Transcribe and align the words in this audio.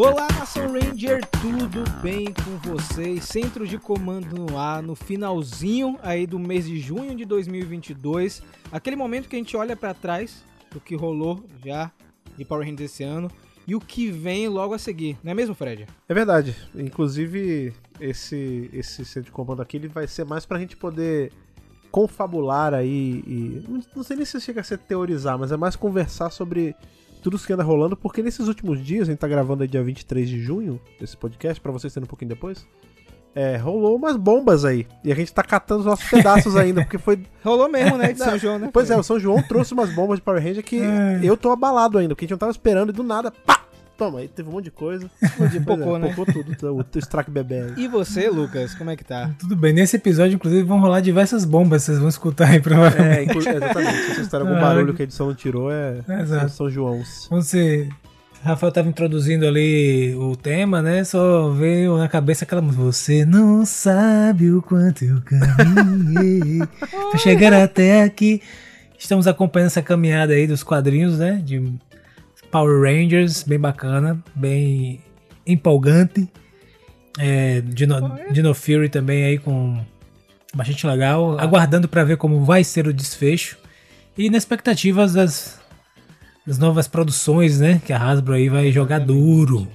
Olá, 0.00 0.28
Nação 0.38 0.72
Ranger, 0.72 1.26
tudo 1.26 1.82
bem 2.00 2.26
com 2.32 2.56
vocês? 2.70 3.24
Centro 3.24 3.66
de 3.66 3.78
comando 3.78 4.32
no 4.32 4.56
ar, 4.56 4.80
no 4.80 4.94
finalzinho 4.94 5.98
aí 6.04 6.24
do 6.24 6.38
mês 6.38 6.66
de 6.66 6.78
junho 6.78 7.16
de 7.16 7.24
2022, 7.24 8.40
aquele 8.70 8.94
momento 8.94 9.28
que 9.28 9.34
a 9.34 9.40
gente 9.40 9.56
olha 9.56 9.76
para 9.76 9.92
trás 9.92 10.44
do 10.70 10.78
que 10.78 10.94
rolou 10.94 11.44
já 11.64 11.90
de 12.36 12.44
Power 12.44 12.64
Rangers 12.64 12.92
esse 12.92 13.02
ano 13.02 13.28
e 13.66 13.74
o 13.74 13.80
que 13.80 14.08
vem 14.08 14.46
logo 14.46 14.72
a 14.72 14.78
seguir, 14.78 15.18
não 15.20 15.32
é 15.32 15.34
mesmo, 15.34 15.52
Fred? 15.52 15.88
É 16.08 16.14
verdade. 16.14 16.54
Inclusive, 16.76 17.74
esse, 18.00 18.70
esse 18.72 19.04
centro 19.04 19.24
de 19.24 19.32
comando 19.32 19.62
aqui 19.62 19.78
ele 19.78 19.88
vai 19.88 20.06
ser 20.06 20.24
mais 20.24 20.46
pra 20.46 20.60
gente 20.60 20.76
poder 20.76 21.32
confabular 21.90 22.72
aí 22.72 23.24
e. 23.26 23.64
Não 23.96 24.04
sei 24.04 24.16
nem 24.16 24.24
se 24.24 24.40
chega 24.40 24.60
a 24.60 24.64
ser 24.64 24.78
teorizar, 24.78 25.36
mas 25.36 25.50
é 25.50 25.56
mais 25.56 25.74
conversar 25.74 26.30
sobre 26.30 26.76
tudo 27.18 27.36
isso 27.36 27.46
que 27.46 27.52
anda 27.52 27.62
rolando, 27.62 27.96
porque 27.96 28.22
nesses 28.22 28.48
últimos 28.48 28.84
dias, 28.84 29.08
a 29.08 29.10
gente 29.10 29.20
tá 29.20 29.28
gravando 29.28 29.62
aí 29.62 29.68
dia 29.68 29.82
23 29.82 30.28
de 30.28 30.40
junho, 30.40 30.80
esse 31.00 31.16
podcast, 31.16 31.60
para 31.60 31.72
vocês 31.72 31.92
terem 31.92 32.04
um 32.04 32.08
pouquinho 32.08 32.30
depois. 32.30 32.66
É, 33.34 33.56
rolou 33.56 33.94
umas 33.94 34.16
bombas 34.16 34.64
aí. 34.64 34.86
E 35.04 35.12
a 35.12 35.14
gente 35.14 35.32
tá 35.32 35.42
catando 35.42 35.80
os 35.80 35.86
nossos 35.86 36.08
pedaços 36.10 36.56
ainda, 36.56 36.82
porque 36.82 36.98
foi. 36.98 37.22
Rolou 37.44 37.68
mesmo, 37.68 37.96
né? 37.96 38.12
De 38.12 38.18
São 38.18 38.38
João, 38.38 38.58
né? 38.58 38.70
Pois 38.72 38.90
é, 38.90 38.96
o 38.96 39.02
São 39.02 39.18
João 39.18 39.42
trouxe 39.42 39.74
umas 39.74 39.94
bombas 39.94 40.18
de 40.18 40.24
Power 40.24 40.42
Ranger 40.42 40.64
que 40.64 40.80
é. 40.80 41.20
eu 41.22 41.36
tô 41.36 41.50
abalado 41.50 41.98
ainda, 41.98 42.14
porque 42.14 42.24
a 42.24 42.26
gente 42.26 42.32
não 42.32 42.38
tava 42.38 42.52
esperando 42.52 42.90
e 42.90 42.92
do 42.92 43.02
nada, 43.02 43.30
pá! 43.30 43.67
Toma, 43.98 44.20
aí 44.20 44.28
teve 44.28 44.48
um 44.48 44.52
monte 44.52 44.66
de 44.66 44.70
coisa. 44.70 45.10
Um 45.38 45.42
monte 45.42 45.52
de 45.52 45.60
pocô, 45.60 45.96
é, 45.96 45.98
né? 45.98 46.14
Pocô 46.14 46.32
tudo, 46.32 46.78
o 46.78 46.84
teu 46.84 47.00
strike 47.00 47.30
bebê 47.30 47.62
aí. 47.62 47.84
E 47.84 47.88
você, 47.88 48.30
Lucas, 48.30 48.74
como 48.74 48.90
é 48.90 48.96
que 48.96 49.04
tá? 49.04 49.34
Tudo 49.38 49.56
bem, 49.56 49.72
nesse 49.72 49.96
episódio, 49.96 50.36
inclusive, 50.36 50.62
vão 50.62 50.80
rolar 50.80 51.00
diversas 51.00 51.44
bombas, 51.44 51.82
vocês 51.82 51.98
vão 51.98 52.08
escutar 52.08 52.48
aí 52.50 52.60
provavelmente. 52.60 53.48
É, 53.48 53.56
exatamente. 53.56 53.96
Se 53.96 54.02
vocês 54.04 54.18
escutarem 54.18 54.46
algum 54.46 54.58
ah, 54.58 54.62
barulho 54.62 54.94
que 54.94 55.02
a 55.02 55.04
edição 55.04 55.26
não 55.26 55.34
tirou, 55.34 55.70
é, 55.72 55.98
é 56.08 56.48
São 56.48 56.70
Joãos. 56.70 57.26
Vão 57.28 57.42
ser 57.42 57.88
Rafael 58.42 58.68
estava 58.68 58.88
introduzindo 58.88 59.46
ali 59.46 60.14
o 60.14 60.36
tema, 60.36 60.80
né? 60.80 61.02
Só 61.02 61.50
veio 61.50 61.98
na 61.98 62.08
cabeça 62.08 62.44
aquela 62.44 62.62
música. 62.62 62.84
Você 62.84 63.24
não 63.24 63.66
sabe 63.66 64.52
o 64.52 64.62
quanto 64.62 65.04
eu 65.04 65.20
caminhei 65.22 66.60
para 67.10 67.18
chegar 67.18 67.52
até 67.52 68.04
aqui. 68.04 68.40
Estamos 68.96 69.26
acompanhando 69.26 69.68
essa 69.68 69.82
caminhada 69.82 70.34
aí 70.34 70.46
dos 70.46 70.62
quadrinhos, 70.62 71.18
né? 71.18 71.42
De 71.44 71.60
Power 72.50 72.82
Rangers, 72.82 73.42
bem 73.42 73.58
bacana, 73.58 74.22
bem 74.34 75.00
empolgante. 75.46 76.28
É, 77.18 77.60
Dino, 77.62 78.18
Dino 78.30 78.54
Fury 78.54 78.88
também 78.88 79.24
aí 79.24 79.38
com 79.38 79.78
bastante 80.54 80.86
legal. 80.86 81.38
Aguardando 81.38 81.88
para 81.88 82.04
ver 82.04 82.16
como 82.16 82.44
vai 82.44 82.62
ser 82.64 82.86
o 82.86 82.92
desfecho. 82.92 83.58
E 84.16 84.30
na 84.30 84.38
expectativas 84.38 85.12
das 85.12 85.58
as 86.48 86.58
novas 86.58 86.88
produções, 86.88 87.60
né? 87.60 87.80
Que 87.84 87.92
a 87.92 88.02
Hasbro 88.02 88.34
aí 88.34 88.48
vai 88.48 88.72
jogar 88.72 89.00
duro. 89.00 89.68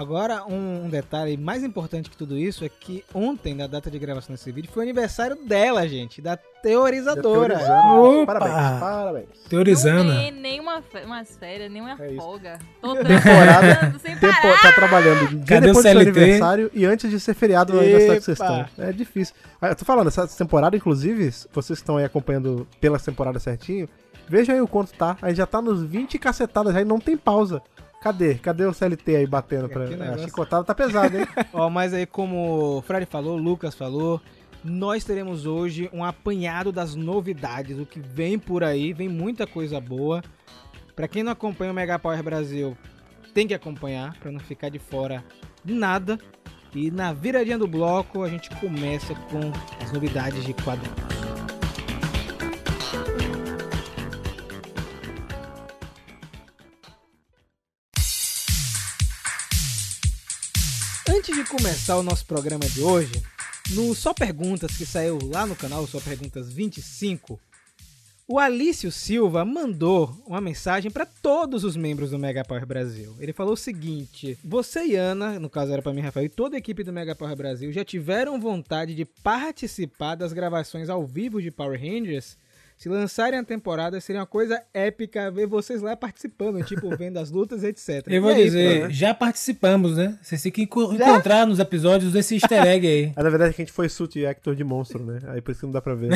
Agora, 0.00 0.44
um, 0.46 0.88
detalhe 0.88 1.36
mais 1.36 1.62
importante 1.62 2.08
que 2.08 2.16
tudo 2.16 2.38
isso 2.38 2.64
é 2.64 2.70
que 2.70 3.04
ontem, 3.12 3.54
na 3.54 3.66
data 3.66 3.90
de 3.90 3.98
gravação 3.98 4.34
desse 4.34 4.50
vídeo, 4.50 4.70
foi 4.72 4.80
o 4.80 4.84
aniversário 4.84 5.36
dela, 5.44 5.86
gente, 5.86 6.22
da 6.22 6.38
teorizadora. 6.38 7.58
Teorizando. 7.58 8.26
Parabéns, 8.26 8.80
parabéns. 8.80 9.28
Teorizando. 9.50 10.04
Não 10.04 10.20
tem 10.22 10.32
nenhuma 10.32 10.82
umas 11.04 11.36
férias, 11.36 11.70
nenhuma 11.70 11.98
é 12.02 12.14
folga. 12.14 12.58
Tô 12.80 12.96
temporada, 12.96 13.94
sem 14.00 14.16
parar. 14.16 14.62
tá 14.62 14.72
trabalhando 14.72 15.28
dia 15.28 15.44
Cadê 15.44 15.66
depois 15.66 15.84
o 15.84 15.88
CLT? 15.88 16.10
do 16.10 16.18
aniversário 16.18 16.70
e 16.72 16.86
antes 16.86 17.10
de 17.10 17.20
ser 17.20 17.34
feriado 17.34 17.74
no 17.74 17.80
aniversário 17.80 18.20
que 18.20 18.24
vocês 18.24 18.40
estão. 18.40 18.66
É 18.78 18.92
difícil. 18.92 19.34
Ah, 19.60 19.68
eu 19.68 19.76
tô 19.76 19.84
falando, 19.84 20.08
essa 20.08 20.26
temporada, 20.26 20.74
inclusive, 20.74 21.30
vocês 21.52 21.78
que 21.78 21.82
estão 21.82 21.98
aí 21.98 22.04
acompanhando 22.06 22.66
pela 22.80 22.98
temporada 22.98 23.38
certinho, 23.38 23.86
Veja 24.30 24.52
aí 24.52 24.60
o 24.60 24.68
quanto 24.68 24.92
tá. 24.92 25.16
A 25.20 25.28
gente 25.28 25.38
já 25.38 25.46
tá 25.46 25.60
nos 25.60 25.82
20 25.82 26.16
cacetadas 26.16 26.76
aí, 26.76 26.84
não 26.84 27.00
tem 27.00 27.16
pausa. 27.16 27.60
Cadê? 28.00 28.36
Cadê 28.36 28.64
o 28.64 28.72
CLT 28.72 29.16
aí 29.16 29.26
batendo 29.26 29.68
pra. 29.68 29.84
A 29.84 30.18
chicotada 30.18 30.64
tá 30.64 30.74
pesada, 30.74 31.18
hein? 31.18 31.26
Ó, 31.52 31.68
mas 31.68 31.92
aí, 31.92 32.06
como 32.06 32.78
o 32.78 32.82
Fred 32.82 33.04
falou, 33.04 33.36
o 33.36 33.42
Lucas 33.42 33.74
falou, 33.74 34.20
nós 34.64 35.04
teremos 35.04 35.44
hoje 35.44 35.90
um 35.92 36.02
apanhado 36.02 36.72
das 36.72 36.94
novidades, 36.94 37.78
o 37.78 37.84
que 37.84 38.00
vem 38.00 38.38
por 38.38 38.64
aí, 38.64 38.94
vem 38.94 39.08
muita 39.08 39.46
coisa 39.46 39.78
boa. 39.78 40.22
Para 40.96 41.08
quem 41.08 41.22
não 41.22 41.32
acompanha 41.32 41.72
o 41.72 41.74
Mega 41.74 41.98
Power 41.98 42.22
Brasil, 42.22 42.76
tem 43.34 43.46
que 43.46 43.54
acompanhar 43.54 44.18
para 44.18 44.32
não 44.32 44.40
ficar 44.40 44.70
de 44.70 44.78
fora 44.78 45.22
de 45.62 45.74
nada. 45.74 46.18
E 46.74 46.90
na 46.90 47.12
viradinha 47.12 47.58
do 47.58 47.66
bloco 47.66 48.22
a 48.22 48.28
gente 48.28 48.48
começa 48.56 49.14
com 49.14 49.40
as 49.84 49.92
novidades 49.92 50.42
de 50.44 50.54
quadrinhos. 50.54 51.29
Começar 61.50 61.98
o 61.98 62.02
nosso 62.04 62.24
programa 62.26 62.64
de 62.64 62.80
hoje, 62.80 63.10
no 63.70 63.92
Só 63.92 64.14
Perguntas 64.14 64.76
que 64.76 64.86
saiu 64.86 65.18
lá 65.20 65.44
no 65.44 65.56
canal 65.56 65.84
Só 65.84 65.98
Perguntas 65.98 66.52
25, 66.52 67.40
o 68.28 68.38
Alício 68.38 68.92
Silva 68.92 69.44
mandou 69.44 70.16
uma 70.24 70.40
mensagem 70.40 70.92
para 70.92 71.04
todos 71.04 71.64
os 71.64 71.74
membros 71.74 72.12
do 72.12 72.20
Mega 72.20 72.44
Power 72.44 72.64
Brasil. 72.64 73.16
Ele 73.18 73.32
falou 73.32 73.54
o 73.54 73.56
seguinte: 73.56 74.38
Você 74.44 74.86
e 74.86 74.94
Ana, 74.94 75.40
no 75.40 75.50
caso 75.50 75.72
era 75.72 75.82
para 75.82 75.92
mim, 75.92 76.00
Rafael, 76.00 76.26
e 76.26 76.28
toda 76.28 76.54
a 76.54 76.58
equipe 76.58 76.84
do 76.84 76.92
Mega 76.92 77.16
Power 77.16 77.34
Brasil 77.34 77.72
já 77.72 77.84
tiveram 77.84 78.40
vontade 78.40 78.94
de 78.94 79.04
participar 79.04 80.14
das 80.14 80.32
gravações 80.32 80.88
ao 80.88 81.04
vivo 81.04 81.42
de 81.42 81.50
Power 81.50 81.80
Rangers 81.80 82.38
se 82.80 82.88
lançarem 82.88 83.38
a 83.38 83.44
temporada, 83.44 84.00
seria 84.00 84.22
uma 84.22 84.26
coisa 84.26 84.62
épica 84.72 85.30
ver 85.30 85.46
vocês 85.46 85.82
lá 85.82 85.94
participando, 85.94 86.64
tipo, 86.64 86.88
vendo 86.96 87.18
as 87.18 87.30
lutas, 87.30 87.62
etc. 87.62 88.06
Eu 88.06 88.22
vou 88.22 88.30
aí, 88.30 88.44
dizer, 88.44 88.84
né? 88.84 88.90
já 88.90 89.12
participamos, 89.12 89.98
né? 89.98 90.18
Vocês 90.22 90.40
têm 90.40 90.50
que 90.50 90.62
encontrar 90.62 91.46
nos 91.46 91.58
episódios 91.58 92.10
desse 92.10 92.36
easter 92.36 92.66
egg 92.66 92.86
aí. 92.86 93.12
Ah, 93.20 93.22
na 93.22 93.28
verdade, 93.28 93.52
a 93.52 93.56
gente 93.56 93.70
foi 93.70 93.86
suit 93.90 94.24
actor 94.24 94.56
de 94.56 94.64
monstro, 94.64 95.04
né? 95.04 95.18
Aí 95.26 95.42
por 95.42 95.50
isso 95.50 95.60
que 95.60 95.66
não 95.66 95.72
dá 95.72 95.82
pra 95.82 95.94
ver. 95.94 96.10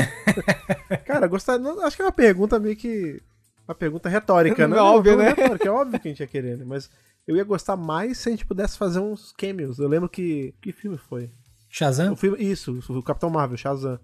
Cara, 1.04 1.26
gostar, 1.26 1.60
acho 1.82 1.96
que 1.96 2.02
é 2.02 2.06
uma 2.06 2.12
pergunta 2.12 2.58
meio 2.58 2.76
que. 2.76 3.20
Uma 3.68 3.74
pergunta 3.74 4.08
retórica, 4.08 4.66
né? 4.66 4.78
É 4.78 4.80
óbvio, 4.80 5.18
né? 5.18 5.34
Retórica, 5.36 5.68
é 5.68 5.70
óbvio 5.70 6.00
que 6.00 6.08
a 6.08 6.10
gente 6.10 6.20
ia 6.20 6.26
querer, 6.26 6.56
né? 6.56 6.64
Mas 6.66 6.88
eu 7.26 7.36
ia 7.36 7.44
gostar 7.44 7.76
mais 7.76 8.16
se 8.16 8.30
a 8.30 8.32
gente 8.32 8.46
pudesse 8.46 8.78
fazer 8.78 9.00
uns 9.00 9.32
cameos. 9.32 9.78
Eu 9.78 9.88
lembro 9.88 10.08
que. 10.08 10.54
Que 10.62 10.72
filme 10.72 10.96
foi? 10.96 11.30
Shazam? 11.68 12.14
O 12.14 12.16
filme, 12.16 12.42
isso, 12.42 12.78
o 12.88 13.02
Capitão 13.02 13.28
Marvel, 13.28 13.58
Shazam 13.58 14.00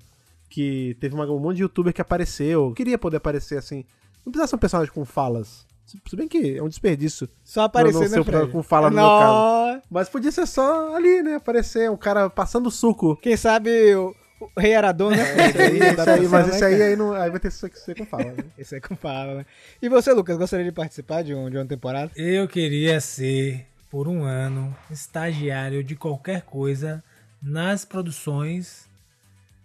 que 0.50 0.96
teve 1.00 1.14
uma, 1.14 1.24
um 1.30 1.38
monte 1.38 1.56
de 1.56 1.62
youtuber 1.62 1.94
que 1.94 2.02
apareceu. 2.02 2.74
Queria 2.74 2.98
poder 2.98 3.18
aparecer 3.18 3.56
assim. 3.56 3.84
Não 4.26 4.32
precisa 4.32 4.48
ser 4.48 4.56
um 4.56 4.58
personagem 4.58 4.92
com 4.92 5.04
falas. 5.04 5.64
Se 5.86 6.16
bem 6.16 6.28
que 6.28 6.56
é 6.56 6.62
um 6.62 6.68
desperdício. 6.68 7.28
Só 7.42 7.62
aparecer 7.62 8.10
no, 8.10 8.24
no 8.24 8.48
com 8.48 8.62
fala 8.62 8.90
no 8.90 8.96
meu 8.96 9.04
caso. 9.04 9.82
Mas 9.90 10.08
podia 10.08 10.30
ser 10.30 10.46
só 10.46 10.94
ali, 10.94 11.22
né? 11.22 11.36
Aparecer 11.36 11.90
um 11.90 11.96
cara 11.96 12.28
passando 12.28 12.70
suco. 12.70 13.16
Quem 13.16 13.36
sabe 13.36 13.94
o, 13.94 14.14
o 14.40 14.60
Rei 14.60 14.74
Aradon, 14.74 15.10
né? 15.10 15.18
É, 15.18 15.48
esse 15.48 15.62
aí, 15.62 15.78
esse 15.78 16.10
aí, 16.10 16.28
mas 16.28 16.48
esse 16.48 16.64
aí, 16.64 16.82
aí, 16.82 16.96
não, 16.96 17.12
aí 17.12 17.30
vai 17.30 17.40
ter 17.40 17.50
que 17.50 17.78
ser 17.78 17.96
com 17.96 18.06
fala, 18.06 18.32
né? 18.32 18.44
esse 18.56 18.76
é 18.76 18.80
com 18.80 18.94
fala, 18.94 19.34
né? 19.36 19.46
E 19.82 19.88
você, 19.88 20.12
Lucas, 20.12 20.36
gostaria 20.36 20.64
de 20.64 20.72
participar 20.72 21.22
de, 21.22 21.34
um, 21.34 21.50
de 21.50 21.56
uma 21.56 21.66
temporada? 21.66 22.12
Eu 22.14 22.46
queria 22.46 23.00
ser, 23.00 23.66
por 23.90 24.06
um 24.06 24.22
ano, 24.22 24.76
estagiário 24.90 25.82
de 25.82 25.96
qualquer 25.96 26.42
coisa 26.42 27.02
nas 27.42 27.84
produções 27.84 28.89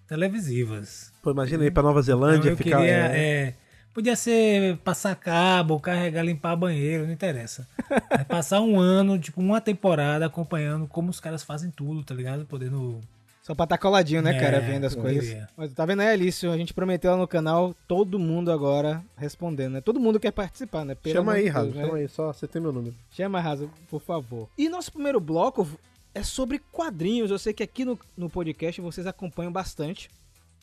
televisivas. 0.07 1.11
Pô, 1.21 1.31
imagina 1.31 1.65
ir 1.65 1.71
pra 1.71 1.83
Nova 1.83 2.01
Zelândia 2.01 2.49
então, 2.51 2.57
ficar. 2.57 2.77
Queria, 2.77 2.93
é... 2.93 3.17
É, 3.17 3.53
podia 3.93 4.15
ser 4.15 4.77
passar 4.77 5.15
cabo, 5.15 5.79
carregar, 5.79 6.23
limpar 6.23 6.55
banheiro, 6.55 7.05
não 7.05 7.13
interessa. 7.13 7.67
É 8.09 8.23
passar 8.23 8.61
um 8.61 8.79
ano, 8.79 9.19
tipo, 9.19 9.39
uma 9.39 9.61
temporada 9.61 10.25
acompanhando 10.25 10.87
como 10.87 11.11
os 11.11 11.19
caras 11.19 11.43
fazem 11.43 11.69
tudo, 11.69 12.03
tá 12.03 12.15
ligado? 12.15 12.45
Podendo. 12.45 12.99
Só 13.43 13.53
pra 13.53 13.65
estar 13.65 13.77
tá 13.77 13.81
coladinho, 13.81 14.23
né, 14.23 14.35
é, 14.35 14.39
cara, 14.39 14.59
vendo 14.59 14.85
as 14.85 14.95
coisas. 14.95 15.23
Queria. 15.23 15.47
Mas 15.55 15.71
tá 15.71 15.85
vendo 15.85 16.01
aí, 16.01 16.07
Alício? 16.07 16.51
A 16.51 16.57
gente 16.57 16.73
prometeu 16.73 17.11
lá 17.11 17.17
no 17.17 17.27
canal, 17.27 17.75
todo 17.87 18.17
mundo 18.17 18.51
agora 18.51 19.03
respondendo, 19.15 19.73
né? 19.73 19.81
Todo 19.81 19.99
mundo 19.99 20.19
quer 20.19 20.31
participar, 20.31 20.83
né? 20.83 20.95
Pelo 20.95 21.13
chama 21.15 21.33
aí, 21.33 21.47
Raso, 21.47 21.69
né? 21.69 21.85
chama 21.85 21.97
aí, 21.97 22.07
só 22.07 22.33
você 22.33 22.47
tem 22.47 22.59
meu 22.59 22.71
número. 22.71 22.95
Chama, 23.11 23.39
Raso, 23.39 23.69
por 23.87 24.01
favor. 24.01 24.49
E 24.57 24.67
nosso 24.67 24.91
primeiro 24.91 25.19
bloco 25.19 25.67
é 26.15 26.23
sobre 26.23 26.59
quadrinhos. 26.71 27.29
Eu 27.29 27.37
sei 27.37 27.53
que 27.53 27.61
aqui 27.61 27.83
no, 27.83 27.99
no 28.17 28.29
podcast 28.29 28.79
vocês 28.79 29.05
acompanham 29.05 29.51
bastante 29.51 30.09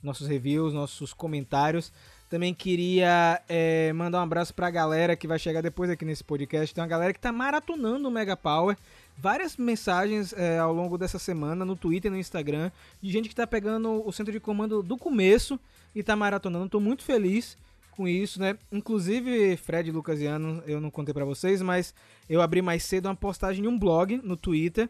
nossos 0.02 0.26
reviews, 0.26 0.74
nossos 0.74 1.12
comentários. 1.12 1.92
Também 2.28 2.54
queria 2.54 3.40
é, 3.46 3.92
mandar 3.92 4.20
um 4.20 4.22
abraço 4.22 4.54
pra 4.54 4.70
galera 4.70 5.14
que 5.14 5.28
vai 5.28 5.38
chegar 5.38 5.60
depois 5.60 5.90
aqui 5.90 6.04
nesse 6.04 6.24
podcast. 6.24 6.74
Tem 6.74 6.82
uma 6.82 6.88
galera 6.88 7.12
que 7.12 7.20
tá 7.20 7.30
maratonando 7.30 8.08
o 8.08 8.10
Mega 8.10 8.36
Power. 8.36 8.76
Várias 9.16 9.56
mensagens 9.58 10.32
é, 10.32 10.58
ao 10.58 10.72
longo 10.72 10.96
dessa 10.96 11.18
semana 11.18 11.64
no 11.64 11.76
Twitter 11.76 12.10
e 12.10 12.14
no 12.14 12.18
Instagram 12.18 12.72
de 13.02 13.12
gente 13.12 13.28
que 13.28 13.34
tá 13.34 13.46
pegando 13.46 14.02
o 14.04 14.10
centro 14.10 14.32
de 14.32 14.40
comando 14.40 14.82
do 14.82 14.96
começo 14.96 15.60
e 15.94 16.02
tá 16.02 16.16
maratonando. 16.16 16.70
Tô 16.70 16.80
muito 16.80 17.04
feliz 17.04 17.58
com 17.90 18.08
isso, 18.08 18.40
né? 18.40 18.56
Inclusive, 18.72 19.56
Fred 19.58 19.92
Lucasiano, 19.92 20.62
eu 20.66 20.80
não 20.80 20.90
contei 20.90 21.12
para 21.12 21.26
vocês, 21.26 21.60
mas 21.60 21.94
eu 22.28 22.40
abri 22.40 22.62
mais 22.62 22.82
cedo 22.82 23.06
uma 23.06 23.14
postagem 23.14 23.66
em 23.66 23.68
um 23.68 23.78
blog 23.78 24.18
no 24.24 24.36
Twitter, 24.36 24.88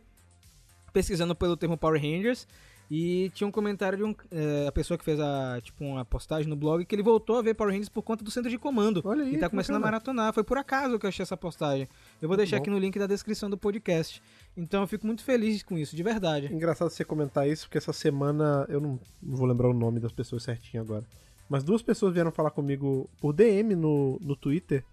pesquisando 0.92 1.34
pelo 1.34 1.56
termo 1.56 1.76
Power 1.76 2.00
Rangers. 2.00 2.46
E 2.94 3.30
tinha 3.30 3.48
um 3.48 3.50
comentário 3.50 3.96
de 3.96 4.04
um, 4.04 4.14
é, 4.30 4.66
a 4.68 4.72
pessoa 4.72 4.98
que 4.98 5.04
fez 5.04 5.18
a, 5.18 5.58
tipo, 5.62 5.82
uma 5.82 6.04
postagem 6.04 6.46
no 6.46 6.54
blog 6.54 6.84
que 6.84 6.94
ele 6.94 7.02
voltou 7.02 7.38
a 7.38 7.42
ver 7.42 7.54
Power 7.54 7.72
Rangers 7.72 7.88
por 7.88 8.02
conta 8.02 8.22
do 8.22 8.30
centro 8.30 8.50
de 8.50 8.58
comando. 8.58 9.00
Olha 9.02 9.24
aí, 9.24 9.34
e 9.34 9.38
tá 9.38 9.48
começando 9.48 9.76
bacana. 9.76 9.88
a 9.88 9.92
maratonar. 9.92 10.32
Foi 10.34 10.44
por 10.44 10.58
acaso 10.58 10.98
que 10.98 11.06
eu 11.06 11.08
achei 11.08 11.22
essa 11.22 11.36
postagem. 11.36 11.88
Eu 12.20 12.28
vou 12.28 12.36
deixar 12.36 12.56
bom. 12.56 12.62
aqui 12.62 12.70
no 12.70 12.78
link 12.78 12.98
da 12.98 13.06
descrição 13.06 13.48
do 13.48 13.56
podcast. 13.56 14.22
Então 14.54 14.82
eu 14.82 14.86
fico 14.86 15.06
muito 15.06 15.24
feliz 15.24 15.62
com 15.62 15.78
isso, 15.78 15.96
de 15.96 16.02
verdade. 16.02 16.52
Engraçado 16.52 16.90
você 16.90 17.02
comentar 17.02 17.48
isso, 17.48 17.64
porque 17.64 17.78
essa 17.78 17.94
semana, 17.94 18.66
eu 18.68 18.78
não, 18.78 19.00
não 19.22 19.36
vou 19.36 19.46
lembrar 19.46 19.70
o 19.70 19.74
nome 19.74 19.98
das 19.98 20.12
pessoas 20.12 20.42
certinho 20.42 20.82
agora, 20.82 21.04
mas 21.48 21.64
duas 21.64 21.80
pessoas 21.80 22.12
vieram 22.12 22.30
falar 22.30 22.50
comigo 22.50 23.08
por 23.18 23.32
DM 23.32 23.74
no, 23.74 24.18
no 24.20 24.36
Twitter, 24.36 24.84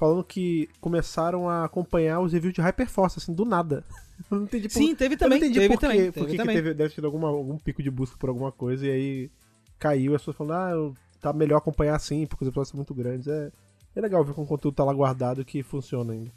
falando 0.00 0.24
que 0.24 0.66
começaram 0.80 1.46
a 1.46 1.64
acompanhar 1.66 2.20
os 2.20 2.32
reviews 2.32 2.54
de 2.54 2.62
Hyperforce, 2.62 3.18
assim, 3.18 3.34
do 3.34 3.44
nada. 3.44 3.84
Eu 4.30 4.36
não 4.38 4.44
entendi 4.44 4.68
por, 4.68 4.74
Sim, 4.74 4.94
teve 4.94 5.14
eu 5.14 5.18
também. 5.18 5.38
não 5.40 5.46
entendi 5.46 5.60
teve 5.60 5.74
por 5.74 5.80
também. 5.80 6.12
por 6.12 6.26
teve 6.26 6.36
teve, 6.44 6.74
deve 6.74 6.94
ter 6.94 7.04
alguma, 7.04 7.28
algum 7.28 7.56
pico 7.56 7.82
de 7.82 7.90
busca 7.90 8.16
por 8.18 8.28
alguma 8.28 8.52
coisa, 8.52 8.86
e 8.86 8.90
aí 8.90 9.30
caiu, 9.78 10.14
as 10.14 10.20
pessoas 10.20 10.36
falando, 10.36 10.52
ah, 10.52 10.70
eu- 10.72 10.94
tá 11.20 11.32
melhor 11.32 11.56
acompanhar 11.56 11.96
assim, 11.96 12.26
porque 12.26 12.44
os 12.44 12.48
episódios 12.48 12.68
são 12.70 12.76
muito 12.76 12.94
grandes. 12.94 13.26
É, 13.28 13.50
é 13.96 14.00
legal 14.00 14.22
ver 14.24 14.34
como 14.34 14.44
o 14.44 14.48
conteúdo 14.48 14.74
tá 14.74 14.84
lá 14.84 14.92
guardado 14.92 15.42
que 15.44 15.62
funciona 15.62 16.12
ainda. 16.12 16.30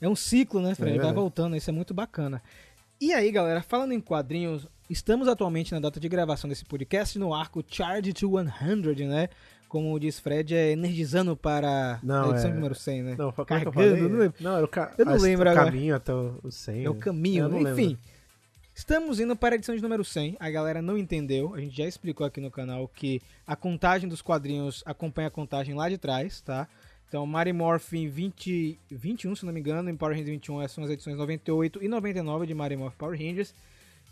É 0.00 0.08
um 0.08 0.16
ciclo, 0.16 0.60
né, 0.60 0.74
Fred? 0.74 0.98
É 0.98 1.00
Vai 1.00 1.12
voltando, 1.12 1.54
isso 1.56 1.70
é 1.70 1.72
muito 1.72 1.94
bacana. 1.94 2.42
E 3.00 3.12
aí, 3.12 3.30
galera, 3.30 3.62
falando 3.62 3.92
em 3.92 4.00
quadrinhos, 4.00 4.66
estamos 4.90 5.26
atualmente 5.28 5.72
na 5.72 5.80
data 5.80 5.98
de 6.00 6.08
gravação 6.08 6.48
desse 6.50 6.64
podcast 6.64 7.18
no 7.18 7.32
arco 7.34 7.64
Charge 7.66 8.12
to 8.12 8.30
100, 8.30 9.06
né? 9.08 9.28
Como 9.72 9.98
diz 9.98 10.18
Fred, 10.20 10.54
é 10.54 10.70
energizando 10.72 11.34
para 11.34 11.98
Não, 12.02 12.26
a 12.26 12.32
edição 12.32 12.50
é- 12.50 12.54
número 12.54 12.74
100, 12.74 13.02
né? 13.02 13.14
Não, 13.18 13.30
é 13.30 13.32
que 13.32 13.40
eu 13.40 13.46
Carregando, 13.46 13.72
falei? 13.74 14.02
não 14.02 14.18
lembro. 14.18 14.34
Não, 14.38 14.56
era 14.56 14.64
o, 14.66 14.68
ca... 14.68 14.92
Eu 14.98 15.06
não 15.06 15.14
a- 15.14 15.16
lembro 15.16 15.48
o 15.48 15.50
agora. 15.50 15.64
caminho 15.72 15.96
até 15.96 16.12
o 16.12 16.38
o 16.42 16.50
100. 16.52 16.84
É 16.84 16.90
o 16.90 16.94
caminho, 16.94 17.48
não 17.48 17.56
lembro. 17.62 17.80
enfim. 17.80 17.98
Estamos 18.74 19.18
indo 19.18 19.34
para 19.34 19.54
a 19.54 19.56
edição 19.56 19.74
de 19.74 19.80
número 19.80 20.04
100. 20.04 20.36
A 20.38 20.50
galera 20.50 20.82
não 20.82 20.98
entendeu. 20.98 21.54
A 21.54 21.58
gente 21.60 21.74
já 21.74 21.86
explicou 21.86 22.26
aqui 22.26 22.38
no 22.38 22.50
canal 22.50 22.86
que 22.86 23.22
a 23.46 23.56
contagem 23.56 24.10
dos 24.10 24.20
quadrinhos 24.20 24.82
acompanha 24.84 25.28
a 25.28 25.30
contagem 25.30 25.74
lá 25.74 25.88
de 25.88 25.96
trás, 25.96 26.42
tá? 26.42 26.68
Então, 27.08 27.24
Mary 27.26 27.54
Morphin 27.54 28.08
20, 28.08 28.78
21, 28.90 29.34
se 29.36 29.46
não 29.46 29.54
me 29.54 29.60
engano, 29.60 29.88
em 29.88 29.96
Power 29.96 30.12
Rangers 30.14 30.30
21 30.30 30.68
são 30.68 30.84
as 30.84 30.90
edições 30.90 31.16
98 31.16 31.82
e 31.82 31.88
99 31.88 32.46
de 32.46 32.52
Mary 32.52 32.76
Morphin 32.76 32.98
Power 32.98 33.18
Rangers. 33.18 33.54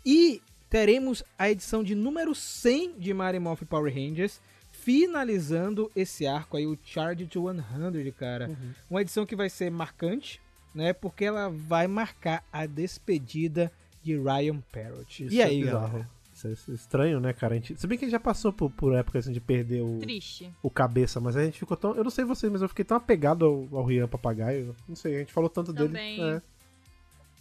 E 0.03 0.41
teremos 0.71 1.23
a 1.37 1.51
edição 1.51 1.83
de 1.83 1.93
número 1.93 2.33
100 2.33 2.93
de 2.97 3.13
Mary 3.13 3.37
Morphin 3.39 3.65
Power 3.65 3.93
Rangers, 3.93 4.41
finalizando 4.81 5.91
esse 5.95 6.25
arco 6.25 6.57
aí, 6.57 6.65
o 6.65 6.77
Charge 6.83 7.25
to 7.27 7.45
100, 7.47 8.11
cara. 8.11 8.49
Uhum. 8.49 8.73
Uma 8.89 9.01
edição 9.01 9.25
que 9.25 9.35
vai 9.35 9.49
ser 9.49 9.69
marcante, 9.69 10.41
né? 10.73 10.91
Porque 10.91 11.25
ela 11.25 11.49
vai 11.49 11.87
marcar 11.87 12.43
a 12.51 12.65
despedida 12.65 13.71
de 14.03 14.17
Ryan 14.17 14.61
Parrott. 14.71 15.25
Isso 15.25 15.35
e 15.35 15.41
é 15.41 15.45
aí, 15.45 15.63
bizarro. 15.63 15.87
galera? 15.87 16.09
Isso 16.33 16.71
é 16.71 16.73
estranho, 16.73 17.19
né, 17.19 17.33
cara? 17.33 17.53
A 17.53 17.57
gente... 17.57 17.79
Se 17.79 17.85
bem 17.85 17.97
que 17.97 18.05
a 18.05 18.07
gente 18.07 18.13
já 18.13 18.19
passou 18.19 18.51
por, 18.51 18.71
por 18.71 18.95
época 18.95 19.19
assim, 19.19 19.31
de 19.31 19.39
perder 19.39 19.81
o, 19.81 19.99
Triste. 19.99 20.51
o 20.63 20.71
cabeça, 20.71 21.19
mas 21.19 21.37
a 21.37 21.43
gente 21.43 21.59
ficou 21.59 21.77
tão. 21.77 21.93
Eu 21.95 22.03
não 22.03 22.09
sei 22.09 22.25
vocês, 22.25 22.51
mas 22.51 22.63
eu 22.63 22.69
fiquei 22.69 22.83
tão 22.83 22.97
apegado 22.97 23.45
ao, 23.45 23.67
ao 23.77 23.85
Rian 23.85 24.07
Papagaio. 24.07 24.75
Não 24.87 24.95
sei, 24.95 25.17
a 25.17 25.19
gente 25.19 25.33
falou 25.33 25.49
tanto 25.49 25.71
Também. 25.71 26.17
dele. 26.17 26.37
É, 26.37 26.41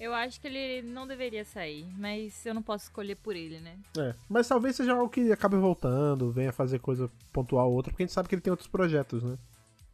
Eu 0.00 0.14
acho 0.14 0.40
que 0.40 0.48
ele 0.48 0.80
não 0.88 1.06
deveria 1.06 1.44
sair, 1.44 1.86
mas 1.98 2.44
eu 2.46 2.54
não 2.54 2.62
posso 2.62 2.84
escolher 2.84 3.16
por 3.16 3.36
ele, 3.36 3.60
né? 3.60 3.76
é. 3.98 4.14
Mas 4.28 4.48
talvez 4.48 4.74
seja 4.74 4.92
algo 4.94 5.08
que 5.10 5.30
acabe 5.30 5.56
voltando, 5.56 6.32
venha 6.32 6.52
fazer 6.52 6.78
coisa 6.78 7.10
pontual 7.32 7.68
ou 7.68 7.74
outra, 7.76 7.92
porque 7.92 8.02
a 8.02 8.06
gente 8.06 8.14
sabe 8.14 8.28
que 8.28 8.34
ele 8.34 8.40
tem 8.42 8.50
outros 8.50 8.68
projetos, 8.68 9.22
né? 9.22 9.36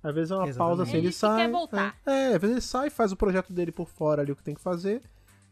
Às 0.03 0.15
vezes 0.15 0.31
é 0.31 0.35
uma 0.37 0.47
Exatamente. 0.47 0.59
pausa 0.59 0.83
assim, 0.85 0.97
ele, 0.99 1.07
Ele 1.09 1.13
sai. 1.13 1.47
quer 1.47 1.51
voltar. 1.51 1.97
É, 2.07 2.11
é, 2.11 2.27
às 2.35 2.41
vezes 2.41 2.51
ele 2.57 2.61
sai, 2.61 2.91
faz 2.91 3.11
o 3.11 3.17
projeto 3.17 3.53
dele 3.53 3.73
por 3.73 3.89
fora 3.89 4.23
ali, 4.23 4.31
o 4.31 4.37
que 4.37 4.43
tem 4.45 4.55
que 4.55 4.61
fazer, 4.61 5.03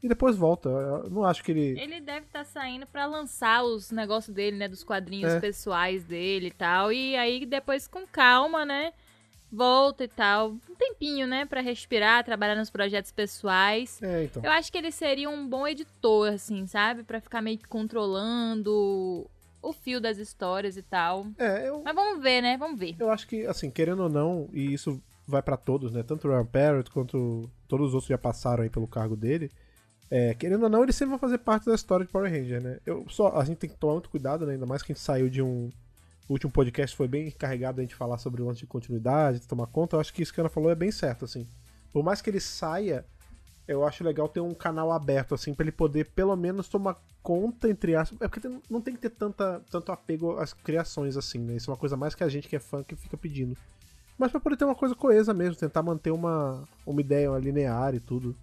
e 0.00 0.06
depois 0.08 0.36
volta. 0.36 0.68
Eu 0.68 1.10
não 1.10 1.24
acho 1.24 1.42
que 1.42 1.50
ele. 1.50 1.80
Ele 1.80 2.00
deve 2.00 2.26
estar 2.26 2.44
saindo 2.44 2.86
pra 2.86 3.06
lançar 3.06 3.64
os 3.64 3.90
negócios 3.90 4.32
dele, 4.32 4.56
né? 4.56 4.68
Dos 4.68 4.84
quadrinhos 4.84 5.32
É. 5.32 5.40
pessoais 5.40 6.04
dele 6.04 6.48
e 6.48 6.52
tal. 6.52 6.92
E 6.92 7.16
aí 7.16 7.44
depois, 7.44 7.88
com 7.88 8.06
calma, 8.06 8.64
né? 8.64 8.92
Volta 9.54 10.04
e 10.04 10.08
tal. 10.08 10.50
Um 10.68 10.74
tempinho, 10.76 11.26
né? 11.26 11.44
Pra 11.46 11.60
respirar, 11.60 12.24
trabalhar 12.24 12.56
nos 12.56 12.70
projetos 12.70 13.12
pessoais. 13.12 14.02
É, 14.02 14.24
então. 14.24 14.42
Eu 14.42 14.50
acho 14.50 14.72
que 14.72 14.78
ele 14.78 14.90
seria 14.90 15.30
um 15.30 15.48
bom 15.48 15.66
editor, 15.66 16.32
assim, 16.32 16.66
sabe? 16.66 17.04
Pra 17.04 17.20
ficar 17.20 17.40
meio 17.40 17.58
que 17.58 17.68
controlando 17.68 19.30
o 19.62 19.72
fio 19.72 20.00
das 20.00 20.18
histórias 20.18 20.76
e 20.76 20.82
tal. 20.82 21.26
É, 21.38 21.68
eu, 21.68 21.82
Mas 21.84 21.94
vamos 21.94 22.22
ver, 22.22 22.42
né? 22.42 22.56
Vamos 22.56 22.78
ver. 22.78 22.96
Eu 22.98 23.10
acho 23.10 23.26
que, 23.26 23.46
assim, 23.46 23.70
querendo 23.70 24.02
ou 24.02 24.08
não, 24.08 24.48
e 24.52 24.72
isso 24.72 25.00
vai 25.26 25.42
pra 25.42 25.56
todos, 25.56 25.90
né? 25.90 26.02
Tanto 26.02 26.28
o 26.28 26.30
Ryan 26.30 26.46
Parrott 26.46 26.90
quanto 26.90 27.50
todos 27.66 27.88
os 27.88 27.94
outros 27.94 28.08
já 28.08 28.18
passaram 28.18 28.62
aí 28.62 28.70
pelo 28.70 28.86
cargo 28.86 29.16
dele. 29.16 29.50
É, 30.10 30.34
querendo 30.34 30.64
ou 30.64 30.68
não, 30.68 30.82
eles 30.82 30.94
sempre 30.94 31.10
vão 31.10 31.18
fazer 31.18 31.38
parte 31.38 31.66
da 31.66 31.74
história 31.74 32.04
de 32.04 32.12
Power 32.12 32.30
Ranger, 32.30 32.62
né? 32.62 32.78
Eu 32.84 33.06
só, 33.08 33.36
a 33.36 33.44
gente 33.44 33.58
tem 33.58 33.70
que 33.70 33.76
tomar 33.76 33.94
muito 33.94 34.10
cuidado, 34.10 34.46
né? 34.46 34.52
Ainda 34.52 34.66
mais 34.66 34.82
que 34.82 34.92
a 34.92 34.94
gente 34.94 35.02
saiu 35.02 35.30
de 35.30 35.42
um. 35.42 35.70
O 36.28 36.32
último 36.32 36.50
podcast 36.50 36.96
foi 36.96 37.06
bem 37.06 37.30
carregado 37.30 37.80
a 37.80 37.82
gente 37.82 37.94
falar 37.94 38.18
sobre 38.18 38.40
o 38.40 38.46
lance 38.46 38.60
de 38.60 38.66
continuidade, 38.66 39.40
de 39.40 39.46
tomar 39.46 39.66
conta. 39.66 39.96
Eu 39.96 40.00
acho 40.00 40.12
que 40.12 40.22
isso 40.22 40.32
que 40.32 40.40
a 40.40 40.42
Ana 40.42 40.48
falou 40.48 40.70
é 40.70 40.74
bem 40.74 40.90
certo, 40.90 41.24
assim. 41.24 41.46
Por 41.92 42.02
mais 42.02 42.22
que 42.22 42.30
ele 42.30 42.40
saia, 42.40 43.04
eu 43.68 43.86
acho 43.86 44.02
legal 44.02 44.28
ter 44.28 44.40
um 44.40 44.54
canal 44.54 44.90
aberto, 44.90 45.34
assim, 45.34 45.52
pra 45.52 45.64
ele 45.64 45.72
poder 45.72 46.06
pelo 46.10 46.34
menos 46.34 46.68
tomar 46.68 46.96
conta, 47.22 47.68
entre 47.68 47.94
aspas. 47.94 48.20
É 48.22 48.28
porque 48.28 48.48
não 48.70 48.80
tem 48.80 48.94
que 48.94 49.00
ter 49.00 49.10
tanta, 49.10 49.60
tanto 49.70 49.92
apego 49.92 50.38
às 50.38 50.52
criações, 50.52 51.16
assim, 51.16 51.38
né? 51.38 51.56
Isso 51.56 51.70
é 51.70 51.72
uma 51.72 51.78
coisa 51.78 51.96
mais 51.96 52.14
que 52.14 52.24
a 52.24 52.28
gente 52.28 52.48
que 52.48 52.56
é 52.56 52.60
fã 52.60 52.82
que 52.82 52.96
fica 52.96 53.16
pedindo. 53.16 53.56
Mas 54.18 54.30
pra 54.30 54.40
poder 54.40 54.56
ter 54.56 54.64
uma 54.64 54.74
coisa 54.74 54.94
coesa 54.94 55.34
mesmo, 55.34 55.56
tentar 55.56 55.82
manter 55.82 56.10
uma, 56.10 56.64
uma 56.86 57.00
ideia 57.00 57.28
linear 57.38 57.94
e 57.94 58.00
tudo. 58.00 58.34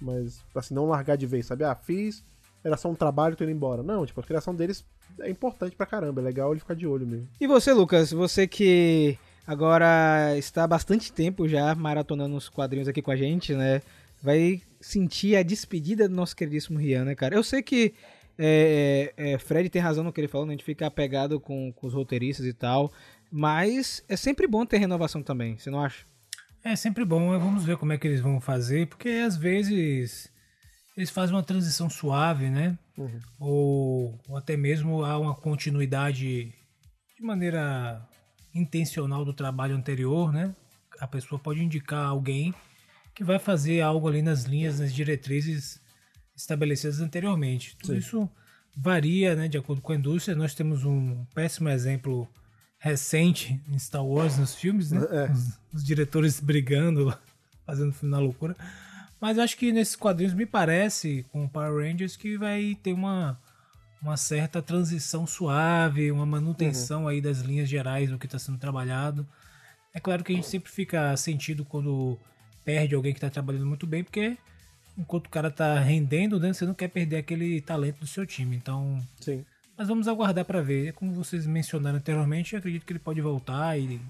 Mas, 0.00 0.42
assim, 0.54 0.74
não 0.74 0.86
largar 0.86 1.16
de 1.16 1.26
vez, 1.26 1.46
sabe? 1.46 1.64
Ah, 1.64 1.74
fiz, 1.74 2.22
era 2.66 2.76
só 2.76 2.90
um 2.90 2.94
trabalho, 2.94 3.36
tô 3.36 3.44
indo 3.44 3.52
embora. 3.52 3.82
Não, 3.82 4.04
tipo, 4.04 4.20
a 4.20 4.24
criação 4.24 4.54
deles 4.54 4.84
é 5.20 5.30
importante 5.30 5.76
pra 5.76 5.86
caramba, 5.86 6.20
é 6.20 6.24
legal 6.24 6.50
ele 6.50 6.60
ficar 6.60 6.74
de 6.74 6.86
olho 6.86 7.06
mesmo. 7.06 7.28
E 7.40 7.46
você, 7.46 7.72
Lucas? 7.72 8.10
Você 8.10 8.46
que 8.46 9.16
agora 9.46 10.36
está 10.36 10.64
há 10.64 10.66
bastante 10.66 11.12
tempo 11.12 11.46
já 11.46 11.74
maratonando 11.76 12.36
os 12.36 12.48
quadrinhos 12.48 12.88
aqui 12.88 13.00
com 13.00 13.12
a 13.12 13.16
gente, 13.16 13.54
né? 13.54 13.80
Vai 14.20 14.60
sentir 14.80 15.36
a 15.36 15.44
despedida 15.44 16.08
do 16.08 16.14
nosso 16.14 16.34
queridíssimo 16.34 16.78
Rian, 16.78 17.04
né, 17.04 17.14
cara? 17.14 17.36
Eu 17.36 17.44
sei 17.44 17.62
que 17.62 17.94
é, 18.36 19.12
é, 19.16 19.32
é, 19.32 19.38
Fred 19.38 19.70
tem 19.70 19.80
razão 19.80 20.02
no 20.02 20.12
que 20.12 20.20
ele 20.20 20.28
falou, 20.28 20.44
né? 20.44 20.54
A 20.54 20.56
gente 20.56 20.64
fica 20.64 20.86
apegado 20.86 21.38
com, 21.38 21.72
com 21.72 21.86
os 21.86 21.94
roteiristas 21.94 22.44
e 22.44 22.52
tal. 22.52 22.92
Mas 23.30 24.04
é 24.08 24.16
sempre 24.16 24.48
bom 24.48 24.66
ter 24.66 24.78
renovação 24.78 25.22
também, 25.22 25.56
você 25.56 25.70
não 25.70 25.80
acha? 25.80 26.04
É 26.64 26.74
sempre 26.74 27.04
bom, 27.04 27.38
vamos 27.38 27.64
ver 27.64 27.76
como 27.76 27.92
é 27.92 27.98
que 27.98 28.08
eles 28.08 28.20
vão 28.20 28.40
fazer, 28.40 28.88
porque 28.88 29.08
às 29.08 29.36
vezes 29.36 30.32
eles 30.96 31.10
fazem 31.10 31.34
uma 31.36 31.42
transição 31.42 31.90
suave, 31.90 32.48
né? 32.48 32.78
Uhum. 32.96 33.20
Ou, 33.38 34.20
ou 34.28 34.36
até 34.36 34.56
mesmo 34.56 35.04
há 35.04 35.18
uma 35.18 35.34
continuidade 35.34 36.52
de 37.16 37.22
maneira 37.22 38.02
intencional 38.54 39.24
do 39.24 39.34
trabalho 39.34 39.76
anterior, 39.76 40.32
né? 40.32 40.54
A 40.98 41.06
pessoa 41.06 41.38
pode 41.38 41.62
indicar 41.62 42.06
alguém 42.06 42.54
que 43.14 43.22
vai 43.22 43.38
fazer 43.38 43.82
algo 43.82 44.08
ali 44.08 44.22
nas 44.22 44.44
linhas, 44.44 44.80
nas 44.80 44.92
diretrizes 44.92 45.80
estabelecidas 46.34 47.00
anteriormente. 47.00 47.76
Tudo 47.76 47.92
Sim. 47.92 47.98
isso 47.98 48.30
varia, 48.76 49.34
né, 49.34 49.48
de 49.48 49.56
acordo 49.56 49.80
com 49.80 49.92
a 49.92 49.96
indústria. 49.96 50.36
Nós 50.36 50.54
temos 50.54 50.84
um 50.84 51.24
péssimo 51.34 51.68
exemplo 51.68 52.28
recente 52.78 53.60
em 53.68 53.78
Star 53.78 54.04
Wars 54.04 54.38
nos 54.38 54.54
filmes, 54.54 54.92
né? 54.92 55.00
É. 55.10 55.32
Os, 55.32 55.58
os 55.72 55.84
diretores 55.84 56.40
brigando, 56.40 57.14
fazendo 57.64 57.92
filme 57.92 58.12
na 58.12 58.20
loucura. 58.20 58.56
Mas 59.20 59.38
acho 59.38 59.56
que 59.56 59.72
nesses 59.72 59.96
quadrinhos 59.96 60.34
me 60.34 60.46
parece, 60.46 61.24
com 61.32 61.44
o 61.44 61.48
Power 61.48 61.84
Rangers, 61.84 62.16
que 62.16 62.36
vai 62.36 62.76
ter 62.82 62.92
uma, 62.92 63.38
uma 64.02 64.16
certa 64.16 64.60
transição 64.60 65.26
suave, 65.26 66.12
uma 66.12 66.26
manutenção 66.26 67.08
aí 67.08 67.20
das 67.20 67.40
linhas 67.40 67.68
gerais 67.68 68.10
do 68.10 68.18
que 68.18 68.26
está 68.26 68.38
sendo 68.38 68.58
trabalhado. 68.58 69.26
É 69.94 70.00
claro 70.00 70.22
que 70.22 70.32
a 70.32 70.36
gente 70.36 70.46
sempre 70.46 70.70
fica 70.70 71.16
sentido 71.16 71.64
quando 71.64 72.18
perde 72.64 72.94
alguém 72.94 73.12
que 73.12 73.18
está 73.18 73.30
trabalhando 73.30 73.66
muito 73.66 73.86
bem, 73.86 74.04
porque 74.04 74.36
enquanto 74.98 75.26
o 75.26 75.30
cara 75.30 75.50
tá 75.50 75.78
rendendo, 75.78 76.38
né, 76.38 76.52
você 76.52 76.66
não 76.66 76.74
quer 76.74 76.88
perder 76.88 77.16
aquele 77.16 77.60
talento 77.60 78.00
do 78.00 78.06
seu 78.06 78.26
time. 78.26 78.56
Então, 78.56 79.02
Sim. 79.20 79.44
mas 79.76 79.88
vamos 79.88 80.08
aguardar 80.08 80.44
para 80.44 80.60
ver. 80.60 80.92
Como 80.92 81.12
vocês 81.12 81.46
mencionaram 81.46 81.96
anteriormente, 81.96 82.52
eu 82.52 82.58
acredito 82.58 82.84
que 82.84 82.92
ele 82.92 82.98
pode 82.98 83.20
voltar 83.20 83.78
e 83.78 84.00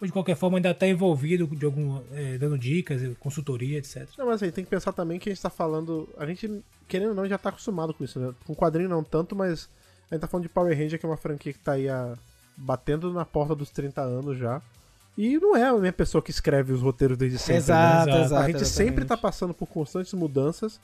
ou 0.00 0.06
de 0.06 0.12
qualquer 0.12 0.36
forma 0.36 0.58
ainda 0.58 0.70
está 0.70 0.86
envolvido 0.86 1.46
de 1.46 1.64
algum 1.64 2.00
é, 2.12 2.38
dando 2.38 2.58
dicas, 2.58 3.02
consultoria, 3.18 3.78
etc. 3.78 4.08
Não, 4.16 4.26
mas 4.26 4.42
aí 4.42 4.52
tem 4.52 4.64
que 4.64 4.70
pensar 4.70 4.92
também 4.92 5.18
que 5.18 5.28
a 5.28 5.32
gente 5.32 5.42
tá 5.42 5.50
falando. 5.50 6.08
A 6.16 6.24
gente, 6.26 6.62
querendo 6.86 7.10
ou 7.10 7.14
não, 7.14 7.26
já 7.26 7.36
tá 7.38 7.48
acostumado 7.48 7.92
com 7.92 8.04
isso, 8.04 8.20
né? 8.20 8.32
Com 8.46 8.54
quadrinho 8.54 8.88
não 8.88 9.02
tanto, 9.02 9.34
mas 9.34 9.68
a 10.10 10.14
gente 10.14 10.20
tá 10.20 10.28
falando 10.28 10.44
de 10.44 10.48
Power 10.48 10.76
Ranger, 10.76 10.98
que 10.98 11.04
é 11.04 11.08
uma 11.08 11.16
franquia 11.16 11.52
que 11.52 11.58
tá 11.58 11.72
aí 11.72 11.88
a, 11.88 12.16
batendo 12.56 13.12
na 13.12 13.24
porta 13.24 13.54
dos 13.54 13.70
30 13.70 14.00
anos 14.00 14.38
já. 14.38 14.62
E 15.16 15.36
não 15.38 15.56
é 15.56 15.64
a 15.64 15.72
mesma 15.72 15.92
pessoa 15.92 16.22
que 16.22 16.30
escreve 16.30 16.72
os 16.72 16.80
roteiros 16.80 17.18
desde 17.18 17.38
sempre. 17.38 17.54
né? 17.54 17.58
exato, 17.58 18.08
Exato. 18.08 18.24
exato. 18.24 18.42
A 18.42 18.46
gente 18.46 18.64
sempre 18.66 19.04
tá 19.04 19.16
passando 19.16 19.52
por 19.52 19.66
constantes 19.66 20.12
mudanças. 20.12 20.80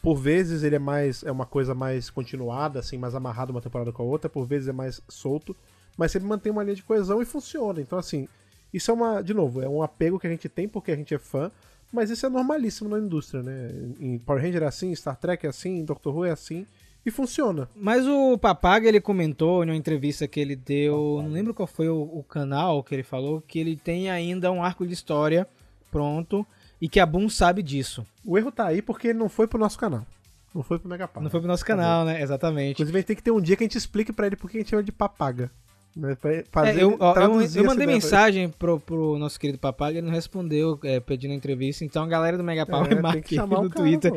Por 0.00 0.16
vezes 0.16 0.62
ele 0.62 0.76
é 0.76 0.78
mais. 0.78 1.22
é 1.22 1.30
uma 1.30 1.44
coisa 1.44 1.74
mais 1.74 2.08
continuada, 2.08 2.78
assim, 2.78 2.96
mais 2.96 3.14
amarrada 3.14 3.52
uma 3.52 3.60
temporada 3.60 3.92
com 3.92 4.02
a 4.02 4.06
outra, 4.06 4.30
por 4.30 4.46
vezes 4.46 4.68
é 4.68 4.72
mais 4.72 5.00
solto, 5.08 5.54
mas 5.96 6.12
sempre 6.12 6.28
mantém 6.28 6.52
uma 6.52 6.62
linha 6.62 6.76
de 6.76 6.82
coesão 6.82 7.20
e 7.22 7.24
funciona. 7.24 7.80
Então, 7.80 7.98
assim, 7.98 8.28
isso 8.72 8.90
é 8.90 8.94
uma. 8.94 9.22
De 9.22 9.32
novo, 9.32 9.62
é 9.62 9.68
um 9.68 9.82
apego 9.82 10.18
que 10.18 10.26
a 10.26 10.30
gente 10.30 10.48
tem 10.48 10.68
porque 10.68 10.90
a 10.92 10.96
gente 10.96 11.14
é 11.14 11.18
fã, 11.18 11.50
mas 11.92 12.10
isso 12.10 12.26
é 12.26 12.28
normalíssimo 12.28 12.88
na 12.88 12.98
indústria, 12.98 13.42
né? 13.42 13.70
Em 14.00 14.18
Power 14.18 14.42
Ranger 14.42 14.62
é 14.62 14.66
assim, 14.66 14.94
Star 14.94 15.16
Trek 15.16 15.46
é 15.46 15.48
assim, 15.48 15.84
Doctor 15.84 16.16
Who 16.16 16.24
é 16.24 16.30
assim. 16.30 16.66
e 17.04 17.10
funciona. 17.10 17.68
Mas 17.76 18.06
o 18.06 18.38
Papaga, 18.38 18.88
ele 18.88 19.00
comentou 19.00 19.62
em 19.62 19.68
uma 19.68 19.76
entrevista 19.76 20.26
que 20.26 20.40
ele 20.40 20.56
deu, 20.56 21.20
não 21.22 21.30
lembro 21.30 21.52
qual 21.52 21.66
foi 21.66 21.88
o, 21.88 22.00
o 22.00 22.24
canal 22.24 22.82
que 22.82 22.94
ele 22.94 23.02
falou, 23.02 23.40
que 23.42 23.58
ele 23.58 23.76
tem 23.76 24.10
ainda 24.10 24.50
um 24.50 24.62
arco 24.62 24.86
de 24.86 24.94
história 24.94 25.46
pronto 25.90 26.46
e 26.80 26.88
que 26.88 26.98
a 26.98 27.06
Boom 27.06 27.28
sabe 27.28 27.62
disso. 27.62 28.04
O 28.24 28.36
erro 28.38 28.50
tá 28.50 28.66
aí 28.66 28.82
porque 28.82 29.08
ele 29.08 29.18
não 29.18 29.28
foi 29.28 29.46
pro 29.46 29.58
nosso 29.58 29.78
canal. 29.78 30.06
Não 30.54 30.62
foi 30.62 30.78
pro 30.78 30.88
Megapá. 30.88 31.20
Não 31.20 31.30
foi 31.30 31.40
pro 31.40 31.48
nosso 31.48 31.64
canal, 31.64 32.04
né? 32.04 32.22
Exatamente. 32.22 32.74
Inclusive, 32.74 32.96
a 32.96 33.00
gente 33.00 33.06
tem 33.06 33.16
que 33.16 33.22
ter 33.22 33.32
um 33.32 33.40
dia 33.40 33.56
que 33.56 33.64
a 33.64 33.66
gente 33.66 33.76
explique 33.76 34.12
pra 34.12 34.26
ele 34.26 34.36
por 34.36 34.48
que 34.48 34.56
a 34.56 34.60
gente 34.60 34.70
chama 34.70 34.82
de 34.82 34.92
papaga. 34.92 35.50
Pra 35.98 36.16
fazer 36.50 36.80
É, 36.80 36.82
eu, 36.82 36.98
eu, 36.98 37.42
eu 37.54 37.64
mandei 37.64 37.86
mensagem 37.86 38.48
pro, 38.48 38.80
pro 38.80 39.16
nosso 39.18 39.38
querido 39.38 39.58
Papaga, 39.58 39.98
ele 39.98 40.06
não 40.06 40.12
respondeu 40.12 40.78
é, 40.82 40.98
pedindo 40.98 41.30
a 41.32 41.34
entrevista, 41.34 41.84
então 41.84 42.02
a 42.02 42.06
galera 42.08 42.36
do 42.36 42.42
Mega. 42.42 42.66
Power 42.66 42.88
É, 42.90 43.34
chamar 43.34 43.62
no 43.62 43.70
cara, 43.70 43.82
Twitter 43.82 44.12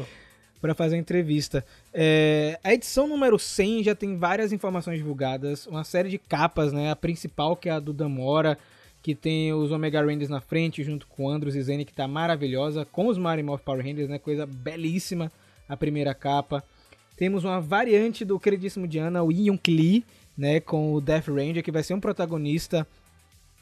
para 0.59 0.73
fazer 0.73 0.95
a 0.95 0.99
entrevista. 0.99 1.63
É, 1.93 2.59
a 2.63 2.73
edição 2.73 3.07
número 3.07 3.37
100 3.37 3.83
já 3.83 3.95
tem 3.95 4.17
várias 4.17 4.51
informações 4.51 4.97
divulgadas, 4.97 5.67
uma 5.67 5.83
série 5.83 6.09
de 6.09 6.17
capas, 6.17 6.73
né? 6.73 6.91
A 6.91 6.95
principal 6.95 7.55
que 7.55 7.69
é 7.69 7.73
a 7.73 7.79
do 7.79 7.93
Damora, 7.93 8.57
que 9.01 9.13
tem 9.13 9.53
os 9.53 9.71
Omega 9.71 10.01
Rangers 10.01 10.29
na 10.29 10.41
frente, 10.41 10.83
junto 10.83 11.07
com 11.07 11.29
Andros 11.29 11.55
e 11.55 11.61
Zane, 11.61 11.85
que 11.85 11.93
tá 11.93 12.07
maravilhosa, 12.07 12.85
com 12.85 13.07
os 13.07 13.17
Morph 13.17 13.61
Power 13.63 13.85
Rangers, 13.85 14.09
né? 14.09 14.17
Coisa 14.17 14.45
belíssima 14.45 15.31
a 15.69 15.77
primeira 15.77 16.13
capa. 16.13 16.63
Temos 17.15 17.43
uma 17.43 17.59
variante 17.59 18.23
do 18.23 18.39
queridíssimo 18.39 18.87
Diana, 18.87 19.23
o 19.23 19.31
Ion 19.31 19.57
Klee, 19.57 20.03
né? 20.37 20.59
Com 20.59 20.93
o 20.93 21.01
Death 21.01 21.27
Ranger, 21.27 21.63
que 21.63 21.71
vai 21.71 21.83
ser 21.83 21.93
um 21.93 21.99
protagonista 21.99 22.87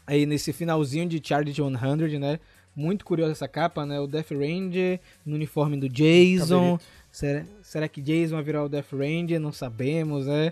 aí 0.06 0.26
nesse 0.26 0.52
finalzinho 0.54 1.08
de 1.08 1.22
Charlie 1.24 1.54
100, 1.54 2.20
né? 2.20 2.40
Muito 2.76 3.06
curiosa 3.06 3.32
essa 3.32 3.48
capa, 3.48 3.86
né? 3.86 4.00
O 4.00 4.08
Death 4.08 4.32
Ranger 4.32 5.00
no 5.26 5.36
uniforme 5.36 5.78
do 5.78 5.88
Jason. 5.88 6.78
Será, 7.12 7.46
será 7.62 7.88
que 7.88 8.02
Jason 8.02 8.36
vai 8.36 8.44
virar 8.44 8.64
o 8.64 8.70
Death 8.70 8.92
Ranger? 8.92 9.40
Não 9.40 9.54
sabemos, 9.54 10.28
né? 10.28 10.52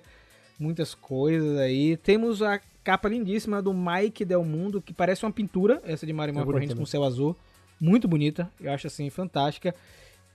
Muitas 0.57 0.95
coisas 0.95 1.57
aí. 1.57 1.97
Temos 1.97 2.41
a 2.41 2.61
capa 2.83 3.09
lindíssima 3.09 3.61
do 3.61 3.73
Mike 3.73 4.23
Del 4.23 4.45
Mundo, 4.45 4.81
que 4.81 4.93
parece 4.93 5.25
uma 5.25 5.31
pintura, 5.31 5.81
essa 5.85 6.05
de 6.05 6.13
Mario 6.13 6.39
É 6.39 6.43
com 6.43 6.51
mesmo. 6.53 6.87
céu 6.87 7.03
azul. 7.03 7.35
Muito 7.79 8.07
bonita, 8.07 8.49
eu 8.61 8.71
acho 8.71 8.87
assim, 8.87 9.09
fantástica. 9.09 9.75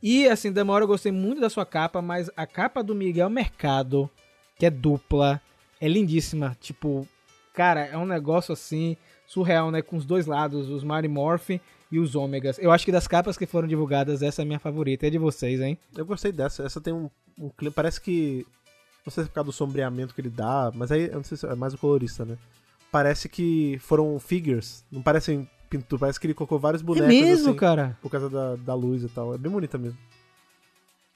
E 0.02 0.28
assim, 0.28 0.52
Demora, 0.52 0.84
eu 0.84 0.88
gostei 0.88 1.10
muito 1.10 1.40
da 1.40 1.48
sua 1.48 1.64
capa, 1.64 2.02
mas 2.02 2.30
a 2.36 2.46
capa 2.46 2.82
do 2.82 2.94
Miguel 2.94 3.30
Mercado, 3.30 4.10
que 4.58 4.66
é 4.66 4.70
dupla, 4.70 5.40
é 5.80 5.88
lindíssima. 5.88 6.56
Tipo, 6.60 7.06
cara, 7.54 7.86
é 7.86 7.96
um 7.96 8.06
negócio 8.06 8.52
assim, 8.52 8.96
surreal, 9.26 9.70
né? 9.70 9.82
Com 9.82 9.96
os 9.96 10.04
dois 10.04 10.26
lados, 10.26 10.68
os 10.68 10.84
Mario 10.84 11.10
Morph 11.10 11.50
e 11.90 11.98
os 11.98 12.14
Ômegas. 12.14 12.58
Eu 12.58 12.70
acho 12.70 12.84
que 12.84 12.92
das 12.92 13.06
capas 13.06 13.36
que 13.36 13.46
foram 13.46 13.68
divulgadas, 13.68 14.22
essa 14.22 14.42
é 14.42 14.44
a 14.44 14.46
minha 14.46 14.58
favorita. 14.58 15.06
É 15.06 15.10
de 15.10 15.18
vocês, 15.18 15.60
hein? 15.60 15.78
Eu 15.96 16.04
gostei 16.06 16.32
dessa. 16.32 16.62
Essa 16.62 16.80
tem 16.80 16.92
um, 16.92 17.10
um 17.38 17.48
clima. 17.48 17.72
Parece 17.74 18.00
que. 18.00 18.46
Não 19.04 19.12
sei 19.12 19.24
se 19.24 19.28
é 19.28 19.30
por 19.30 19.34
causa 19.34 19.46
do 19.46 19.52
sombreamento 19.52 20.14
que 20.14 20.20
ele 20.20 20.28
dá, 20.28 20.70
mas 20.74 20.92
aí 20.92 21.06
eu 21.06 21.14
não 21.14 21.24
sei 21.24 21.36
se 21.36 21.46
é 21.46 21.54
mais 21.54 21.72
o 21.72 21.78
colorista, 21.78 22.24
né? 22.24 22.36
Parece 22.90 23.28
que 23.28 23.78
foram 23.80 24.18
figures. 24.18 24.84
Não 24.90 25.02
parecem 25.02 25.48
pintura. 25.68 26.00
Parece 26.00 26.20
que 26.20 26.26
ele 26.26 26.34
colocou 26.34 26.58
vários 26.58 26.82
bonecos. 26.82 27.08
é 27.08 27.10
mesmo, 27.10 27.50
assim, 27.50 27.58
cara. 27.58 27.96
Por 28.02 28.10
causa 28.10 28.28
da, 28.28 28.56
da 28.56 28.74
luz 28.74 29.02
e 29.02 29.08
tal. 29.08 29.34
É 29.34 29.38
bem 29.38 29.50
bonita 29.50 29.78
mesmo. 29.78 29.98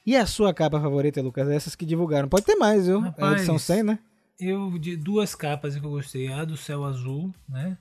E 0.05 0.17
a 0.17 0.27
sua 0.27 0.53
capa 0.53 0.81
favorita, 0.81 1.23
Lucas? 1.23 1.49
Essas 1.49 1.75
que 1.75 1.87
divulgaram. 1.87 2.29
Pode 2.29 2.45
ter 2.45 2.57
mais, 2.57 2.87
viu? 2.87 2.97
É 2.97 3.01
a 3.01 3.05
Rapaz, 3.05 3.33
edição 3.35 3.59
100, 3.59 3.83
né? 3.85 3.99
Eu, 4.43 4.77
de 4.77 4.97
duas 4.97 5.37
capas 5.37 5.77
que 5.77 5.85
eu 5.87 5.91
gostei, 5.91 6.33
a 6.33 6.45
do 6.45 6.57
céu 6.57 6.85
azul, 6.85 7.33
né? 7.49 7.79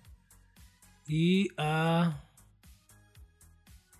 E 1.09 1.49
a. 1.57 2.13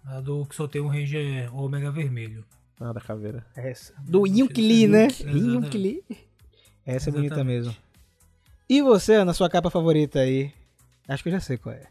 A 0.05 0.21
do 0.21 0.45
que 0.45 0.55
só 0.55 0.67
tem 0.67 0.79
um 0.79 0.87
Ranger 0.87 1.53
Ômega 1.55 1.91
vermelho. 1.91 2.45
Ah, 2.79 2.93
da 2.93 3.01
caveira. 3.01 3.43
Essa. 3.55 3.93
Do 4.01 4.27
Yunkli, 4.27 4.85
é 4.85 4.87
né? 4.87 5.07
Yunkli. 5.25 6.03
Essa 6.85 7.09
é 7.09 7.11
bonita 7.11 7.35
Exatamente. 7.35 7.65
mesmo. 7.65 7.75
E 8.69 8.81
você, 8.83 9.15
Ana, 9.15 9.33
sua 9.33 9.49
capa 9.49 9.71
favorita 9.71 10.19
aí? 10.19 10.53
Acho 11.07 11.23
que 11.23 11.29
eu 11.29 11.33
já 11.33 11.39
sei 11.39 11.57
qual 11.57 11.73
é. 11.73 11.87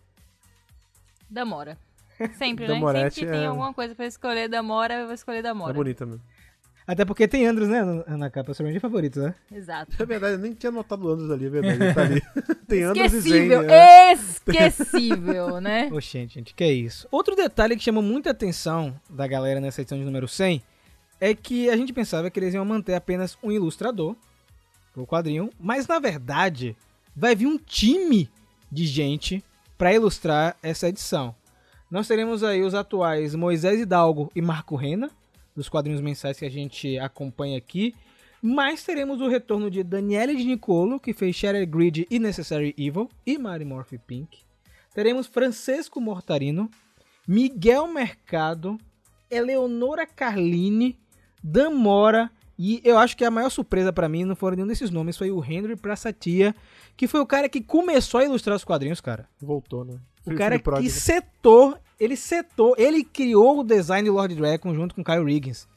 Damora. 1.29 1.77
Sempre, 2.39 2.69
Damorete 2.69 3.05
né? 3.05 3.11
Sempre 3.11 3.33
tem 3.33 3.43
é- 3.45 3.47
alguma 3.47 3.75
coisa 3.75 3.95
pra 3.95 4.07
escolher 4.07 4.49
Damora, 4.49 4.95
eu 4.95 5.07
vou 5.07 5.15
escolher 5.15 5.43
Damora. 5.43 5.73
É 5.73 5.75
bonita 5.75 6.07
mesmo. 6.07 6.23
Até 6.91 7.05
porque 7.05 7.29
tem 7.29 7.47
Andros, 7.47 7.69
né, 7.69 7.85
na- 7.85 8.29
capa. 8.31 8.53
Seu 8.53 8.67
Ranger 8.67 8.81
favorito, 8.81 9.21
né? 9.21 9.33
Exato. 9.53 9.95
É 9.97 10.05
verdade, 10.05 10.33
eu 10.35 10.39
nem 10.41 10.53
tinha 10.53 10.73
notado 10.73 11.07
o 11.07 11.09
Andros 11.09 11.31
ali, 11.31 11.47
é 11.47 11.49
verdade. 11.49 11.85
Ele 11.85 11.95
tá 11.95 12.03
ali. 12.03 12.23
tem 12.67 12.83
Andros 12.83 13.15
e 13.15 13.21
Zane. 13.21 13.37
Esquecível, 13.37 13.71
é. 13.71 14.13
esquecível, 14.13 15.61
né? 15.61 15.89
Oxente, 15.95 16.35
gente, 16.35 16.53
que 16.53 16.65
é 16.65 16.73
isso. 16.73 17.07
Outro 17.09 17.37
detalhe 17.37 17.77
que 17.77 17.85
chamou 17.85 18.03
muita 18.03 18.31
atenção 18.31 18.93
da 19.09 19.25
galera 19.29 19.61
nessa 19.61 19.83
edição 19.83 19.97
de 19.97 20.05
número 20.05 20.27
100 20.27 20.61
é 21.21 21.33
que 21.33 21.71
a 21.71 21.77
gente 21.77 21.93
pensava 21.93 22.29
que 22.29 22.41
eles 22.41 22.55
iam 22.55 22.65
manter 22.65 22.95
apenas 22.95 23.39
um 23.41 23.53
ilustrador 23.53 24.17
pro 24.93 25.07
quadrinho, 25.07 25.49
mas 25.61 25.87
na 25.87 26.01
verdade 26.01 26.77
vai 27.15 27.37
vir 27.37 27.47
um 27.47 27.57
time 27.57 28.29
de 28.69 28.85
gente 28.85 29.45
para 29.79 29.95
ilustrar 29.95 30.57
essa 30.61 30.89
edição. 30.89 31.37
Nós 31.89 32.09
teremos 32.09 32.43
aí 32.43 32.63
os 32.63 32.75
atuais 32.75 33.37
Moisés 33.37 33.79
Hidalgo 33.81 34.29
e 34.35 34.43
Marco 34.43 34.75
Rena, 34.75 35.09
dos 35.55 35.69
quadrinhos 35.69 36.01
mensais 36.01 36.39
que 36.39 36.45
a 36.45 36.51
gente 36.51 36.99
acompanha 36.99 37.59
aqui, 37.59 37.95
mas 38.43 38.83
teremos 38.83 39.21
o 39.21 39.29
retorno 39.29 39.71
de 39.71 39.83
Daniele 39.83 40.35
de 40.35 40.45
Nicolo, 40.45 40.99
que 40.99 41.13
fez 41.13 41.37
Shattered 41.37 41.71
Grid 41.71 42.07
e 42.11 42.19
Necessary 42.19 42.75
Evil, 42.79 43.11
e 43.27 43.37
Mary 43.37 43.65
Morphy 43.65 43.99
Pink. 43.99 44.39
Teremos 44.95 45.27
Francesco 45.27 46.01
Mortarino, 46.01 46.71
Miguel 47.27 47.87
Mercado, 47.87 48.79
Eleonora 49.31 50.07
Carline, 50.07 50.99
Dan 51.43 51.71
Mora 51.71 52.31
e 52.63 52.79
eu 52.85 52.99
acho 52.99 53.17
que 53.17 53.25
a 53.25 53.31
maior 53.31 53.49
surpresa 53.49 53.91
pra 53.91 54.07
mim 54.07 54.27
não 54.27 54.37
foram 54.37 54.55
nenhum 54.55 54.69
desses 54.69 54.91
nomes, 54.91 55.17
foi 55.17 55.31
o 55.31 55.43
Henry 55.43 55.77
Praçatia, 55.77 56.55
que 56.95 57.09
foi 57.09 57.19
o 57.19 57.25
cara 57.25 57.49
que 57.49 57.63
começou 57.63 58.21
a 58.21 58.25
ilustrar 58.27 58.55
os 58.55 58.65
quadrinhos, 58.65 59.01
cara. 59.01 59.27
Voltou, 59.41 59.83
né? 59.83 59.95
O 60.27 60.35
cara 60.35 60.59
que 60.59 60.91
setou, 60.91 61.79
ele 62.01 62.17
setou, 62.17 62.75
ele 62.79 63.05
criou 63.05 63.61
o 63.61 63.65
design 63.65 64.09
do 64.09 64.15
Lord 64.15 64.35
Dragon 64.35 64.75
junto 64.75 64.95
com 64.95 65.05
Kyle 65.05 65.25
Riggins. 65.25 65.69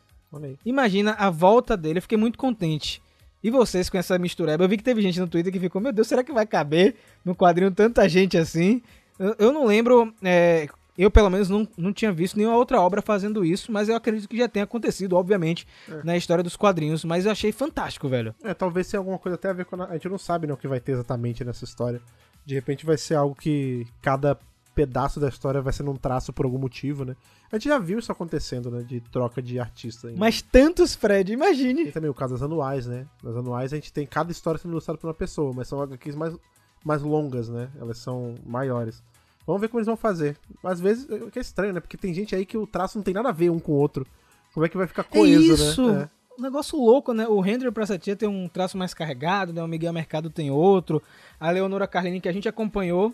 Imagina 0.66 1.12
a 1.12 1.30
volta 1.30 1.78
dele, 1.78 2.00
eu 2.00 2.02
fiquei 2.02 2.18
muito 2.18 2.40
contente. 2.40 3.04
E 3.44 3.52
vocês 3.52 3.90
com 3.90 3.98
essa 3.98 4.18
mistureba? 4.18 4.64
Eu 4.64 4.70
vi 4.70 4.78
que 4.78 4.84
teve 4.84 5.02
gente 5.02 5.20
no 5.20 5.28
Twitter 5.28 5.52
que 5.52 5.60
ficou, 5.60 5.82
meu 5.82 5.92
Deus, 5.92 6.08
será 6.08 6.24
que 6.24 6.32
vai 6.32 6.46
caber 6.48 6.96
no 7.26 7.36
quadrinho 7.36 7.72
tanta 7.72 8.08
gente 8.08 8.38
assim? 8.38 8.82
Eu, 9.20 9.36
eu 9.38 9.52
não 9.52 9.66
lembro, 9.66 10.14
é, 10.24 10.68
eu 10.98 11.12
pelo 11.12 11.30
menos 11.30 11.50
não, 11.50 11.68
não 11.78 11.92
tinha 11.92 12.12
visto 12.12 12.38
nenhuma 12.38 12.56
outra 12.56 12.80
obra 12.80 13.02
fazendo 13.02 13.44
isso, 13.44 13.72
mas 13.72 13.90
eu 13.90 13.96
acredito 13.96 14.30
que 14.30 14.38
já 14.38 14.48
tenha 14.48 14.64
acontecido, 14.64 15.18
obviamente, 15.18 15.68
na 16.04 16.16
história 16.16 16.44
dos 16.44 16.56
quadrinhos. 16.56 17.04
Mas 17.04 17.26
eu 17.26 17.32
achei 17.32 17.52
fantástico, 17.52 18.08
velho. 18.08 18.34
É, 18.44 18.54
talvez 18.54 18.90
tenha 18.90 19.00
alguma 19.00 19.20
coisa 19.20 19.36
até 19.36 19.50
a 19.50 19.54
ver 19.54 19.66
com. 19.66 19.76
A, 19.82 19.88
a 19.88 19.94
gente 19.94 20.08
não 20.08 20.18
sabe 20.18 20.48
né, 20.48 20.54
o 20.54 20.58
que 20.58 20.68
vai 20.68 20.80
ter 20.80 20.94
exatamente 20.94 21.44
nessa 21.44 21.66
história. 21.66 22.02
De 22.46 22.56
repente 22.56 22.86
vai 22.86 22.98
ser 22.98 23.16
algo 23.16 23.36
que 23.36 23.86
cada 24.02 24.38
pedaço 24.76 25.20
da 25.20 25.28
história 25.30 25.62
vai 25.62 25.72
ser 25.74 25.84
num 25.84 25.96
traço 25.96 26.34
por 26.34 26.46
algum 26.46 26.58
motivo, 26.58 27.06
né? 27.06 27.16
A 27.52 27.56
gente 27.58 27.70
já 27.70 27.78
viu 27.78 28.00
isso 28.00 28.12
acontecendo, 28.12 28.72
né? 28.72 28.82
De 28.84 29.00
troca 29.00 29.42
de 29.42 29.60
artista. 29.60 30.12
em- 30.12 30.16
Mas 30.16 30.42
tantos, 30.42 30.96
Fred, 30.96 31.32
imagine. 31.32 31.84
Tem 31.84 31.92
também 31.92 32.10
o 32.10 32.14
caso 32.14 32.34
das 32.34 32.42
anuais, 32.42 32.88
né? 32.88 33.06
Nas 33.24 33.36
anuais 33.36 33.72
a 33.74 33.76
gente 33.76 33.92
tem 33.94 34.06
cada 34.06 34.32
história 34.32 34.60
sendo 34.60 34.72
ilustrada 34.72 34.98
por 35.00 35.08
uma 35.08 35.14
pessoa, 35.14 35.54
mas 35.56 35.68
são 35.68 35.82
HQs 35.82 36.16
mais, 36.16 36.36
mais 36.84 37.02
longas, 37.02 37.50
né? 37.50 37.70
Elas 37.80 37.98
são 37.98 38.36
maiores. 38.46 39.04
Vamos 39.46 39.62
ver 39.62 39.68
como 39.68 39.80
eles 39.80 39.88
vão 39.88 39.98
fazer. 39.98 40.38
Às 40.64 40.80
vezes, 40.80 41.08
é 41.10 41.30
que 41.30 41.38
é 41.38 41.42
estranho, 41.42 41.74
né? 41.74 41.80
Porque 41.80 41.98
tem 41.98 42.14
gente 42.14 42.34
aí 42.36 42.46
que 42.46 42.58
o 42.58 42.66
traço 42.66 42.98
não 42.98 43.04
tem 43.04 43.14
nada 43.14 43.30
a 43.30 43.34
ver 43.34 43.50
um 43.52 43.60
com 43.60 43.74
o 43.74 43.76
outro. 43.76 44.08
Como 44.54 44.66
é 44.66 44.70
que 44.70 44.78
vai 44.78 44.88
ficar 44.88 45.04
coeso, 45.04 45.52
é 45.52 45.56
isso. 45.56 45.92
né? 45.92 46.10
Um 46.40 46.42
negócio 46.42 46.80
louco, 46.80 47.14
né? 47.14 47.28
O 47.28 47.46
Hendry 47.46 47.70
Praçatia 47.72 48.16
tem 48.16 48.28
um 48.28 48.48
traço 48.48 48.76
mais 48.78 48.94
carregado, 48.94 49.52
né? 49.54 49.62
O 49.62 49.68
Miguel 49.68 49.94
Mercado 49.94 50.30
tem 50.32 50.50
outro. 50.50 51.02
A 51.40 51.52
Leonora 51.52 51.86
Carlini, 51.88 52.20
que 52.22 52.28
a 52.30 52.32
gente 52.34 52.48
acompanhou 52.50 53.14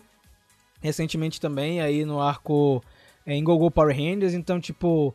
recentemente 0.80 1.40
também, 1.40 1.80
aí 1.80 2.04
no 2.04 2.20
arco 2.20 2.82
é, 3.26 3.34
em 3.34 3.44
Gogo 3.44 3.70
Power 3.70 3.94
Rangers. 3.94 4.34
Então, 4.34 4.60
tipo, 4.60 5.14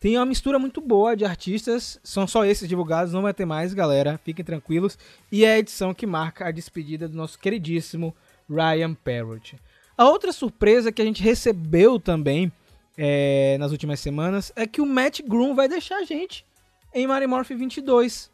tem 0.00 0.16
uma 0.18 0.26
mistura 0.26 0.58
muito 0.58 0.80
boa 0.80 1.16
de 1.16 1.24
artistas. 1.24 1.98
São 2.02 2.26
só 2.26 2.44
esses 2.44 2.68
divulgados, 2.68 3.12
não 3.12 3.22
vai 3.22 3.32
ter 3.32 3.44
mais, 3.44 3.72
galera. 3.72 4.20
Fiquem 4.24 4.44
tranquilos. 4.44 4.98
E 5.30 5.44
é 5.44 5.54
a 5.54 5.58
edição 5.58 5.94
que 5.94 6.06
marca 6.06 6.46
a 6.46 6.50
despedida 6.50 7.08
do 7.08 7.16
nosso 7.16 7.38
queridíssimo 7.38 8.14
Ryan 8.48 8.94
Parrott. 8.94 9.56
A 9.96 10.08
outra 10.08 10.32
surpresa 10.32 10.90
que 10.90 11.00
a 11.00 11.04
gente 11.04 11.22
recebeu 11.22 12.00
também 12.00 12.52
é, 12.98 13.56
nas 13.58 13.72
últimas 13.72 14.00
semanas 14.00 14.52
é 14.56 14.66
que 14.66 14.80
o 14.80 14.86
Matt 14.86 15.20
Groom 15.22 15.54
vai 15.54 15.68
deixar 15.68 15.96
a 15.96 16.04
gente 16.04 16.44
em 16.92 17.06
Mario 17.06 17.28
Morph 17.28 17.50
22. 17.50 18.30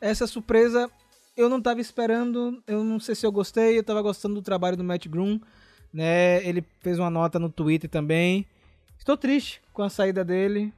Essa 0.00 0.26
surpresa 0.26 0.90
eu 1.36 1.48
não 1.48 1.60
tava 1.60 1.80
esperando, 1.80 2.62
eu 2.66 2.84
não 2.84 3.00
sei 3.00 3.14
se 3.14 3.26
eu 3.26 3.32
gostei, 3.32 3.78
eu 3.78 3.82
tava 3.82 4.02
gostando 4.02 4.34
do 4.34 4.42
trabalho 4.42 4.76
do 4.76 4.84
Matt 4.84 5.08
Groom, 5.08 5.40
né? 5.94 6.44
Ele 6.46 6.62
fez 6.80 6.98
uma 6.98 7.08
nota 7.08 7.38
no 7.38 7.48
Twitter 7.48 7.88
também. 7.88 8.44
Estou 8.98 9.16
triste 9.16 9.62
com 9.72 9.82
a 9.82 9.88
saída 9.88 10.24
dele, 10.24 10.72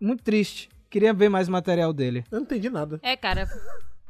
muito 0.00 0.22
triste. 0.22 0.68
Queria 0.90 1.14
ver 1.14 1.28
mais 1.28 1.48
material 1.48 1.92
dele. 1.92 2.24
Eu 2.30 2.38
não 2.38 2.44
entendi 2.44 2.68
nada. 2.68 2.98
É, 3.02 3.16
cara, 3.16 3.46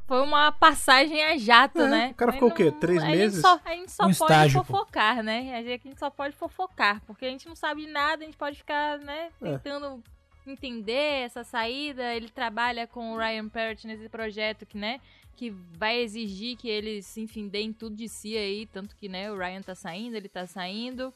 foi 0.06 0.20
uma 0.22 0.52
passagem 0.52 1.22
a 1.25 1.36
jato, 1.36 1.80
É, 1.80 1.88
né? 1.88 2.08
o 2.12 2.14
cara 2.14 2.30
Mas 2.32 2.36
ficou 2.36 2.48
o 2.50 2.54
quê? 2.54 2.70
Três 2.80 3.02
a 3.02 3.06
gente 3.06 3.16
meses? 3.18 3.40
só- 3.40 3.60
a 3.64 3.70
gente 3.75 3.90
só 3.92 4.04
Um 4.04 4.06
pode 4.06 4.32
estágio, 4.32 4.64
pô. 4.64 4.64
fofocar, 4.78 5.22
né? 5.22 5.56
A 5.58 5.62
gente 5.62 5.98
só 5.98 6.08
pode 6.10 6.34
fofocar, 6.36 7.02
porque 7.06 7.25
a 7.26 7.30
gente 7.30 7.46
não 7.48 7.56
sabe 7.56 7.84
de 7.86 7.90
nada, 7.92 8.22
a 8.22 8.26
gente 8.26 8.36
pode 8.36 8.56
ficar, 8.58 8.98
né, 8.98 9.28
É. 9.42 9.52
tentando 9.58 10.02
entender 10.46 11.25
essa 11.25 11.42
saída. 11.42 12.14
Ele 12.14 12.28
trabalha 12.28 12.86
com 12.86 13.12
o 13.14 13.18
Ryan 13.18 13.48
Parrott 13.48 13.86
nesse 13.86 14.08
projeto 14.08 14.64
que, 14.64 14.78
né, 14.78 15.00
que 15.37 15.50
vai 15.50 15.99
exigir 16.00 16.57
que 16.57 16.69
eles, 16.69 17.16
enfim, 17.16 17.47
deem 17.49 17.73
tudo 17.73 17.95
de 17.95 18.09
si 18.09 18.37
aí, 18.37 18.66
tanto 18.66 18.97
que, 18.97 19.09
né, 19.09 19.31
o 19.31 19.37
Ryan 19.37 19.62
tá 19.62 19.75
saindo, 19.75 20.16
ele 20.16 20.28
tá 20.28 20.47
saindo. 20.47 21.12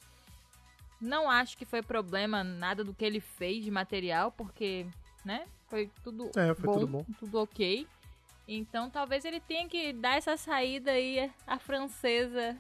Não 1.01 1.31
acho 1.31 1.57
que 1.57 1.65
foi 1.65 1.83
problema 1.83 2.45
nada 2.45 2.85
do 2.85 2.93
que 2.95 3.05
ele 3.05 3.21
fez 3.21 3.65
de 3.65 3.71
material, 3.71 4.31
porque, 4.31 4.87
né, 5.25 5.47
foi 5.69 5.91
tudo 6.05 6.31
É, 6.37 6.55
foi 6.55 6.65
bom, 6.67 6.73
tudo 6.75 6.87
bom. 6.87 7.05
tudo 7.19 7.41
ok. 7.41 7.87
Então 8.47 8.91
talvez 8.91 9.25
ele 9.25 9.41
tenha 9.41 9.69
que 9.69 9.93
dar 9.93 10.17
essa 10.17 10.37
saída 10.37 10.91
aí 10.91 11.31
à 11.47 11.59
francesa 11.59 12.57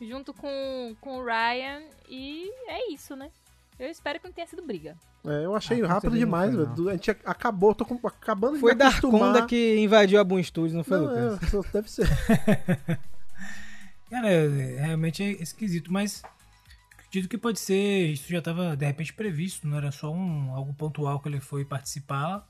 junto 0.00 0.32
com, 0.34 0.94
com 1.00 1.18
o 1.18 1.24
Ryan 1.24 1.82
e 2.08 2.50
é 2.68 2.92
isso, 2.92 3.16
né? 3.16 3.30
Eu 3.80 3.88
espero 3.88 4.20
que 4.20 4.26
não 4.26 4.32
tenha 4.34 4.46
sido 4.46 4.62
briga. 4.62 4.94
É, 5.24 5.44
eu 5.46 5.56
achei 5.56 5.82
Ah, 5.82 5.88
rápido 5.88 6.16
demais, 6.18 6.54
foi, 6.54 6.66
velho. 6.66 6.88
A 6.90 6.92
gente 6.92 7.10
acabou, 7.24 7.74
tô 7.74 7.84
com- 7.86 7.98
acabando 8.06 8.54
de 8.54 8.60
Foi 8.60 8.72
me 8.72 8.78
da 8.78 8.88
acostumar. 8.88 9.22
Arconda 9.22 9.46
que 9.46 9.78
invadiu 9.78 10.20
a 10.20 10.24
Boom 10.24 10.42
Studios, 10.42 10.74
não 10.74 10.84
foi, 10.84 10.98
Não, 10.98 11.32
Lucas? 11.32 11.54
é, 11.54 11.72
deve 11.72 11.90
ser. 11.90 12.06
Cara, 14.10 14.28
é- 14.28 14.80
realmente 14.86 15.22
é 15.22 15.30
esquisito, 15.42 15.92
mas 15.92 16.22
acredito 16.98 17.28
que 17.28 17.38
pode 17.38 17.58
ser. 17.60 18.08
Isso 18.10 18.28
já 18.30 18.38
estava 18.38 18.76
de 18.76 18.84
repente 18.84 19.12
previsto, 19.12 19.66
não 19.66 19.76
era 19.78 19.90
só 19.92 20.12
um 20.12 20.52
algo 20.54 20.74
pontual 20.74 21.20
que 21.20 21.28
ele 21.28 21.40
foi 21.40 21.64
participar 21.64 22.46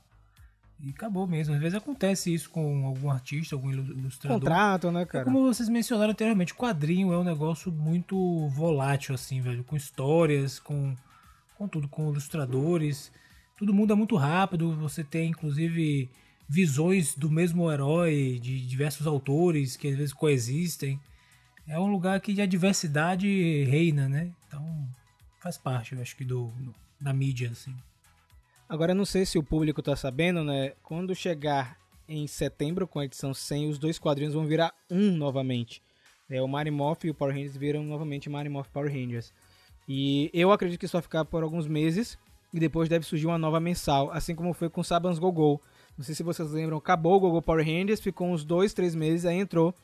e 0.83 0.89
acabou 0.89 1.27
mesmo. 1.27 1.53
Às 1.53 1.59
vezes 1.61 1.77
acontece 1.77 2.33
isso 2.33 2.49
com 2.49 2.85
algum 2.87 3.11
artista, 3.11 3.55
algum 3.55 3.69
ilu- 3.71 3.83
ilustrador. 3.93 4.39
Contrato, 4.39 4.91
né, 4.91 5.03
É 5.03 5.05
cara? 5.05 5.25
como 5.25 5.43
vocês 5.43 5.69
mencionaram 5.69 6.11
anteriormente, 6.11 6.53
quadrinho 6.53 7.13
é 7.13 7.17
um 7.17 7.23
negócio 7.23 7.71
muito 7.71 8.47
volátil, 8.49 9.13
assim, 9.15 9.39
velho. 9.39 9.63
Com 9.63 9.75
histórias, 9.75 10.57
com, 10.59 10.95
com 11.61 11.67
tudo, 11.67 11.87
com 11.87 12.09
ilustradores. 12.09 13.11
Tudo 13.57 13.73
muda 13.73 13.95
muito 13.95 14.15
rápido. 14.15 14.75
Você 14.77 15.03
tem, 15.03 15.29
inclusive, 15.29 16.09
visões 16.49 17.15
do 17.15 17.29
mesmo 17.29 17.71
herói, 17.71 18.39
de 18.41 18.65
diversos 18.65 19.05
autores 19.05 19.77
que 19.77 19.87
às 19.87 19.95
vezes 19.95 20.13
coexistem. 20.13 20.99
É 21.67 21.79
um 21.79 21.91
lugar 21.91 22.19
que 22.19 22.41
a 22.41 22.45
diversidade 22.47 23.63
reina, 23.65 24.09
né? 24.09 24.31
Então, 24.47 24.87
faz 25.39 25.57
parte, 25.57 25.93
eu 25.93 26.01
acho 26.01 26.15
que, 26.17 26.25
do, 26.25 26.47
do- 26.47 26.73
da 26.99 27.13
mídia, 27.13 27.49
assim. 27.51 27.73
Agora, 28.67 28.93
não 28.93 29.05
sei 29.05 29.25
se 29.25 29.37
o 29.37 29.43
público 29.43 29.81
tá 29.83 29.95
sabendo, 29.95 30.43
né? 30.43 30.73
Quando 30.81 31.13
chegar 31.13 31.77
em 32.07 32.25
setembro 32.25 32.87
com 32.87 32.99
a 32.99 33.05
edição 33.05 33.33
100, 33.33 33.69
os 33.69 33.77
dois 33.77 33.99
quadrinhos 33.99 34.33
vão 34.33 34.45
virar 34.45 34.73
um 34.89 35.11
novamente. 35.11 35.81
É, 36.29 36.41
o 36.41 36.47
Morph 36.47 37.03
e 37.05 37.09
o 37.09 37.13
Power 37.13 37.33
Rangers 37.35 37.57
viram 37.57 37.83
novamente 37.83 38.29
Morph 38.29 38.69
Power 38.69 38.91
Rangers. 38.91 39.31
E 39.93 40.31
eu 40.33 40.53
acredito 40.53 40.79
que 40.79 40.85
isso 40.85 40.93
vai 40.93 41.01
ficar 41.01 41.25
por 41.25 41.43
alguns 41.43 41.67
meses 41.67 42.17
e 42.53 42.61
depois 42.61 42.87
deve 42.87 43.05
surgir 43.05 43.27
uma 43.27 43.37
nova 43.37 43.59
mensal, 43.59 44.09
assim 44.13 44.33
como 44.33 44.53
foi 44.53 44.69
com 44.69 44.81
Sabans 44.81 45.19
Gogol. 45.19 45.61
Não 45.97 46.05
sei 46.05 46.15
se 46.15 46.23
vocês 46.23 46.49
lembram, 46.49 46.77
acabou 46.77 47.17
o 47.17 47.19
Gogol 47.19 47.41
Power 47.41 47.65
Rangers, 47.65 47.99
ficou 47.99 48.29
uns 48.29 48.45
dois, 48.45 48.73
três 48.73 48.95
meses, 48.95 49.25
aí 49.25 49.35
entrou 49.35 49.75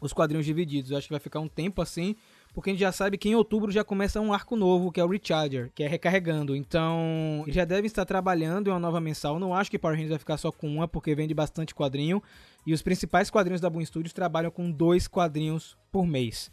os 0.00 0.14
quadrinhos 0.14 0.46
divididos. 0.46 0.90
Eu 0.90 0.96
acho 0.96 1.08
que 1.08 1.12
vai 1.12 1.20
ficar 1.20 1.40
um 1.40 1.46
tempo 1.46 1.82
assim, 1.82 2.16
porque 2.54 2.70
a 2.70 2.72
gente 2.72 2.80
já 2.80 2.90
sabe 2.90 3.18
que 3.18 3.28
em 3.28 3.34
outubro 3.34 3.70
já 3.70 3.84
começa 3.84 4.18
um 4.18 4.32
arco 4.32 4.56
novo, 4.56 4.90
que 4.90 4.98
é 4.98 5.04
o 5.04 5.08
Recharger, 5.08 5.70
que 5.74 5.82
é 5.82 5.86
recarregando. 5.86 6.56
Então, 6.56 7.44
já 7.48 7.66
devem 7.66 7.84
estar 7.84 8.06
trabalhando 8.06 8.68
em 8.68 8.70
uma 8.70 8.80
nova 8.80 8.98
mensal. 8.98 9.38
Não 9.38 9.54
acho 9.54 9.70
que 9.70 9.78
Power 9.78 9.94
Rangers 9.94 10.12
vai 10.12 10.18
ficar 10.18 10.38
só 10.38 10.50
com 10.50 10.66
uma, 10.66 10.88
porque 10.88 11.14
vende 11.14 11.34
bastante 11.34 11.74
quadrinho. 11.74 12.22
E 12.66 12.72
os 12.72 12.80
principais 12.80 13.28
quadrinhos 13.28 13.60
da 13.60 13.68
Boom 13.68 13.84
Studios 13.84 14.14
trabalham 14.14 14.50
com 14.50 14.70
dois 14.70 15.06
quadrinhos 15.06 15.76
por 15.92 16.06
mês. 16.06 16.50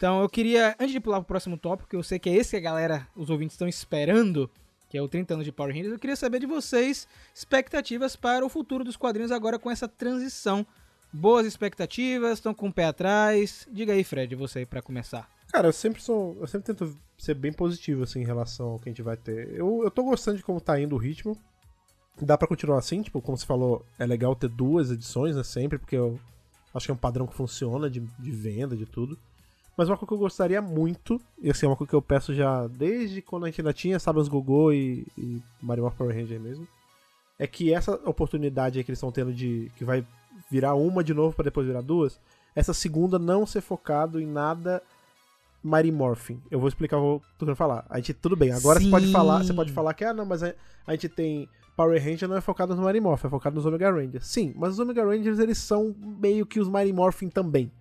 Então, 0.00 0.22
eu 0.22 0.30
queria, 0.30 0.74
antes 0.80 0.92
de 0.92 0.98
pular 0.98 1.18
pro 1.18 1.26
próximo 1.26 1.58
tópico, 1.58 1.86
que 1.86 1.94
eu 1.94 2.02
sei 2.02 2.18
que 2.18 2.30
é 2.30 2.34
esse 2.34 2.52
que 2.52 2.56
a 2.56 2.60
galera, 2.60 3.06
os 3.14 3.28
ouvintes 3.28 3.52
estão 3.52 3.68
esperando, 3.68 4.50
que 4.88 4.96
é 4.96 5.02
o 5.02 5.06
30 5.06 5.34
anos 5.34 5.44
de 5.44 5.52
Power 5.52 5.74
Rangers, 5.74 5.92
eu 5.92 5.98
queria 5.98 6.16
saber 6.16 6.38
de 6.38 6.46
vocês 6.46 7.06
expectativas 7.34 8.16
para 8.16 8.42
o 8.42 8.48
futuro 8.48 8.82
dos 8.82 8.96
quadrinhos 8.96 9.30
agora 9.30 9.58
com 9.58 9.70
essa 9.70 9.86
transição. 9.86 10.66
Boas 11.12 11.44
expectativas, 11.44 12.38
estão 12.38 12.54
com 12.54 12.68
o 12.68 12.72
pé 12.72 12.86
atrás. 12.86 13.68
Diga 13.70 13.92
aí, 13.92 14.02
Fred, 14.02 14.34
você 14.36 14.64
para 14.64 14.80
começar. 14.80 15.28
Cara, 15.52 15.68
eu 15.68 15.72
sempre 15.72 16.00
sou. 16.00 16.34
Eu 16.40 16.46
sempre 16.46 16.72
tento 16.74 16.96
ser 17.18 17.34
bem 17.34 17.52
positivo, 17.52 18.04
assim, 18.04 18.22
em 18.22 18.24
relação 18.24 18.68
ao 18.70 18.78
que 18.78 18.88
a 18.88 18.92
gente 18.92 19.02
vai 19.02 19.18
ter. 19.18 19.50
Eu, 19.54 19.82
eu 19.84 19.90
tô 19.90 20.02
gostando 20.02 20.38
de 20.38 20.42
como 20.42 20.62
tá 20.62 20.80
indo 20.80 20.94
o 20.94 20.98
ritmo. 20.98 21.36
Dá 22.22 22.38
pra 22.38 22.48
continuar 22.48 22.78
assim, 22.78 23.02
tipo, 23.02 23.20
como 23.20 23.36
você 23.36 23.44
falou, 23.44 23.84
é 23.98 24.06
legal 24.06 24.34
ter 24.34 24.48
duas 24.48 24.90
edições, 24.90 25.36
né? 25.36 25.42
Sempre, 25.44 25.78
porque 25.78 25.96
eu 25.96 26.18
acho 26.72 26.86
que 26.86 26.90
é 26.90 26.94
um 26.94 26.96
padrão 26.96 27.26
que 27.26 27.34
funciona 27.34 27.90
de, 27.90 28.00
de 28.00 28.30
venda, 28.30 28.74
de 28.74 28.86
tudo. 28.86 29.18
Mas 29.80 29.88
uma 29.88 29.96
coisa 29.96 30.08
que 30.08 30.12
eu 30.12 30.18
gostaria 30.18 30.60
muito, 30.60 31.18
e 31.40 31.50
assim, 31.50 31.64
é 31.64 31.68
uma 31.70 31.74
coisa 31.74 31.88
que 31.88 31.96
eu 31.96 32.02
peço 32.02 32.34
já 32.34 32.66
desde 32.66 33.22
quando 33.22 33.44
a 33.44 33.46
gente 33.48 33.62
ainda 33.62 33.72
tinha 33.72 33.98
Sabas 33.98 34.28
Gogô 34.28 34.70
e, 34.70 35.06
e 35.16 35.40
Mario 35.58 35.84
Morph 35.84 35.96
Power 35.96 36.14
Ranger 36.14 36.38
mesmo, 36.38 36.68
é 37.38 37.46
que 37.46 37.72
essa 37.72 37.94
oportunidade 38.04 38.76
aí 38.76 38.84
que 38.84 38.90
eles 38.90 38.98
estão 38.98 39.10
tendo 39.10 39.32
de. 39.32 39.72
que 39.76 39.84
vai 39.86 40.06
virar 40.50 40.74
uma 40.74 41.02
de 41.02 41.14
novo 41.14 41.34
pra 41.34 41.44
depois 41.44 41.66
virar 41.66 41.80
duas, 41.80 42.20
essa 42.54 42.74
segunda 42.74 43.18
não 43.18 43.46
ser 43.46 43.62
focado 43.62 44.20
em 44.20 44.26
nada 44.26 44.82
Mighty 45.64 45.90
Morphin. 45.90 46.42
Eu 46.50 46.60
vou 46.60 46.68
explicar 46.68 46.98
o 46.98 47.18
que 47.18 47.24
eu 47.24 47.30
tô 47.38 47.46
querendo 47.46 47.56
falar. 47.56 47.86
A 47.88 47.96
gente, 47.96 48.12
tudo 48.12 48.36
bem, 48.36 48.52
agora 48.52 48.78
você 48.78 48.84
Sim. 48.84 48.90
pode 48.90 49.10
falar, 49.10 49.42
você 49.42 49.54
pode 49.54 49.72
falar 49.72 49.94
que, 49.94 50.04
ah, 50.04 50.12
não, 50.12 50.26
mas 50.26 50.42
a, 50.42 50.52
a 50.86 50.92
gente 50.92 51.08
tem 51.08 51.48
Power 51.74 51.98
Ranger 52.04 52.28
não 52.28 52.36
é 52.36 52.42
focado 52.42 52.76
nos 52.76 52.84
Mighty 52.84 53.00
Morphin, 53.00 53.28
é 53.28 53.30
focado 53.30 53.56
nos 53.56 53.64
Omega 53.64 53.90
Rangers. 53.90 54.26
Sim, 54.26 54.52
mas 54.56 54.74
os 54.74 54.78
Omega 54.78 55.02
Rangers, 55.02 55.38
eles 55.38 55.56
são 55.56 55.96
meio 55.98 56.44
que 56.44 56.60
os 56.60 56.68
Mighty 56.68 56.92
Morphin 56.92 57.30
também. 57.30 57.72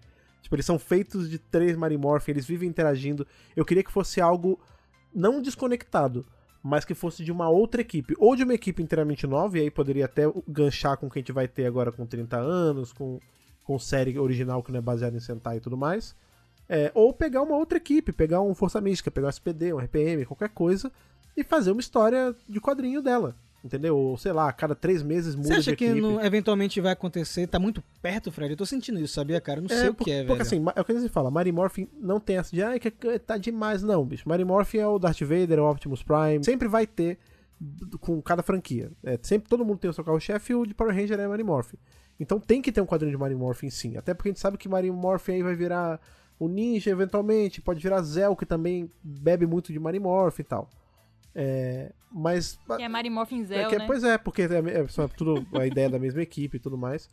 Tipo, 0.42 0.56
eles 0.56 0.66
são 0.66 0.80
feitos 0.80 1.30
de 1.30 1.38
três 1.38 1.76
Morphin, 1.76 2.32
eles 2.32 2.46
vivem 2.46 2.70
interagindo. 2.70 3.26
Eu 3.56 3.66
queria 3.66 3.84
que 3.84 3.92
fosse 3.92 4.22
algo 4.22 4.60
não 5.14 5.42
desconectado, 5.42 6.26
mas 6.64 6.86
que 6.86 6.94
fosse 6.94 7.24
de 7.24 7.32
uma 7.32 7.50
outra 7.50 7.82
equipe. 7.82 8.16
Ou 8.18 8.36
de 8.36 8.44
uma 8.44 8.54
equipe 8.54 8.82
inteiramente 8.82 9.26
nova, 9.28 9.58
e 9.58 9.62
aí 9.62 9.72
poderia 9.72 10.06
até 10.06 10.24
ganchar 10.48 10.98
com 10.98 11.08
o 11.08 11.10
que 11.10 11.20
a 11.20 11.22
gente 11.22 11.32
vai 11.32 11.48
ter 11.48 11.66
agora 11.66 11.92
com 11.92 12.06
30 12.06 12.38
anos, 12.38 12.94
com, 12.94 13.20
com 13.64 13.80
série 13.80 14.18
original 14.18 14.64
que 14.64 14.72
não 14.72 14.80
é 14.80 14.82
baseada 14.82 15.16
em 15.16 15.20
Sentai 15.20 15.58
e 15.58 15.62
tudo 15.62 15.78
mais. 15.78 16.16
É, 16.68 16.92
ou 16.94 17.12
pegar 17.12 17.42
uma 17.42 17.56
outra 17.56 17.78
equipe, 17.78 18.12
pegar 18.12 18.42
um 18.42 18.54
Força 18.54 18.80
Mística, 18.80 19.10
pegar 19.10 19.28
um 19.28 19.30
SPD, 19.32 19.74
um 19.74 19.80
RPM, 19.80 20.26
qualquer 20.26 20.50
coisa, 20.50 20.92
e 21.36 21.44
fazer 21.44 21.72
uma 21.72 21.82
história 21.82 22.36
de 22.48 22.62
quadrinho 22.62 23.02
dela. 23.02 23.36
Entendeu? 23.64 23.98
Ou 23.98 24.18
sei 24.18 24.32
lá, 24.32 24.48
a 24.48 24.54
cada 24.54 24.74
três 24.74 25.04
meses 25.04 25.36
muda 25.36 25.50
Você 25.50 25.54
acha 25.56 25.76
que 25.76 25.90
não- 25.94 26.24
eventualmente 26.24 26.80
vai 26.80 26.94
acontecer? 26.94 27.46
Tá 27.46 27.60
muito 27.60 27.84
perto, 28.02 28.32
Fred? 28.32 28.52
Eu 28.54 28.58
tô 28.58 28.66
sentindo 28.66 29.00
isso, 29.02 29.14
sabia, 29.14 29.42
cara? 29.42 29.60
Eu 29.60 29.64
não 29.64 29.70
sei 29.70 29.90
o 29.90 29.94
por- 29.94 30.06
que 30.06 30.12
é, 30.12 30.20
Porque 30.24 30.32
velho. 30.34 30.42
assim, 30.42 30.60
ma- 30.62 30.72
é 30.76 30.80
o 30.80 30.86
que 30.86 30.94
você 30.94 31.10
fala, 31.10 31.30
Mary 31.30 31.52
Morphin 31.52 31.88
não 32.00 32.20
tem 32.22 32.38
essa 32.38 32.56
de, 32.56 32.64
ah, 32.64 32.80
que 32.80 32.90
que 32.90 33.20
tá 33.20 33.38
demais, 33.38 33.84
não, 33.84 34.06
bicho. 34.06 34.28
Mary 34.30 34.46
Morphin 34.46 34.78
é 34.78 34.88
o 34.88 34.98
Darth 34.98 35.20
Vader, 35.22 35.60
é 35.60 35.62
o 35.62 35.70
Optimus 35.70 36.02
Prime, 36.04 36.42
sempre 36.44 36.70
vai 36.70 36.88
ter 36.88 37.18
com 38.00 38.22
cada 38.22 38.42
franquia. 38.42 38.90
É, 39.04 39.20
sempre 39.22 39.50
todo 39.50 39.66
mundo 39.66 39.80
tem 39.80 39.90
o 39.90 39.94
seu 39.94 40.04
carro-chefe 40.06 40.54
e 40.54 40.56
o 40.56 40.66
de 40.66 40.74
Power 40.74 40.96
Ranger 40.96 41.20
é 41.20 41.28
Mary 41.28 41.44
Morphin. 41.44 41.76
Então 42.18 42.40
tem 42.40 42.62
que 42.62 42.72
ter 42.72 42.80
um 42.80 42.86
quadrinho 42.86 43.12
de 43.12 43.18
Mary 43.18 43.36
Morphin 43.36 43.70
sim, 43.70 43.98
até 43.98 44.14
porque 44.14 44.30
a 44.30 44.32
gente 44.32 44.40
sabe 44.40 44.58
que 44.58 44.70
Mary 44.70 44.90
Morphin 44.90 45.34
aí 45.34 45.44
vai 45.44 45.56
virar 45.56 46.00
o 46.40 46.48
Ninja 46.48 46.90
eventualmente, 46.92 47.60
pode 47.62 47.82
virar 47.84 48.02
Zell, 48.04 48.36
que 48.38 48.46
também 48.46 48.90
bebe 49.04 49.46
muito 49.46 49.74
de 49.74 49.80
Mary 49.80 50.00
Morphin 50.00 50.42
e 50.42 50.46
tal. 50.46 50.70
É, 51.36 51.92
mas 52.12 52.60
Que 52.78 52.84
é 52.84 52.90
Mary 52.90 53.10
Morphin 53.10 53.44
é 53.52 53.66
que- 53.70 53.78
né? 53.78 53.86
Pois 53.88 54.04
é, 54.04 54.18
porque 54.18 54.42
é, 54.44 54.46
é 54.82 54.88
só 54.88 55.08
tudo 55.08 55.46
a 55.58 55.66
ideia 55.66 55.90
da 55.90 56.00
mesma 56.00 56.22
equipe 56.22 56.58
e 56.58 56.60
tudo 56.60 56.78
mais. 56.78 57.10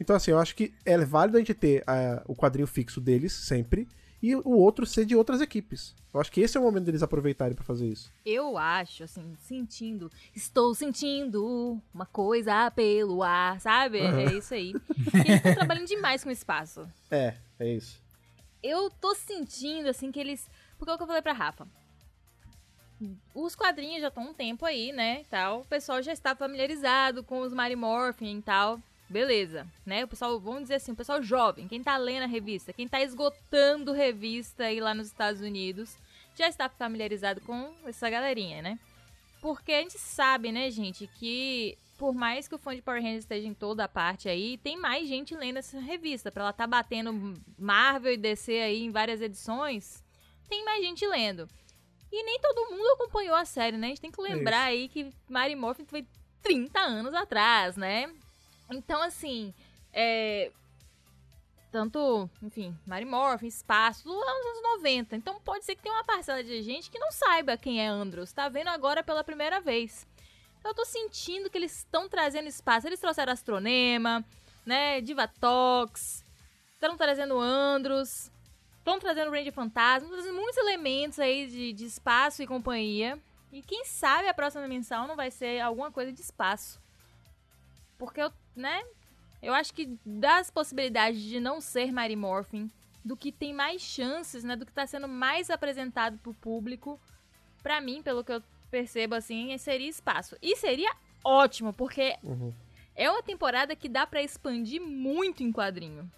Então, 0.00 0.16
assim, 0.16 0.30
eu 0.32 0.38
acho 0.38 0.54
que 0.56 0.74
é 0.84 0.98
válido 0.98 1.36
a 1.36 1.40
gente 1.40 1.54
ter 1.54 1.84
ah, 1.86 2.22
o 2.26 2.34
quadrinho 2.34 2.66
fixo 2.66 3.00
deles 3.00 3.32
sempre 3.32 3.86
e 4.20 4.34
o 4.34 4.50
outro 4.50 4.84
ser 4.84 5.04
de 5.04 5.14
outras 5.14 5.40
equipes. 5.40 5.94
Eu 6.12 6.20
acho 6.20 6.30
que 6.30 6.40
esse 6.40 6.56
é 6.56 6.60
o 6.60 6.62
momento 6.62 6.84
deles 6.84 7.02
aproveitarem 7.02 7.54
pra 7.54 7.64
fazer 7.64 7.86
isso. 7.86 8.12
Eu 8.26 8.58
acho, 8.58 9.04
assim, 9.04 9.34
sentindo. 9.40 10.10
Estou 10.34 10.74
sentindo 10.74 11.80
uma 11.94 12.04
coisa 12.04 12.70
pelo 12.72 13.22
ar, 13.22 13.60
sabe? 13.60 13.98
É- 14.00 14.24
É 14.24 14.32
isso 14.34 14.52
aí. 14.54 14.74
Eles 15.14 15.36
estão 15.36 15.54
trabalhando 15.54 15.86
demais 15.86 16.22
com 16.22 16.28
o 16.28 16.32
espaço. 16.32 16.86
É, 17.10 17.34
é 17.58 17.74
isso. 17.74 18.00
Eu 18.62 18.90
tô 18.90 19.14
sentindo, 19.14 19.88
assim, 19.88 20.10
que 20.12 20.20
eles. 20.20 20.48
Porque 20.78 20.90
é 20.90 20.94
o 20.94 20.96
que 20.96 21.02
eu 21.02 21.06
falei 21.06 21.22
pra 21.22 21.32
Rafa. 21.32 21.66
Os 23.34 23.54
quadrinhos 23.54 24.00
já 24.00 24.08
estão 24.08 24.24
um 24.24 24.34
tempo 24.34 24.64
aí, 24.64 24.92
né? 24.92 25.24
Tal. 25.30 25.60
O 25.60 25.64
pessoal 25.64 26.02
já 26.02 26.12
está 26.12 26.34
familiarizado 26.34 27.22
com 27.22 27.40
os 27.40 27.52
Mary 27.52 27.76
Morphin 27.76 28.38
e 28.38 28.42
tal. 28.42 28.80
Beleza, 29.08 29.66
né? 29.84 30.04
O 30.04 30.08
pessoal, 30.08 30.40
vamos 30.40 30.62
dizer 30.62 30.76
assim, 30.76 30.92
o 30.92 30.96
pessoal 30.96 31.22
jovem, 31.22 31.68
quem 31.68 31.82
tá 31.82 31.98
lendo 31.98 32.22
a 32.22 32.26
revista, 32.26 32.72
quem 32.72 32.88
tá 32.88 33.02
esgotando 33.02 33.92
revista 33.92 34.64
aí 34.64 34.80
lá 34.80 34.94
nos 34.94 35.08
Estados 35.08 35.42
Unidos, 35.42 35.98
já 36.34 36.48
está 36.48 36.66
familiarizado 36.68 37.42
com 37.42 37.74
essa 37.84 38.08
galerinha, 38.08 38.62
né? 38.62 38.78
Porque 39.42 39.72
a 39.72 39.80
gente 39.82 39.98
sabe, 39.98 40.50
né, 40.50 40.70
gente, 40.70 41.06
que 41.06 41.76
por 41.98 42.14
mais 42.14 42.48
que 42.48 42.54
o 42.54 42.58
fã 42.58 42.74
de 42.74 42.82
Power 42.82 43.02
Rangers 43.02 43.24
esteja 43.24 43.46
em 43.46 43.54
toda 43.54 43.84
a 43.84 43.88
parte 43.88 44.28
aí, 44.28 44.56
tem 44.58 44.76
mais 44.76 45.06
gente 45.06 45.36
lendo 45.36 45.58
essa 45.58 45.78
revista. 45.78 46.32
Pra 46.32 46.44
ela 46.44 46.52
tá 46.52 46.66
batendo 46.66 47.38
Marvel 47.58 48.14
e 48.14 48.16
DC 48.16 48.50
aí 48.60 48.82
em 48.82 48.90
várias 48.90 49.20
edições, 49.20 50.02
tem 50.48 50.64
mais 50.64 50.82
gente 50.82 51.06
lendo. 51.06 51.48
E 52.12 52.22
nem 52.24 52.38
todo 52.40 52.70
mundo 52.70 52.92
acompanhou 52.92 53.34
a 53.34 53.46
série, 53.46 53.78
né? 53.78 53.86
A 53.86 53.90
gente 53.90 54.02
tem 54.02 54.10
que 54.10 54.20
lembrar 54.20 54.64
aí 54.64 54.86
que 54.88 55.10
Mary 55.26 55.56
Morphin 55.56 55.86
foi 55.86 56.06
30 56.42 56.78
anos 56.78 57.14
atrás, 57.14 57.74
né? 57.76 58.12
Então, 58.70 59.00
assim, 59.02 59.54
é... 59.92 60.50
Tanto, 61.70 62.28
enfim, 62.42 62.76
Mary 62.86 63.06
Morphin, 63.06 63.46
Espaço, 63.46 64.02
tudo 64.02 64.18
lá 64.18 64.34
nos 64.34 64.46
anos 64.46 64.62
90. 64.76 65.16
Então 65.16 65.40
pode 65.40 65.64
ser 65.64 65.74
que 65.74 65.82
tenha 65.82 65.94
uma 65.94 66.04
parcela 66.04 66.44
de 66.44 66.60
gente 66.60 66.90
que 66.90 66.98
não 66.98 67.10
saiba 67.10 67.56
quem 67.56 67.80
é 67.80 67.86
Andros. 67.86 68.30
Tá 68.30 68.46
vendo 68.50 68.68
agora 68.68 69.02
pela 69.02 69.24
primeira 69.24 69.58
vez. 69.58 70.06
Eu 70.62 70.74
tô 70.74 70.84
sentindo 70.84 71.48
que 71.48 71.56
eles 71.56 71.78
estão 71.78 72.10
trazendo 72.10 72.46
espaço. 72.46 72.86
Eles 72.86 73.00
trouxeram 73.00 73.32
Astronema, 73.32 74.22
né? 74.66 75.00
Divatox, 75.00 76.22
estão 76.74 76.96
trazendo 76.96 77.38
Andros, 77.38 78.30
estão 78.82 78.98
trazendo 78.98 79.30
Ranger 79.30 79.52
Fantasma, 79.52 80.08
trazendo 80.10 80.34
muitos 80.34 80.56
elementos 80.58 81.18
aí 81.20 81.46
de, 81.46 81.72
de 81.72 81.84
espaço 81.84 82.42
e 82.42 82.46
companhia. 82.46 83.18
E 83.52 83.62
quem 83.62 83.84
sabe 83.84 84.28
a 84.28 84.34
próxima 84.34 84.66
mensal 84.66 85.06
não 85.06 85.14
vai 85.14 85.30
ser 85.30 85.60
alguma 85.60 85.90
coisa 85.92 86.12
de 86.12 86.20
espaço. 86.20 86.80
Porque 87.98 88.20
eu, 88.20 88.32
né? 88.56 88.82
Eu 89.42 89.54
acho 89.54 89.72
que 89.74 89.96
das 90.04 90.50
possibilidades 90.50 91.20
de 91.20 91.38
não 91.40 91.60
ser 91.60 91.92
Mary 91.92 92.16
Morphin, 92.16 92.70
do 93.04 93.16
que 93.16 93.30
tem 93.32 93.52
mais 93.52 93.82
chances, 93.82 94.42
né? 94.44 94.56
Do 94.56 94.66
que 94.66 94.72
tá 94.72 94.86
sendo 94.86 95.06
mais 95.08 95.50
apresentado 95.50 96.18
pro 96.18 96.34
público, 96.34 96.98
pra 97.62 97.80
mim, 97.80 98.02
pelo 98.02 98.24
que 98.24 98.32
eu 98.32 98.42
percebo 98.70 99.14
assim, 99.14 99.56
seria 99.58 99.88
espaço. 99.88 100.36
E 100.40 100.56
seria 100.56 100.90
ótimo, 101.24 101.72
porque 101.72 102.16
Uhum. 102.22 102.52
é 102.96 103.10
uma 103.10 103.22
temporada 103.22 103.76
que 103.76 103.88
dá 103.88 104.06
pra 104.06 104.22
expandir 104.22 104.80
muito 104.80 105.42
em 105.42 105.52
quadrinho. 105.52 106.10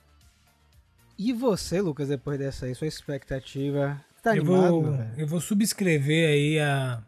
E 1.18 1.32
você, 1.32 1.80
Lucas, 1.80 2.08
depois 2.08 2.38
dessa 2.38 2.66
aí, 2.66 2.74
sua 2.74 2.86
expectativa? 2.88 4.00
Tá 4.22 4.34
eu, 4.36 4.42
animado, 4.42 4.70
vou, 4.70 4.82
meu 4.82 4.92
velho? 4.96 5.12
eu 5.18 5.26
vou 5.26 5.40
subscrever 5.40 6.28
aí 6.28 6.58
a, 6.58 7.02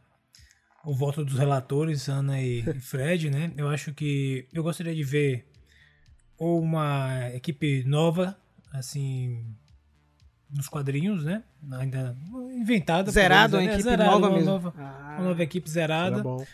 o 0.84 0.94
voto 0.94 1.24
dos 1.24 1.38
relatores, 1.38 2.08
Ana 2.08 2.40
e, 2.40 2.60
e 2.60 2.74
Fred, 2.80 3.30
né? 3.30 3.52
Eu 3.56 3.68
acho 3.68 3.92
que 3.94 4.46
eu 4.52 4.62
gostaria 4.62 4.94
de 4.94 5.02
ver 5.02 5.46
ou 6.38 6.60
uma 6.60 7.30
equipe 7.32 7.82
nova, 7.84 8.36
assim, 8.72 9.42
nos 10.50 10.68
quadrinhos, 10.68 11.24
né? 11.24 11.42
Ainda 11.72 12.14
inventada. 12.52 13.04
por 13.04 13.12
Zerado, 13.12 13.56
uma 13.56 13.62
né? 13.62 13.68
equipe 13.68 13.82
Zerado, 13.82 14.10
nova 14.10 14.26
uma 14.28 14.36
mesmo. 14.36 14.50
Nova, 14.50 14.74
Ah. 14.78 15.16
uma 15.18 15.28
nova 15.28 15.42
equipe 15.42 15.68
zerada. 15.70 16.22
bom. 16.22 16.44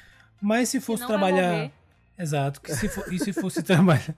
Mas 0.40 0.68
se 0.68 0.80
fosse 0.80 1.06
trabalhar. 1.06 1.70
Exato. 2.18 2.60
Que 2.60 2.72
se 2.74 2.88
for- 2.88 3.12
e 3.12 3.18
se 3.18 3.32
fosse 3.32 3.62
trabalhar. 3.64 4.14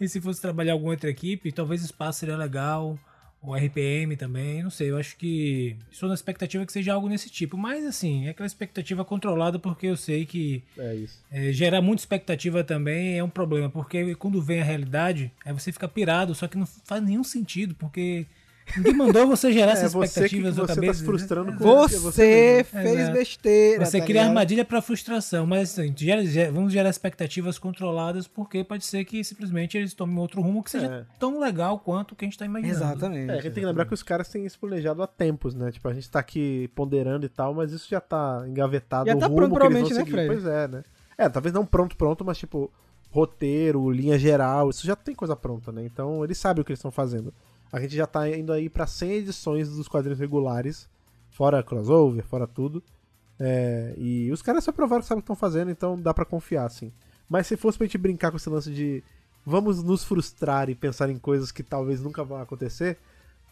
E 0.00 0.08
se 0.08 0.20
fosse 0.20 0.40
trabalhar 0.40 0.72
alguma 0.72 0.92
outra 0.92 1.10
equipe, 1.10 1.52
talvez 1.52 1.82
espaço 1.82 2.20
seria 2.20 2.36
legal. 2.36 2.98
O 3.42 3.54
RPM 3.56 4.16
também, 4.16 4.62
não 4.62 4.68
sei, 4.70 4.90
eu 4.90 4.98
acho 4.98 5.16
que. 5.16 5.74
Estou 5.90 6.08
na 6.10 6.14
expectativa 6.14 6.66
que 6.66 6.72
seja 6.72 6.92
algo 6.92 7.08
nesse 7.08 7.30
tipo. 7.30 7.56
Mas 7.56 7.86
assim, 7.86 8.26
é 8.26 8.30
aquela 8.30 8.46
expectativa 8.46 9.02
controlada, 9.02 9.58
porque 9.58 9.86
eu 9.86 9.96
sei 9.96 10.26
que 10.26 10.62
É 10.76 10.94
isso. 10.94 11.22
é, 11.32 11.50
gerar 11.50 11.80
muita 11.80 12.02
expectativa 12.02 12.62
também 12.62 13.16
é 13.18 13.24
um 13.24 13.30
problema. 13.30 13.70
Porque 13.70 14.14
quando 14.16 14.42
vem 14.42 14.60
a 14.60 14.64
realidade, 14.64 15.32
aí 15.42 15.54
você 15.54 15.72
fica 15.72 15.88
pirado, 15.88 16.34
só 16.34 16.46
que 16.46 16.58
não 16.58 16.66
faz 16.66 17.02
nenhum 17.02 17.24
sentido, 17.24 17.74
porque 17.74 18.26
ninguém 18.76 18.94
mandou 18.94 19.26
você 19.26 19.52
gerar 19.52 19.72
essas 19.72 19.94
É 19.94 19.96
você 19.96 20.20
que 20.28 20.36
expectativas 20.36 20.56
na 20.56 20.66
você 20.66 20.80
tá 20.86 20.94
se 20.94 21.04
frustrando 21.04 21.52
com 21.52 21.58
Você, 21.64 21.98
você 21.98 22.66
fez 22.70 22.98
Exato. 22.98 23.12
besteira. 23.18 23.84
Você 23.84 23.98
tá 23.98 24.04
cria 24.04 24.14
ligado? 24.20 24.28
armadilha 24.28 24.64
pra 24.64 24.80
frustração, 24.82 25.46
mas 25.46 25.78
assim, 25.78 25.92
gera- 25.96 26.24
gera- 26.24 26.52
vamos 26.52 26.72
gerar 26.72 26.90
expectativas 26.90 27.58
controladas, 27.58 28.26
porque 28.26 28.62
pode 28.64 28.84
ser 28.84 29.04
que 29.04 29.22
simplesmente 29.24 29.76
eles 29.76 29.94
tomem 29.94 30.16
outro 30.18 30.40
rumo 30.40 30.62
que 30.62 30.70
seja 30.70 30.86
É. 30.86 31.04
tão 31.18 31.38
legal 31.40 31.78
quanto 31.78 32.12
o 32.12 32.16
que 32.16 32.24
a 32.24 32.28
gente 32.28 32.38
tá 32.38 32.44
imaginando. 32.46 32.74
Exatamente. 32.76 33.30
É, 33.30 33.32
a 33.32 33.40
gente 33.40 33.52
tem 33.52 33.62
que 33.62 33.66
lembrar 33.66 33.84
que 33.86 33.94
os 33.94 34.02
caras 34.02 34.28
têm 34.28 34.44
isso 34.46 34.58
planejado 34.58 35.02
há 35.02 35.06
tempos, 35.06 35.54
né? 35.54 35.70
Tipo, 35.70 35.88
a 35.88 35.94
gente 35.94 36.10
tá 36.10 36.18
aqui 36.18 36.68
ponderando 36.74 37.24
e 37.26 37.28
tal, 37.28 37.54
mas 37.54 37.72
isso 37.72 37.88
já 37.88 38.00
tá 38.00 38.44
engavetado. 38.46 39.08
Já 39.08 39.16
o 39.16 39.18
tá 39.18 39.26
rumo 39.26 39.36
pronto, 39.36 39.50
que 39.58 39.66
eles 39.66 39.72
vão 39.80 39.80
provavelmente, 39.90 39.94
né. 39.94 40.26
Fred? 40.26 40.26
Pois 40.42 40.44
é, 40.46 40.68
né? 40.68 40.84
É, 41.18 41.28
talvez 41.28 41.52
não 41.54 41.66
pronto, 41.66 41.96
pronto, 41.96 42.24
mas 42.24 42.38
tipo, 42.38 42.70
roteiro, 43.10 43.90
linha 43.90 44.18
geral, 44.18 44.70
isso 44.70 44.86
já 44.86 44.94
tem 44.96 45.14
coisa 45.14 45.34
pronta, 45.36 45.70
né? 45.72 45.84
Então 45.84 46.24
eles 46.24 46.38
sabem 46.38 46.62
o 46.62 46.64
que 46.64 46.70
eles 46.72 46.78
estão 46.78 46.90
fazendo. 46.90 47.32
A 47.72 47.80
gente 47.80 47.94
já 47.94 48.06
tá 48.06 48.28
indo 48.28 48.52
aí 48.52 48.68
pra 48.68 48.86
100 48.86 49.12
edições 49.12 49.68
dos 49.68 49.86
quadrinhos 49.88 50.18
regulares, 50.18 50.88
fora 51.30 51.62
crossover, 51.62 52.24
fora 52.24 52.46
tudo. 52.46 52.82
É, 53.38 53.94
e 53.96 54.30
os 54.32 54.42
caras 54.42 54.64
só 54.64 54.72
provaram 54.72 55.02
que 55.02 55.08
sabem 55.08 55.20
o 55.20 55.22
que 55.22 55.24
estão 55.24 55.36
fazendo, 55.36 55.70
então 55.70 55.98
dá 55.98 56.12
pra 56.12 56.24
confiar, 56.24 56.66
assim. 56.66 56.92
Mas 57.28 57.46
se 57.46 57.56
fosse 57.56 57.78
pra 57.78 57.86
gente 57.86 57.96
brincar 57.96 58.30
com 58.30 58.36
esse 58.36 58.50
lance 58.50 58.70
de 58.72 59.02
vamos 59.46 59.82
nos 59.82 60.04
frustrar 60.04 60.68
e 60.68 60.74
pensar 60.74 61.08
em 61.08 61.18
coisas 61.18 61.50
que 61.50 61.62
talvez 61.62 62.02
nunca 62.02 62.22
vão 62.22 62.38
acontecer, 62.40 62.98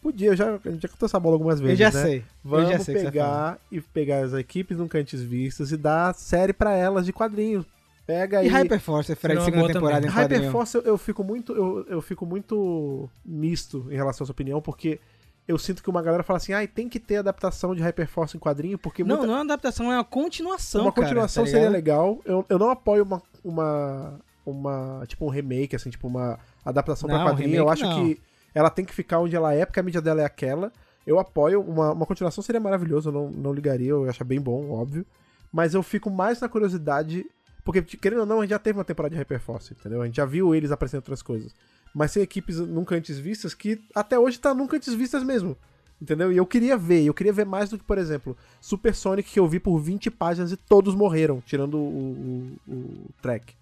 podia, 0.01 0.29
eu 0.29 0.35
já, 0.35 0.55
a 0.63 0.69
gente 0.69 0.81
já 0.83 0.89
contou 0.89 1.07
essa 1.07 1.19
bola 1.19 1.35
algumas 1.35 1.59
Eu 1.59 1.65
vezes, 1.67 1.79
já 1.79 1.91
né? 1.91 2.01
sei. 2.03 2.17
eu 2.19 2.23
Vamos 2.43 2.69
já 2.69 2.79
sei 2.79 2.95
tá 2.95 3.01
pegar 3.01 3.59
e 3.71 3.81
pegar 3.81 4.23
as 4.23 4.33
equipes 4.33 4.77
nunca 4.77 4.99
antes 4.99 5.21
vistas 5.21 5.71
e 5.71 5.77
dar 5.77 6.13
série 6.13 6.53
pra 6.53 6.75
elas 6.75 7.05
de 7.05 7.13
quadrinhos. 7.13 7.65
Pega 8.09 8.37
E 8.43 8.47
aí. 8.47 8.49
Hyperforce, 8.49 9.13
Fred, 9.15 9.43
segunda 9.43 9.67
temporada 9.71 10.01
também. 10.01 10.09
em 10.09 10.13
quadrinho. 10.23 10.41
Hyperforce 10.41 10.77
eu, 10.77 10.81
eu 10.83 10.97
fico 10.97 11.23
muito 11.23 11.55
eu, 11.55 11.85
eu 11.87 12.01
fico 12.01 12.25
muito 12.25 13.07
misto 13.23 13.85
em 13.91 13.95
relação 13.95 14.23
à 14.23 14.25
sua 14.25 14.33
opinião, 14.33 14.59
porque 14.59 14.99
eu 15.47 15.59
sinto 15.59 15.83
que 15.83 15.89
uma 15.91 16.01
galera 16.01 16.23
fala 16.23 16.37
assim, 16.37 16.53
ai, 16.53 16.67
tem 16.67 16.89
que 16.89 16.99
ter 16.99 17.17
adaptação 17.17 17.75
de 17.75 17.83
Hyperforce 17.83 18.35
em 18.35 18.39
quadrinho, 18.39 18.79
porque 18.79 19.03
Não, 19.03 19.09
muita- 19.17 19.27
não 19.27 19.33
é 19.33 19.37
uma 19.37 19.43
adaptação, 19.43 19.91
é 19.91 19.95
uma 19.97 20.03
continuação, 20.03 20.81
uma 20.81 20.91
cara, 20.91 21.05
continuação 21.07 21.43
tá 21.43 21.51
seria 21.51 21.69
legal. 21.69 22.19
Eu, 22.25 22.43
eu 22.49 22.57
não 22.57 22.71
apoio 22.71 23.03
uma, 23.03 23.21
uma, 23.43 24.19
uma. 24.45 25.03
Tipo, 25.07 25.25
um 25.25 25.29
remake, 25.29 25.75
assim, 25.75 25.91
tipo, 25.91 26.07
uma 26.07 26.39
adaptação 26.65 27.07
pra 27.07 27.19
Não, 27.19 27.25
quadrinho. 27.27 27.55
Eu 27.55 27.65
remake 27.65 27.83
acho 27.83 27.83
não. 27.95 28.05
que 28.05 28.21
ela 28.55 28.69
tem 28.71 28.85
que 28.85 28.93
ficar 28.93 29.19
onde 29.19 29.35
ela 29.35 29.53
é, 29.53 29.65
porque 29.65 29.79
a 29.79 29.83
mídia 29.83 30.01
dela 30.01 30.21
é 30.21 30.25
aquela. 30.25 30.71
Eu 31.05 31.19
apoio. 31.19 31.61
Uma, 31.61 31.93
uma 31.93 32.05
continuação 32.07 32.43
seria 32.43 32.59
maravilhoso, 32.59 33.09
eu 33.09 33.13
não, 33.13 33.29
não 33.29 33.53
ligaria, 33.53 33.89
eu 33.89 34.09
acho 34.09 34.23
bem 34.25 34.39
bom, 34.41 34.71
óbvio. 34.71 35.05
Mas 35.51 35.73
eu 35.73 35.81
fico 35.81 36.09
mais 36.11 36.39
na 36.39 36.47
curiosidade. 36.49 37.25
Porque, 37.63 37.81
querendo 37.81 38.21
ou 38.21 38.25
não, 38.25 38.39
a 38.39 38.41
gente 38.43 38.51
já 38.51 38.59
teve 38.59 38.77
uma 38.77 38.85
temporada 38.85 39.13
de 39.13 39.19
Hyperforce, 39.19 39.73
entendeu? 39.73 40.01
A 40.01 40.05
gente 40.05 40.15
já 40.15 40.25
viu 40.25 40.55
eles 40.55 40.71
apresentando 40.71 41.01
outras 41.01 41.21
coisas. 41.21 41.53
Mas 41.93 42.13
tem 42.13 42.23
equipes 42.23 42.59
nunca 42.59 42.95
antes 42.95 43.17
vistas 43.17 43.53
que 43.53 43.81
até 43.93 44.17
hoje 44.17 44.39
tá 44.39 44.53
nunca 44.53 44.77
antes 44.77 44.93
vistas 44.93 45.23
mesmo. 45.23 45.57
Entendeu? 46.01 46.31
E 46.31 46.37
eu 46.37 46.45
queria 46.45 46.77
ver, 46.77 47.03
eu 47.03 47.13
queria 47.13 47.33
ver 47.33 47.45
mais 47.45 47.69
do 47.69 47.77
que, 47.77 47.83
por 47.83 47.97
exemplo, 47.97 48.37
Super 48.61 48.95
Sonic 48.95 49.29
que 49.29 49.39
eu 49.39 49.47
vi 49.47 49.59
por 49.59 49.77
20 49.79 50.09
páginas 50.09 50.51
e 50.51 50.57
todos 50.57 50.95
morreram, 50.95 51.41
tirando 51.45 51.77
o, 51.77 52.57
o, 52.65 52.71
o 52.73 53.09
track. 53.21 53.53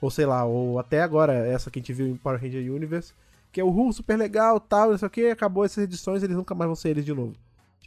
Ou 0.00 0.10
sei 0.10 0.26
lá, 0.26 0.44
ou 0.44 0.78
até 0.78 1.02
agora, 1.02 1.32
essa 1.32 1.70
que 1.70 1.78
a 1.78 1.80
gente 1.80 1.92
viu 1.94 2.06
em 2.06 2.16
Power 2.16 2.40
Ranger 2.40 2.72
Universe, 2.72 3.14
que 3.50 3.60
é 3.60 3.64
o 3.64 3.70
Ru, 3.70 3.90
super 3.92 4.18
legal, 4.18 4.60
tal, 4.60 4.90
não 4.90 4.98
sei 4.98 5.06
o 5.06 5.10
que, 5.10 5.26
acabou 5.30 5.64
essas 5.64 5.82
edições, 5.82 6.22
eles 6.22 6.36
nunca 6.36 6.54
mais 6.54 6.68
vão 6.68 6.76
ser 6.76 6.90
eles 6.90 7.04
de 7.06 7.14
novo. 7.14 7.34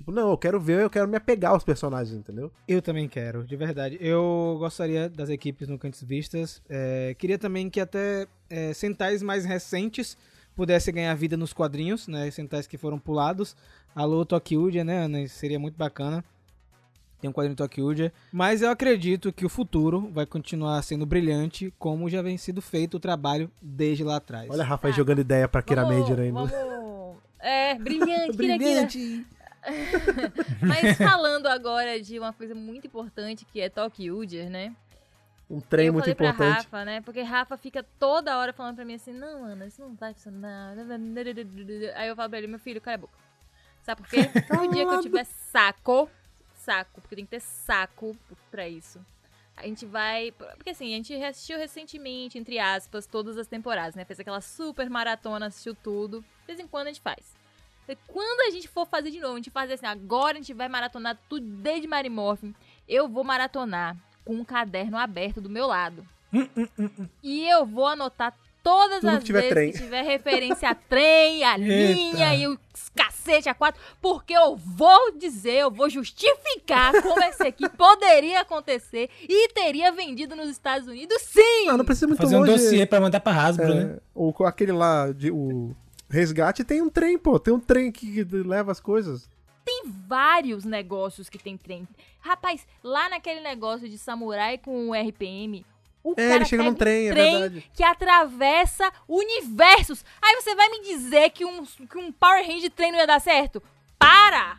Tipo, 0.02 0.12
não, 0.12 0.32
eu 0.32 0.38
quero 0.38 0.60
ver, 0.60 0.82
eu 0.82 0.90
quero 0.90 1.08
me 1.08 1.16
apegar 1.16 1.52
aos 1.52 1.64
personagens, 1.64 2.18
entendeu? 2.18 2.52
Eu 2.68 2.82
também 2.82 3.08
quero, 3.08 3.44
de 3.44 3.56
verdade. 3.56 3.98
Eu 4.02 4.56
gostaria 4.58 5.08
das 5.08 5.30
equipes 5.30 5.68
nunca 5.68 5.88
antes 5.88 6.02
vistas. 6.04 6.60
É, 6.68 7.16
queria 7.20 7.38
também 7.38 7.70
que 7.70 7.80
até 7.80 8.26
é, 8.50 8.74
centais 8.74 9.22
mais 9.22 9.46
recentes 9.46 10.18
pudessem 10.56 10.92
ganhar 10.94 11.14
vida 11.14 11.38
nos 11.38 11.54
quadrinhos, 11.54 12.08
né? 12.08 12.32
Centais 12.32 12.66
que 12.66 12.78
foram 12.80 12.98
pulados. 12.98 13.56
Alô, 13.96 14.26
Tokyuja, 14.26 14.84
né, 14.84 15.06
Ana? 15.06 15.28
Seria 15.28 15.60
muito 15.60 15.76
bacana. 15.78 16.24
Tem 17.20 17.30
um 17.30 17.34
quadrinho 17.34 17.56
Tokyuja. 17.56 18.12
Mas 18.32 18.64
eu 18.64 18.72
acredito 18.72 19.32
que 19.32 19.46
o 19.46 19.50
futuro 19.50 20.10
vai 20.12 20.26
continuar 20.26 20.82
sendo 20.82 21.06
brilhante, 21.06 21.72
como 21.78 22.10
já 22.10 22.24
vem 22.24 22.40
sido 22.40 22.60
feito 22.60 22.96
o 22.98 23.00
trabalho 23.00 23.52
desde 23.62 24.04
lá 24.04 24.16
atrás. 24.16 24.50
Olha 24.50 24.64
a 24.64 24.66
Rafa 24.66 24.88
Tá. 24.88 24.94
jogando 24.96 25.20
ideia 25.22 25.48
pra 25.48 25.62
Kira 25.62 25.84
Vamos- 25.84 26.00
Major 26.00 26.20
ainda. 26.20 26.34
vamos- 26.34 27.18
É, 27.40 27.76
brilhante, 27.76 28.32
Kira, 28.38 28.88
Kira. 28.88 29.41
Mas 30.62 30.98
falando 30.98 31.48
agora 31.48 32.02
de 32.02 32.18
uma 32.18 32.34
coisa 32.34 32.56
muito 32.56 32.88
importante 32.88 33.46
que 33.46 33.62
é 33.62 33.70
Tokyuger, 33.70 34.50
né? 34.50 34.76
Um 35.50 35.60
trem 35.60 35.88
eu 35.88 35.94
muito 35.94 36.06
falei 36.06 36.14
importante. 36.14 36.38
pra 36.38 36.80
Rafa, 36.80 36.86
né? 36.86 37.02
Porque 37.02 37.22
Rafa 37.22 37.58
fica 37.58 37.84
toda 38.00 38.38
hora 38.38 38.54
falando 38.54 38.76
pra 38.76 38.86
mim 38.86 38.96
assim, 38.96 39.12
não, 39.12 39.44
Ana, 39.44 39.68
isso 39.68 39.82
não 39.82 39.94
vai 39.96 40.14
funcionar. 40.14 40.76
Aí 41.96 42.08
eu 42.08 42.16
falo 42.16 42.30
pra 42.30 42.38
ele, 42.38 42.48
meu 42.48 42.60
filho, 42.60 42.80
cala 42.80 42.96
a 42.96 42.98
boca. 43.00 43.18
Sabe 43.84 44.02
por 44.02 44.10
quê? 44.10 44.20
No 44.56 44.72
dia 44.72 44.86
que 44.86 44.94
eu 44.94 45.02
tiver 45.02 45.26
saco, 45.26 46.10
saco, 46.56 47.02
porque 47.02 47.16
tem 47.16 47.26
que 47.26 47.32
ter 47.32 47.42
saco 47.42 48.16
pra 48.50 48.68
isso. 48.68 49.04
A 49.58 49.64
gente 49.64 49.86
vai. 49.86 50.32
Porque 50.32 50.70
assim, 50.70 50.94
a 50.94 50.98
gente 50.98 51.14
assistiu 51.16 51.58
recentemente, 51.58 52.38
entre 52.38 52.58
aspas, 52.58 53.06
todas 53.06 53.38
as 53.38 53.48
temporadas, 53.48 53.94
né? 53.94 54.06
Fez 54.06 54.20
aquela 54.20 54.40
super 54.40 54.90
maratona, 54.90 55.48
assistiu 55.48 55.76
tudo. 55.76 56.22
De 56.22 56.48
vez 56.48 56.60
em 56.60 56.68
quando 56.68 56.88
a 56.88 56.90
gente 56.92 57.02
faz. 57.02 57.41
E 57.92 57.98
quando 58.08 58.48
a 58.48 58.52
gente 58.52 58.68
for 58.68 58.86
fazer 58.88 59.12
de 59.12 59.20
novo, 59.20 59.34
a 59.34 59.38
gente 59.38 59.50
faz 59.50 59.70
assim, 59.72 59.86
agora 59.86 60.38
a 60.38 60.42
gente 60.42 60.54
vai 60.54 60.68
maratonar 60.70 61.18
tudo 61.30 61.46
desde 61.46 61.88
Mary 61.88 62.10
Morphin. 62.10 62.54
Eu 62.88 63.08
vou 63.10 63.24
maratonar 63.24 63.98
com 64.24 64.36
um 64.36 64.46
caderno 64.46 64.98
aberto 64.98 65.42
do 65.42 65.50
meu 65.50 65.68
lado. 65.68 66.06
E 67.22 67.48
eu 67.50 67.66
vou 67.66 67.88
anotar 67.88 68.34
todas 68.64 69.00
Tudo 69.02 69.10
as 69.10 69.18
que 69.20 69.26
tiver 69.26 69.40
vezes 69.42 69.54
trem. 69.54 69.72
que 69.72 69.78
tiver 69.80 70.02
referência 70.04 70.70
a 70.70 70.76
trem, 70.76 71.44
a 71.44 71.58
linha 71.58 72.36
e 72.36 72.48
o 72.48 72.58
cacete 72.96 73.50
a 73.50 73.56
quatro, 73.56 73.82
porque 74.00 74.34
eu 74.34 74.56
vou 74.56 75.12
dizer, 75.18 75.56
eu 75.62 75.72
vou 75.72 75.90
justificar 75.90 77.02
como 77.02 77.22
esse 77.24 77.42
aqui 77.44 77.68
poderia 77.76 78.42
acontecer 78.42 79.10
e 79.28 79.50
teria 79.50 79.92
vendido 79.92 80.36
nos 80.36 80.48
Estados 80.50 80.88
Unidos, 80.88 81.20
sim! 81.24 81.66
Não, 81.68 81.78
não 81.78 81.86
precisa 81.86 82.06
muito 82.08 82.22
Fazer 82.22 82.36
um 82.36 82.42
longe. 82.42 82.52
dossiê 82.52 82.86
pra 82.86 83.02
mandar 83.02 83.20
pra 83.20 83.34
Hasbro, 83.34 83.72
É, 83.74 83.84
né? 83.86 83.98
ou 84.14 84.32
com 84.32 84.46
aquele 84.46 84.72
lá, 84.72 85.12
de, 85.12 85.32
o 85.32 85.76
resgate, 86.12 86.64
tem 86.64 86.82
um 86.82 86.90
trem, 86.90 87.18
pô. 87.18 87.40
Tem 87.40 87.54
um 87.54 87.60
trem 87.60 87.92
que 87.92 88.24
que 88.24 88.36
leva 88.38 88.72
as 88.72 88.80
coisas. 88.80 89.30
Tem 89.66 89.84
vários 90.08 90.66
negócios 90.66 91.30
que 91.30 91.38
tem 91.38 91.56
trem. 91.58 91.88
Rapaz, 92.20 92.68
lá 92.84 93.10
naquele 93.10 93.40
negócio 93.42 93.88
de 93.88 93.98
samurai 93.98 94.58
com 94.58 94.90
o 94.90 94.94
RPM, 94.94 95.66
o 96.04 96.12
É, 96.14 96.16
cara 96.16 96.36
ele 96.36 96.46
chega 96.46 96.64
num 96.64 96.74
trem, 96.74 97.08
um 97.08 97.10
é 97.10 97.14
trem 97.14 97.32
verdade. 97.40 97.72
que 97.74 97.84
atravessa 97.84 98.92
universos. 99.08 100.04
Aí 100.22 100.36
você 100.42 100.56
vai 100.56 100.68
me 100.70 100.82
dizer 100.82 101.30
que 101.30 101.46
um, 101.46 101.64
que 101.66 101.98
um 101.98 102.12
Power 102.12 102.46
Ranger 102.46 102.72
trem 102.72 102.92
não 102.92 103.00
ia 103.00 103.08
dar 103.08 103.22
certo? 103.22 103.62
Para! 103.98 104.58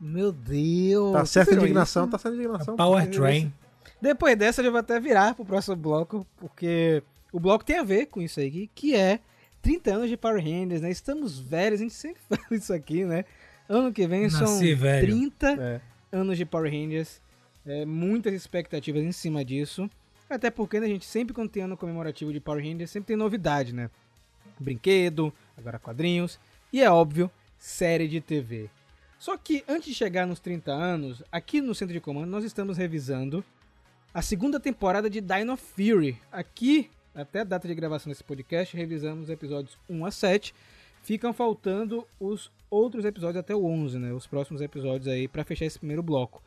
Meu 0.00 0.30
Deus! 0.30 1.12
Tá 1.12 1.24
certa 1.26 1.52
a 1.52 1.56
indignação, 1.56 2.04
isso? 2.04 2.12
tá 2.12 2.18
certa 2.18 2.36
a 2.36 2.38
indignação. 2.38 2.76
Power 2.76 3.10
Train. 3.10 3.52
Depois 4.00 4.36
dessa, 4.38 4.60
eu 4.60 4.66
já 4.66 4.70
vou 4.70 4.78
até 4.80 5.00
virar 5.00 5.34
pro 5.34 5.44
próximo 5.44 5.74
bloco, 5.74 6.24
porque 6.36 7.02
o 7.32 7.40
bloco 7.40 7.64
tem 7.64 7.76
a 7.78 7.82
ver 7.82 8.06
com 8.06 8.22
isso 8.22 8.38
aí, 8.38 8.68
que 8.72 8.94
é 8.94 9.18
30 9.62 9.90
anos 9.94 10.08
de 10.08 10.16
Power 10.16 10.42
Rangers, 10.42 10.80
né? 10.80 10.90
Estamos 10.90 11.38
velhos, 11.38 11.80
a 11.80 11.82
gente 11.82 11.94
sempre 11.94 12.20
fala 12.28 12.42
isso 12.52 12.72
aqui, 12.72 13.04
né? 13.04 13.24
Ano 13.68 13.92
que 13.92 14.06
vem 14.06 14.28
são 14.30 14.40
Nasci 14.42 14.74
velho. 14.74 15.06
30 15.06 15.50
É. 15.60 15.80
anos 16.12 16.36
de 16.38 16.44
Power 16.44 16.70
Rangers, 16.72 17.20
é, 17.66 17.84
muitas 17.84 18.32
expectativas 18.32 19.02
em 19.02 19.12
cima 19.12 19.44
disso. 19.44 19.90
Até 20.30 20.50
porque 20.50 20.78
né, 20.80 20.86
a 20.86 20.88
gente 20.88 21.04
sempre 21.06 21.34
quando 21.34 21.48
tem 21.50 21.62
ano 21.62 21.76
comemorativo 21.76 22.32
de 22.32 22.40
Power 22.40 22.62
Rangers, 22.64 22.90
sempre 22.90 23.08
tem 23.08 23.16
novidade, 23.16 23.72
né? 23.74 23.90
Brinquedo, 24.58 25.32
agora 25.56 25.78
quadrinhos 25.78 26.38
e 26.72 26.82
é 26.82 26.90
óbvio, 26.90 27.30
série 27.58 28.08
de 28.08 28.20
TV. 28.20 28.68
Só 29.18 29.36
que 29.36 29.64
antes 29.68 29.88
de 29.88 29.94
chegar 29.94 30.26
nos 30.26 30.38
30 30.40 30.70
anos, 30.72 31.22
aqui 31.32 31.60
no 31.60 31.74
Centro 31.74 31.92
de 31.94 32.00
Comando 32.00 32.30
nós 32.30 32.44
estamos 32.44 32.76
revisando 32.76 33.44
a 34.12 34.22
segunda 34.22 34.58
temporada 34.60 35.08
de 35.10 35.20
Dino 35.20 35.56
Fury. 35.56 36.18
Aqui, 36.30 36.90
até 37.20 37.40
a 37.40 37.44
data 37.44 37.66
de 37.66 37.74
gravação 37.74 38.10
desse 38.10 38.22
podcast, 38.22 38.76
revisamos 38.76 39.24
os 39.24 39.30
episódios 39.30 39.76
1 39.88 40.06
a 40.06 40.10
7. 40.10 40.54
Ficam 41.02 41.32
faltando 41.32 42.06
os 42.20 42.50
outros 42.70 43.04
episódios 43.04 43.38
até 43.38 43.54
o 43.54 43.64
11, 43.64 43.98
né? 43.98 44.12
Os 44.12 44.26
próximos 44.26 44.60
episódios 44.60 45.08
aí 45.08 45.26
pra 45.26 45.44
fechar 45.44 45.64
esse 45.64 45.78
primeiro 45.78 46.02
bloco. 46.02 46.42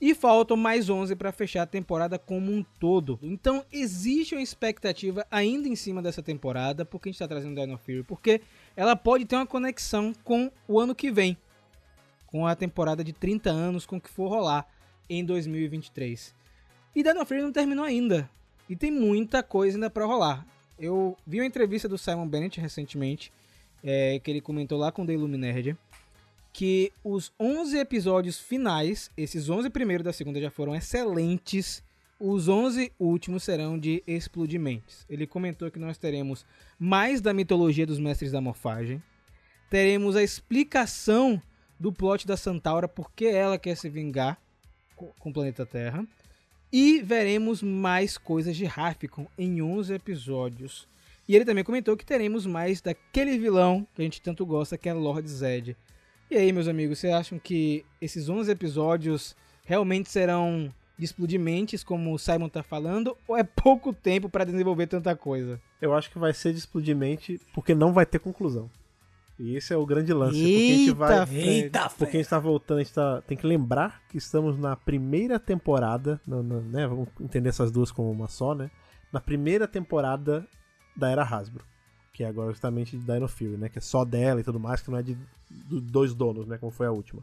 E 0.00 0.14
faltam 0.14 0.56
mais 0.56 0.90
11 0.90 1.14
pra 1.14 1.32
fechar 1.32 1.62
a 1.62 1.66
temporada 1.66 2.18
como 2.18 2.52
um 2.52 2.64
todo. 2.78 3.18
Então 3.22 3.64
existe 3.72 4.34
uma 4.34 4.42
expectativa 4.42 5.24
ainda 5.30 5.68
em 5.68 5.76
cima 5.76 6.02
dessa 6.02 6.22
temporada, 6.22 6.84
porque 6.84 7.08
a 7.08 7.12
gente 7.12 7.18
tá 7.18 7.28
trazendo 7.28 7.58
Dino 7.58 7.78
Fury, 7.78 8.02
porque 8.02 8.40
ela 8.76 8.96
pode 8.96 9.24
ter 9.24 9.36
uma 9.36 9.46
conexão 9.46 10.12
com 10.24 10.50
o 10.66 10.80
ano 10.80 10.94
que 10.94 11.10
vem, 11.10 11.36
com 12.26 12.46
a 12.46 12.54
temporada 12.54 13.02
de 13.04 13.12
30 13.12 13.48
anos, 13.50 13.86
com 13.86 13.96
o 13.96 14.00
que 14.00 14.10
for 14.10 14.28
rolar 14.28 14.66
em 15.08 15.24
2023. 15.24 16.34
E 16.94 17.02
Dino 17.02 17.24
Fury 17.24 17.42
não 17.42 17.52
terminou 17.52 17.84
ainda. 17.84 18.28
E 18.68 18.74
tem 18.76 18.90
muita 18.90 19.42
coisa 19.42 19.76
ainda 19.76 19.90
pra 19.90 20.04
rolar. 20.04 20.46
Eu 20.78 21.16
vi 21.26 21.40
uma 21.40 21.46
entrevista 21.46 21.88
do 21.88 21.96
Simon 21.96 22.26
Bennett 22.28 22.60
recentemente, 22.60 23.32
é, 23.82 24.18
que 24.18 24.30
ele 24.30 24.40
comentou 24.40 24.78
lá 24.78 24.90
com 24.92 25.02
o 25.02 25.06
The 25.06 25.12
Illuminerd, 25.14 25.76
que 26.52 26.92
os 27.04 27.32
11 27.38 27.78
episódios 27.78 28.38
finais, 28.40 29.10
esses 29.16 29.48
11 29.48 29.70
primeiros 29.70 30.04
da 30.04 30.12
segunda 30.12 30.40
já 30.40 30.50
foram 30.50 30.74
excelentes, 30.74 31.82
os 32.18 32.48
11 32.48 32.92
últimos 32.98 33.42
serão 33.42 33.78
de 33.78 34.02
explodimentes. 34.06 35.04
Ele 35.08 35.26
comentou 35.26 35.70
que 35.70 35.78
nós 35.78 35.98
teremos 35.98 36.46
mais 36.78 37.20
da 37.20 37.32
mitologia 37.34 37.86
dos 37.86 37.98
Mestres 37.98 38.32
da 38.32 38.40
Morfagem, 38.40 39.02
teremos 39.70 40.16
a 40.16 40.22
explicação 40.22 41.40
do 41.78 41.92
plot 41.92 42.26
da 42.26 42.36
Santaura, 42.36 42.88
porque 42.88 43.26
ela 43.26 43.58
quer 43.58 43.76
se 43.76 43.88
vingar 43.90 44.38
co- 44.94 45.12
com 45.18 45.28
o 45.28 45.32
planeta 45.32 45.66
Terra, 45.66 46.06
e 46.72 47.00
veremos 47.00 47.62
mais 47.62 48.18
coisas 48.18 48.56
de 48.56 48.64
Rafficon 48.64 49.26
em 49.38 49.62
11 49.62 49.94
episódios. 49.94 50.88
E 51.28 51.34
ele 51.34 51.44
também 51.44 51.64
comentou 51.64 51.96
que 51.96 52.06
teremos 52.06 52.46
mais 52.46 52.80
daquele 52.80 53.38
vilão 53.38 53.86
que 53.94 54.02
a 54.02 54.04
gente 54.04 54.20
tanto 54.20 54.46
gosta, 54.46 54.78
que 54.78 54.88
é 54.88 54.92
Lord 54.92 55.28
Zed. 55.28 55.76
E 56.30 56.36
aí, 56.36 56.52
meus 56.52 56.68
amigos, 56.68 56.98
vocês 56.98 57.12
acham 57.12 57.38
que 57.38 57.84
esses 58.00 58.28
11 58.28 58.50
episódios 58.50 59.36
realmente 59.64 60.08
serão 60.08 60.72
de 60.98 61.04
explodimentes, 61.04 61.84
como 61.84 62.14
o 62.14 62.18
Simon 62.18 62.48
tá 62.48 62.62
falando, 62.62 63.16
ou 63.28 63.36
é 63.36 63.44
pouco 63.44 63.92
tempo 63.92 64.28
para 64.28 64.44
desenvolver 64.44 64.86
tanta 64.86 65.14
coisa? 65.14 65.60
Eu 65.80 65.94
acho 65.94 66.10
que 66.10 66.18
vai 66.18 66.32
ser 66.32 66.52
de 66.52 66.58
explodimente, 66.58 67.40
porque 67.54 67.74
não 67.74 67.92
vai 67.92 68.06
ter 68.06 68.18
conclusão. 68.18 68.70
E 69.38 69.54
esse 69.56 69.72
é 69.72 69.76
o 69.76 69.84
grande 69.84 70.12
lance. 70.14 70.38
porque 70.38 70.72
a 70.72 70.76
gente 70.76 70.90
vai. 70.92 71.18
Eita, 71.20 71.34
Eita, 71.34 71.90
Porque 71.90 72.16
a 72.16 72.20
gente 72.20 72.28
tá 72.30 72.38
voltando, 72.38 72.78
a 72.78 72.82
gente 72.82 72.94
tá, 72.94 73.20
tem 73.22 73.36
que 73.36 73.46
lembrar 73.46 74.00
que 74.08 74.16
estamos 74.16 74.58
na 74.58 74.74
primeira 74.76 75.38
temporada, 75.38 76.18
no- 76.26 76.42
no- 76.42 76.62
né? 76.62 76.86
Vamos 76.86 77.08
entender 77.20 77.50
essas 77.50 77.70
duas 77.70 77.90
como 77.92 78.10
uma 78.10 78.28
só, 78.28 78.54
né? 78.54 78.70
Na 79.12 79.20
primeira 79.20 79.68
temporada 79.68 80.46
da 80.96 81.10
era 81.10 81.22
Hasbro, 81.22 81.64
que 82.14 82.24
é 82.24 82.26
agora 82.26 82.50
justamente 82.50 82.96
de 82.96 83.04
Dino 83.04 83.28
Fury, 83.28 83.58
né? 83.58 83.68
Que 83.68 83.78
é 83.78 83.82
só 83.82 84.04
dela 84.06 84.40
e 84.40 84.44
tudo 84.44 84.58
mais, 84.58 84.80
que 84.80 84.90
não 84.90 84.96
é 84.98 85.02
de 85.02 85.18
do- 85.50 85.80
dois 85.82 86.14
donos, 86.14 86.46
né? 86.46 86.56
Como 86.56 86.72
foi 86.72 86.86
a 86.86 86.90
última. 86.90 87.22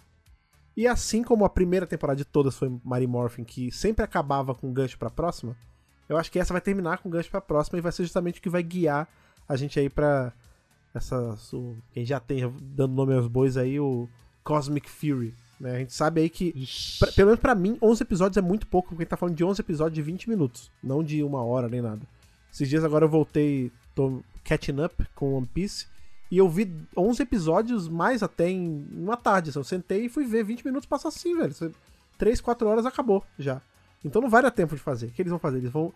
E 0.78 0.88
assim 0.88 1.24
como 1.24 1.46
a 1.46 1.50
primeira 1.50 1.86
temporada 1.88 2.18
de 2.18 2.26
todas 2.26 2.56
foi 2.56 2.72
Mary 2.84 3.08
Morphin, 3.08 3.44
que 3.44 3.72
sempre 3.72 4.04
acabava 4.06 4.54
com 4.56 4.72
gancho 4.72 4.98
pra 5.00 5.10
próxima, 5.10 5.56
eu 6.08 6.16
acho 6.18 6.32
que 6.32 6.38
essa 6.40 6.54
vai 6.54 6.62
terminar 6.62 7.00
com 7.00 7.10
gancho 7.10 7.30
pra 7.32 7.42
próxima 7.42 7.78
e 7.80 7.82
vai 7.82 7.92
ser 7.92 8.04
justamente 8.04 8.40
o 8.40 8.42
que 8.42 8.50
vai 8.50 8.62
guiar 8.62 9.08
a 9.50 9.56
gente 9.56 9.80
aí 9.80 9.90
pra 9.90 10.32
essa. 10.94 11.36
o- 11.54 11.76
quem 11.92 12.06
já 12.06 12.20
tem, 12.20 12.42
dando 12.62 12.94
nome 12.94 13.14
aos 13.14 13.28
bois 13.28 13.58
aí, 13.58 13.80
o 13.80 14.08
Cosmic 14.44 14.90
Fury. 14.90 15.34
Né? 15.60 15.76
A 15.76 15.80
gente 15.80 15.94
sabe 15.94 16.22
aí 16.22 16.30
que, 16.30 16.54
pra- 17.00 17.12
pelo 17.12 17.28
menos 17.28 17.40
pra 17.40 17.56
mim, 17.56 17.78
11 17.82 18.02
episódios 18.04 18.38
é 18.38 18.42
muito 18.42 18.68
pouco, 18.68 18.90
porque 18.90 19.02
a 19.02 19.06
gente 19.06 19.10
tá 19.10 19.18
falando 19.18 19.36
de 19.36 19.44
11 19.44 19.62
episódios 19.62 19.96
de 19.96 20.02
20 20.02 20.30
minutos, 20.30 20.70
não 20.84 21.04
de 21.04 21.24
uma 21.24 21.42
hora 21.44 21.70
nem 21.70 21.82
nada. 21.82 22.02
Esses 22.52 22.68
dias 22.68 22.84
agora 22.84 23.06
eu 23.06 23.10
voltei, 23.10 23.72
tô 23.96 24.22
catching 24.44 24.82
up 24.84 24.96
com 25.16 25.34
One 25.36 25.48
Piece, 25.48 25.88
e 26.30 26.38
eu 26.38 26.50
vi 26.50 26.70
11 26.98 27.22
episódios 27.24 27.88
mais 27.88 28.22
até 28.24 28.50
em 28.50 28.86
uma 28.92 29.16
tarde. 29.16 29.50
assim, 29.52 29.60
Eu 29.60 29.64
sentei 29.64 30.06
e 30.06 30.10
fui 30.10 30.26
ver 30.26 30.44
20 30.44 30.66
minutos 30.66 30.86
passar 30.88 31.08
assim, 31.10 31.38
velho. 31.38 31.54
Você- 31.54 31.72
3, 32.18 32.42
4 32.42 32.68
horas 32.68 32.86
acabou 32.86 33.24
já. 33.40 33.62
Então 34.04 34.22
não 34.22 34.30
vai 34.30 34.42
dar 34.42 34.52
tempo 34.52 34.76
de 34.76 34.82
fazer. 34.82 35.08
O 35.08 35.12
que 35.12 35.22
eles 35.22 35.30
vão 35.30 35.40
fazer? 35.40 35.60
Eles 35.60 35.72
vão 35.72 35.94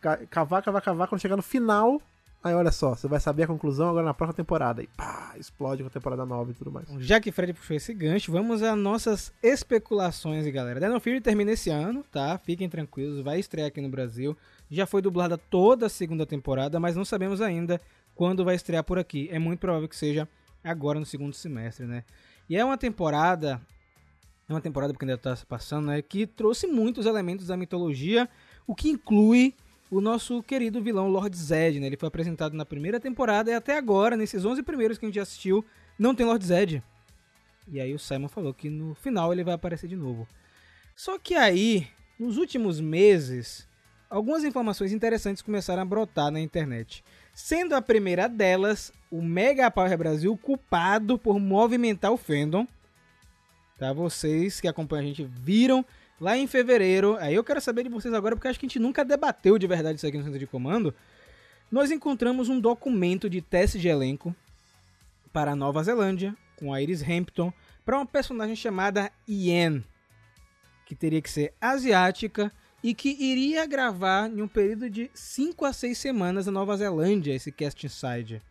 ca- 0.00 0.18
cavar, 0.28 0.62
cavar, 0.62 0.82
cavar. 0.82 1.06
Quando 1.08 1.20
chegar 1.20 1.36
no 1.36 1.42
final, 1.42 2.00
aí 2.46 2.54
olha 2.54 2.72
só, 2.72 2.94
você 2.94 3.06
vai 3.08 3.20
saber 3.20 3.44
a 3.44 3.46
conclusão 3.46 3.88
agora 3.88 4.04
na 4.04 4.14
próxima 4.14 4.36
temporada. 4.36 4.82
E 4.82 4.86
pá, 4.86 5.34
explode 5.38 5.82
com 5.82 5.88
a 5.88 5.90
temporada 5.90 6.24
nova 6.24 6.50
e 6.50 6.54
tudo 6.54 6.70
mais. 6.70 6.88
Já 6.98 7.20
que 7.20 7.30
Fred 7.32 7.52
puxou 7.52 7.76
esse 7.76 7.92
gancho, 7.92 8.32
vamos 8.32 8.62
às 8.62 8.76
nossas 8.76 9.32
especulações, 9.42 10.46
galera. 10.48 10.80
Dino 10.80 11.00
Fury 11.00 11.20
termina 11.20 11.52
esse 11.52 11.70
ano, 11.70 12.04
tá? 12.10 12.38
Fiquem 12.38 12.68
tranquilos, 12.68 13.20
vai 13.20 13.38
estrear 13.38 13.68
aqui 13.68 13.80
no 13.80 13.88
Brasil. 13.88 14.36
Já 14.70 14.86
foi 14.86 15.02
dublada 15.02 15.36
toda 15.36 15.86
a 15.86 15.88
segunda 15.88 16.24
temporada, 16.24 16.80
mas 16.80 16.96
não 16.96 17.04
sabemos 17.04 17.40
ainda 17.40 17.80
quando 18.14 18.44
vai 18.44 18.54
estrear 18.54 18.82
por 18.82 18.98
aqui. 18.98 19.28
É 19.30 19.38
muito 19.38 19.60
provável 19.60 19.88
que 19.88 19.96
seja 19.96 20.28
agora 20.64 20.98
no 20.98 21.06
segundo 21.06 21.34
semestre, 21.34 21.86
né? 21.86 22.04
E 22.48 22.56
é 22.56 22.64
uma 22.64 22.78
temporada, 22.78 23.60
é 24.48 24.52
uma 24.52 24.60
temporada 24.60 24.92
porque 24.92 25.04
ainda 25.04 25.18
tá 25.18 25.36
passando, 25.48 25.86
né? 25.86 26.00
Que 26.02 26.26
trouxe 26.26 26.66
muitos 26.66 27.06
elementos 27.06 27.46
da 27.48 27.56
mitologia, 27.56 28.28
o 28.66 28.74
que 28.74 28.88
inclui 28.88 29.54
o 29.90 30.00
nosso 30.00 30.42
querido 30.42 30.82
vilão 30.82 31.08
Lord 31.08 31.36
Zed, 31.36 31.80
né? 31.80 31.86
Ele 31.86 31.96
foi 31.96 32.08
apresentado 32.08 32.56
na 32.56 32.64
primeira 32.64 32.98
temporada 32.98 33.50
e 33.50 33.54
até 33.54 33.76
agora, 33.76 34.16
nesses 34.16 34.44
11 34.44 34.62
primeiros 34.62 34.98
que 34.98 35.06
a 35.06 35.08
gente 35.08 35.20
assistiu, 35.20 35.64
não 35.98 36.14
tem 36.14 36.26
Lord 36.26 36.44
Zed. 36.44 36.82
E 37.68 37.80
aí 37.80 37.92
o 37.94 37.98
Simon 37.98 38.28
falou 38.28 38.54
que 38.54 38.68
no 38.68 38.94
final 38.94 39.32
ele 39.32 39.44
vai 39.44 39.54
aparecer 39.54 39.88
de 39.88 39.96
novo. 39.96 40.26
Só 40.94 41.18
que 41.18 41.34
aí, 41.34 41.88
nos 42.18 42.36
últimos 42.36 42.80
meses, 42.80 43.68
algumas 44.08 44.44
informações 44.44 44.92
interessantes 44.92 45.42
começaram 45.42 45.82
a 45.82 45.84
brotar 45.84 46.30
na 46.30 46.40
internet. 46.40 47.04
Sendo 47.34 47.74
a 47.74 47.82
primeira 47.82 48.28
delas, 48.28 48.92
o 49.10 49.20
Mega 49.20 49.70
Power 49.70 49.98
Brasil 49.98 50.36
culpado 50.38 51.18
por 51.18 51.38
movimentar 51.38 52.12
o 52.12 52.16
fandom. 52.16 52.66
Tá? 53.78 53.92
Vocês 53.92 54.60
que 54.60 54.68
acompanham 54.68 55.04
a 55.04 55.08
gente 55.08 55.24
viram 55.24 55.84
lá 56.20 56.36
em 56.36 56.46
fevereiro. 56.46 57.16
Aí 57.18 57.34
eu 57.34 57.44
quero 57.44 57.60
saber 57.60 57.82
de 57.84 57.88
vocês 57.88 58.12
agora, 58.12 58.34
porque 58.34 58.48
acho 58.48 58.58
que 58.58 58.66
a 58.66 58.68
gente 58.68 58.78
nunca 58.78 59.04
debateu 59.04 59.58
de 59.58 59.66
verdade 59.66 59.96
isso 59.96 60.06
aqui 60.06 60.18
no 60.18 60.24
centro 60.24 60.38
de 60.38 60.46
comando. 60.46 60.94
Nós 61.70 61.90
encontramos 61.90 62.48
um 62.48 62.60
documento 62.60 63.28
de 63.28 63.40
teste 63.40 63.78
de 63.78 63.88
elenco 63.88 64.34
para 65.32 65.52
a 65.52 65.56
Nova 65.56 65.82
Zelândia, 65.82 66.36
com 66.56 66.72
a 66.72 66.80
Iris 66.80 67.02
Hampton, 67.02 67.52
para 67.84 67.96
uma 67.96 68.06
personagem 68.06 68.56
chamada 68.56 69.10
Ian, 69.28 69.82
que 70.86 70.94
teria 70.94 71.20
que 71.20 71.30
ser 71.30 71.52
asiática 71.60 72.52
e 72.82 72.94
que 72.94 73.16
iria 73.18 73.66
gravar 73.66 74.30
em 74.30 74.40
um 74.40 74.48
período 74.48 74.88
de 74.88 75.10
5 75.12 75.64
a 75.64 75.72
6 75.72 75.98
semanas 75.98 76.46
na 76.46 76.52
Nova 76.52 76.76
Zelândia, 76.76 77.34
esse 77.34 77.50
casting 77.50 77.88
side. 77.88 78.42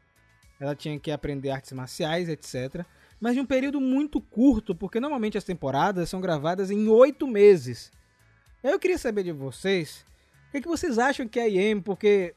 Ela 0.59 0.75
tinha 0.75 0.99
que 0.99 1.11
aprender 1.11 1.49
artes 1.49 1.71
marciais, 1.71 2.29
etc. 2.29 2.85
Mas 3.19 3.33
de 3.33 3.39
um 3.39 3.45
período 3.45 3.79
muito 3.79 4.19
curto, 4.19 4.75
porque 4.75 4.99
normalmente 4.99 5.37
as 5.37 5.43
temporadas 5.43 6.09
são 6.09 6.21
gravadas 6.21 6.69
em 6.69 6.87
8 6.87 7.27
meses. 7.27 7.91
Eu 8.63 8.79
queria 8.79 8.97
saber 8.97 9.23
de 9.23 9.31
vocês, 9.31 10.05
o 10.47 10.51
que, 10.51 10.57
é 10.57 10.61
que 10.61 10.67
vocês 10.67 10.97
acham 10.97 11.27
que 11.27 11.39
é 11.39 11.43
a 11.43 11.47
Ian, 11.47 11.81
porque 11.81 12.33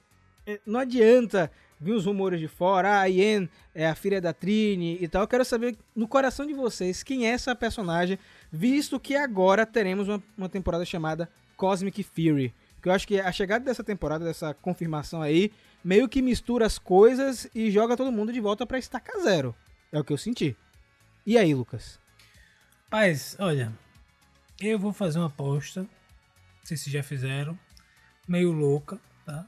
eh, 0.47 0.61
não 0.67 0.81
adianta 0.81 1.51
vir 1.81 1.93
os 1.93 2.07
rumores 2.07 2.41
de 2.41 2.49
fora, 2.49 2.89
ah, 2.91 3.01
a 3.03 3.05
Yen 3.05 3.49
é 3.75 3.87
a 3.87 3.95
filha 3.95 4.21
da 4.21 4.33
Trini 4.33 4.99
e 5.01 5.09
tal. 5.09 5.23
Eu 5.23 5.29
quero 5.29 5.45
saber 5.45 5.77
no 5.95 6.09
coração 6.09 6.47
de 6.47 6.53
vocês 6.53 7.03
quem 7.03 7.27
é 7.27 7.31
essa 7.31 7.55
personagem, 7.55 8.19
visto 8.51 8.99
que 8.99 9.15
agora 9.15 9.65
teremos 9.65 10.09
uma, 10.09 10.23
uma 10.37 10.49
temporada 10.49 10.85
chamada 10.85 11.29
Cosmic 11.57 12.03
Fury. 12.03 12.55
Que 12.83 12.89
eu 12.89 12.93
acho 12.93 13.07
que 13.07 13.21
a 13.21 13.31
chegada 13.33 13.65
dessa 13.65 13.83
temporada, 13.85 14.25
dessa 14.25 14.55
confirmação 14.55 15.21
aí, 15.23 15.53
meio 15.85 16.09
que 16.09 16.23
mistura 16.23 16.67
as 16.67 16.79
coisas 16.79 17.49
e 17.55 17.71
joga 17.71 17.97
todo 17.97 18.13
mundo 18.13 18.33
de 18.33 18.41
volta 18.41 18.67
pra 18.67 18.79
estaca 18.79 19.21
zero. 19.21 19.55
É 19.93 19.99
o 19.99 20.05
que 20.05 20.13
eu 20.13 20.19
senti. 20.19 20.57
E 21.29 21.37
aí, 21.37 21.55
Lucas? 21.55 22.01
Paz, 22.89 23.37
olha, 23.39 23.71
eu 24.59 24.79
vou 24.79 24.95
fazer 24.95 25.19
uma 25.19 25.27
aposta, 25.27 25.83
não 25.83 25.89
sei 26.65 26.75
se 26.75 26.91
já 26.91 27.03
fizeram, 27.03 27.59
meio 28.27 28.51
louca, 28.51 28.99
tá? 29.27 29.47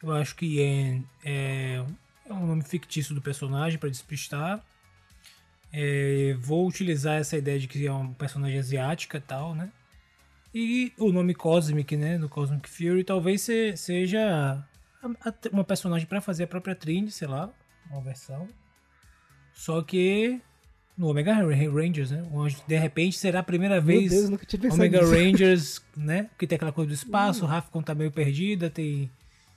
Eu 0.00 0.12
acho 0.12 0.36
que 0.36 0.46
Yen 0.46 1.04
é, 1.24 1.84
é 2.24 2.32
um 2.32 2.46
nome 2.46 2.62
fictício 2.62 3.16
do 3.16 3.20
personagem 3.20 3.80
para 3.80 3.88
despistar. 3.88 4.64
É, 5.72 6.36
vou 6.38 6.68
utilizar 6.68 7.18
essa 7.18 7.36
ideia 7.36 7.58
de 7.58 7.66
que 7.66 7.84
é 7.84 7.90
uma 7.90 8.14
personagem 8.14 8.56
asiática 8.60 9.20
tal, 9.20 9.56
né? 9.56 9.72
E 10.54 10.92
o 10.96 11.10
nome 11.10 11.34
Cosmic, 11.34 11.96
né? 11.96 12.16
No 12.16 12.28
Cosmic 12.28 12.68
Fury, 12.70 13.02
talvez 13.02 13.42
se- 13.42 13.76
seja 13.76 14.64
uma 15.52 15.64
personagem 15.64 16.06
pra 16.06 16.20
fazer 16.20 16.44
a 16.44 16.46
própria 16.46 16.76
Trini, 16.76 17.10
sei 17.10 17.26
lá, 17.26 17.52
uma 17.90 18.00
versão. 18.02 18.48
Só 19.52 19.82
que 19.82 20.40
no 20.98 21.08
Omega 21.08 21.32
Rangers, 21.32 22.10
né? 22.10 22.24
Onde 22.32 22.56
de 22.66 22.76
repente 22.76 23.16
será 23.16 23.38
a 23.38 23.42
primeira 23.42 23.76
Meu 23.76 23.84
vez 23.84 24.10
Deus, 24.10 24.28
nunca 24.28 24.44
tinha 24.44 24.72
Omega 24.72 25.00
nisso. 25.00 25.12
Rangers, 25.12 25.82
né? 25.96 26.24
Porque 26.24 26.44
tem 26.44 26.56
aquela 26.56 26.72
coisa 26.72 26.88
do 26.88 26.94
espaço, 26.94 27.44
o 27.44 27.46
Rafcon 27.46 27.80
tá 27.80 27.94
meio 27.94 28.10
perdida, 28.10 28.68
tem, 28.68 29.08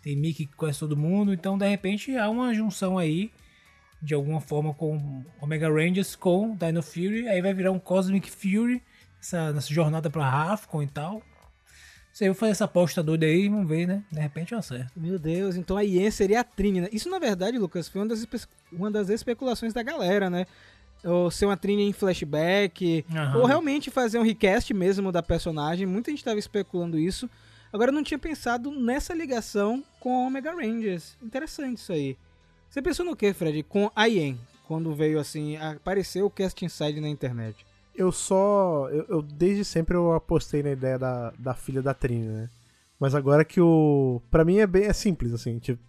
tem 0.04 0.16
Mickey 0.16 0.46
que 0.46 0.56
conhece 0.56 0.80
todo 0.80 0.96
mundo, 0.96 1.34
então 1.34 1.58
de 1.58 1.68
repente 1.68 2.16
há 2.16 2.30
uma 2.30 2.54
junção 2.54 2.96
aí, 2.96 3.32
de 4.00 4.14
alguma 4.14 4.40
forma, 4.40 4.72
com 4.72 5.24
Omega 5.42 5.68
Rangers 5.68 6.16
com 6.16 6.56
Dino 6.56 6.84
Fury, 6.84 7.28
aí 7.28 7.42
vai 7.42 7.56
virar 7.56 7.72
um 7.72 7.80
Cosmic 7.80 8.30
Fury, 8.30 8.80
essa, 9.20 9.52
nessa 9.52 9.74
jornada 9.74 10.12
pra 10.12 10.30
Rafcon 10.30 10.84
e 10.84 10.88
tal. 10.88 11.24
Eu 12.20 12.34
vou 12.34 12.36
fazer 12.36 12.52
essa 12.52 12.66
aposta 12.66 13.02
doida 13.02 13.26
aí, 13.26 13.48
vamos 13.48 13.68
ver, 13.68 13.88
né? 13.88 14.04
De 14.12 14.20
repente 14.20 14.52
eu 14.52 14.60
acerto. 14.60 14.92
Meu 14.96 15.18
Deus, 15.18 15.56
então 15.56 15.78
a 15.78 15.82
Ien 15.82 16.12
seria 16.12 16.42
a 16.42 16.44
Trini, 16.44 16.82
né? 16.82 16.90
Isso, 16.92 17.10
na 17.10 17.18
verdade, 17.18 17.58
Lucas, 17.58 17.88
foi 17.88 18.02
uma 18.02 18.08
das, 18.08 18.28
uma 18.72 18.92
das 18.92 19.10
especulações 19.10 19.74
da 19.74 19.82
galera, 19.82 20.30
né? 20.30 20.46
Ou 21.04 21.32
ser 21.32 21.46
uma 21.46 21.58
Trini 21.58 21.84
em 21.84 21.94
flashback, 21.94 23.04
Aham. 23.12 23.40
ou 23.40 23.46
realmente 23.46 23.90
fazer 23.90 24.20
um 24.20 24.24
recast 24.24 24.74
mesmo 24.74 25.12
da 25.12 25.24
personagem. 25.24 25.86
Muita 25.88 26.12
gente 26.12 26.20
estava 26.20 26.38
especulando 26.40 26.98
isso. 27.00 27.30
Agora 27.74 27.90
eu 27.90 27.94
não 27.96 28.04
tinha 28.04 28.20
pensado 28.20 28.70
nessa 28.72 29.14
ligação 29.14 29.84
com 30.00 30.14
a 30.24 30.28
Omega 30.28 30.52
Rangers. 30.54 31.18
Interessante 31.24 31.78
isso 31.80 31.92
aí. 31.94 32.18
Você 32.70 32.82
pensou 32.82 33.06
no 33.06 33.16
que, 33.16 33.34
Fred? 33.34 33.64
Com 33.64 33.90
a 33.96 34.06
Ien, 34.06 34.38
quando 34.68 34.94
veio 34.94 35.20
assim, 35.20 35.58
apareceu 35.58 36.26
o 36.26 36.30
Cast 36.30 36.64
Inside 36.64 37.00
na 37.02 37.10
internet. 37.10 37.66
Eu 37.96 38.12
só. 38.12 38.88
Eu, 38.90 39.06
eu- 39.10 39.22
desde 39.22 39.66
sempre 39.66 39.96
eu 39.98 40.14
apostei 40.14 40.62
na 40.64 40.72
ideia 40.72 40.98
da, 41.00 41.34
da 41.38 41.54
filha 41.54 41.82
da 41.82 41.94
Trini, 41.94 42.28
né? 42.28 42.50
Mas 43.00 43.16
agora 43.16 43.44
que 43.44 43.60
o. 43.60 44.22
Pra 44.30 44.46
mim 44.46 44.58
é 44.60 44.68
bem 44.68 44.86
é 44.86 44.94
simples, 44.94 45.34
assim. 45.34 45.58
Tipo, 45.60 45.82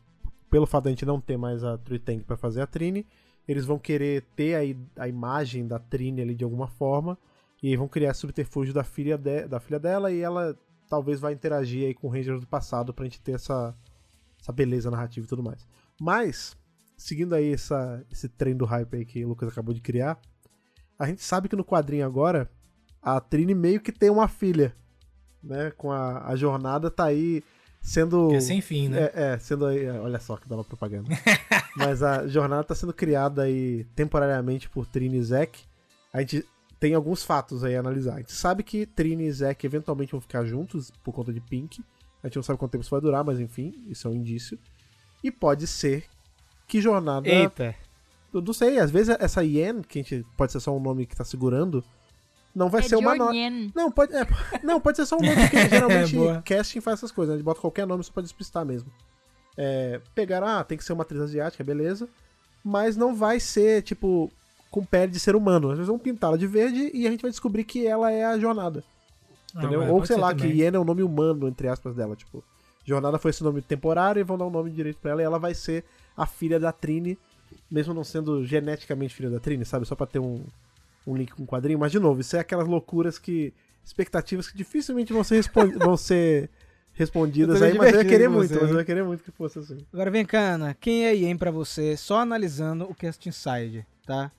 pelo 0.51 0.66
fato 0.66 0.85
de 0.85 0.88
a 0.88 0.92
gente 0.92 1.05
não 1.07 1.20
ter 1.20 1.37
mais 1.37 1.62
a 1.62 1.77
Tree 1.79 1.98
Tank 1.98 2.25
pra 2.25 2.37
fazer 2.37 2.61
a 2.62 2.66
Trini, 2.66 3.07
eles 3.46 3.64
vão 3.64 3.78
querer 3.78 4.22
ter 4.37 4.55
a, 4.96 5.02
a 5.05 5.09
imagem 5.09 5.66
da 5.66 5.78
Trini 5.78 6.22
ali 6.22 6.35
de 6.35 6.44
alguma 6.44 6.68
forma. 6.68 7.18
E 7.62 7.76
vão 7.76 7.87
criar 7.87 8.12
subterfúgio 8.14 8.74
da 8.74 8.83
filha, 8.83 9.16
de- 9.16 9.46
da 9.46 9.61
filha 9.61 9.78
dela 9.78 10.11
e 10.11 10.20
ela 10.20 10.57
talvez 10.88 11.20
vai 11.20 11.33
interagir 11.33 11.87
aí 11.87 11.94
com 11.94 12.09
o 12.09 12.11
Ranger 12.11 12.38
do 12.40 12.46
passado 12.46 12.92
pra 12.92 13.05
gente 13.05 13.20
ter 13.20 13.33
essa, 13.33 13.72
essa 14.40 14.50
beleza 14.52 14.90
narrativa 14.90 15.24
e 15.24 15.28
tudo 15.28 15.42
mais. 15.44 15.64
Mas, 16.00 16.57
seguindo 16.96 17.35
aí 17.35 17.52
essa, 17.52 18.05
esse 18.11 18.28
trem 18.28 18.57
do 18.57 18.64
hype 18.64 18.96
aí 18.96 19.05
que 19.05 19.24
o 19.24 19.28
Lucas 19.28 19.48
acabou 19.48 19.72
de 19.72 19.81
criar, 19.81 20.20
a 20.98 21.07
gente 21.07 21.22
sabe 21.22 21.48
que 21.48 21.55
no 21.57 21.64
quadrinho 21.64 22.05
agora, 22.05 22.50
a 23.00 23.20
Trini 23.20 23.55
meio 23.55 23.81
que 23.81 23.92
tem 23.92 24.11
uma 24.11 24.26
filha, 24.28 24.74
né? 25.42 25.70
Com 25.70 25.90
a, 25.92 26.26
a 26.26 26.35
jornada 26.37 26.90
tá 26.90 27.05
aí 27.05 27.42
sendo... 27.82 28.28
Que 28.28 28.36
é 28.36 28.40
sem 28.40 28.60
fim, 28.60 28.88
né? 28.88 29.10
É, 29.14 29.32
é, 29.34 29.38
sendo 29.38 29.66
aí... 29.66 29.84
é, 29.84 29.92
Olha 29.92 30.18
só 30.18 30.36
que 30.36 30.48
bela 30.48 30.64
propaganda. 30.64 31.10
Mas 31.76 32.02
a 32.02 32.26
jornada 32.26 32.64
tá 32.64 32.74
sendo 32.74 32.92
criada 32.92 33.42
aí 33.42 33.84
temporariamente 33.96 34.68
por 34.68 34.86
Trini 34.86 35.18
e 35.18 35.22
Zack. 35.22 35.60
A 36.12 36.20
gente 36.20 36.46
tem 36.78 36.94
alguns 36.94 37.22
fatos 37.24 37.64
aí 37.64 37.76
a 37.76 37.80
analisar. 37.80 38.14
A 38.14 38.18
gente 38.18 38.32
sabe 38.32 38.62
que 38.62 38.86
Trini 38.86 39.24
e 39.24 39.32
Zack 39.32 39.66
eventualmente 39.66 40.12
vão 40.12 40.20
ficar 40.20 40.44
juntos 40.44 40.90
por 41.02 41.12
conta 41.12 41.32
de 41.32 41.40
Pink. 41.40 41.82
A 42.22 42.28
gente 42.28 42.36
não 42.36 42.42
sabe 42.42 42.58
quanto 42.58 42.72
tempo 42.72 42.82
isso 42.82 42.90
vai 42.90 43.00
durar, 43.00 43.24
mas 43.24 43.40
enfim, 43.40 43.74
isso 43.88 44.06
é 44.06 44.10
um 44.10 44.14
indício. 44.14 44.58
E 45.22 45.30
pode 45.30 45.66
ser 45.66 46.04
que 46.66 46.80
jornada. 46.80 47.28
Eita. 47.28 47.74
Eu 48.32 48.40
não 48.40 48.52
sei, 48.52 48.78
às 48.78 48.90
vezes 48.90 49.14
essa 49.20 49.44
Yen, 49.44 49.82
que 49.82 49.98
a 49.98 50.02
gente 50.02 50.26
pode 50.36 50.52
ser 50.52 50.60
só 50.60 50.74
um 50.74 50.80
nome 50.80 51.04
que 51.04 51.14
tá 51.14 51.24
segurando, 51.24 51.84
não 52.54 52.68
vai 52.68 52.80
é 52.80 52.84
ser 52.84 52.96
uma 52.96 53.14
nota. 53.14 53.32
Não, 53.74 53.90
pode, 53.90 54.14
é, 54.14 54.26
não, 54.62 54.80
pode 54.80 54.96
ser 54.96 55.06
só 55.06 55.16
um 55.16 55.20
nome, 55.20 55.36
porque 55.36 55.68
geralmente 55.68 56.14
Boa. 56.14 56.42
casting 56.42 56.80
faz 56.80 56.98
essas 56.98 57.10
coisas, 57.10 57.30
né? 57.30 57.34
A 57.34 57.38
gente 57.38 57.44
bota 57.44 57.60
qualquer 57.60 57.86
nome 57.86 58.04
só 58.04 58.12
pra 58.12 58.22
despistar 58.22 58.64
mesmo. 58.64 58.90
É, 59.56 60.00
pegar, 60.14 60.42
ah, 60.42 60.62
tem 60.64 60.76
que 60.76 60.84
ser 60.84 60.92
uma 60.92 61.02
atriz 61.02 61.20
asiática, 61.20 61.64
beleza. 61.64 62.08
Mas 62.64 62.96
não 62.96 63.14
vai 63.14 63.40
ser, 63.40 63.82
tipo, 63.82 64.30
com 64.70 64.84
pele 64.84 65.12
de 65.12 65.20
ser 65.20 65.34
humano. 65.34 65.70
Às 65.70 65.78
vezes 65.78 65.88
vão 65.88 65.98
pintá-la 65.98 66.36
de 66.36 66.46
verde 66.46 66.90
e 66.94 67.06
a 67.06 67.10
gente 67.10 67.22
vai 67.22 67.30
descobrir 67.30 67.64
que 67.64 67.86
ela 67.86 68.10
é 68.10 68.24
a 68.24 68.38
jornada. 68.38 68.84
Entendeu? 69.54 69.82
Ah, 69.82 69.90
Ou 69.90 70.04
sei 70.04 70.16
lá, 70.16 70.28
também. 70.28 70.52
que 70.52 70.58
Yen 70.58 70.74
é 70.74 70.78
o 70.78 70.84
nome 70.84 71.02
humano, 71.02 71.48
entre 71.48 71.68
aspas, 71.68 71.94
dela. 71.94 72.16
Tipo, 72.16 72.42
jornada 72.84 73.18
foi 73.18 73.30
esse 73.30 73.42
nome 73.42 73.60
temporário 73.60 74.20
e 74.20 74.24
vão 74.24 74.38
dar 74.38 74.46
um 74.46 74.50
nome 74.50 74.70
direito 74.70 74.98
pra 74.98 75.12
ela 75.12 75.22
e 75.22 75.24
ela 75.24 75.38
vai 75.38 75.54
ser 75.54 75.84
a 76.16 76.26
filha 76.26 76.58
da 76.58 76.72
Trini, 76.72 77.18
mesmo 77.70 77.92
não 77.92 78.04
sendo 78.04 78.44
geneticamente 78.44 79.14
filha 79.14 79.30
da 79.30 79.40
Trini, 79.40 79.64
sabe? 79.64 79.86
Só 79.86 79.94
pra 79.94 80.06
ter 80.06 80.18
um, 80.18 80.42
um 81.06 81.16
link 81.16 81.32
com 81.32 81.42
o 81.42 81.46
quadrinho. 81.46 81.78
Mas, 81.78 81.92
de 81.92 81.98
novo, 81.98 82.20
isso 82.20 82.36
é 82.36 82.40
aquelas 82.40 82.66
loucuras 82.68 83.18
que. 83.18 83.52
expectativas 83.84 84.48
que 84.48 84.56
dificilmente 84.56 85.12
vão 85.12 85.24
ser, 85.24 85.42
vão 85.78 85.96
ser 85.96 86.50
respondidas 86.94 87.60
aí, 87.62 87.74
mas 87.76 87.92
eu 87.92 88.02
ia 88.02 88.04
querer 88.08 88.28
muito, 88.28 88.48
você, 88.52 88.60
mas 88.60 88.70
eu 88.70 88.78
ia 88.78 88.84
querer 88.84 89.02
muito 89.02 89.24
que 89.24 89.30
fosse 89.30 89.58
assim. 89.58 89.78
Agora 89.92 90.10
vem 90.10 90.24
cá, 90.24 90.40
Ana. 90.40 90.74
Quem 90.74 91.06
é 91.06 91.08
a 91.08 91.12
Ien 91.12 91.36
pra 91.36 91.50
você? 91.50 91.96
Só 91.96 92.18
analisando 92.18 92.84
o 92.84 92.94
Cast 92.94 93.26
Inside, 93.28 93.86
tá? 94.06 94.30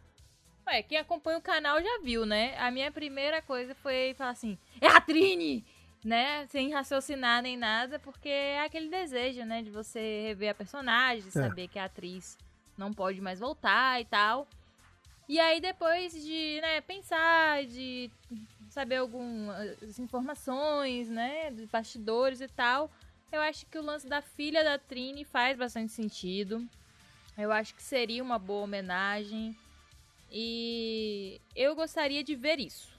Ué, 0.68 0.82
quem 0.84 0.98
acompanha 0.98 1.40
o 1.40 1.42
canal 1.42 1.82
já 1.82 2.00
viu, 2.04 2.26
né? 2.26 2.56
A 2.58 2.72
minha 2.72 2.90
primeira 2.92 3.42
coisa 3.42 3.76
foi 3.76 4.14
falar 4.18 4.30
assim, 4.32 4.58
é 4.80 4.88
a 4.88 5.02
Trini! 5.02 5.66
Né? 6.06 6.46
Sem 6.48 6.72
raciocinar 6.74 7.42
nem 7.42 7.56
nada, 7.58 7.98
porque 7.98 8.28
é 8.28 8.62
aquele 8.66 8.90
desejo, 8.90 9.44
né? 9.46 9.62
De 9.62 9.70
você 9.70 10.24
rever 10.28 10.50
a 10.52 10.54
personagem, 10.54 11.22
de 11.24 11.30
É. 11.30 11.32
saber 11.32 11.68
que 11.70 11.80
a 11.80 11.86
atriz 11.86 12.38
não 12.78 12.92
pode 12.94 13.22
mais 13.22 13.40
voltar 13.40 14.02
e 14.02 14.06
tal. 14.06 14.46
E 15.34 15.40
aí 15.40 15.60
depois 15.60 16.14
de, 16.14 16.62
né, 16.62 16.80
pensar, 16.82 17.66
de 17.66 18.12
saber 18.70 18.98
algumas 18.98 19.98
informações, 19.98 21.10
né, 21.10 21.50
de 21.50 21.66
bastidores 21.66 22.40
e 22.40 22.48
tal, 22.48 22.92
eu 23.32 23.42
acho 23.42 23.66
que 23.66 23.80
o 23.80 23.82
lance 23.82 24.08
da 24.08 24.22
filha 24.22 24.64
da 24.64 24.78
Trini 24.78 25.26
faz 25.26 25.58
bastante 25.58 25.92
sentido. 25.92 26.64
Eu 27.36 27.52
acho 27.52 27.74
que 27.74 27.82
seria 27.82 28.22
uma 28.22 28.38
boa 28.38 28.66
homenagem. 28.66 29.58
E 30.32 31.42
eu 31.56 31.76
gostaria 31.76 32.24
de 32.24 32.36
ver 32.36 32.60
isso. 32.60 32.94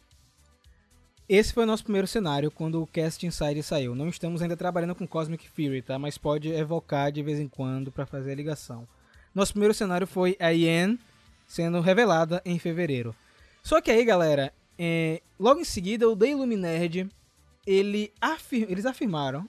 Esse 1.28 1.54
foi 1.54 1.62
o 1.62 1.68
nosso 1.68 1.84
primeiro 1.84 2.08
cenário 2.08 2.50
quando 2.50 2.82
o 2.82 2.86
Cast 2.88 3.24
Inside 3.24 3.62
saiu. 3.62 3.94
Não 3.94 4.08
estamos 4.08 4.42
ainda 4.42 4.56
trabalhando 4.56 4.96
com 4.96 5.06
Cosmic 5.06 5.48
Fury, 5.50 5.82
tá? 5.82 6.00
Mas 6.00 6.18
pode 6.18 6.48
evocar 6.48 7.12
de 7.12 7.22
vez 7.22 7.38
em 7.38 7.46
quando 7.46 7.92
pra 7.92 8.06
fazer 8.06 8.32
a 8.32 8.34
ligação. 8.34 8.88
Nosso 9.32 9.52
primeiro 9.52 9.72
cenário 9.72 10.04
foi 10.04 10.36
a 10.40 10.48
Yen 10.48 10.98
sendo 11.46 11.80
revelada 11.80 12.40
em 12.44 12.58
fevereiro. 12.58 13.14
Só 13.62 13.80
que 13.80 13.90
aí, 13.90 14.04
galera, 14.04 14.52
é, 14.78 15.22
logo 15.38 15.60
em 15.60 15.64
seguida 15.64 16.08
o 16.08 16.16
The 16.16 16.30
Illuminerd, 16.30 17.08
ele 17.66 18.12
afir- 18.20 18.70
eles 18.70 18.86
afirmaram 18.86 19.48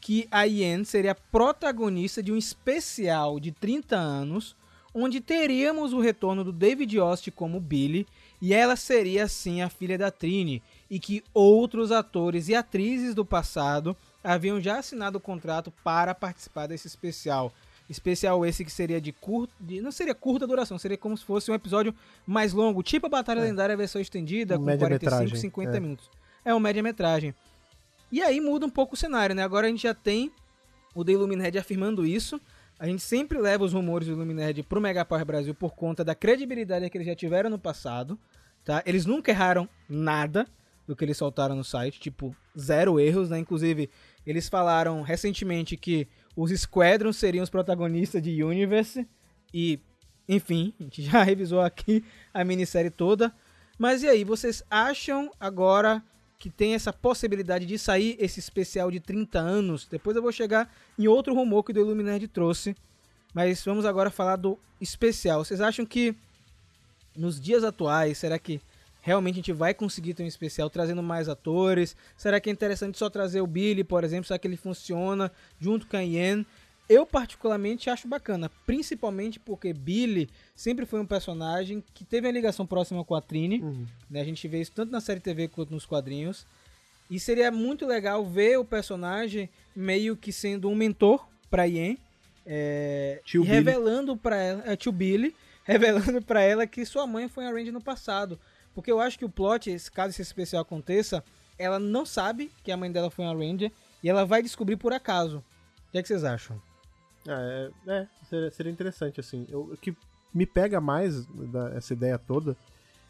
que 0.00 0.26
a 0.30 0.44
Yen 0.44 0.84
seria 0.84 1.14
protagonista 1.14 2.22
de 2.22 2.32
um 2.32 2.36
especial 2.36 3.40
de 3.40 3.50
30 3.52 3.96
anos, 3.96 4.56
onde 4.94 5.20
teríamos 5.20 5.92
o 5.92 6.00
retorno 6.00 6.42
do 6.42 6.52
David 6.52 6.96
Yost 6.96 7.30
como 7.32 7.60
Billy, 7.60 8.06
e 8.40 8.54
ela 8.54 8.76
seria 8.76 9.28
sim 9.28 9.62
a 9.62 9.68
filha 9.68 9.98
da 9.98 10.10
Trini, 10.10 10.62
e 10.90 10.98
que 10.98 11.22
outros 11.34 11.90
atores 11.90 12.48
e 12.48 12.54
atrizes 12.54 13.14
do 13.14 13.24
passado 13.24 13.96
haviam 14.22 14.60
já 14.60 14.78
assinado 14.78 15.18
o 15.18 15.20
contrato 15.20 15.72
para 15.84 16.14
participar 16.14 16.66
desse 16.66 16.86
especial. 16.86 17.52
Especial 17.88 18.44
esse 18.44 18.64
que 18.64 18.72
seria 18.72 19.00
de 19.00 19.12
curta, 19.12 19.54
não 19.80 19.92
seria 19.92 20.14
curta 20.14 20.46
duração, 20.46 20.76
seria 20.76 20.96
como 20.96 21.16
se 21.16 21.24
fosse 21.24 21.50
um 21.50 21.54
episódio 21.54 21.94
mais 22.26 22.52
longo, 22.52 22.82
tipo 22.82 23.06
a 23.06 23.08
Batalha 23.08 23.42
Lendária 23.42 23.76
versão 23.76 24.00
estendida, 24.00 24.58
com 24.58 24.64
Média-metragem, 24.64 25.28
45, 25.28 25.40
50 25.40 25.76
é. 25.76 25.80
minutos. 25.80 26.10
É 26.44 26.52
uma 26.52 26.60
média-metragem. 26.60 27.34
E 28.10 28.22
aí 28.22 28.40
muda 28.40 28.66
um 28.66 28.70
pouco 28.70 28.94
o 28.94 28.96
cenário, 28.96 29.34
né? 29.34 29.42
Agora 29.42 29.66
a 29.66 29.70
gente 29.70 29.82
já 29.82 29.94
tem 29.94 30.32
o 30.94 31.04
The 31.04 31.12
Illumined 31.12 31.58
afirmando 31.58 32.04
isso. 32.04 32.40
A 32.78 32.86
gente 32.86 33.02
sempre 33.02 33.38
leva 33.38 33.64
os 33.64 33.72
rumores 33.72 34.06
do 34.08 34.14
Illumined 34.14 34.62
pro 34.64 34.80
Megapower 34.80 35.24
Brasil 35.24 35.54
por 35.54 35.74
conta 35.74 36.04
da 36.04 36.14
credibilidade 36.14 36.88
que 36.90 36.98
eles 36.98 37.06
já 37.06 37.14
tiveram 37.14 37.50
no 37.50 37.58
passado, 37.58 38.18
tá? 38.64 38.82
Eles 38.84 39.06
nunca 39.06 39.30
erraram 39.30 39.68
nada 39.88 40.46
do 40.86 40.94
que 40.94 41.04
eles 41.04 41.16
soltaram 41.16 41.56
no 41.56 41.64
site, 41.64 41.98
tipo, 41.98 42.34
zero 42.58 43.00
erros, 43.00 43.28
né? 43.28 43.38
Inclusive, 43.38 43.90
eles 44.26 44.48
falaram 44.48 45.02
recentemente 45.02 45.76
que 45.76 46.06
os 46.36 46.50
Squadrons 46.50 47.16
seriam 47.16 47.42
os 47.42 47.50
protagonistas 47.50 48.22
de 48.22 48.44
Universe 48.44 49.08
e, 49.52 49.80
enfim, 50.28 50.74
a 50.78 50.82
gente 50.82 51.02
já 51.02 51.22
revisou 51.24 51.60
aqui 51.60 52.04
a 52.32 52.44
minissérie 52.44 52.90
toda. 52.90 53.34
Mas 53.78 54.02
e 54.02 54.08
aí, 54.08 54.22
vocês 54.22 54.62
acham 54.70 55.30
agora 55.40 56.02
que 56.38 56.50
tem 56.50 56.74
essa 56.74 56.92
possibilidade 56.92 57.64
de 57.64 57.78
sair 57.78 58.16
esse 58.20 58.38
especial 58.38 58.90
de 58.90 59.00
30 59.00 59.38
anos? 59.38 59.86
Depois 59.90 60.14
eu 60.14 60.22
vou 60.22 60.32
chegar 60.32 60.72
em 60.98 61.08
outro 61.08 61.34
rumor 61.34 61.62
que 61.62 61.72
o 61.72 61.78
Illuminati 61.78 62.28
trouxe. 62.28 62.76
Mas 63.32 63.64
vamos 63.64 63.84
agora 63.84 64.10
falar 64.10 64.36
do 64.36 64.58
especial. 64.80 65.44
Vocês 65.44 65.60
acham 65.60 65.84
que 65.84 66.14
nos 67.16 67.40
dias 67.40 67.64
atuais, 67.64 68.18
será 68.18 68.38
que 68.38 68.60
realmente 69.06 69.34
a 69.34 69.36
gente 69.36 69.52
vai 69.52 69.72
conseguir 69.72 70.14
ter 70.14 70.24
um 70.24 70.26
especial 70.26 70.68
trazendo 70.68 71.00
mais 71.02 71.28
atores? 71.28 71.94
Será 72.16 72.40
que 72.40 72.50
é 72.50 72.52
interessante 72.52 72.98
só 72.98 73.08
trazer 73.08 73.40
o 73.40 73.46
Billy, 73.46 73.84
por 73.84 74.02
exemplo? 74.02 74.26
Será 74.26 74.36
que 74.36 74.48
ele 74.48 74.56
funciona 74.56 75.30
junto 75.60 75.86
com 75.86 75.96
a 75.96 76.00
Yen? 76.00 76.44
Eu 76.88 77.06
particularmente 77.06 77.88
acho 77.88 78.08
bacana, 78.08 78.50
principalmente 78.66 79.38
porque 79.38 79.72
Billy 79.72 80.28
sempre 80.56 80.84
foi 80.84 81.00
um 81.00 81.06
personagem 81.06 81.82
que 81.94 82.04
teve 82.04 82.26
uma 82.26 82.32
ligação 82.32 82.66
próxima 82.66 83.04
com 83.04 83.14
a 83.14 83.20
Trini, 83.20 83.60
Uhum. 83.62 83.86
né? 84.10 84.20
A 84.20 84.24
gente 84.24 84.46
vê 84.48 84.60
isso 84.60 84.72
tanto 84.72 84.90
na 84.90 85.00
série 85.00 85.20
TV 85.20 85.46
quanto 85.48 85.72
nos 85.72 85.86
quadrinhos. 85.86 86.44
E 87.08 87.20
seria 87.20 87.50
muito 87.52 87.86
legal 87.86 88.24
ver 88.26 88.58
o 88.58 88.64
personagem 88.64 89.48
meio 89.74 90.16
que 90.16 90.32
sendo 90.32 90.68
um 90.68 90.74
mentor 90.74 91.26
pra 91.48 91.62
Yen. 91.64 91.96
É, 92.44 93.20
Tio 93.24 93.42
revelando 93.44 94.16
pra 94.16 94.36
ela, 94.36 94.62
é, 94.66 94.76
tio 94.76 94.90
Billy, 94.92 95.34
revelando 95.64 96.22
pra 96.22 96.40
ela 96.42 96.66
que 96.66 96.84
sua 96.84 97.06
mãe 97.06 97.28
foi 97.28 97.46
a 97.46 97.50
Ranger 97.50 97.72
no 97.72 97.80
passado. 97.82 98.38
Porque 98.76 98.92
eu 98.92 99.00
acho 99.00 99.18
que 99.18 99.24
o 99.24 99.30
plot, 99.30 99.74
caso 99.90 100.10
esse 100.10 100.20
especial 100.20 100.60
aconteça, 100.60 101.24
ela 101.58 101.78
não 101.78 102.04
sabe 102.04 102.52
que 102.62 102.70
a 102.70 102.76
mãe 102.76 102.92
dela 102.92 103.10
foi 103.10 103.24
uma 103.24 103.32
Ranger 103.34 103.72
e 104.04 104.10
ela 104.10 104.26
vai 104.26 104.42
descobrir 104.42 104.76
por 104.76 104.92
acaso. 104.92 105.38
O 105.38 105.92
que, 105.92 105.96
é 105.98 106.02
que 106.02 106.08
vocês 106.08 106.24
acham? 106.24 106.60
É, 107.26 107.70
é, 107.86 107.92
é, 107.92 108.08
seria, 108.28 108.50
seria 108.50 108.70
interessante, 108.70 109.18
assim. 109.18 109.46
Eu- 109.48 109.62
o 109.72 109.76
que 109.78 109.96
me 110.32 110.44
pega 110.44 110.78
mais 110.78 111.24
dessa 111.24 111.94
ideia 111.94 112.18
toda 112.18 112.54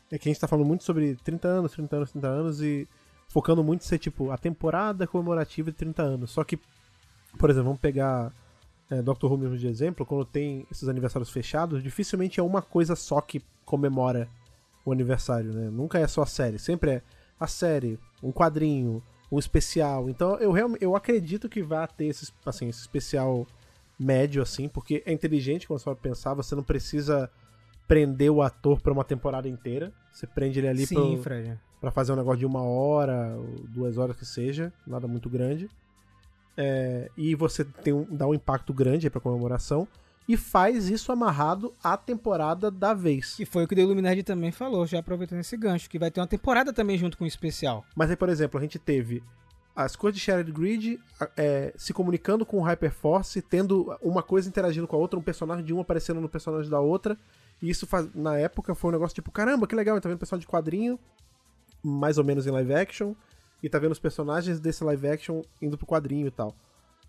é 0.08 0.16
que 0.16 0.28
a 0.28 0.32
gente 0.32 0.40
tá 0.40 0.46
falando 0.46 0.64
muito 0.66 0.84
sobre 0.84 1.16
30 1.16 1.48
anos, 1.48 1.72
30 1.72 1.96
anos, 1.96 2.12
30 2.12 2.28
anos 2.28 2.62
e 2.62 2.86
focando 3.28 3.64
muito 3.64 3.82
em 3.82 3.84
ser, 3.84 3.98
tipo, 3.98 4.30
a 4.30 4.38
temporada 4.38 5.04
comemorativa 5.04 5.72
de 5.72 5.76
30 5.76 6.00
anos. 6.00 6.30
Só 6.30 6.44
que, 6.44 6.60
por 7.36 7.50
exemplo, 7.50 7.64
vamos 7.70 7.80
pegar 7.80 8.32
é, 8.88 9.02
Doctor 9.02 9.32
Who 9.32 9.38
mesmo 9.38 9.58
de 9.58 9.66
exemplo, 9.66 10.06
quando 10.06 10.24
tem 10.24 10.64
esses 10.70 10.88
aniversários 10.88 11.28
fechados, 11.28 11.82
dificilmente 11.82 12.38
é 12.38 12.42
uma 12.44 12.62
coisa 12.62 12.94
só 12.94 13.20
que 13.20 13.42
comemora 13.64 14.28
o 14.86 14.92
aniversário, 14.92 15.52
né? 15.52 15.68
Nunca 15.68 15.98
é 15.98 16.06
só 16.06 16.22
a 16.22 16.26
série, 16.26 16.58
sempre 16.58 16.90
é 16.92 17.02
a 17.38 17.46
série, 17.46 17.98
um 18.22 18.32
quadrinho, 18.32 19.02
um 19.30 19.38
especial. 19.38 20.08
Então 20.08 20.36
eu 20.36 20.52
realmente 20.52 20.82
eu 20.82 20.94
acredito 20.94 21.48
que 21.48 21.62
vai 21.62 21.86
ter 21.88 22.06
esse, 22.06 22.32
assim, 22.46 22.68
esse 22.68 22.80
especial 22.80 23.46
médio, 23.98 24.40
assim, 24.40 24.68
porque 24.68 25.02
é 25.04 25.12
inteligente 25.12 25.66
quando 25.66 25.80
você 25.80 25.86
vai 25.86 25.96
pensar, 25.96 26.34
você 26.34 26.54
não 26.54 26.62
precisa 26.62 27.28
prender 27.88 28.30
o 28.30 28.42
ator 28.42 28.80
pra 28.80 28.92
uma 28.92 29.04
temporada 29.04 29.48
inteira. 29.48 29.92
Você 30.12 30.26
prende 30.26 30.60
ele 30.60 30.68
ali 30.68 30.86
pra 31.80 31.90
fazer 31.90 32.12
um 32.12 32.16
negócio 32.16 32.38
de 32.38 32.46
uma 32.46 32.62
hora, 32.62 33.36
duas 33.68 33.98
horas 33.98 34.16
que 34.16 34.24
seja, 34.24 34.72
nada 34.86 35.06
muito 35.06 35.28
grande. 35.28 35.68
É, 36.56 37.10
e 37.16 37.34
você 37.34 37.64
tem 37.64 37.92
um, 37.92 38.06
dá 38.10 38.26
um 38.26 38.34
impacto 38.34 38.72
grande 38.72 39.10
pra 39.10 39.20
comemoração. 39.20 39.86
E 40.28 40.36
faz 40.36 40.88
isso 40.88 41.12
amarrado 41.12 41.72
à 41.82 41.96
temporada 41.96 42.70
da 42.70 42.92
vez. 42.92 43.34
Que 43.36 43.46
foi 43.46 43.64
o 43.64 43.68
que 43.68 43.74
o 43.74 43.76
The 43.76 43.82
Illuminati 43.82 44.22
também 44.24 44.50
falou, 44.50 44.84
já 44.86 44.98
aproveitando 44.98 45.38
esse 45.40 45.56
gancho, 45.56 45.88
que 45.88 45.98
vai 45.98 46.10
ter 46.10 46.20
uma 46.20 46.26
temporada 46.26 46.72
também 46.72 46.98
junto 46.98 47.16
com 47.16 47.24
o 47.24 47.26
especial. 47.28 47.84
Mas 47.94 48.10
aí, 48.10 48.16
por 48.16 48.28
exemplo, 48.28 48.58
a 48.58 48.62
gente 48.62 48.78
teve 48.78 49.22
as 49.74 49.94
coisas 49.94 50.18
de 50.18 50.24
Shared 50.24 50.50
Grid 50.50 50.98
é, 51.36 51.72
se 51.76 51.92
comunicando 51.92 52.44
com 52.46 52.58
o 52.58 52.62
Hyperforce, 52.62 53.40
tendo 53.42 53.94
uma 54.02 54.22
coisa 54.22 54.48
interagindo 54.48 54.86
com 54.88 54.96
a 54.96 54.98
outra, 54.98 55.18
um 55.18 55.22
personagem 55.22 55.64
de 55.64 55.72
uma 55.72 55.82
aparecendo 55.82 56.20
no 56.20 56.28
personagem 56.28 56.70
da 56.70 56.80
outra. 56.80 57.16
E 57.62 57.68
isso 57.70 57.86
faz- 57.86 58.08
na 58.14 58.36
época 58.38 58.74
foi 58.74 58.88
um 58.90 58.92
negócio 58.92 59.14
tipo, 59.14 59.30
caramba, 59.30 59.66
que 59.66 59.74
legal, 59.76 60.00
tá 60.00 60.08
vendo 60.08 60.18
personagem 60.18 60.46
de 60.46 60.50
quadrinho, 60.50 60.98
mais 61.84 62.18
ou 62.18 62.24
menos 62.24 62.46
em 62.46 62.50
live 62.50 62.74
action, 62.74 63.14
e 63.62 63.68
tá 63.68 63.78
vendo 63.78 63.92
os 63.92 63.98
personagens 63.98 64.58
desse 64.58 64.82
live 64.82 65.06
action 65.08 65.42
indo 65.62 65.76
pro 65.78 65.86
quadrinho 65.86 66.26
e 66.26 66.30
tal. 66.30 66.54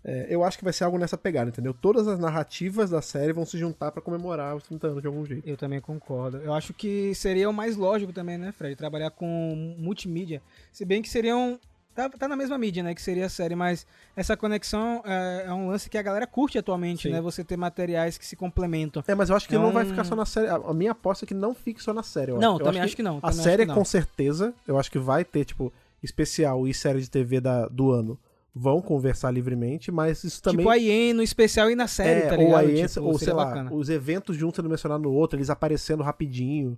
É, 0.04 0.26
eu 0.30 0.44
acho 0.44 0.56
que 0.56 0.64
vai 0.64 0.72
ser 0.72 0.84
algo 0.84 0.96
nessa 0.96 1.18
pegada, 1.18 1.50
entendeu? 1.50 1.74
Todas 1.74 2.06
as 2.06 2.18
narrativas 2.18 2.88
da 2.90 3.02
série 3.02 3.32
vão 3.32 3.44
se 3.44 3.58
juntar 3.58 3.90
pra 3.90 4.00
comemorar 4.00 4.54
os 4.56 4.62
30 4.62 4.86
anos 4.86 5.00
de 5.02 5.06
algum 5.08 5.24
jeito. 5.26 5.46
Eu 5.48 5.56
também 5.56 5.80
concordo. 5.80 6.38
Eu 6.38 6.54
acho 6.54 6.72
que 6.72 7.14
seria 7.14 7.50
o 7.50 7.52
mais 7.52 7.76
lógico 7.76 8.12
também, 8.12 8.38
né, 8.38 8.52
Fred? 8.52 8.76
Trabalhar 8.76 9.10
com 9.10 9.74
multimídia. 9.78 10.40
Se 10.72 10.84
bem 10.84 11.02
que 11.02 11.08
seriam. 11.08 11.58
Tá, 11.94 12.08
tá 12.08 12.28
na 12.28 12.36
mesma 12.36 12.56
mídia, 12.56 12.80
né? 12.80 12.94
Que 12.94 13.02
seria 13.02 13.26
a 13.26 13.28
série, 13.28 13.56
mas 13.56 13.84
essa 14.14 14.36
conexão 14.36 15.02
é, 15.04 15.46
é 15.48 15.52
um 15.52 15.66
lance 15.68 15.90
que 15.90 15.98
a 15.98 16.02
galera 16.02 16.28
curte 16.28 16.56
atualmente, 16.56 17.08
Sim. 17.08 17.10
né? 17.10 17.20
Você 17.20 17.42
ter 17.42 17.56
materiais 17.56 18.16
que 18.16 18.24
se 18.24 18.36
complementam. 18.36 19.02
É, 19.04 19.16
mas 19.16 19.30
eu 19.30 19.34
acho 19.36 19.48
que 19.48 19.56
É 19.56 19.58
não 19.58 19.72
vai 19.72 19.84
um- 19.84 19.88
ficar 19.88 20.04
só 20.04 20.14
na 20.14 20.24
série. 20.24 20.46
A 20.46 20.72
minha 20.72 20.92
aposta 20.92 21.24
é 21.24 21.26
que 21.26 21.34
não 21.34 21.56
fique 21.56 21.82
só 21.82 21.92
na 21.92 22.04
série. 22.04 22.30
Eu 22.30 22.38
Não, 22.38 22.54
acho. 22.54 22.64
Também 22.64 22.80
acho 22.82 22.94
que 22.94 23.02
não, 23.02 23.18
A 23.20 23.32
série, 23.32 23.64
que 23.64 23.68
não. 23.68 23.74
com 23.74 23.84
certeza, 23.84 24.54
eu 24.64 24.78
acho 24.78 24.92
que 24.92 24.98
vai 24.98 25.24
ter, 25.24 25.44
tipo, 25.44 25.72
especial 26.00 26.68
e 26.68 26.72
série 26.72 27.00
de 27.00 27.10
TV 27.10 27.40
da, 27.40 27.66
do 27.66 27.90
ano. 27.90 28.16
Vão 28.54 28.80
conversar 28.80 29.30
livremente, 29.30 29.92
mas 29.92 30.24
isso 30.24 30.42
também. 30.42 30.58
Tipo 30.58 30.70
a 30.70 30.76
IEN 30.76 31.12
no 31.12 31.22
especial 31.22 31.70
e 31.70 31.76
na 31.76 31.86
série, 31.86 32.20
é, 32.22 32.28
tá 32.28 32.34
ou 32.34 32.40
ligado? 32.42 32.66
aí, 32.66 32.88
Tipo, 32.88 33.02
ou 33.02 33.18
sei 33.18 33.32
lá, 33.32 33.44
bacana. 33.44 33.72
os 33.72 33.88
eventos 33.88 34.36
de 34.36 34.44
um 34.44 34.52
sendo 34.52 34.68
mencionado 34.68 35.02
no 35.02 35.12
outro, 35.12 35.38
eles 35.38 35.50
aparecendo 35.50 36.02
rapidinho. 36.02 36.76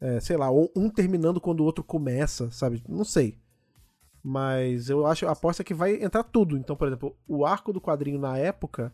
é, 0.00 0.18
sei 0.18 0.36
lá, 0.36 0.50
ou 0.50 0.72
um 0.74 0.88
terminando 0.88 1.40
quando 1.40 1.60
o 1.60 1.64
outro 1.64 1.84
começa, 1.84 2.50
sabe? 2.50 2.82
Não 2.88 3.04
sei. 3.04 3.36
Mas 4.22 4.90
eu 4.90 5.06
acho, 5.06 5.26
a 5.26 5.32
aposta 5.32 5.62
que 5.64 5.72
vai 5.74 6.02
entrar 6.02 6.22
tudo. 6.24 6.56
Então, 6.56 6.74
por 6.76 6.86
exemplo, 6.88 7.16
o 7.28 7.44
arco 7.46 7.72
do 7.72 7.80
quadrinho 7.80 8.18
na 8.18 8.36
época 8.36 8.92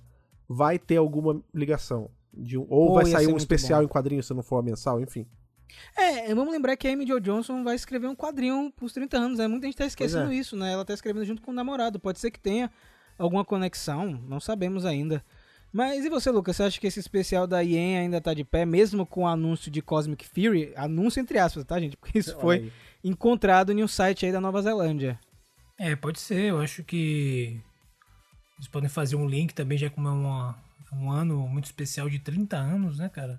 vai 0.48 0.78
ter 0.78 0.96
alguma 0.96 1.40
ligação. 1.54 2.10
De 2.32 2.58
um, 2.58 2.66
ou 2.68 2.94
vai 2.94 3.06
sair 3.06 3.28
um 3.28 3.36
especial 3.36 3.80
bom. 3.80 3.86
em 3.86 3.88
quadrinho 3.88 4.22
se 4.22 4.34
não 4.34 4.42
for 4.42 4.62
mensal, 4.62 5.00
enfim. 5.00 5.26
É, 5.96 6.34
vamos 6.34 6.52
lembrar 6.52 6.76
que 6.76 6.86
a 6.86 6.92
Amy 6.92 7.06
Jo 7.06 7.20
Johnson 7.20 7.64
vai 7.64 7.74
escrever 7.74 8.06
um 8.06 8.14
quadrinho 8.14 8.72
pros 8.74 8.92
30 8.92 9.16
anos, 9.16 9.38
né? 9.38 9.48
Muita 9.48 9.66
gente 9.66 9.76
tá 9.76 9.86
esquecendo 9.86 10.32
é. 10.32 10.34
isso, 10.34 10.56
né? 10.56 10.72
Ela 10.72 10.84
tá 10.84 10.94
escrevendo 10.94 11.24
junto 11.24 11.42
com 11.42 11.50
o 11.50 11.54
namorado. 11.54 11.98
Pode 11.98 12.18
ser 12.18 12.30
que 12.30 12.38
tenha 12.38 12.70
alguma 13.18 13.44
conexão, 13.44 14.22
não 14.28 14.40
sabemos 14.40 14.84
ainda. 14.84 15.24
Mas 15.72 16.04
e 16.04 16.08
você, 16.08 16.30
Lucas? 16.30 16.56
Você 16.56 16.62
acha 16.62 16.80
que 16.80 16.86
esse 16.86 17.00
especial 17.00 17.46
da 17.46 17.62
IEN 17.62 17.98
ainda 17.98 18.20
tá 18.20 18.32
de 18.32 18.44
pé, 18.44 18.64
mesmo 18.64 19.04
com 19.04 19.22
o 19.22 19.26
anúncio 19.26 19.70
de 19.70 19.82
Cosmic 19.82 20.26
Fury? 20.26 20.72
Anúncio 20.76 21.20
entre 21.20 21.38
aspas, 21.38 21.64
tá, 21.64 21.78
gente? 21.78 21.96
Porque 21.96 22.18
isso 22.18 22.38
foi 22.38 22.72
encontrado 23.04 23.72
em 23.72 23.82
um 23.82 23.88
site 23.88 24.26
aí 24.26 24.32
da 24.32 24.40
Nova 24.40 24.62
Zelândia. 24.62 25.18
É, 25.78 25.94
pode 25.94 26.18
ser. 26.20 26.44
Eu 26.44 26.60
acho 26.60 26.82
que 26.82 27.60
eles 28.56 28.68
podem 28.68 28.88
fazer 28.88 29.16
um 29.16 29.28
link 29.28 29.52
também, 29.52 29.76
já 29.76 29.90
como 29.90 30.08
é 30.08 30.12
uma- 30.12 30.56
um 30.92 31.10
ano 31.10 31.46
muito 31.46 31.66
especial 31.66 32.08
de 32.08 32.18
30 32.18 32.56
anos, 32.56 32.98
né, 32.98 33.08
cara? 33.08 33.38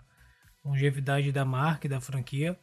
Longevidade 0.67 1.31
da 1.31 1.45
marca 1.45 1.87
e 1.87 1.89
da 1.89 2.01
franquia. 2.01 2.59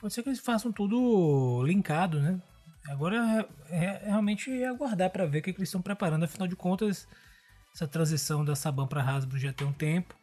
Pode 0.00 0.12
ser 0.12 0.22
que 0.22 0.28
eles 0.28 0.38
façam 0.38 0.70
tudo 0.70 1.62
linkado, 1.64 2.20
né? 2.20 2.40
Agora 2.88 3.48
é, 3.70 3.76
é 3.84 4.02
realmente 4.04 4.62
aguardar 4.64 5.10
para 5.10 5.26
ver 5.26 5.38
o 5.38 5.42
que, 5.42 5.52
que 5.52 5.58
eles 5.58 5.68
estão 5.68 5.82
preparando. 5.82 6.24
Afinal 6.24 6.46
de 6.46 6.54
contas, 6.54 7.08
essa 7.74 7.88
transição 7.88 8.44
da 8.44 8.54
Saban 8.54 8.86
para 8.86 9.02
Hasbro 9.02 9.38
já 9.38 9.52
tem 9.52 9.66
um 9.66 9.72
tempo. 9.72 10.14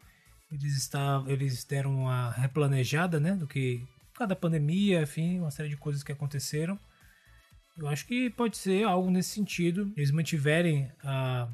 Eles, 0.52 0.78
está, 0.78 1.24
eles 1.28 1.64
deram 1.66 1.96
uma 1.96 2.32
replanejada, 2.32 3.20
né? 3.20 3.36
Do 3.36 3.48
que 3.48 3.84
por 4.14 4.20
causa 4.20 4.30
da 4.30 4.36
pandemia, 4.36 5.02
enfim, 5.02 5.40
uma 5.40 5.52
série 5.52 5.70
de 5.70 5.78
coisas 5.78 6.04
que 6.04 6.12
aconteceram. 6.12 6.80
Eu 7.78 7.88
acho 7.90 8.06
que 8.06 8.30
pode 8.30 8.58
ser 8.58 8.86
algo 8.86 9.12
nesse 9.12 9.32
sentido. 9.32 9.92
Eles 9.98 10.12
mantiverem 10.12 10.90
a 11.04 11.50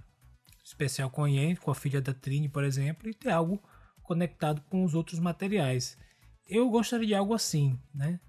especial 0.64 1.10
com 1.10 1.24
a 1.24 1.30
Yen, 1.30 1.56
com 1.56 1.72
a 1.72 1.76
filha 1.76 2.02
da 2.02 2.14
Trini, 2.14 2.48
por 2.48 2.64
exemplo, 2.64 3.10
e 3.10 3.14
ter 3.14 3.32
algo 3.32 3.62
conectado 4.12 4.62
com 4.70 4.84
os 4.84 4.94
outros 4.94 5.20
materiais. 5.20 5.98
Eu 6.46 6.70
gostaria 6.70 7.08
de 7.08 7.16
algo 7.16 7.34
assim, 7.34 7.80
né? 7.96 8.20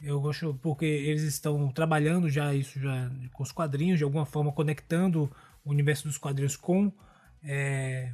Eu 0.00 0.20
gosto 0.20 0.58
porque 0.60 0.84
eles 0.84 1.22
estão 1.22 1.70
trabalhando 1.70 2.28
já 2.28 2.52
isso 2.52 2.80
já 2.80 3.08
com 3.32 3.44
os 3.44 3.52
quadrinhos, 3.52 3.98
de 3.98 4.02
alguma 4.02 4.26
forma 4.26 4.50
conectando 4.50 5.30
o 5.64 5.70
universo 5.70 6.08
dos 6.08 6.18
quadrinhos 6.18 6.56
com 6.56 6.92
é, 7.44 8.12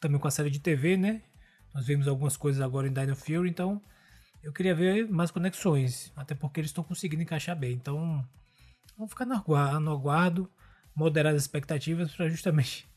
também 0.00 0.18
com 0.18 0.26
a 0.26 0.30
série 0.30 0.48
de 0.48 0.58
TV, 0.58 0.96
né? 0.96 1.20
Nós 1.74 1.86
vimos 1.86 2.08
algumas 2.08 2.34
coisas 2.34 2.62
agora 2.62 2.88
em 2.88 2.92
Dino 2.94 3.14
Fury, 3.14 3.50
então 3.50 3.82
eu 4.42 4.54
queria 4.54 4.74
ver 4.74 5.06
mais 5.06 5.30
conexões, 5.30 6.10
até 6.16 6.34
porque 6.34 6.60
eles 6.60 6.70
estão 6.70 6.82
conseguindo 6.82 7.22
encaixar 7.22 7.54
bem. 7.54 7.74
Então, 7.74 8.26
vamos 8.96 9.12
ficar 9.12 9.26
no 9.26 9.34
aguardo, 9.34 9.80
no 9.80 9.92
aguardo 9.92 10.50
moderar 10.96 11.34
as 11.34 11.42
expectativas 11.42 12.16
para 12.16 12.30
justamente 12.30 12.88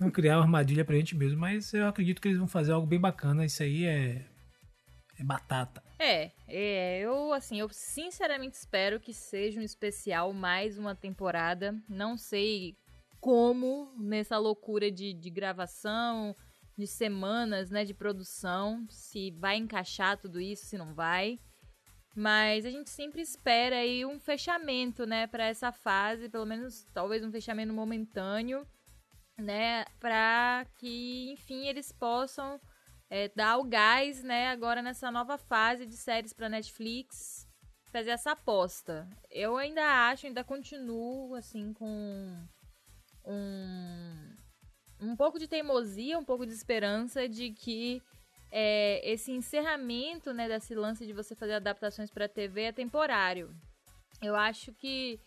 não 0.00 0.10
criar 0.10 0.36
uma 0.36 0.44
armadilha 0.44 0.84
pra 0.84 0.96
gente 0.96 1.16
mesmo, 1.16 1.40
mas 1.40 1.72
eu 1.72 1.86
acredito 1.86 2.20
que 2.20 2.28
eles 2.28 2.38
vão 2.38 2.48
fazer 2.48 2.72
algo 2.72 2.86
bem 2.86 3.00
bacana. 3.00 3.44
Isso 3.44 3.62
aí 3.62 3.84
é 3.84 4.26
é 5.18 5.24
batata. 5.24 5.82
É, 5.98 6.30
é, 6.46 7.00
eu 7.00 7.32
assim, 7.32 7.58
eu 7.58 7.68
sinceramente 7.70 8.56
espero 8.56 9.00
que 9.00 9.14
seja 9.14 9.58
um 9.58 9.62
especial 9.62 10.32
mais 10.32 10.78
uma 10.78 10.94
temporada. 10.94 11.74
Não 11.88 12.16
sei 12.16 12.76
como 13.18 13.92
nessa 13.98 14.38
loucura 14.38 14.90
de, 14.90 15.14
de 15.14 15.30
gravação, 15.30 16.34
de 16.76 16.86
semanas, 16.86 17.70
né, 17.70 17.84
de 17.84 17.94
produção, 17.94 18.86
se 18.90 19.30
vai 19.32 19.56
encaixar 19.56 20.18
tudo 20.18 20.38
isso, 20.38 20.66
se 20.66 20.76
não 20.76 20.94
vai. 20.94 21.38
Mas 22.14 22.64
a 22.64 22.70
gente 22.70 22.90
sempre 22.90 23.22
espera 23.22 23.76
aí 23.76 24.04
um 24.04 24.20
fechamento, 24.20 25.06
né, 25.06 25.26
para 25.26 25.46
essa 25.46 25.72
fase, 25.72 26.28
pelo 26.28 26.46
menos 26.46 26.86
talvez 26.92 27.24
um 27.24 27.32
fechamento 27.32 27.72
momentâneo, 27.72 28.66
né, 29.38 29.84
para 30.00 30.66
que, 30.78 31.30
enfim, 31.32 31.66
eles 31.66 31.92
possam 31.92 32.60
é, 33.10 33.28
dar 33.28 33.58
o 33.58 33.64
gás, 33.64 34.22
né, 34.22 34.48
agora 34.48 34.82
nessa 34.82 35.10
nova 35.10 35.36
fase 35.38 35.86
de 35.86 35.96
séries 35.96 36.32
para 36.32 36.48
Netflix, 36.48 37.48
fazer 37.92 38.10
essa 38.10 38.32
aposta. 38.32 39.08
Eu 39.30 39.56
ainda 39.56 40.10
acho, 40.10 40.26
ainda 40.26 40.44
continuo 40.44 41.34
assim 41.34 41.72
com 41.72 42.46
um 43.24 44.36
um 45.00 45.14
pouco 45.14 45.38
de 45.38 45.46
teimosia, 45.46 46.18
um 46.18 46.24
pouco 46.24 46.46
de 46.46 46.52
esperança 46.52 47.28
de 47.28 47.50
que 47.50 48.02
é, 48.50 49.00
esse 49.04 49.30
encerramento, 49.32 50.32
né, 50.32 50.48
desse 50.48 50.74
lance 50.74 51.06
de 51.06 51.12
você 51.12 51.34
fazer 51.34 51.54
adaptações 51.54 52.10
para 52.10 52.28
TV 52.28 52.62
é 52.62 52.72
temporário. 52.72 53.54
Eu 54.22 54.34
acho 54.34 54.72
que 54.72 55.20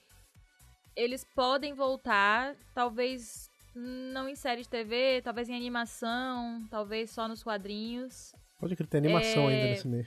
eles 0.95 1.23
podem 1.35 1.73
voltar, 1.73 2.55
talvez 2.73 3.48
não 3.75 4.27
em 4.27 4.35
série 4.35 4.61
de 4.61 4.69
TV, 4.69 5.21
talvez 5.23 5.49
em 5.49 5.55
animação, 5.55 6.65
talvez 6.69 7.11
só 7.11 7.27
nos 7.27 7.43
quadrinhos. 7.43 8.33
Pode 8.59 8.75
crer, 8.75 8.87
tem 8.87 8.99
animação 8.99 9.49
É, 9.49 9.53
ainda 9.53 9.67
nesse 9.67 9.87
meio. 9.87 10.05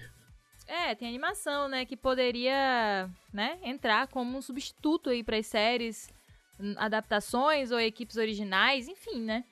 É, 0.67 0.95
tem 0.95 1.09
animação, 1.09 1.69
né, 1.69 1.85
que 1.85 1.97
poderia, 1.97 3.11
né, 3.33 3.59
entrar 3.63 4.07
como 4.09 4.39
um 4.39 4.43
substituto 4.43 5.11
aí 5.11 5.23
para 5.25 5.37
as 5.37 5.47
séries, 5.47 6.09
hum, 6.59 6.75
adaptações 6.77 7.71
ou 7.71 7.81
equipes 7.81 8.17
originais, 8.17 8.89
enfim, 8.89 9.21
né? 9.21 9.45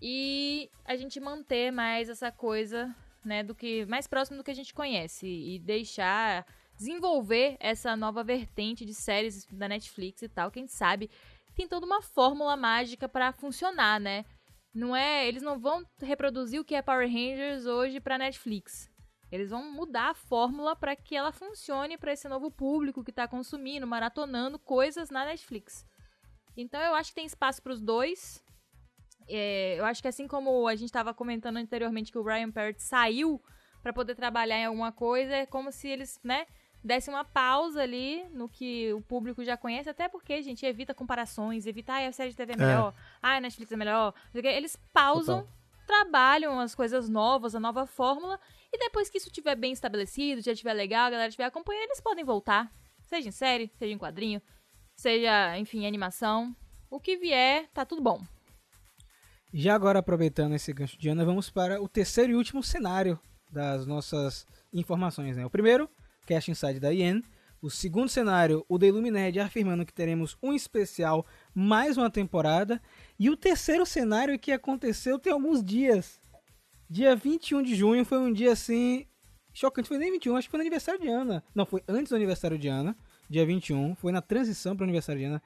E 0.00 0.68
a 0.84 0.96
gente 0.96 1.20
manter 1.20 1.70
mais 1.70 2.08
essa 2.08 2.32
coisa, 2.32 2.94
né, 3.24 3.42
do 3.42 3.54
que 3.54 3.84
mais 3.86 4.06
próximo 4.06 4.38
do 4.38 4.44
que 4.44 4.50
a 4.50 4.54
gente 4.54 4.74
conhece 4.74 5.26
e 5.26 5.58
deixar 5.58 6.44
desenvolver 6.76 7.56
essa 7.60 7.94
nova 7.96 8.24
vertente 8.24 8.84
de 8.84 8.94
séries 8.94 9.46
da 9.52 9.68
Netflix 9.68 10.22
e 10.22 10.28
tal, 10.28 10.50
quem 10.50 10.66
sabe 10.66 11.08
tem 11.54 11.68
toda 11.68 11.86
uma 11.86 12.02
fórmula 12.02 12.56
mágica 12.56 13.08
para 13.08 13.32
funcionar, 13.32 14.00
né? 14.00 14.24
Não 14.74 14.96
é, 14.96 15.28
eles 15.28 15.42
não 15.42 15.58
vão 15.58 15.84
reproduzir 16.00 16.60
o 16.60 16.64
que 16.64 16.74
é 16.74 16.80
Power 16.82 17.06
Rangers 17.06 17.66
hoje 17.66 18.00
para 18.00 18.18
Netflix. 18.18 18.90
Eles 19.30 19.50
vão 19.50 19.72
mudar 19.72 20.10
a 20.10 20.14
fórmula 20.14 20.76
para 20.76 20.94
que 20.94 21.16
ela 21.16 21.32
funcione 21.32 21.96
para 21.96 22.12
esse 22.12 22.28
novo 22.28 22.50
público 22.50 23.02
que 23.02 23.10
está 23.10 23.26
consumindo, 23.26 23.86
maratonando 23.86 24.58
coisas 24.58 25.10
na 25.10 25.24
Netflix. 25.24 25.86
Então 26.56 26.80
eu 26.80 26.94
acho 26.94 27.10
que 27.10 27.16
tem 27.16 27.26
espaço 27.26 27.62
para 27.62 27.72
os 27.72 27.80
dois. 27.80 28.42
É, 29.28 29.78
eu 29.78 29.84
acho 29.84 30.02
que 30.02 30.08
assim 30.08 30.26
como 30.26 30.66
a 30.66 30.74
gente 30.74 30.88
estava 30.88 31.14
comentando 31.14 31.56
anteriormente 31.56 32.12
que 32.12 32.18
o 32.18 32.22
Ryan 32.22 32.50
Parrott 32.50 32.82
saiu 32.82 33.42
para 33.82 33.92
poder 33.92 34.14
trabalhar 34.14 34.58
em 34.58 34.66
alguma 34.66 34.92
coisa, 34.92 35.34
é 35.34 35.46
como 35.46 35.72
se 35.72 35.88
eles, 35.88 36.20
né, 36.22 36.46
dessem 36.82 37.12
uma 37.12 37.24
pausa 37.24 37.82
ali 37.82 38.24
no 38.30 38.48
que 38.48 38.92
o 38.92 39.00
público 39.00 39.44
já 39.44 39.56
conhece, 39.56 39.88
até 39.88 40.08
porque, 40.08 40.42
gente, 40.42 40.66
evita 40.66 40.94
comparações, 40.94 41.66
evita, 41.66 41.92
ah, 41.92 42.06
a 42.06 42.12
série 42.12 42.30
de 42.30 42.36
TV 42.36 42.54
é 42.54 42.56
melhor, 42.56 42.92
é. 42.92 43.00
ah, 43.22 43.36
a 43.36 43.40
Netflix 43.40 43.70
é 43.70 43.76
melhor. 43.76 44.14
Eles 44.34 44.76
pausam, 44.92 45.46
trabalham 45.86 46.58
as 46.58 46.74
coisas 46.74 47.08
novas, 47.08 47.54
a 47.54 47.60
nova 47.60 47.86
fórmula, 47.86 48.38
e 48.72 48.78
depois 48.78 49.08
que 49.08 49.18
isso 49.18 49.28
estiver 49.28 49.54
bem 49.54 49.72
estabelecido, 49.72 50.42
já 50.42 50.52
estiver 50.52 50.72
legal, 50.72 51.06
a 51.06 51.10
galera 51.10 51.28
estiver 51.28 51.44
acompanhando, 51.44 51.84
eles 51.84 52.00
podem 52.00 52.24
voltar. 52.24 52.72
Seja 53.06 53.28
em 53.28 53.32
série, 53.32 53.70
seja 53.78 53.92
em 53.92 53.98
quadrinho, 53.98 54.40
seja, 54.96 55.58
enfim, 55.58 55.86
animação. 55.86 56.56
O 56.90 56.98
que 56.98 57.16
vier, 57.16 57.68
tá 57.72 57.84
tudo 57.84 58.02
bom. 58.02 58.22
Já 59.52 59.74
agora, 59.74 59.98
aproveitando 59.98 60.54
esse 60.54 60.72
gancho 60.72 60.98
de 60.98 61.10
Ana, 61.10 61.26
vamos 61.26 61.50
para 61.50 61.80
o 61.80 61.86
terceiro 61.86 62.32
e 62.32 62.34
último 62.34 62.62
cenário 62.62 63.20
das 63.50 63.86
nossas 63.86 64.46
informações. 64.72 65.36
Né? 65.36 65.44
O 65.44 65.50
primeiro, 65.50 65.90
Cash 66.26 66.48
Inside 66.48 66.80
da 66.80 66.90
Yen. 66.90 67.22
O 67.60 67.70
segundo 67.70 68.08
cenário, 68.08 68.64
o 68.68 68.76
The 68.76 68.86
Illumined 68.86 69.38
afirmando 69.38 69.86
que 69.86 69.92
teremos 69.92 70.36
um 70.42 70.52
especial, 70.52 71.24
mais 71.54 71.96
uma 71.96 72.10
temporada. 72.10 72.82
E 73.18 73.30
o 73.30 73.36
terceiro 73.36 73.86
cenário 73.86 74.38
que 74.38 74.50
aconteceu 74.50 75.18
tem 75.18 75.32
alguns 75.32 75.62
dias. 75.62 76.20
Dia 76.90 77.14
21 77.14 77.62
de 77.62 77.74
junho 77.74 78.04
foi 78.04 78.18
um 78.18 78.32
dia 78.32 78.52
assim. 78.52 79.06
Chocante, 79.54 79.88
foi 79.88 79.98
nem 79.98 80.10
21, 80.10 80.36
acho 80.36 80.48
que 80.48 80.50
foi 80.50 80.58
no 80.58 80.62
aniversário 80.62 81.00
de 81.00 81.08
Ana. 81.08 81.44
Não, 81.54 81.64
foi 81.64 81.82
antes 81.86 82.10
do 82.10 82.16
aniversário 82.16 82.58
de 82.58 82.68
Ana, 82.68 82.96
dia 83.30 83.46
21. 83.46 83.94
Foi 83.94 84.10
na 84.10 84.20
transição 84.20 84.74
para 84.74 84.82
o 84.82 84.84
aniversário 84.84 85.20
de 85.20 85.26
Ana. 85.26 85.42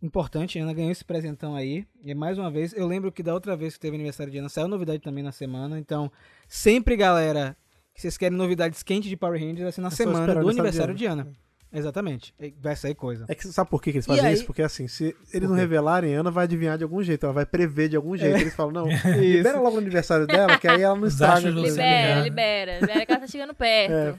Importante, 0.00 0.58
Ana 0.58 0.72
ganhou 0.72 0.92
esse 0.92 1.04
presentão 1.04 1.56
aí. 1.56 1.84
E 2.02 2.14
mais 2.14 2.38
uma 2.38 2.50
vez, 2.50 2.72
eu 2.72 2.86
lembro 2.86 3.10
que 3.10 3.22
da 3.22 3.34
outra 3.34 3.56
vez 3.56 3.74
que 3.74 3.80
teve 3.80 3.96
aniversário 3.96 4.32
de 4.32 4.38
Ana, 4.38 4.48
saiu 4.48 4.68
novidade 4.68 5.02
também 5.02 5.24
na 5.24 5.32
semana. 5.32 5.78
Então, 5.78 6.10
sempre, 6.48 6.96
galera, 6.96 7.56
que 7.98 8.02
vocês 8.02 8.16
querem 8.16 8.38
novidades 8.38 8.80
quentes 8.84 9.10
de 9.10 9.16
Power 9.16 9.40
Rangers, 9.40 9.70
assim, 9.70 9.80
na 9.80 9.90
semana 9.90 10.32
do 10.36 10.48
aniversário 10.48 10.94
de 10.94 11.04
Ana. 11.04 11.32
Exatamente. 11.72 12.32
Vai 12.60 12.76
sair 12.76 12.94
coisa. 12.94 13.26
É 13.28 13.34
que 13.34 13.48
sabe 13.48 13.68
por 13.68 13.82
que, 13.82 13.90
que 13.90 13.98
eles 13.98 14.06
fazem 14.06 14.32
isso? 14.32 14.46
Porque 14.46 14.62
assim, 14.62 14.86
se 14.86 15.16
eles 15.34 15.48
não 15.48 15.56
revelarem, 15.56 16.14
Ana 16.14 16.30
vai 16.30 16.44
adivinhar 16.44 16.78
de 16.78 16.84
algum 16.84 17.02
jeito, 17.02 17.26
ela 17.26 17.32
vai 17.32 17.44
prever 17.44 17.88
de 17.88 17.96
algum 17.96 18.16
jeito. 18.16 18.36
É. 18.36 18.40
Eles 18.40 18.54
falam, 18.54 18.72
não, 18.72 18.86
libera 19.18 19.58
logo 19.58 19.74
o 19.74 19.78
aniversário 19.80 20.28
dela, 20.28 20.56
que 20.58 20.68
aí 20.68 20.80
ela 20.80 20.94
não 20.94 21.08
estraga. 21.08 21.50
Libera, 21.50 22.20
libera, 22.20 22.78
libera, 22.78 23.04
que 23.04 23.12
ela 23.12 23.20
tá 23.20 23.26
chegando 23.26 23.52
perto. 23.52 23.92
É. 23.92 24.14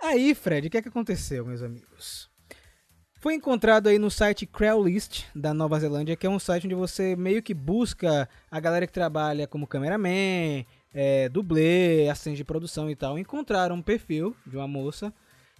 Aí, 0.00 0.32
Fred, 0.32 0.68
o 0.68 0.70
que 0.70 0.78
é 0.78 0.82
que 0.82 0.88
aconteceu, 0.88 1.44
meus 1.44 1.62
amigos? 1.62 2.30
Foi 3.18 3.34
encontrado 3.34 3.88
aí 3.88 3.98
no 3.98 4.08
site 4.08 4.46
Craigslist 4.46 5.24
da 5.34 5.52
Nova 5.52 5.80
Zelândia, 5.80 6.14
que 6.14 6.28
é 6.28 6.30
um 6.30 6.38
site 6.38 6.66
onde 6.66 6.76
você 6.76 7.16
meio 7.16 7.42
que 7.42 7.52
busca 7.52 8.28
a 8.48 8.60
galera 8.60 8.86
que 8.86 8.92
trabalha 8.92 9.48
como 9.48 9.66
cameraman, 9.66 10.64
é, 10.98 11.28
dublê, 11.28 12.08
assistente 12.08 12.38
de 12.38 12.44
produção 12.44 12.90
e 12.90 12.96
tal. 12.96 13.18
Encontraram 13.18 13.76
um 13.76 13.82
perfil 13.82 14.34
de 14.46 14.56
uma 14.56 14.66
moça 14.66 15.12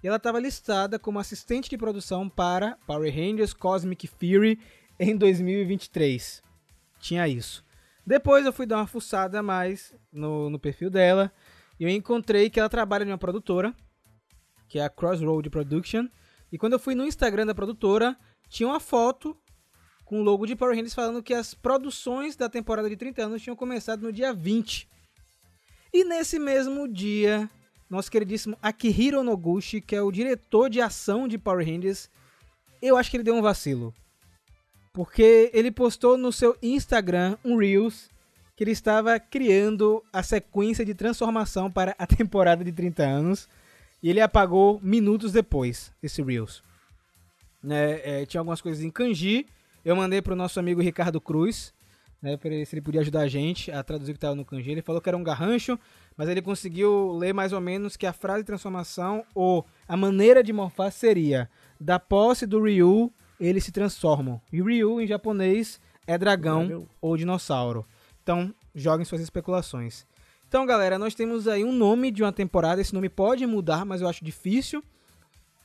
e 0.02 0.06
ela 0.06 0.16
estava 0.16 0.40
listada 0.40 0.98
como 0.98 1.18
assistente 1.18 1.68
de 1.68 1.76
produção 1.76 2.26
para 2.26 2.78
Power 2.86 3.14
Rangers 3.14 3.52
Cosmic 3.52 4.06
Fury 4.06 4.58
em 4.98 5.14
2023. 5.14 6.42
Tinha 6.98 7.28
isso. 7.28 7.62
Depois 8.06 8.46
eu 8.46 8.52
fui 8.52 8.64
dar 8.64 8.78
uma 8.78 8.86
fuçada 8.86 9.42
mais 9.42 9.92
no, 10.10 10.48
no 10.48 10.58
perfil 10.58 10.88
dela 10.88 11.30
e 11.78 11.84
eu 11.84 11.90
encontrei 11.90 12.48
que 12.48 12.58
ela 12.58 12.70
trabalha 12.70 13.04
em 13.04 13.08
uma 13.08 13.18
produtora, 13.18 13.74
que 14.66 14.78
é 14.78 14.84
a 14.84 14.88
Crossroad 14.88 15.50
Production. 15.50 16.08
E 16.50 16.56
quando 16.56 16.72
eu 16.72 16.78
fui 16.78 16.94
no 16.94 17.04
Instagram 17.04 17.44
da 17.44 17.54
produtora, 17.54 18.16
tinha 18.48 18.66
uma 18.66 18.80
foto 18.80 19.36
com 20.02 20.18
o 20.18 20.22
logo 20.22 20.46
de 20.46 20.56
Power 20.56 20.74
Rangers 20.74 20.94
falando 20.94 21.22
que 21.22 21.34
as 21.34 21.52
produções 21.52 22.36
da 22.36 22.48
temporada 22.48 22.88
de 22.88 22.96
30 22.96 23.22
anos 23.22 23.42
tinham 23.42 23.56
começado 23.56 24.00
no 24.00 24.10
dia 24.10 24.32
20. 24.32 24.95
E 25.96 26.04
nesse 26.04 26.38
mesmo 26.38 26.86
dia, 26.86 27.48
nosso 27.88 28.10
queridíssimo 28.10 28.58
Akihiro 28.60 29.22
Noguchi, 29.22 29.80
que 29.80 29.96
é 29.96 30.02
o 30.02 30.12
diretor 30.12 30.68
de 30.68 30.78
ação 30.78 31.26
de 31.26 31.38
Power 31.38 31.66
Rangers, 31.66 32.10
eu 32.82 32.98
acho 32.98 33.10
que 33.10 33.16
ele 33.16 33.24
deu 33.24 33.34
um 33.34 33.40
vacilo. 33.40 33.94
Porque 34.92 35.50
ele 35.54 35.70
postou 35.70 36.18
no 36.18 36.30
seu 36.30 36.54
Instagram 36.62 37.38
um 37.42 37.56
Reels 37.56 38.10
que 38.54 38.62
ele 38.62 38.72
estava 38.72 39.18
criando 39.18 40.04
a 40.12 40.22
sequência 40.22 40.84
de 40.84 40.92
transformação 40.94 41.70
para 41.70 41.96
a 41.98 42.04
temporada 42.06 42.62
de 42.62 42.72
30 42.72 43.02
anos. 43.02 43.48
E 44.02 44.10
ele 44.10 44.20
apagou 44.20 44.78
minutos 44.82 45.32
depois 45.32 45.90
esse 46.02 46.20
Reels. 46.22 46.62
É, 47.70 48.20
é, 48.20 48.26
tinha 48.26 48.42
algumas 48.42 48.60
coisas 48.60 48.84
em 48.84 48.90
kanji. 48.90 49.46
Eu 49.82 49.96
mandei 49.96 50.20
para 50.20 50.34
o 50.34 50.36
nosso 50.36 50.60
amigo 50.60 50.82
Ricardo 50.82 51.22
Cruz, 51.22 51.72
né, 52.20 52.36
para 52.36 52.50
se 52.64 52.74
ele 52.74 52.82
podia 52.82 53.00
ajudar 53.00 53.20
a 53.20 53.28
gente 53.28 53.70
a 53.70 53.82
traduzir 53.82 54.12
o 54.12 54.14
que 54.14 54.18
estava 54.18 54.34
no 54.34 54.44
kanji. 54.44 54.70
Ele 54.70 54.82
falou 54.82 55.00
que 55.00 55.08
era 55.08 55.16
um 55.16 55.22
garrancho, 55.22 55.78
mas 56.16 56.28
ele 56.28 56.42
conseguiu 56.42 57.12
ler 57.12 57.32
mais 57.32 57.52
ou 57.52 57.60
menos 57.60 57.96
que 57.96 58.06
a 58.06 58.12
frase 58.12 58.40
de 58.40 58.46
transformação 58.46 59.24
ou 59.34 59.66
a 59.86 59.96
maneira 59.96 60.42
de 60.42 60.52
morfar 60.52 60.90
seria 60.90 61.48
da 61.80 61.98
posse 61.98 62.46
do 62.46 62.62
Ryu, 62.62 63.12
eles 63.38 63.64
se 63.64 63.72
transformam. 63.72 64.40
E 64.52 64.62
Ryu 64.62 65.00
em 65.00 65.06
japonês 65.06 65.80
é 66.06 66.16
dragão 66.16 66.88
ou 67.00 67.16
dinossauro. 67.16 67.84
Então, 68.22 68.52
joguem 68.74 69.04
suas 69.04 69.20
especulações. 69.20 70.06
Então, 70.48 70.64
galera, 70.64 70.98
nós 70.98 71.14
temos 71.14 71.48
aí 71.48 71.64
um 71.64 71.72
nome 71.72 72.10
de 72.10 72.22
uma 72.22 72.32
temporada. 72.32 72.80
Esse 72.80 72.94
nome 72.94 73.08
pode 73.08 73.44
mudar, 73.46 73.84
mas 73.84 74.00
eu 74.00 74.08
acho 74.08 74.24
difícil. 74.24 74.82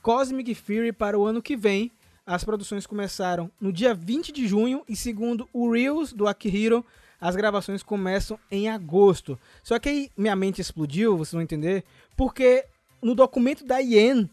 Cosmic 0.02 0.54
Fury 0.54 0.92
para 0.92 1.18
o 1.18 1.24
ano 1.24 1.40
que 1.40 1.56
vem. 1.56 1.90
As 2.24 2.44
produções 2.44 2.86
começaram 2.86 3.50
no 3.60 3.72
dia 3.72 3.92
20 3.92 4.30
de 4.30 4.46
junho 4.46 4.84
e 4.88 4.94
segundo 4.94 5.48
o 5.52 5.70
Reels 5.70 6.12
do 6.12 6.28
Akihiro, 6.28 6.84
as 7.20 7.34
gravações 7.34 7.82
começam 7.82 8.38
em 8.50 8.68
agosto. 8.68 9.38
Só 9.62 9.78
que 9.78 9.88
aí 9.88 10.10
minha 10.16 10.36
mente 10.36 10.60
explodiu, 10.60 11.16
vocês 11.16 11.32
vão 11.32 11.42
entender, 11.42 11.84
porque 12.16 12.64
no 13.02 13.14
documento 13.14 13.64
da 13.64 13.80
IEN 13.80 14.28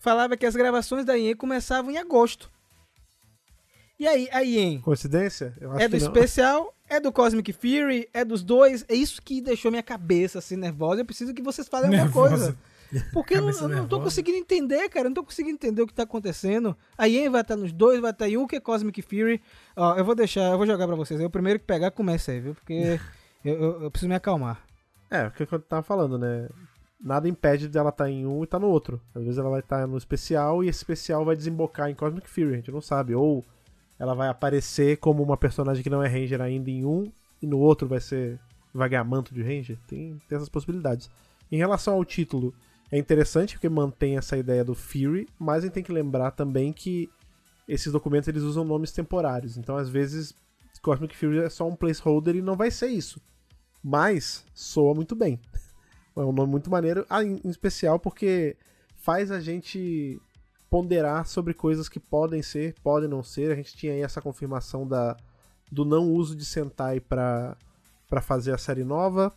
falava 0.00 0.36
que 0.36 0.46
as 0.46 0.56
gravações 0.56 1.04
da 1.04 1.16
IEN 1.16 1.36
começavam 1.36 1.90
em 1.90 1.98
agosto. 1.98 2.50
E 3.98 4.06
aí, 4.06 4.28
a 4.32 4.44
IEN? 4.44 4.80
Coincidência? 4.80 5.52
é 5.78 5.88
do 5.88 5.96
especial, 5.96 6.72
é 6.88 7.00
do 7.00 7.10
Cosmic 7.10 7.52
Fury, 7.52 8.08
é 8.14 8.24
dos 8.24 8.44
dois. 8.44 8.84
É 8.88 8.94
isso 8.94 9.20
que 9.20 9.40
deixou 9.40 9.72
minha 9.72 9.82
cabeça 9.82 10.38
assim 10.38 10.54
nervosa. 10.56 11.00
Eu 11.00 11.04
preciso 11.04 11.34
que 11.34 11.42
vocês 11.42 11.66
falem 11.66 11.98
alguma 11.98 12.12
coisa. 12.12 12.56
Porque 13.12 13.34
eu, 13.34 13.48
eu 13.48 13.68
não 13.68 13.86
tô 13.86 14.00
conseguindo 14.00 14.38
entender, 14.38 14.88
cara. 14.88 15.06
Eu 15.06 15.10
não 15.10 15.14
tô 15.14 15.24
conseguindo 15.24 15.54
entender 15.54 15.82
o 15.82 15.86
que 15.86 15.92
tá 15.92 16.04
acontecendo. 16.04 16.76
A 16.96 17.06
Yen 17.06 17.28
vai 17.28 17.42
estar 17.42 17.56
nos 17.56 17.72
dois, 17.72 18.00
vai 18.00 18.10
estar 18.10 18.28
em 18.28 18.36
um 18.36 18.46
que 18.46 18.56
é 18.56 18.60
Cosmic 18.60 19.02
Fury. 19.02 19.40
Ó, 19.76 19.96
eu 19.96 20.04
vou 20.04 20.14
deixar, 20.14 20.50
eu 20.52 20.56
vou 20.56 20.66
jogar 20.66 20.86
pra 20.86 20.96
vocês. 20.96 21.20
Eu 21.20 21.30
primeiro 21.30 21.58
que 21.58 21.66
pegar, 21.66 21.90
começa 21.90 22.32
aí, 22.32 22.40
viu? 22.40 22.54
Porque 22.54 22.98
eu, 23.44 23.54
eu, 23.54 23.82
eu, 23.82 23.90
preciso 23.90 24.08
me 24.08 24.14
acalmar. 24.14 24.62
É, 25.10 25.26
o 25.26 25.30
que 25.30 25.42
eu 25.42 25.58
tava 25.60 25.82
falando, 25.82 26.18
né? 26.18 26.48
Nada 27.00 27.28
impede 27.28 27.68
dela 27.68 27.90
estar 27.90 28.04
tá 28.04 28.10
em 28.10 28.26
um 28.26 28.40
e 28.40 28.44
estar 28.44 28.58
tá 28.58 28.66
no 28.66 28.70
outro. 28.70 29.00
Às 29.14 29.22
vezes 29.22 29.38
ela 29.38 29.50
vai 29.50 29.60
estar 29.60 29.80
tá 29.80 29.86
no 29.86 29.96
especial 29.96 30.64
e 30.64 30.68
esse 30.68 30.78
especial 30.78 31.24
vai 31.24 31.36
desembocar 31.36 31.88
em 31.88 31.94
Cosmic 31.94 32.28
Fury, 32.28 32.54
a 32.54 32.56
gente 32.56 32.72
não 32.72 32.80
sabe. 32.80 33.14
Ou 33.14 33.44
ela 33.98 34.14
vai 34.14 34.28
aparecer 34.28 34.96
como 34.98 35.22
uma 35.22 35.36
personagem 35.36 35.82
que 35.82 35.90
não 35.90 36.02
é 36.02 36.08
Ranger 36.08 36.40
ainda 36.40 36.70
em 36.70 36.84
um 36.84 37.10
e 37.40 37.46
no 37.46 37.58
outro 37.58 37.86
vai 37.86 38.00
ser 38.00 38.38
vai 38.72 38.88
ganhar 38.88 39.04
manto 39.04 39.34
de 39.34 39.42
Ranger. 39.42 39.78
Tem, 39.86 40.20
tem 40.28 40.36
essas 40.36 40.48
possibilidades. 40.48 41.10
Em 41.50 41.56
relação 41.56 41.94
ao 41.94 42.04
título, 42.04 42.54
é 42.90 42.98
interessante 42.98 43.54
porque 43.54 43.68
mantém 43.68 44.16
essa 44.16 44.36
ideia 44.36 44.64
do 44.64 44.74
Fury, 44.74 45.28
mas 45.38 45.58
a 45.58 45.66
gente 45.66 45.74
tem 45.74 45.82
que 45.82 45.92
lembrar 45.92 46.30
também 46.30 46.72
que 46.72 47.10
esses 47.66 47.92
documentos 47.92 48.28
eles 48.28 48.42
usam 48.42 48.64
nomes 48.64 48.92
temporários. 48.92 49.58
Então, 49.58 49.76
às 49.76 49.88
vezes, 49.88 50.34
Cosmic 50.82 51.14
Fury 51.14 51.40
é 51.40 51.50
só 51.50 51.68
um 51.68 51.76
placeholder 51.76 52.36
e 52.36 52.42
não 52.42 52.56
vai 52.56 52.70
ser 52.70 52.88
isso. 52.88 53.20
Mas 53.82 54.44
soa 54.54 54.94
muito 54.94 55.14
bem. 55.14 55.38
É 56.16 56.20
um 56.20 56.32
nome 56.32 56.50
muito 56.50 56.68
maneiro, 56.68 57.06
ah, 57.08 57.22
em 57.22 57.40
especial 57.44 57.96
porque 57.96 58.56
faz 58.96 59.30
a 59.30 59.38
gente 59.38 60.20
ponderar 60.68 61.24
sobre 61.24 61.54
coisas 61.54 61.88
que 61.88 62.00
podem 62.00 62.42
ser, 62.42 62.74
podem 62.82 63.08
não 63.08 63.22
ser. 63.22 63.52
A 63.52 63.54
gente 63.54 63.76
tinha 63.76 63.92
aí 63.92 64.00
essa 64.00 64.20
confirmação 64.20 64.84
da, 64.84 65.16
do 65.70 65.84
não 65.84 66.10
uso 66.10 66.34
de 66.34 66.44
Sentai 66.44 66.98
para 66.98 67.56
fazer 68.20 68.52
a 68.52 68.58
série 68.58 68.82
nova. 68.82 69.32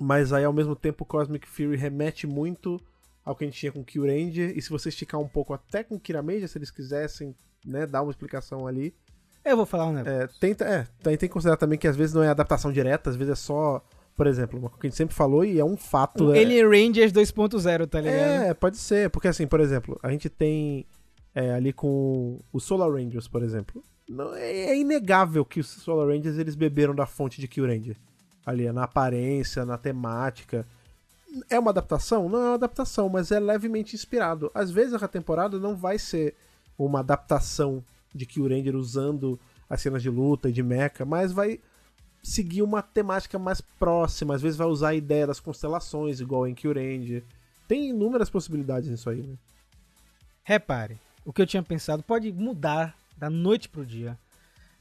Mas 0.00 0.32
aí 0.32 0.44
ao 0.44 0.52
mesmo 0.52 0.74
tempo 0.74 1.04
Cosmic 1.04 1.46
Fury 1.46 1.76
remete 1.76 2.26
muito 2.26 2.80
ao 3.24 3.34
que 3.34 3.44
a 3.44 3.46
gente 3.46 3.58
tinha 3.58 3.72
com 3.72 3.84
Kyuranger. 3.84 4.52
E 4.56 4.60
se 4.60 4.70
você 4.70 4.88
esticar 4.88 5.20
um 5.20 5.28
pouco 5.28 5.54
até 5.54 5.82
com 5.82 5.98
Kirameja, 5.98 6.46
se 6.46 6.58
eles 6.58 6.70
quisessem 6.70 7.34
né, 7.64 7.86
dar 7.86 8.02
uma 8.02 8.10
explicação 8.10 8.66
ali. 8.66 8.94
Eu 9.44 9.56
vou 9.56 9.66
falar 9.66 9.86
um 9.86 9.92
negócio. 9.92 10.22
É, 10.22 10.28
tenta, 10.38 10.64
é, 10.64 10.86
tem 11.02 11.16
que 11.16 11.28
considerar 11.28 11.56
também 11.56 11.78
que 11.78 11.88
às 11.88 11.96
vezes 11.96 12.14
não 12.14 12.22
é 12.22 12.28
adaptação 12.28 12.72
direta, 12.72 13.10
às 13.10 13.16
vezes 13.16 13.32
é 13.32 13.36
só, 13.36 13.84
por 14.16 14.26
exemplo, 14.26 14.58
uma 14.58 14.68
coisa 14.68 14.80
que 14.80 14.86
a 14.86 14.90
gente 14.90 14.96
sempre 14.96 15.14
falou 15.14 15.44
e 15.44 15.58
é 15.58 15.64
um 15.64 15.76
fato. 15.76 16.28
Um 16.28 16.34
é, 16.34 16.40
Alien 16.40 16.64
Rangers 16.64 17.12
2.0, 17.12 17.86
tá 17.86 18.00
ligado? 18.00 18.16
É, 18.16 18.54
pode 18.54 18.78
ser, 18.78 19.10
porque 19.10 19.28
assim, 19.28 19.46
por 19.46 19.60
exemplo, 19.60 19.98
a 20.02 20.10
gente 20.10 20.28
tem 20.30 20.86
é, 21.34 21.52
ali 21.52 21.72
com 21.72 22.40
os 22.52 22.64
Solar 22.64 22.90
Rangers, 22.90 23.28
por 23.28 23.42
exemplo. 23.42 23.82
Não, 24.08 24.34
é, 24.34 24.50
é 24.50 24.78
inegável 24.78 25.44
que 25.44 25.60
os 25.60 25.66
Solar 25.66 26.08
Rangers 26.08 26.38
eles 26.38 26.54
beberam 26.54 26.94
da 26.94 27.06
fonte 27.06 27.40
de 27.40 27.48
Kyuranger. 27.48 27.96
Ali, 28.44 28.70
na 28.72 28.84
aparência, 28.84 29.64
na 29.64 29.78
temática. 29.78 30.66
É 31.48 31.58
uma 31.58 31.70
adaptação? 31.70 32.28
Não 32.28 32.38
é 32.38 32.44
uma 32.48 32.54
adaptação, 32.54 33.08
mas 33.08 33.32
é 33.32 33.40
levemente 33.40 33.96
inspirado. 33.96 34.50
Às 34.54 34.70
vezes 34.70 34.94
a 35.02 35.08
temporada 35.08 35.58
não 35.58 35.74
vai 35.74 35.98
ser 35.98 36.34
uma 36.78 37.00
adaptação 37.00 37.82
de 38.14 38.26
Kyuranger 38.26 38.76
usando 38.76 39.38
as 39.68 39.80
cenas 39.80 40.02
de 40.02 40.10
luta 40.10 40.48
e 40.48 40.52
de 40.52 40.62
mecha, 40.62 41.04
mas 41.04 41.32
vai 41.32 41.58
seguir 42.22 42.62
uma 42.62 42.82
temática 42.82 43.38
mais 43.38 43.60
próxima. 43.60 44.34
Às 44.34 44.42
vezes 44.42 44.56
vai 44.56 44.66
usar 44.66 44.88
a 44.90 44.94
ideia 44.94 45.26
das 45.26 45.40
constelações, 45.40 46.20
igual 46.20 46.46
em 46.46 46.54
Kyuranger. 46.54 47.24
Tem 47.66 47.90
inúmeras 47.90 48.30
possibilidades 48.30 48.88
nisso 48.88 49.10
aí, 49.10 49.22
né? 49.22 49.36
Repare, 50.42 50.98
o 51.24 51.32
que 51.32 51.40
eu 51.40 51.46
tinha 51.46 51.62
pensado 51.62 52.02
pode 52.02 52.30
mudar 52.30 52.96
da 53.16 53.30
noite 53.30 53.68
pro 53.68 53.86
dia. 53.86 54.18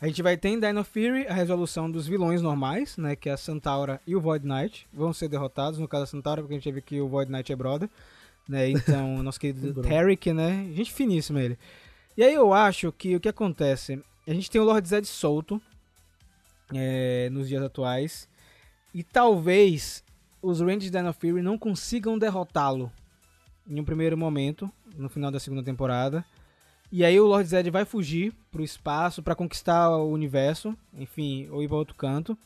A 0.04 0.08
gente 0.08 0.22
vai 0.22 0.36
ter 0.36 0.49
em 0.49 0.60
Dino 0.60 0.84
Fury 0.84 1.26
a 1.30 1.34
resolução 1.34 1.89
dos 1.89 2.06
vilões 2.06 2.41
normais, 2.41 2.97
né? 2.97 3.16
Que 3.16 3.30
é 3.30 3.32
a 3.32 3.38
Santaura 3.38 4.01
e 4.06 4.18
o 4.18 4.20
Void 4.20 4.45
Knight. 4.45 4.86
Vão 4.91 5.14
ser 5.14 5.30
derrotados, 5.30 5.80
no 5.80 5.88
caso 5.88 6.04
da 6.04 6.08
Santaura, 6.08 6.41
porque 6.41 6.56
a 6.56 6.58
gente 6.58 6.66
já 6.66 6.72
viu 6.74 6.82
que 6.82 6.99
o 6.99 7.08
Void 7.08 7.32
Knight 7.32 7.54
é 7.54 7.56
brother. 7.56 7.89
Né? 8.45 8.72
Então, 8.76 9.24
nosso 9.24 9.39
querido 9.39 9.82
Tarek, 9.82 10.34
né? 10.34 10.70
Gente 10.74 10.91
finíssima 10.91 11.41
ele. 11.41 11.58
E 12.18 12.24
aí 12.24 12.34
eu 12.34 12.51
acho 12.51 12.91
que 12.91 13.16
o 13.16 13.20
que 13.22 13.30
acontece? 13.30 14.04
A 14.28 14.34
gente 14.34 14.51
tem 14.51 14.60
o 14.60 14.66
Lord 14.66 14.86
Zed 14.86 15.08
solto 15.08 15.62
é, 16.76 17.30
nos 17.30 17.47
dias 17.47 17.64
atuais. 17.64 18.28
E 18.93 19.04
talvez 19.04 20.04
os 20.41 20.60
Rangers 20.60 20.84
de 20.84 20.91
Dino 20.91 21.14
Fury 21.14 21.41
não 21.41 21.58
consigam 21.58 22.20
derrotá-lo 22.20 22.91
em 23.66 23.80
um 23.80 23.86
primeiro 23.86 24.18
momento, 24.18 24.70
no 24.97 25.08
final 25.08 25.32
da 25.32 25.39
segunda 25.39 25.64
temporada. 25.64 26.26
E 26.96 27.04
aí 27.04 27.20
o 27.20 27.26
Lord 27.26 27.50
Zed 27.50 27.72
vai 27.72 27.86
fugir 27.86 28.32
pro 28.52 28.64
espaço 28.64 29.24
para 29.24 29.34
conquistar 29.34 29.89
o 29.89 30.12
universo, 30.12 30.78
enfim, 30.96 31.50
ou 31.50 31.64
ir 31.64 31.68
para 31.68 31.78
outro 31.78 31.96
canto. 31.96 32.38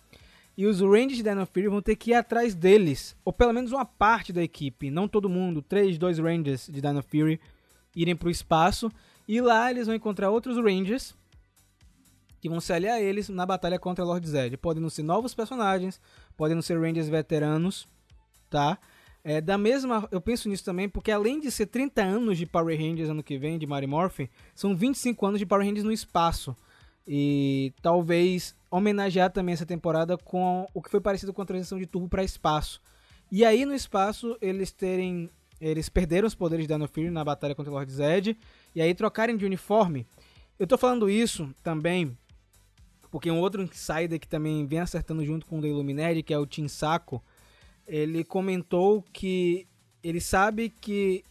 E 0.57 0.65
os 0.65 0.79
Rangers 0.79 1.17
de 1.17 1.23
Dino 1.23 1.45
Fury 1.45 1.67
vão 1.67 1.81
ter 1.81 1.97
que 1.97 2.11
ir 2.11 2.13
atrás 2.13 2.55
deles, 2.55 3.13
ou 3.25 3.33
pelo 3.33 3.51
menos 3.51 3.73
uma 3.73 3.83
parte 3.83 4.31
da 4.31 4.41
equipe, 4.41 4.89
não 4.89 5.05
todo 5.05 5.27
mundo, 5.27 5.61
três, 5.61 5.97
dois 5.97 6.17
Rangers 6.17 6.69
de 6.71 6.79
Dino 6.79 7.03
Fury 7.03 7.41
irem 7.93 8.15
pro 8.15 8.29
espaço. 8.29 8.89
E 9.27 9.41
lá 9.41 9.69
eles 9.69 9.85
vão 9.85 9.95
encontrar 9.97 10.29
outros 10.29 10.55
Rangers 10.55 11.13
que 12.39 12.47
vão 12.47 12.61
se 12.61 12.71
aliar 12.71 12.95
a 12.95 13.01
eles 13.01 13.27
na 13.27 13.45
batalha 13.45 13.77
contra 13.77 14.05
Lord 14.05 14.25
Zed. 14.25 14.55
Podem 14.55 14.81
não 14.81 14.89
ser 14.89 15.03
novos 15.03 15.35
personagens, 15.35 15.99
podem 16.37 16.55
não 16.55 16.61
ser 16.61 16.79
Rangers 16.79 17.09
veteranos, 17.09 17.85
tá? 18.49 18.79
É, 19.29 19.41
da 19.41 19.57
mesma, 19.57 20.07
eu 20.09 20.21
penso 20.21 20.47
nisso 20.47 20.63
também, 20.63 20.87
porque 20.87 21.11
além 21.11 21.37
de 21.37 21.51
ser 21.51 21.65
30 21.65 22.01
anos 22.01 22.37
de 22.37 22.45
Power 22.45 22.79
Rangers 22.79 23.09
ano 23.09 23.21
que 23.21 23.37
vem, 23.37 23.59
de 23.59 23.67
Mary 23.67 23.85
Morphin, 23.85 24.29
são 24.55 24.73
25 24.73 25.25
anos 25.25 25.37
de 25.37 25.45
Power 25.45 25.67
Rangers 25.67 25.83
no 25.83 25.91
espaço. 25.91 26.55
E 27.05 27.73
talvez 27.81 28.55
homenagear 28.71 29.29
também 29.29 29.51
essa 29.51 29.65
temporada 29.65 30.17
com 30.17 30.65
o 30.73 30.81
que 30.81 30.89
foi 30.89 31.01
parecido 31.01 31.33
com 31.33 31.41
a 31.41 31.45
transição 31.45 31.77
de 31.77 31.85
Turbo 31.85 32.07
para 32.07 32.23
espaço. 32.23 32.81
E 33.29 33.43
aí 33.43 33.65
no 33.65 33.75
espaço 33.75 34.37
eles 34.41 34.71
terem. 34.71 35.29
Eles 35.59 35.89
perderam 35.89 36.25
os 36.25 36.33
poderes 36.33 36.65
de 36.65 36.73
Dino 36.73 36.87
Fury 36.87 37.09
na 37.09 37.25
batalha 37.25 37.53
contra 37.53 37.69
o 37.69 37.75
Lord 37.75 37.91
Zed. 37.91 38.37
E 38.73 38.81
aí 38.81 38.95
trocarem 38.95 39.35
de 39.35 39.45
uniforme. 39.45 40.07
Eu 40.57 40.65
tô 40.65 40.77
falando 40.77 41.09
isso 41.09 41.53
também 41.61 42.17
porque 43.11 43.29
um 43.29 43.41
outro 43.41 43.61
insider 43.61 44.19
que 44.19 44.27
também 44.27 44.65
vem 44.65 44.79
acertando 44.79 45.25
junto 45.25 45.45
com 45.45 45.59
o 45.59 45.61
The 45.61 45.67
Illuminati, 45.67 46.23
que 46.23 46.33
é 46.33 46.37
o 46.37 46.45
Tim 46.45 46.69
Saco, 46.69 47.21
ele 47.87 48.23
comentou 48.23 49.03
que 49.13 49.67
ele 50.03 50.19
sabe 50.19 50.69
que. 50.69 51.23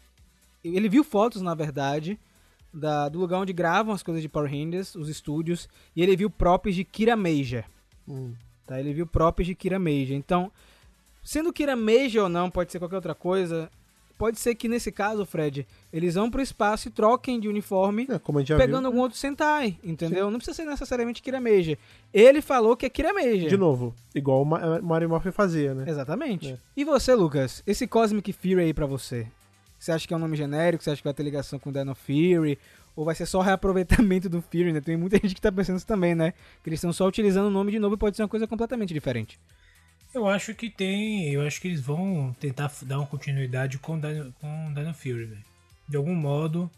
Ele 0.64 0.88
viu 0.88 1.04
fotos, 1.04 1.42
na 1.42 1.54
verdade, 1.54 2.18
da, 2.74 3.08
do 3.08 3.20
lugar 3.20 3.38
onde 3.38 3.52
gravam 3.52 3.94
as 3.94 4.02
coisas 4.02 4.20
de 4.20 4.28
Power 4.28 4.50
Rangers, 4.50 4.96
os 4.96 5.08
estúdios, 5.08 5.68
e 5.94 6.02
ele 6.02 6.16
viu 6.16 6.28
props 6.28 6.74
de 6.74 6.82
Kira 6.82 7.14
Major. 7.14 7.64
Hum. 8.08 8.34
Tá? 8.66 8.80
Ele 8.80 8.92
viu 8.92 9.06
props 9.06 9.46
de 9.46 9.54
Kira 9.54 9.78
Major. 9.78 10.16
Então, 10.16 10.50
sendo 11.22 11.52
Kira 11.52 11.76
Major 11.76 12.24
ou 12.24 12.28
não, 12.28 12.50
pode 12.50 12.72
ser 12.72 12.80
qualquer 12.80 12.96
outra 12.96 13.14
coisa. 13.14 13.70
Pode 14.18 14.38
ser 14.38 14.54
que 14.54 14.66
nesse 14.68 14.90
caso, 14.90 15.26
Fred, 15.26 15.66
eles 15.92 16.14
vão 16.14 16.30
pro 16.30 16.40
espaço 16.40 16.88
e 16.88 16.90
troquem 16.90 17.38
de 17.38 17.48
uniforme, 17.48 18.08
É, 18.10 18.18
pegando 18.56 18.80
viu. 18.80 18.86
algum 18.86 19.00
outro 19.00 19.18
Sentai, 19.18 19.78
entendeu? 19.84 20.30
Não 20.30 20.38
precisa 20.38 20.56
ser 20.56 20.64
necessariamente 20.64 21.22
Kira 21.22 21.40
Major. 21.40 21.76
Ele 22.14 22.40
falou 22.40 22.76
que 22.76 22.86
é 22.86 22.88
Kira 22.88 23.12
Major. 23.12 23.48
De 23.48 23.56
novo, 23.58 23.94
igual 24.14 24.40
o 24.42 24.44
Ma- 24.46 24.80
Mario 24.80 25.08
Morphin 25.10 25.32
fazia, 25.32 25.74
né? 25.74 25.84
Exatamente. 25.86 26.52
É. 26.52 26.58
E 26.76 26.84
você, 26.84 27.14
Lucas? 27.14 27.62
Esse 27.66 27.86
Cosmic 27.86 28.32
Fury 28.32 28.60
aí 28.60 28.72
pra 28.74 28.86
você? 28.86 29.26
Você 29.78 29.92
acha 29.92 30.08
que 30.08 30.14
é 30.14 30.16
um 30.16 30.20
nome 30.20 30.36
genérico? 30.36 30.82
Você 30.82 30.90
acha 30.90 31.02
que 31.02 31.04
vai 31.06 31.12
ter 31.12 31.22
ligação 31.22 31.58
com 31.58 31.70
Dino 31.70 31.94
Fury? 31.94 32.58
Ou 32.96 33.04
vai 33.04 33.14
ser 33.14 33.26
só 33.26 33.42
reaproveitamento 33.42 34.26
do 34.30 34.40
Fury, 34.40 34.72
né? 34.72 34.80
Tem 34.80 34.96
muita 34.96 35.16
gente 35.22 35.34
que 35.34 35.40
tá 35.42 35.52
pensando 35.52 35.76
isso 35.76 35.86
também, 35.86 36.14
né? 36.14 36.32
Que 36.64 36.70
eles 36.70 36.78
estão 36.78 36.90
só 36.94 37.06
utilizando 37.06 37.48
o 37.48 37.50
nome 37.50 37.70
de 37.70 37.78
novo 37.78 37.94
e 37.94 37.98
pode 37.98 38.16
ser 38.16 38.22
uma 38.22 38.28
coisa 38.28 38.46
completamente 38.46 38.94
diferente. 38.94 39.38
Eu 40.16 40.26
acho 40.28 40.54
que 40.54 40.70
tem. 40.70 41.30
Eu 41.30 41.42
acho 41.46 41.60
que 41.60 41.68
eles 41.68 41.80
vão 41.80 42.34
tentar 42.40 42.72
dar 42.82 42.98
uma 42.98 43.06
continuidade 43.06 43.78
com 43.78 43.98
Dino, 44.00 44.32
com 44.40 44.72
Dino 44.72 44.94
Fury, 44.94 45.24
velho. 45.26 45.44
De 45.88 45.96
algum 45.96 46.14
modo, 46.14 46.70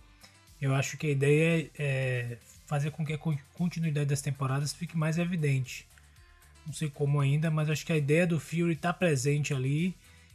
eu 0.60 0.74
acho 0.74 0.96
que 0.96 1.06
a 1.06 1.10
ideia 1.10 1.70
é 1.78 2.36
fazer 2.66 2.90
com 2.90 3.04
que 3.06 3.12
a 3.12 3.18
con- 3.18 3.38
continuidade 3.54 4.06
das 4.06 4.20
temporadas 4.20 4.72
fique 4.72 4.96
mais 4.96 5.18
evidente. 5.18 5.86
Não 6.66 6.72
sei 6.72 6.90
como 6.90 7.20
ainda, 7.20 7.50
mas 7.50 7.70
acho 7.70 7.86
que 7.86 7.92
a 7.92 7.96
ideia 7.96 8.26
do 8.26 8.38
Fury 8.40 8.76
tá 8.76 8.92
presente 8.92 9.54
ali. 9.54 9.94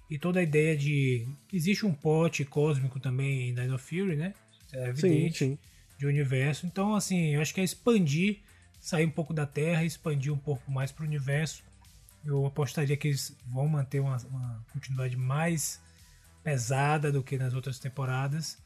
E 0.10 0.18
toda 0.18 0.40
a 0.40 0.44
ideia 0.44 0.76
de. 0.78 1.28
Existe 1.52 1.86
um 1.86 1.94
pote 1.94 2.46
cósmico 2.46 3.00
também 3.00 3.50
em 3.50 3.54
Dino 3.54 3.78
Fury, 3.78 4.16
né? 4.16 4.34
É 4.72 4.94
Sim, 4.96 5.08
evidente. 5.08 5.38
sim. 5.40 5.58
de 6.00 6.06
universo. 6.08 6.66
Então, 6.66 6.96
assim, 6.96 7.36
eu 7.36 7.42
acho 7.42 7.54
que 7.54 7.62
é 7.62 7.64
expandir, 7.64 8.38
sair 8.80 9.06
um 9.06 9.10
pouco 9.12 9.34
da 9.34 9.46
Terra, 9.46 9.84
expandir 9.84 10.32
um 10.34 10.38
pouco 10.38 10.72
mais 10.72 10.92
para 10.92 11.04
o 11.04 11.08
universo. 11.08 11.64
Eu 12.26 12.46
apostaria 12.46 12.96
que 12.96 13.10
eles 13.10 13.36
vão 13.46 13.68
manter 13.68 14.00
uma, 14.00 14.18
uma 14.28 14.66
continuidade 14.72 15.18
mais 15.18 15.82
pesada 16.44 17.12
do 17.12 17.24
que 17.24 17.38
nas 17.38 17.54
outras 17.54 17.80
temporadas. 17.80 18.58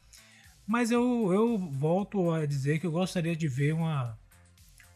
Mas 0.66 0.90
eu, 0.90 1.32
eu 1.32 1.58
volto 1.58 2.30
a 2.30 2.44
dizer 2.46 2.78
que 2.78 2.86
eu 2.86 2.92
gostaria 2.92 3.34
de 3.34 3.48
ver 3.48 3.72
uma, 3.74 4.16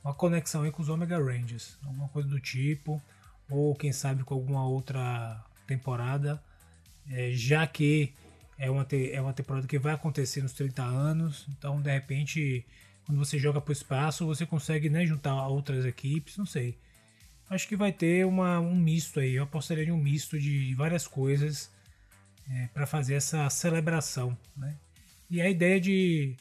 uma 0.04 0.14
conexão 0.14 0.68
com 0.70 0.82
os 0.82 0.88
Omega 0.88 1.18
Rangers. 1.18 1.76
Alguma 1.84 2.08
coisa 2.08 2.28
do 2.28 2.40
tipo. 2.40 3.02
Ou 3.48 3.74
quem 3.74 3.92
sabe 3.92 4.22
com 4.24 4.34
alguma 4.34 4.66
outra 4.66 5.44
temporada. 5.66 6.42
É, 7.08 7.32
já 7.32 7.66
que 7.66 8.12
é 8.58 8.70
uma, 8.70 8.84
te- 8.84 9.10
é 9.12 9.20
uma 9.20 9.32
temporada 9.32 9.66
que 9.66 9.78
vai 9.78 9.94
acontecer 9.94 10.42
nos 10.42 10.52
30 10.52 10.82
anos. 10.82 11.46
Então, 11.48 11.80
de 11.80 11.90
repente, 11.90 12.64
quando 13.04 13.18
você 13.18 13.38
joga 13.38 13.60
para 13.60 13.70
o 13.70 13.72
espaço, 13.72 14.26
você 14.26 14.46
consegue 14.46 14.88
né, 14.88 15.04
juntar 15.06 15.46
outras 15.48 15.84
equipes. 15.84 16.36
Não 16.36 16.46
sei. 16.46 16.78
Acho 17.50 17.68
que 17.68 17.76
vai 17.76 17.92
ter 17.92 18.24
uma, 18.26 18.58
um 18.60 18.74
misto 18.74 19.20
aí. 19.20 19.34
Eu 19.34 19.44
apostaria 19.44 19.84
em 19.84 19.92
um 19.92 19.98
misto 19.98 20.38
de 20.38 20.74
várias 20.74 21.06
coisas 21.06 21.70
para 22.72 22.86
fazer 22.86 23.14
essa 23.14 23.48
celebração. 23.50 24.36
Né? 24.56 24.74
E 25.30 25.40
a 25.40 25.48
ideia 25.48 25.80
de 25.80 26.36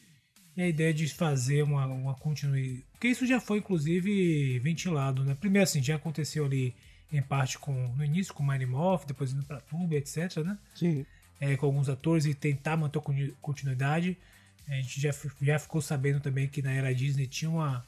e 0.55 0.61
a 0.61 0.67
ideia 0.67 0.93
de 0.93 1.07
fazer 1.07 1.63
uma, 1.63 1.85
uma 1.85 2.13
continuidade. 2.15 2.83
Porque 2.91 3.07
isso 3.07 3.25
já 3.25 3.39
foi, 3.39 3.59
inclusive, 3.59 4.59
ventilado. 4.59 5.23
Né? 5.23 5.35
Primeiro, 5.39 5.63
assim, 5.63 5.81
já 5.81 5.95
aconteceu 5.95 6.45
ali 6.45 6.75
em 7.11 7.21
parte 7.21 7.57
com 7.57 7.73
no 7.95 8.03
início 8.03 8.33
com 8.33 8.43
Mighty 8.43 8.65
Morph, 8.65 9.05
depois 9.05 9.31
indo 9.31 9.43
para 9.43 9.61
Tube, 9.61 9.95
etc. 9.95 10.37
Né? 10.37 10.57
Sim. 10.75 11.05
é, 11.39 11.55
com 11.57 11.65
alguns 11.65 11.89
atores 11.89 12.25
e 12.25 12.33
tentar 12.33 12.77
manter 12.77 12.99
a 12.99 13.01
continu- 13.01 13.33
continuidade. 13.41 14.17
A 14.67 14.75
gente 14.75 15.01
já, 15.01 15.11
já 15.41 15.57
ficou 15.59 15.81
sabendo 15.81 16.19
também 16.19 16.47
que 16.47 16.61
na 16.61 16.71
era 16.71 16.93
Disney 16.93 17.27
tinha 17.27 17.49
uma, 17.49 17.85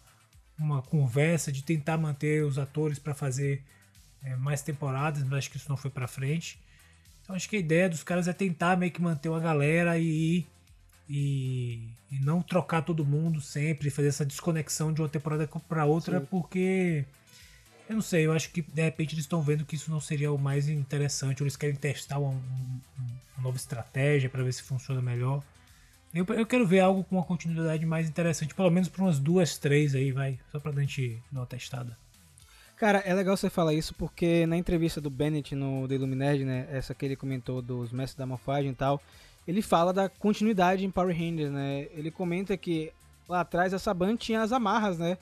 uma 0.58 0.82
conversa 0.82 1.52
de 1.52 1.64
tentar 1.64 1.98
manter 1.98 2.44
os 2.46 2.58
atores 2.58 3.00
para 3.00 3.14
fazer 3.14 3.64
é, 4.24 4.36
mais 4.36 4.62
temporadas, 4.62 5.24
mas 5.24 5.34
acho 5.40 5.52
que 5.52 5.58
isso 5.58 5.70
não 5.70 5.78
foi 5.78 5.90
para 5.92 6.08
frente. 6.08 6.60
Então 7.24 7.36
acho 7.36 7.50
que 7.50 7.56
a 7.56 7.60
ideia 7.60 7.90
dos 7.90 8.04
caras 8.04 8.28
é 8.28 8.34
tentar 8.34 8.78
meio 8.78 8.92
que 8.92 9.02
manter 9.02 9.30
uma 9.30 9.40
galera 9.40 9.98
e, 9.98 10.46
e, 11.10 11.88
e 12.12 12.20
não 12.20 12.42
trocar 12.42 12.82
todo 12.82 13.06
mundo 13.06 13.42
sempre, 13.42 13.90
fazer 13.90 14.10
essa 14.10 14.26
desconexão 14.26 14.92
de 14.94 15.02
uma 15.02 15.10
temporada 15.10 15.48
para 15.68 15.86
outra, 15.86 16.20
Sim. 16.20 16.26
porque 16.30 17.06
eu 17.90 17.96
não 17.96 18.02
sei, 18.02 18.26
eu 18.26 18.32
acho 18.34 18.50
que 18.52 18.62
de 18.62 18.82
repente 18.82 19.14
eles 19.16 19.26
estão 19.26 19.42
vendo 19.42 19.66
que 19.66 19.76
isso 19.76 19.90
não 19.92 20.00
seria 20.00 20.32
o 20.32 20.38
mais 20.38 20.68
interessante, 20.70 21.42
ou 21.42 21.46
eles 21.46 21.56
querem 21.58 21.76
testar 21.76 22.20
uma, 22.20 22.30
um- 22.30 22.80
uma 23.38 23.44
nova 23.44 23.58
estratégia 23.58 24.30
para 24.30 24.44
ver 24.44 24.54
se 24.54 24.62
funciona 24.64 25.02
melhor. 25.02 25.44
Eu, 26.14 26.26
eu 26.36 26.46
quero 26.46 26.68
ver 26.68 26.80
algo 26.80 27.04
com 27.04 27.16
uma 27.16 27.24
continuidade 27.24 27.84
mais 27.88 28.08
interessante, 28.08 28.54
pelo 28.54 28.70
menos 28.70 28.88
para 28.88 29.02
umas 29.02 29.18
duas, 29.18 29.58
três 29.58 29.96
aí, 29.96 30.12
vai, 30.12 30.40
só 30.52 30.60
pra 30.60 30.72
gente 30.72 31.20
dar 31.32 31.40
uma 31.40 31.46
testada. 31.48 31.98
Cara, 32.78 33.00
é 33.00 33.14
legal 33.16 33.36
você 33.36 33.50
falar 33.50 33.74
isso 33.74 33.96
porque 33.96 34.46
na 34.46 34.56
entrevista 34.56 35.02
do 35.02 35.10
Bennett 35.10 35.56
no 35.56 35.88
The 35.88 35.96
Illuminati, 35.96 36.44
né, 36.44 36.68
essa 36.70 36.94
que 36.94 37.04
ele 37.04 37.16
comentou 37.16 37.62
dos 37.64 37.92
mestres 37.92 38.18
da 38.18 38.28
morfagem 38.28 38.72
e 38.72 38.76
tal, 38.76 39.02
ele 39.48 39.62
fala 39.62 39.92
da 39.92 40.08
continuidade 40.08 40.86
em 40.86 40.92
Power 40.92 41.18
Rangers, 41.18 41.52
né? 41.52 41.88
Ele 41.94 42.12
comenta 42.12 42.56
que 42.56 42.92
lá 43.28 43.42
atrás 43.42 43.74
a 43.74 43.80
Saban 43.80 44.16
tinha 44.16 44.42
as 44.42 44.52
amarras, 44.52 45.00
né, 45.00 45.18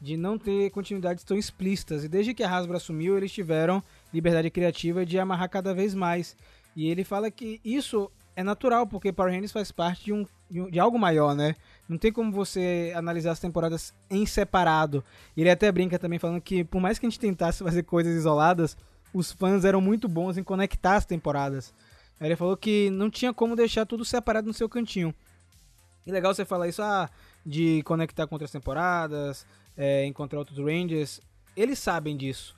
de 0.00 0.16
não 0.16 0.38
ter 0.38 0.70
continuidades 0.70 1.24
tão 1.24 1.36
explícitas 1.36 2.04
e 2.04 2.08
desde 2.08 2.34
que 2.34 2.44
a 2.44 2.50
Hasbro 2.50 2.76
assumiu, 2.76 3.16
eles 3.16 3.32
tiveram 3.32 3.82
liberdade 4.12 4.50
criativa 4.50 5.04
de 5.04 5.18
amarrar 5.18 5.48
cada 5.48 5.74
vez 5.74 5.94
mais. 5.94 6.36
E 6.76 6.88
ele 6.88 7.02
fala 7.02 7.30
que 7.30 7.60
isso 7.64 8.10
é 8.36 8.44
natural, 8.44 8.86
porque 8.86 9.10
Power 9.10 9.32
Rangers 9.32 9.50
faz 9.50 9.72
parte 9.72 10.04
de, 10.04 10.12
um, 10.12 10.26
de 10.70 10.78
algo 10.78 10.98
maior, 10.98 11.34
né? 11.34 11.56
Não 11.88 11.96
tem 11.96 12.12
como 12.12 12.30
você 12.30 12.92
analisar 12.94 13.32
as 13.32 13.40
temporadas 13.40 13.94
em 14.10 14.26
separado. 14.26 15.02
E 15.34 15.40
ele 15.40 15.50
até 15.50 15.72
brinca 15.72 15.98
também 15.98 16.18
falando 16.18 16.42
que 16.42 16.62
por 16.62 16.78
mais 16.78 16.98
que 16.98 17.06
a 17.06 17.08
gente 17.08 17.18
tentasse 17.18 17.64
fazer 17.64 17.82
coisas 17.84 18.14
isoladas, 18.14 18.76
os 19.12 19.32
fãs 19.32 19.64
eram 19.64 19.80
muito 19.80 20.06
bons 20.06 20.36
em 20.36 20.44
conectar 20.44 20.96
as 20.96 21.06
temporadas. 21.06 21.72
Ele 22.20 22.36
falou 22.36 22.56
que 22.56 22.90
não 22.90 23.10
tinha 23.10 23.32
como 23.32 23.56
deixar 23.56 23.86
tudo 23.86 24.04
separado 24.04 24.46
no 24.46 24.54
seu 24.54 24.68
cantinho. 24.68 25.14
E 26.06 26.12
legal 26.12 26.34
você 26.34 26.44
falar 26.44 26.68
isso, 26.68 26.82
ah, 26.82 27.08
de 27.44 27.82
conectar 27.84 28.26
com 28.26 28.34
outras 28.34 28.50
temporadas, 28.50 29.46
é, 29.76 30.04
encontrar 30.04 30.38
outros 30.38 30.58
Rangers. 30.58 31.20
Eles 31.56 31.78
sabem 31.78 32.16
disso. 32.16 32.54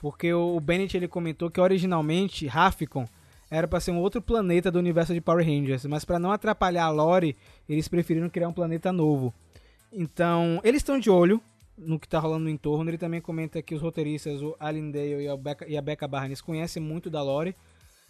Porque 0.00 0.32
o 0.32 0.58
Bennett 0.58 0.96
ele 0.96 1.06
comentou 1.06 1.50
que 1.50 1.60
originalmente 1.60 2.46
Rafficon 2.46 3.06
era 3.50 3.66
para 3.66 3.80
ser 3.80 3.90
um 3.90 3.98
outro 3.98 4.22
planeta 4.22 4.70
do 4.70 4.78
universo 4.78 5.12
de 5.12 5.20
Power 5.20 5.44
Rangers, 5.44 5.84
mas 5.86 6.04
para 6.04 6.18
não 6.18 6.30
atrapalhar 6.30 6.84
a 6.84 6.90
lore, 6.90 7.36
eles 7.68 7.88
preferiram 7.88 8.30
criar 8.30 8.48
um 8.48 8.52
planeta 8.52 8.92
novo. 8.92 9.34
Então, 9.92 10.60
eles 10.62 10.80
estão 10.80 10.98
de 10.98 11.10
olho 11.10 11.42
no 11.76 11.98
que 11.98 12.06
tá 12.08 12.18
rolando 12.18 12.44
no 12.44 12.50
entorno. 12.50 12.90
Ele 12.90 12.98
também 12.98 13.20
comenta 13.20 13.60
que 13.60 13.74
os 13.74 13.82
roteiristas, 13.82 14.40
o 14.40 14.54
Alan 14.60 14.90
Dale 14.90 15.24
e 15.24 15.28
a 15.28 15.36
Becca, 15.36 15.66
e 15.66 15.76
a 15.76 15.82
Becca 15.82 16.06
Barnes, 16.06 16.40
conhecem 16.40 16.82
muito 16.82 17.10
da 17.10 17.22
lore. 17.22 17.56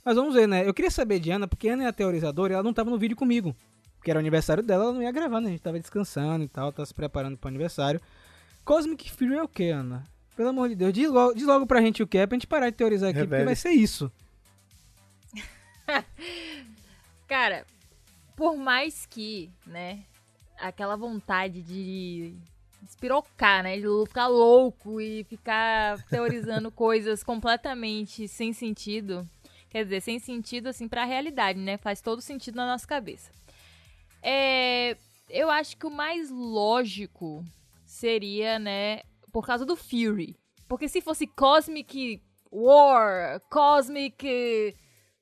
Mas 0.04 0.16
vamos 0.16 0.34
ver, 0.34 0.46
né? 0.46 0.66
Eu 0.66 0.74
queria 0.74 0.90
saber 0.90 1.18
de 1.20 1.30
Ana, 1.30 1.46
porque 1.46 1.68
Ana 1.68 1.84
é 1.84 1.86
a 1.86 1.92
teorizadora 1.92 2.52
e 2.52 2.54
ela 2.54 2.62
não 2.62 2.72
tava 2.72 2.90
no 2.90 2.98
vídeo 2.98 3.16
comigo. 3.16 3.54
Porque 3.96 4.10
era 4.10 4.18
o 4.18 4.20
aniversário 4.20 4.62
dela, 4.62 4.84
ela 4.84 4.92
não 4.92 5.02
ia 5.02 5.12
gravar, 5.12 5.40
né? 5.40 5.48
A 5.48 5.50
gente 5.52 5.62
tava 5.62 5.78
descansando 5.78 6.44
e 6.44 6.48
tal, 6.48 6.72
tá 6.72 6.84
se 6.84 6.94
preparando 6.94 7.36
pro 7.36 7.48
aniversário. 7.48 8.00
Cosmic 8.64 9.10
Fury 9.10 9.36
é 9.36 9.42
o 9.42 9.48
que, 9.48 9.70
Ana? 9.70 10.04
Pelo 10.36 10.48
amor 10.48 10.70
de 10.70 10.74
Deus, 10.74 10.92
diz 10.92 11.10
logo, 11.10 11.34
diz 11.34 11.46
logo 11.46 11.66
pra 11.66 11.82
gente 11.82 12.02
o 12.02 12.06
que 12.06 12.16
é, 12.16 12.26
pra 12.26 12.34
gente 12.34 12.46
parar 12.46 12.70
de 12.70 12.76
teorizar 12.76 13.10
aqui, 13.10 13.18
Revele. 13.18 13.42
porque 13.42 13.44
vai 13.44 13.56
ser 13.56 13.70
isso. 13.70 14.10
Cara, 17.26 17.66
por 18.36 18.56
mais 18.56 19.06
que, 19.06 19.50
né, 19.66 20.04
aquela 20.58 20.96
vontade 20.96 21.62
de 21.62 22.34
espirocar, 22.82 23.62
né, 23.62 23.78
de 23.78 23.86
ficar 24.06 24.26
louco 24.26 25.00
e 25.00 25.24
ficar 25.24 26.02
teorizando 26.04 26.70
coisas 26.72 27.22
completamente 27.22 28.26
sem 28.26 28.52
sentido, 28.52 29.26
quer 29.68 29.84
dizer, 29.84 30.00
sem 30.00 30.18
sentido 30.18 30.68
assim 30.68 30.88
pra 30.88 31.04
realidade, 31.04 31.58
né, 31.58 31.76
faz 31.76 32.00
todo 32.00 32.20
sentido 32.20 32.56
na 32.56 32.66
nossa 32.66 32.86
cabeça. 32.86 33.30
É, 34.22 34.96
eu 35.28 35.50
acho 35.50 35.76
que 35.76 35.86
o 35.86 35.90
mais 35.90 36.30
lógico 36.30 37.44
seria, 37.84 38.58
né, 38.58 39.02
por 39.32 39.46
causa 39.46 39.64
do 39.64 39.76
Fury. 39.76 40.36
Porque 40.68 40.88
se 40.88 41.00
fosse 41.00 41.26
Cosmic 41.26 42.22
War, 42.50 43.40
Cosmic 43.50 44.74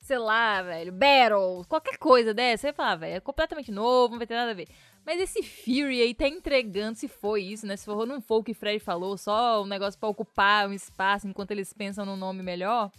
sei 0.08 0.18
lá, 0.18 0.62
velho, 0.62 0.90
Battle, 0.90 1.66
qualquer 1.68 1.98
coisa 1.98 2.32
dessa, 2.32 2.68
você 2.68 2.72
fala, 2.72 2.96
velho, 2.96 3.16
é 3.16 3.20
completamente 3.20 3.70
novo, 3.70 4.12
não 4.12 4.18
vai 4.18 4.26
ter 4.26 4.34
nada 4.34 4.52
a 4.52 4.54
ver. 4.54 4.66
Mas 5.04 5.20
esse 5.20 5.42
Fury 5.42 6.00
aí 6.00 6.14
tá 6.14 6.26
entregando, 6.26 6.98
se 6.98 7.06
foi 7.06 7.42
isso, 7.42 7.66
né? 7.66 7.76
Se 7.76 7.84
for, 7.84 8.06
não 8.06 8.18
for 8.18 8.38
o 8.38 8.42
que 8.42 8.52
o 8.52 8.54
Fred 8.54 8.80
falou, 8.80 9.18
só 9.18 9.62
um 9.62 9.66
negócio 9.66 10.00
pra 10.00 10.08
ocupar 10.08 10.66
um 10.66 10.72
espaço 10.72 11.28
enquanto 11.28 11.50
eles 11.50 11.74
pensam 11.74 12.06
num 12.06 12.16
nome 12.16 12.42
melhor. 12.42 12.90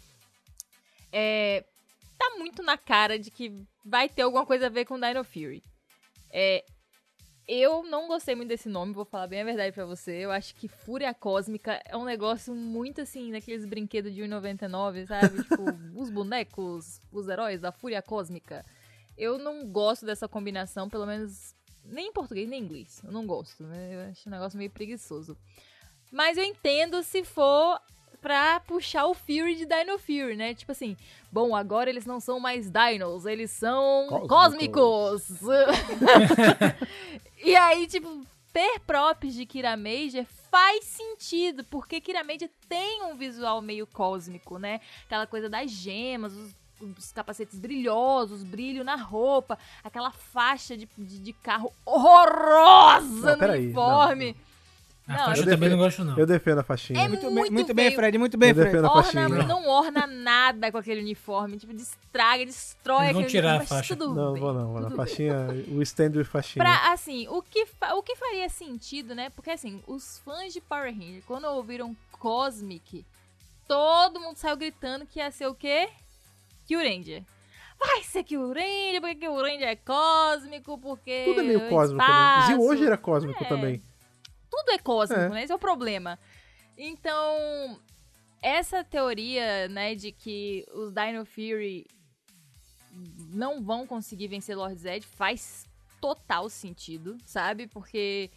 É. 1.11 1.63
Tá 2.15 2.35
muito 2.37 2.61
na 2.61 2.77
cara 2.77 3.17
de 3.17 3.31
que 3.31 3.65
vai 3.83 4.07
ter 4.07 4.21
alguma 4.21 4.45
coisa 4.45 4.67
a 4.67 4.69
ver 4.69 4.85
com 4.85 4.99
Dino 4.99 5.23
Fury. 5.23 5.63
É. 6.31 6.63
Eu 7.51 7.81
não 7.81 8.07
gostei 8.07 8.35
muito 8.35 8.49
desse 8.49 8.69
nome, 8.69 8.93
vou 8.93 9.03
falar 9.03 9.25
bem 9.25 9.41
a 9.41 9.43
verdade 9.43 9.71
pra 9.71 9.83
você. 9.83 10.11
Eu 10.11 10.29
acho 10.29 10.53
que 10.53 10.67
Fúria 10.67 11.11
Cósmica 11.15 11.81
é 11.83 11.97
um 11.97 12.05
negócio 12.05 12.53
muito 12.53 13.01
assim, 13.01 13.31
daqueles 13.31 13.65
brinquedos 13.65 14.13
de 14.13 14.21
1,99, 14.21 15.07
sabe? 15.07 15.41
tipo, 15.41 15.63
os 15.99 16.11
bonecos, 16.11 17.01
os 17.11 17.27
heróis 17.27 17.59
da 17.59 17.71
Fúria 17.71 18.03
Cósmica. 18.03 18.63
Eu 19.17 19.39
não 19.39 19.65
gosto 19.65 20.05
dessa 20.05 20.27
combinação, 20.27 20.87
pelo 20.87 21.07
menos 21.07 21.55
nem 21.83 22.09
em 22.09 22.13
português 22.13 22.47
nem 22.47 22.61
em 22.61 22.65
inglês. 22.65 23.01
Eu 23.03 23.11
não 23.11 23.25
gosto, 23.25 23.63
né? 23.63 23.95
Eu 23.95 24.11
acho 24.11 24.29
um 24.29 24.31
negócio 24.31 24.55
meio 24.55 24.69
preguiçoso. 24.69 25.35
Mas 26.11 26.37
eu 26.37 26.43
entendo 26.43 27.01
se 27.01 27.23
for 27.23 27.81
pra 28.21 28.59
puxar 28.61 29.05
o 29.05 29.13
Fury 29.13 29.55
de 29.55 29.65
Dino 29.65 29.97
Fury, 29.97 30.35
né? 30.35 30.53
Tipo 30.53 30.71
assim, 30.71 30.95
bom, 31.31 31.55
agora 31.55 31.89
eles 31.89 32.05
não 32.05 32.19
são 32.19 32.39
mais 32.39 32.69
Dinos, 32.69 33.25
eles 33.25 33.51
são 33.51 34.07
Cósmicos. 34.27 35.29
cósmicos. 35.29 35.41
e 37.43 37.55
aí, 37.55 37.87
tipo, 37.87 38.25
ter 38.51 38.79
props 38.81 39.33
de 39.33 39.45
Kira 39.45 39.77
Major 39.77 40.25
faz 40.51 40.83
sentido, 40.85 41.63
porque 41.65 42.01
Kira 42.01 42.23
Major 42.23 42.49
tem 42.67 43.03
um 43.03 43.15
visual 43.15 43.61
meio 43.61 43.87
cósmico, 43.87 44.57
né? 44.57 44.81
Aquela 45.05 45.27
coisa 45.27 45.49
das 45.49 45.69
gemas, 45.71 46.33
os, 46.33 46.55
os 46.97 47.11
capacetes 47.11 47.59
brilhosos, 47.59 48.43
brilho 48.43 48.83
na 48.83 48.95
roupa, 48.95 49.57
aquela 49.83 50.11
faixa 50.11 50.75
de, 50.75 50.87
de, 50.97 51.19
de 51.19 51.33
carro 51.33 51.71
horrorosa 51.85 53.27
Não, 53.27 53.33
no 53.33 53.39
peraí, 53.39 53.65
uniforme. 53.65 54.35
A 55.09 55.13
Não, 55.13 55.25
faixa 55.25 55.41
eu 55.41 55.45
também 55.45 55.57
defendo- 55.57 55.71
não 55.71 55.77
gosto, 55.79 56.03
não. 56.05 56.17
Eu 56.19 56.25
defendo 56.27 56.59
a 56.59 56.63
faixinha. 56.63 56.99
É 57.03 57.07
Muito, 57.07 57.21
bem, 57.25 57.33
muito 57.33 57.51
muito 57.53 57.73
bem. 57.73 57.95
Fred, 57.95 58.17
muito 58.19 58.37
bem, 58.37 58.49
Eu 58.49 58.55
Fred. 58.55 58.77
Orna, 58.77 58.89
faixinha. 58.91 59.27
não 59.27 59.67
orna 59.67 60.05
nada 60.05 60.71
com 60.71 60.77
aquele 60.77 61.01
uniforme. 61.01 61.57
Tipo, 61.57 61.73
destraga, 61.73 62.45
destrói 62.45 63.07
aquele 63.07 63.25
tirar 63.25 63.53
a 63.53 63.57
uniforme. 63.57 63.81
faixa. 63.81 63.95
Tudo 63.95 64.13
Não, 64.13 64.33
bem, 64.33 64.41
vou 64.41 64.53
não, 64.53 64.71
vou 64.73 64.81
bem. 64.87 64.95
faixinha. 64.95 65.47
O 65.71 65.81
stand 65.81 66.11
e 66.15 66.23
faixinha. 66.23 66.63
Pra, 66.63 66.93
assim, 66.93 67.27
o 67.27 67.41
que, 67.41 67.65
o 67.95 68.03
que 68.03 68.15
faria 68.15 68.47
sentido, 68.49 69.15
né? 69.15 69.31
Porque, 69.31 69.49
assim, 69.49 69.81
os 69.87 70.19
fãs 70.19 70.53
de 70.53 70.61
Power 70.61 70.93
Ranger, 70.93 71.23
quando 71.25 71.45
ouviram 71.45 71.97
Cosmic, 72.11 73.03
todo 73.67 74.19
mundo 74.19 74.37
saiu 74.37 74.57
gritando 74.57 75.07
que 75.07 75.17
ia 75.17 75.31
ser 75.31 75.47
o 75.47 75.55
quê? 75.55 75.89
Kill 76.67 76.79
Ranger. 76.79 77.23
Vai 77.79 78.03
ser 78.03 78.23
Kill 78.23 78.47
Ranger, 78.53 78.99
porque 79.01 79.15
Kill 79.15 79.35
Ranger 79.35 79.69
é 79.69 79.75
cósmico, 79.75 80.77
porque... 80.77 81.23
Tudo 81.25 81.39
é 81.39 81.43
meio 81.43 81.65
o 81.65 81.69
cósmico, 81.69 81.97
né? 81.97 82.03
espaço. 82.07 82.47
Zio 82.47 82.61
hoje 82.61 82.85
era 82.85 82.97
cósmico 82.97 83.43
É. 83.43 83.47
também. 83.47 83.81
Tudo 84.49 84.71
é 84.71 84.77
cósmico, 84.77 85.21
É. 85.21 85.29
né? 85.29 85.43
Esse 85.43 85.51
é 85.51 85.55
o 85.55 85.59
problema. 85.59 86.17
Então, 86.77 87.79
essa 88.41 88.83
teoria, 88.83 89.67
né, 89.67 89.95
de 89.95 90.11
que 90.11 90.65
os 90.73 90.93
Dino 90.93 91.25
Fury 91.25 91.85
não 93.33 93.61
vão 93.63 93.85
conseguir 93.85 94.27
vencer 94.27 94.55
Lord 94.57 94.75
Zed 94.79 95.05
faz 95.05 95.65
total 96.01 96.49
sentido, 96.49 97.17
sabe? 97.25 97.67
Porque, 97.67 98.31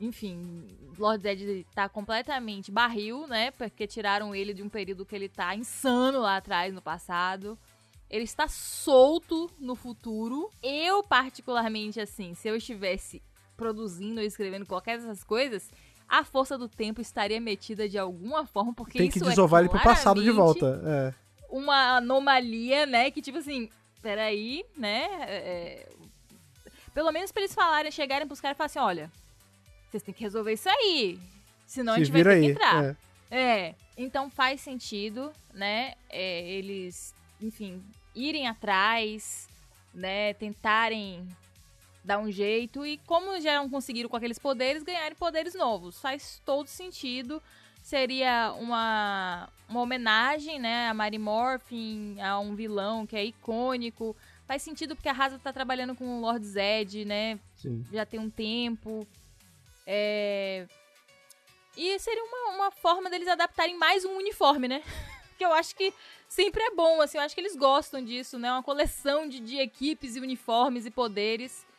enfim, 0.00 0.66
Lord 0.98 1.22
Zed 1.22 1.66
tá 1.74 1.88
completamente 1.88 2.70
barril, 2.70 3.26
né? 3.26 3.50
Porque 3.52 3.86
tiraram 3.86 4.34
ele 4.34 4.52
de 4.52 4.62
um 4.62 4.68
período 4.68 5.06
que 5.06 5.14
ele 5.14 5.28
tá 5.28 5.54
insano 5.54 6.20
lá 6.20 6.36
atrás, 6.36 6.74
no 6.74 6.82
passado. 6.82 7.58
Ele 8.08 8.24
está 8.24 8.48
solto 8.48 9.48
no 9.58 9.76
futuro. 9.76 10.50
Eu, 10.60 11.04
particularmente, 11.04 12.00
assim, 12.00 12.34
se 12.34 12.48
eu 12.48 12.56
estivesse 12.56 13.22
produzindo 13.60 14.20
ou 14.20 14.26
escrevendo 14.26 14.64
qualquer 14.64 14.96
dessas 14.96 15.22
coisas, 15.22 15.70
a 16.08 16.24
força 16.24 16.56
do 16.56 16.66
tempo 16.66 16.98
estaria 17.02 17.38
metida 17.38 17.86
de 17.86 17.98
alguma 17.98 18.46
forma, 18.46 18.72
porque 18.72 18.96
Tem 18.98 19.10
que 19.10 19.18
isso 19.18 19.28
desovar 19.28 19.60
é 19.60 19.64
ele 19.64 19.68
pro 19.68 19.82
passado 19.82 20.22
de 20.22 20.30
volta. 20.30 20.80
É. 20.82 21.14
uma 21.50 21.98
anomalia, 21.98 22.86
né? 22.86 23.10
Que 23.10 23.20
tipo 23.20 23.36
assim, 23.36 23.68
peraí, 24.00 24.64
né? 24.74 25.04
é, 25.28 25.88
pelo 26.94 27.12
menos 27.12 27.30
pra 27.30 27.42
eles 27.42 27.54
falarem, 27.54 27.92
chegarem 27.92 28.26
pros 28.26 28.40
caras 28.40 28.56
e 28.56 28.58
falarem 28.58 28.70
assim: 28.70 28.78
olha, 28.78 29.12
vocês 29.90 30.02
têm 30.02 30.14
que 30.14 30.22
resolver 30.24 30.54
isso 30.54 30.68
aí. 30.70 31.20
Senão 31.66 31.92
a 31.92 31.96
Se 31.96 32.04
gente 32.06 32.12
vai 32.12 32.24
ter 32.24 32.40
que 32.40 32.46
aí. 32.46 32.50
entrar. 32.50 32.84
é. 32.84 32.96
É, 33.32 33.74
então 33.96 34.28
faz 34.28 34.60
sentido, 34.60 35.30
né? 35.54 35.94
é, 36.08 36.50
eles, 36.50 37.14
enfim, 37.40 37.80
irem 38.12 38.48
atrás, 38.48 39.48
né? 39.94 40.34
Tentarem 40.34 41.28
dar 42.10 42.18
um 42.18 42.30
jeito 42.30 42.84
e 42.84 42.98
como 43.06 43.40
já 43.40 43.54
não 43.54 43.70
conseguiram 43.70 44.08
com 44.08 44.16
aqueles 44.16 44.38
poderes, 44.38 44.82
ganharem 44.82 45.16
poderes 45.16 45.54
novos. 45.54 46.00
Faz 46.00 46.42
todo 46.44 46.66
sentido. 46.66 47.40
Seria 47.80 48.52
uma, 48.58 49.48
uma 49.68 49.80
homenagem, 49.80 50.58
né, 50.58 50.88
a 50.88 50.94
Mary 50.94 51.18
Morphin, 51.18 52.20
a 52.20 52.38
um 52.40 52.56
vilão 52.56 53.06
que 53.06 53.16
é 53.16 53.24
icônico. 53.24 54.16
Faz 54.44 54.60
sentido 54.62 54.96
porque 54.96 55.08
a 55.08 55.12
Rasa 55.12 55.38
tá 55.38 55.52
trabalhando 55.52 55.94
com 55.94 56.18
o 56.18 56.20
Lord 56.20 56.44
Zed, 56.44 57.04
né? 57.04 57.38
Sim. 57.54 57.86
já 57.92 58.04
tem 58.04 58.18
um 58.18 58.28
tempo. 58.28 59.06
É... 59.86 60.66
E 61.76 61.96
seria 62.00 62.24
uma, 62.24 62.56
uma 62.56 62.70
forma 62.72 63.08
deles 63.08 63.28
adaptarem 63.28 63.78
mais 63.78 64.04
um 64.04 64.16
uniforme, 64.16 64.66
né? 64.66 64.82
que 65.38 65.44
eu 65.44 65.52
acho 65.52 65.76
que 65.76 65.94
sempre 66.28 66.60
é 66.60 66.74
bom, 66.74 67.00
assim, 67.00 67.18
eu 67.18 67.22
acho 67.22 67.36
que 67.36 67.40
eles 67.40 67.54
gostam 67.54 68.04
disso, 68.04 68.36
né? 68.36 68.50
Uma 68.50 68.64
coleção 68.64 69.28
de, 69.28 69.38
de 69.38 69.58
equipes 69.58 70.16
e 70.16 70.20
uniformes 70.20 70.84
e 70.84 70.90
poderes. 70.90 71.69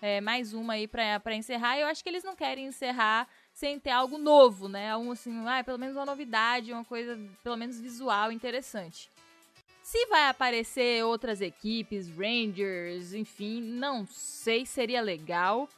É, 0.00 0.20
mais 0.20 0.54
uma 0.54 0.74
aí 0.74 0.86
pra 0.86 1.34
encerrar. 1.34 1.78
Eu 1.78 1.88
acho 1.88 2.02
que 2.02 2.08
eles 2.08 2.22
não 2.22 2.36
querem 2.36 2.66
encerrar 2.66 3.26
sem 3.52 3.80
ter 3.80 3.90
algo 3.90 4.16
novo, 4.16 4.68
né? 4.68 4.96
Um 4.96 5.10
assim, 5.10 5.32
ah, 5.46 5.62
pelo 5.64 5.78
menos 5.78 5.96
uma 5.96 6.06
novidade, 6.06 6.72
uma 6.72 6.84
coisa, 6.84 7.18
pelo 7.42 7.56
menos 7.56 7.80
visual 7.80 8.30
interessante. 8.30 9.10
Se 9.82 10.06
vai 10.06 10.28
aparecer 10.28 11.02
outras 11.04 11.40
equipes, 11.40 12.08
Rangers, 12.10 13.14
enfim, 13.14 13.62
não 13.62 14.06
sei, 14.06 14.66
seria 14.66 15.00
legal. 15.00 15.68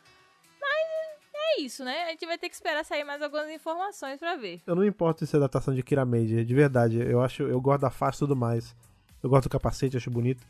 Mas 0.61 1.21
é 1.33 1.61
isso, 1.61 1.85
né? 1.85 2.05
A 2.05 2.11
gente 2.11 2.27
vai 2.27 2.37
ter 2.37 2.49
que 2.49 2.55
esperar 2.55 2.85
sair 2.85 3.05
mais 3.05 3.23
algumas 3.23 3.49
informações 3.49 4.19
pra 4.19 4.37
ver. 4.37 4.61
Eu 4.67 4.75
não 4.75 4.85
importo 4.85 5.25
se 5.25 5.35
é 5.35 5.39
adaptação 5.39 5.73
de 5.73 5.83
Kira 5.83 6.05
Major, 6.05 6.45
de 6.45 6.55
verdade. 6.55 6.99
Eu 6.99 7.23
acho, 7.23 7.45
eu 7.45 7.61
gosto 7.61 7.83
da 7.83 7.91
face 7.91 8.19
e 8.19 8.21
tudo 8.21 8.37
mais. 8.37 8.75
Eu 9.23 9.31
gosto 9.31 9.45
do 9.45 9.53
capacete, 9.53 9.97
acho 9.97 10.11
bonito. 10.11 10.45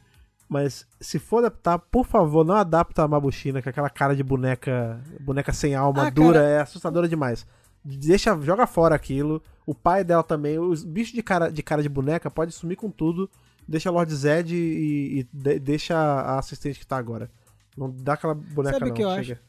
Mas 0.50 0.84
se 1.00 1.20
for 1.20 1.38
adaptar, 1.38 1.78
por 1.78 2.04
favor, 2.04 2.44
não 2.44 2.56
adapta 2.56 3.04
a 3.04 3.08
Mabushina, 3.08 3.62
que 3.62 3.68
é 3.68 3.70
aquela 3.70 3.88
cara 3.88 4.16
de 4.16 4.22
boneca, 4.24 5.00
boneca 5.20 5.52
sem 5.52 5.76
alma, 5.76 6.08
Ah, 6.08 6.10
dura, 6.10 6.40
cara. 6.40 6.50
é 6.50 6.60
assustadora 6.60 7.08
demais. 7.08 7.46
Deixa, 7.84 8.36
joga 8.42 8.66
fora 8.66 8.94
aquilo. 8.96 9.40
O 9.64 9.74
pai 9.76 10.02
dela 10.02 10.24
também, 10.24 10.58
os 10.58 10.82
bichos 10.84 11.14
de 11.14 11.22
cara 11.22 11.50
de 11.52 11.62
cara 11.62 11.82
de 11.84 11.88
boneca 11.88 12.28
pode 12.28 12.50
sumir 12.52 12.74
com 12.76 12.90
tudo. 12.90 13.30
Deixa 13.66 13.88
a 13.88 13.92
Lord 13.92 14.12
Zed 14.12 14.52
e, 14.52 15.20
e 15.20 15.28
de- 15.32 15.60
deixa 15.60 15.96
a 15.96 16.38
assistente 16.40 16.80
que 16.80 16.86
tá 16.86 16.96
agora. 16.96 17.30
Não 17.76 17.88
dá 17.88 18.14
aquela 18.14 18.34
boneca 18.34 18.74
Sabe 18.76 18.86
o 18.86 18.88
não. 18.88 18.94
que 18.96 19.02
eu 19.02 19.24
chega. 19.24 19.40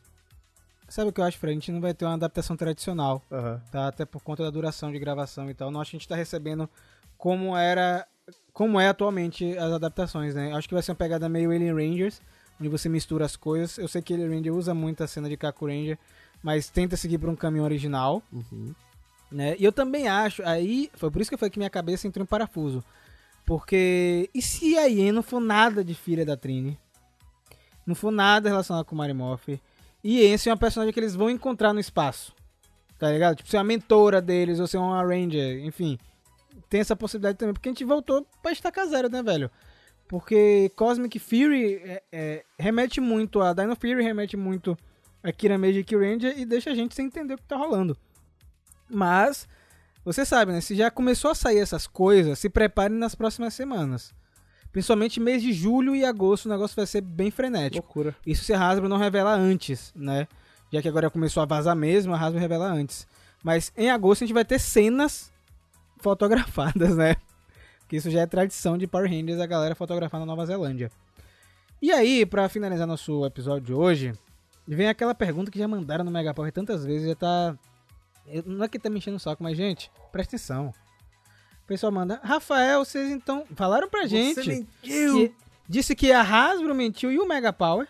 Sabe 0.88 1.10
o 1.10 1.14
que 1.14 1.20
eu 1.20 1.26
acho, 1.26 1.40
Fred? 1.40 1.52
A 1.52 1.60
gente 1.60 1.72
não 1.72 1.82
vai 1.82 1.94
ter 1.96 2.06
uma 2.06 2.14
adaptação 2.14 2.56
tradicional. 2.56 3.24
Aham. 3.32 3.60
tá? 3.72 3.88
Até 3.88 4.06
por 4.06 4.22
conta 4.22 4.44
da 4.44 4.52
duração 4.52 4.92
de 4.92 5.00
gravação 5.00 5.50
e 5.50 5.54
tal. 5.56 5.72
Não 5.72 5.82
acho 5.82 5.90
que 5.92 5.98
a 5.98 6.00
gente 6.00 6.08
tá 6.08 6.16
recebendo 6.16 6.70
como 7.18 7.58
era. 7.58 8.06
Como 8.54 8.80
é 8.80 8.88
atualmente 8.90 9.58
as 9.58 9.72
adaptações, 9.72 10.36
né? 10.36 10.54
Acho 10.54 10.68
que 10.68 10.74
vai 10.74 10.84
ser 10.84 10.92
uma 10.92 10.96
pegada 10.98 11.30
meio 11.30 11.52
Alien 11.52 11.74
Rangers, 11.74 12.22
onde 12.60 12.70
você 12.70 12.90
mistura 12.90 13.26
as 13.26 13.36
coisas. 13.36 13.78
Eu 13.78 13.88
sei 13.88 14.02
que 14.02 14.14
Alien 14.14 14.30
Ranger 14.38 14.54
usa 14.54 14.74
muito 14.74 15.04
a 15.04 15.08
cena 15.08 15.30
de 15.30 15.38
Kaku 15.38 15.68
Ranger, 15.68 15.98
mas 16.44 16.70
tenta 16.70 16.98
seguir 16.98 17.18
por 17.18 17.30
um 17.30 17.36
caminho 17.36 17.64
original, 17.64 18.22
Uhum. 18.32 18.74
né? 19.32 19.56
E 19.58 19.64
eu 19.64 19.72
também 19.72 20.08
acho, 20.08 20.44
aí, 20.44 20.92
foi 20.96 21.10
por 21.10 21.22
isso 21.22 21.32
que 21.32 21.38
falei 21.38 21.50
que 21.50 21.60
minha 21.60 21.70
cabeça 21.70 22.08
entrou 22.08 22.24
em 22.24 22.28
parafuso. 22.28 22.84
Porque, 23.46 24.30
e 24.34 24.42
se 24.42 24.78
a 24.78 24.86
Yen 24.86 25.12
não 25.12 25.24
for 25.24 25.40
nada 25.40 25.84
de 25.84 25.94
filha 25.96 26.26
da 26.26 26.38
Trini? 26.38 26.78
Não 27.86 27.96
for 27.96 28.12
nada 28.12 28.50
relacionado 28.50 28.86
com 28.86 28.94
o 28.96 28.98
Marimorph? 28.98 29.48
E 30.04 30.20
Yen 30.20 30.38
ser 30.38 30.50
uma 30.52 30.58
personagem 30.58 30.94
que 30.94 31.00
eles 31.00 31.16
vão 31.16 31.30
encontrar 31.30 31.74
no 31.74 31.80
espaço. 31.80 32.34
Tá 33.00 33.12
ligado? 33.12 33.36
Tipo, 33.38 33.50
ser 33.50 33.58
uma 33.58 33.64
mentora 33.64 34.22
deles, 34.22 34.60
ou 34.60 34.68
ser 34.68 34.78
uma 34.78 35.02
Ranger, 35.04 35.66
enfim. 35.66 35.98
Tem 36.72 36.80
essa 36.80 36.96
possibilidade 36.96 37.38
também, 37.38 37.54
porque 37.54 37.68
a 37.68 37.72
gente 37.74 37.84
voltou 37.84 38.26
pra 38.42 38.54
estacar 38.54 38.88
zero, 38.88 39.10
né, 39.10 39.22
velho? 39.22 39.52
Porque 40.08 40.72
Cosmic 40.74 41.20
Fury 41.20 41.76
é- 41.84 42.04
é, 42.10 42.46
remete 42.58 43.02
muito 43.02 43.42
a 43.42 43.52
Dino 43.52 43.76
Fury, 43.76 44.02
remete 44.02 44.38
muito 44.38 44.78
a 45.22 45.34
Kira 45.34 45.58
Magic 45.58 45.94
Ranger 45.94 46.34
e 46.40 46.46
deixa 46.46 46.70
a 46.70 46.74
gente 46.74 46.96
sem 46.96 47.08
entender 47.08 47.34
o 47.34 47.38
que 47.38 47.44
tá 47.44 47.58
rolando. 47.58 47.98
Mas, 48.90 49.50
você 50.06 50.26
sabe, 50.26 50.54
né? 50.54 50.62
Se 50.62 50.74
já 50.74 50.90
começou 50.90 51.32
a 51.32 51.36
sair 51.36 51.60
essas 51.60 51.88
coisas, 51.88 52.40
se 52.40 52.50
preparem 52.50 52.98
nas 52.98 53.16
próximas 53.16 53.54
semanas. 53.54 54.14
Principalmente 54.72 55.20
mês 55.20 55.42
de 55.42 55.52
julho 55.52 55.94
e 55.94 56.06
agosto, 56.06 56.46
o 56.46 56.50
negócio 56.50 56.78
vai 56.78 56.86
ser 56.88 57.02
bem 57.02 57.30
frenético. 57.32 57.86
Loucura. 57.86 58.16
Isso 58.26 58.46
se 58.46 58.54
a 58.54 58.66
Hasbro 58.66 58.88
não 58.88 58.96
revela 58.96 59.34
antes, 59.34 59.92
né? 59.94 60.26
Já 60.72 60.82
que 60.82 60.88
agora 60.88 61.10
começou 61.10 61.44
a 61.44 61.46
vazar 61.46 61.76
mesmo, 61.76 62.14
a 62.14 62.18
Hasbro 62.18 62.40
revela 62.40 62.68
antes. 62.68 63.06
Mas 63.44 63.74
em 63.76 63.90
agosto 63.90 64.24
a 64.24 64.28
gente 64.28 64.34
vai 64.34 64.46
ter 64.46 64.58
cenas 64.58 65.31
fotografadas, 66.02 66.96
né? 66.96 67.16
Porque 67.80 67.98
isso 67.98 68.10
já 68.10 68.22
é 68.22 68.26
tradição 68.26 68.78
de 68.78 68.88
Power 68.88 69.10
Rangers, 69.10 69.40
a 69.40 69.46
galera 69.46 69.76
fotografar 69.76 70.20
na 70.20 70.26
Nova 70.26 70.46
Zelândia. 70.46 70.92
E 71.82 71.92
aí, 71.92 72.26
pra 72.26 72.48
finalizar 72.50 72.88
nosso 72.88 73.26
episódio 73.26 73.68
de 73.68 73.74
hoje, 73.74 74.14
vem 74.68 74.88
aquela 74.88 75.16
pergunta 75.16 75.52
que 75.52 75.60
já 75.60 75.68
mandaram 75.68 76.04
no 76.04 76.12
Mega 76.12 76.34
Power 76.34 76.52
tantas 76.52 76.86
vezes, 76.86 77.08
já 77.08 77.16
tá... 77.16 77.58
Não 78.46 78.64
é 78.64 78.68
que 78.68 78.80
tá 78.80 78.90
me 78.90 78.98
enchendo 78.98 79.18
o 79.18 79.20
saco, 79.20 79.44
mas 79.44 79.58
gente, 79.58 79.92
presta 80.12 80.36
atenção. 80.36 80.74
O 81.64 81.68
pessoal 81.68 81.92
manda, 81.92 82.20
Rafael, 82.24 82.86
vocês 82.86 83.10
então 83.10 83.46
falaram 83.56 83.90
pra 83.90 84.06
gente 84.06 84.66
que 84.82 85.34
disse 85.68 85.96
que 85.96 86.12
a 86.12 86.22
Hasbro 86.22 86.76
mentiu 86.76 87.12
e 87.12 87.20
o 87.20 87.28
Mega 87.28 87.52
Power 87.52 87.88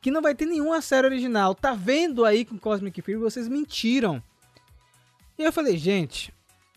que 0.00 0.10
não 0.10 0.22
vai 0.22 0.34
ter 0.34 0.46
nenhuma 0.46 0.80
série 0.80 1.06
original. 1.06 1.54
Tá 1.54 1.74
vendo 1.74 2.24
aí 2.24 2.44
com 2.44 2.58
Cosmic 2.58 3.00
Fury? 3.02 3.16
Vocês 3.16 3.48
mentiram. 3.48 4.22
E 5.38 5.42
eu 5.42 5.52
falei, 5.52 5.76
gente, 5.76 6.32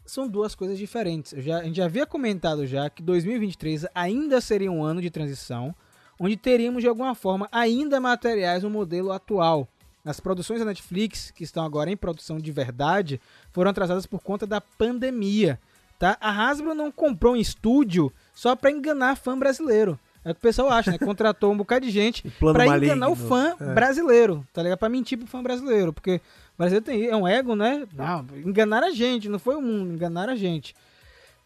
são 0.05 0.27
duas 0.27 0.55
coisas 0.55 0.77
diferentes. 0.77 1.33
Já, 1.37 1.59
a 1.59 1.63
gente 1.63 1.77
já 1.77 1.85
havia 1.85 2.05
comentado 2.05 2.65
já 2.65 2.89
que 2.89 3.01
2023 3.03 3.85
ainda 3.95 4.41
seria 4.41 4.71
um 4.71 4.83
ano 4.83 5.01
de 5.01 5.09
transição, 5.09 5.73
onde 6.19 6.35
teríamos 6.37 6.81
de 6.83 6.87
alguma 6.89 7.15
forma 7.15 7.47
ainda 7.51 7.99
materiais 7.99 8.63
no 8.63 8.69
modelo 8.69 9.11
atual. 9.11 9.67
As 10.03 10.19
produções 10.19 10.59
da 10.59 10.65
Netflix, 10.65 11.29
que 11.31 11.43
estão 11.43 11.63
agora 11.63 11.91
em 11.91 11.95
produção 11.97 12.37
de 12.39 12.51
verdade, 12.51 13.21
foram 13.51 13.69
atrasadas 13.71 14.05
por 14.07 14.21
conta 14.21 14.47
da 14.47 14.59
pandemia. 14.59 15.59
Tá? 15.99 16.17
A 16.19 16.31
Hasbro 16.49 16.73
não 16.73 16.91
comprou 16.91 17.33
um 17.33 17.37
estúdio 17.37 18.11
só 18.33 18.55
para 18.55 18.71
enganar 18.71 19.15
fã 19.15 19.37
brasileiro. 19.37 19.99
É 20.25 20.31
o 20.31 20.33
que 20.33 20.39
o 20.39 20.41
pessoal 20.41 20.69
acha, 20.71 20.91
né? 20.91 20.97
Contratou 20.99 21.51
um 21.51 21.57
bocado 21.57 21.85
de 21.85 21.91
gente 21.91 22.31
maligno. 22.41 22.85
enganar 22.93 23.09
o 23.09 23.15
fã 23.15 23.55
É. 23.59 23.73
brasileiro, 23.73 24.45
tá 24.51 24.61
ligado? 24.63 24.79
Pra 24.79 24.89
mentir 24.89 25.17
pro 25.17 25.27
fã 25.27 25.41
brasileiro, 25.43 25.93
porque 25.93 26.19
brasileiro 26.61 26.85
tem, 26.85 27.05
é 27.05 27.15
um 27.15 27.27
ego, 27.27 27.55
né? 27.55 27.87
Não, 27.93 28.25
enganaram 28.45 28.87
a 28.87 28.91
gente, 28.91 29.27
não 29.27 29.39
foi 29.39 29.55
o 29.55 29.61
mundo, 29.61 29.93
enganaram 29.93 30.33
a 30.33 30.35
gente. 30.35 30.75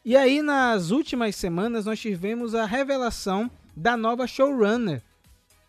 E 0.03 0.15
aí, 0.15 0.41
nas 0.41 0.91
últimas 0.91 1.35
semanas, 1.35 1.85
nós 1.85 1.99
tivemos 1.99 2.53
a 2.53 2.65
revelação 2.65 3.49
da 3.75 3.97
nova 3.97 4.27
showrunner 4.27 5.01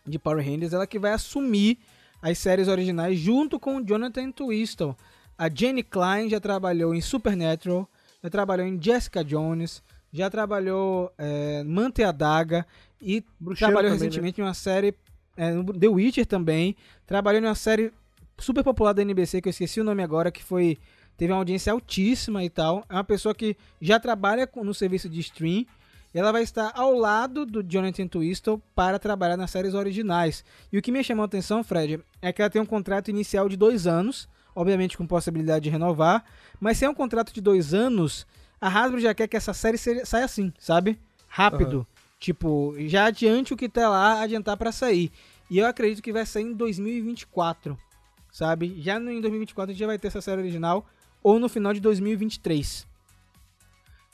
de 0.04 0.18
Power 0.18 0.44
Rangers, 0.44 0.72
ela 0.72 0.86
que 0.86 0.98
vai 0.98 1.12
assumir 1.12 1.78
as 2.20 2.38
séries 2.38 2.68
originais 2.68 3.18
junto 3.18 3.58
com 3.58 3.76
o 3.76 3.84
Jonathan 3.84 4.30
Twiston. 4.30 4.94
A 5.38 5.48
Jenny 5.48 5.82
Klein 5.82 6.28
já 6.28 6.40
trabalhou 6.40 6.94
em 6.94 7.00
Supernatural, 7.00 7.88
já 8.22 8.30
trabalhou 8.30 8.66
em 8.66 8.80
Jessica 8.80 9.24
Jones, 9.24 9.82
já 10.12 10.28
trabalhou 10.30 11.12
é, 11.18 11.62
Manta 11.64 12.02
e 12.02 12.04
a 12.04 12.12
Daga 12.12 12.66
e 13.00 13.24
Bruxeiro 13.38 13.72
trabalhou 13.72 13.92
também, 13.92 14.00
né? 14.00 14.04
recentemente 14.06 14.40
em 14.40 14.44
uma 14.44 14.54
série 14.54 14.94
é, 15.36 15.52
The 15.78 15.88
Witcher 15.88 16.26
também, 16.26 16.76
trabalhou 17.06 17.40
em 17.40 17.44
uma 17.44 17.54
série 17.54 17.92
super 18.38 18.62
popular 18.62 18.92
da 18.92 19.02
NBC 19.02 19.40
que 19.40 19.48
eu 19.48 19.50
esqueci 19.50 19.80
o 19.80 19.84
nome 19.84 20.02
agora, 20.02 20.30
que 20.30 20.42
foi 20.42 20.78
teve 21.16 21.32
uma 21.32 21.38
audiência 21.38 21.72
altíssima 21.72 22.44
e 22.44 22.50
tal. 22.50 22.84
É 22.88 22.94
uma 22.94 23.04
pessoa 23.04 23.34
que 23.34 23.56
já 23.80 23.98
trabalha 23.98 24.48
no 24.56 24.74
serviço 24.74 25.08
de 25.08 25.20
stream. 25.20 25.64
Ela 26.14 26.32
vai 26.32 26.42
estar 26.42 26.72
ao 26.74 26.94
lado 26.94 27.44
do 27.44 27.62
Jonathan 27.62 28.06
Twistle 28.06 28.62
para 28.74 28.98
trabalhar 28.98 29.36
nas 29.36 29.50
séries 29.50 29.74
originais. 29.74 30.44
E 30.72 30.78
o 30.78 30.82
que 30.82 30.90
me 30.90 31.04
chamou 31.04 31.22
a 31.22 31.26
atenção, 31.26 31.62
Fred, 31.62 32.00
é 32.22 32.32
que 32.32 32.40
ela 32.40 32.50
tem 32.50 32.60
um 32.60 32.66
contrato 32.66 33.10
inicial 33.10 33.48
de 33.48 33.56
dois 33.56 33.86
anos, 33.86 34.26
obviamente 34.54 34.96
com 34.96 35.06
possibilidade 35.06 35.64
de 35.64 35.70
renovar. 35.70 36.24
Mas 36.58 36.78
se 36.78 36.86
é 36.86 36.88
um 36.88 36.94
contrato 36.94 37.34
de 37.34 37.40
dois 37.42 37.74
anos, 37.74 38.26
a 38.58 38.68
Hasbro 38.68 38.98
já 38.98 39.14
quer 39.14 39.28
que 39.28 39.36
essa 39.36 39.52
série 39.52 39.76
saia 39.76 40.24
assim, 40.24 40.52
sabe? 40.58 40.98
Rápido. 41.28 41.86
Tipo, 42.18 42.74
já 42.86 43.06
adiante 43.06 43.52
o 43.52 43.56
que 43.56 43.68
tá 43.68 43.86
lá, 43.88 44.22
adiantar 44.22 44.56
para 44.56 44.72
sair. 44.72 45.12
E 45.50 45.58
eu 45.58 45.66
acredito 45.66 46.02
que 46.02 46.12
vai 46.12 46.24
sair 46.24 46.44
em 46.44 46.54
2024, 46.54 47.78
sabe? 48.36 48.82
Já 48.82 49.00
em 49.00 49.18
2024 49.18 49.70
a 49.70 49.72
gente 49.72 49.80
já 49.80 49.86
vai 49.86 49.98
ter 49.98 50.08
essa 50.08 50.20
série 50.20 50.42
original, 50.42 50.84
ou 51.22 51.38
no 51.40 51.48
final 51.48 51.72
de 51.72 51.80
2023. 51.80 52.86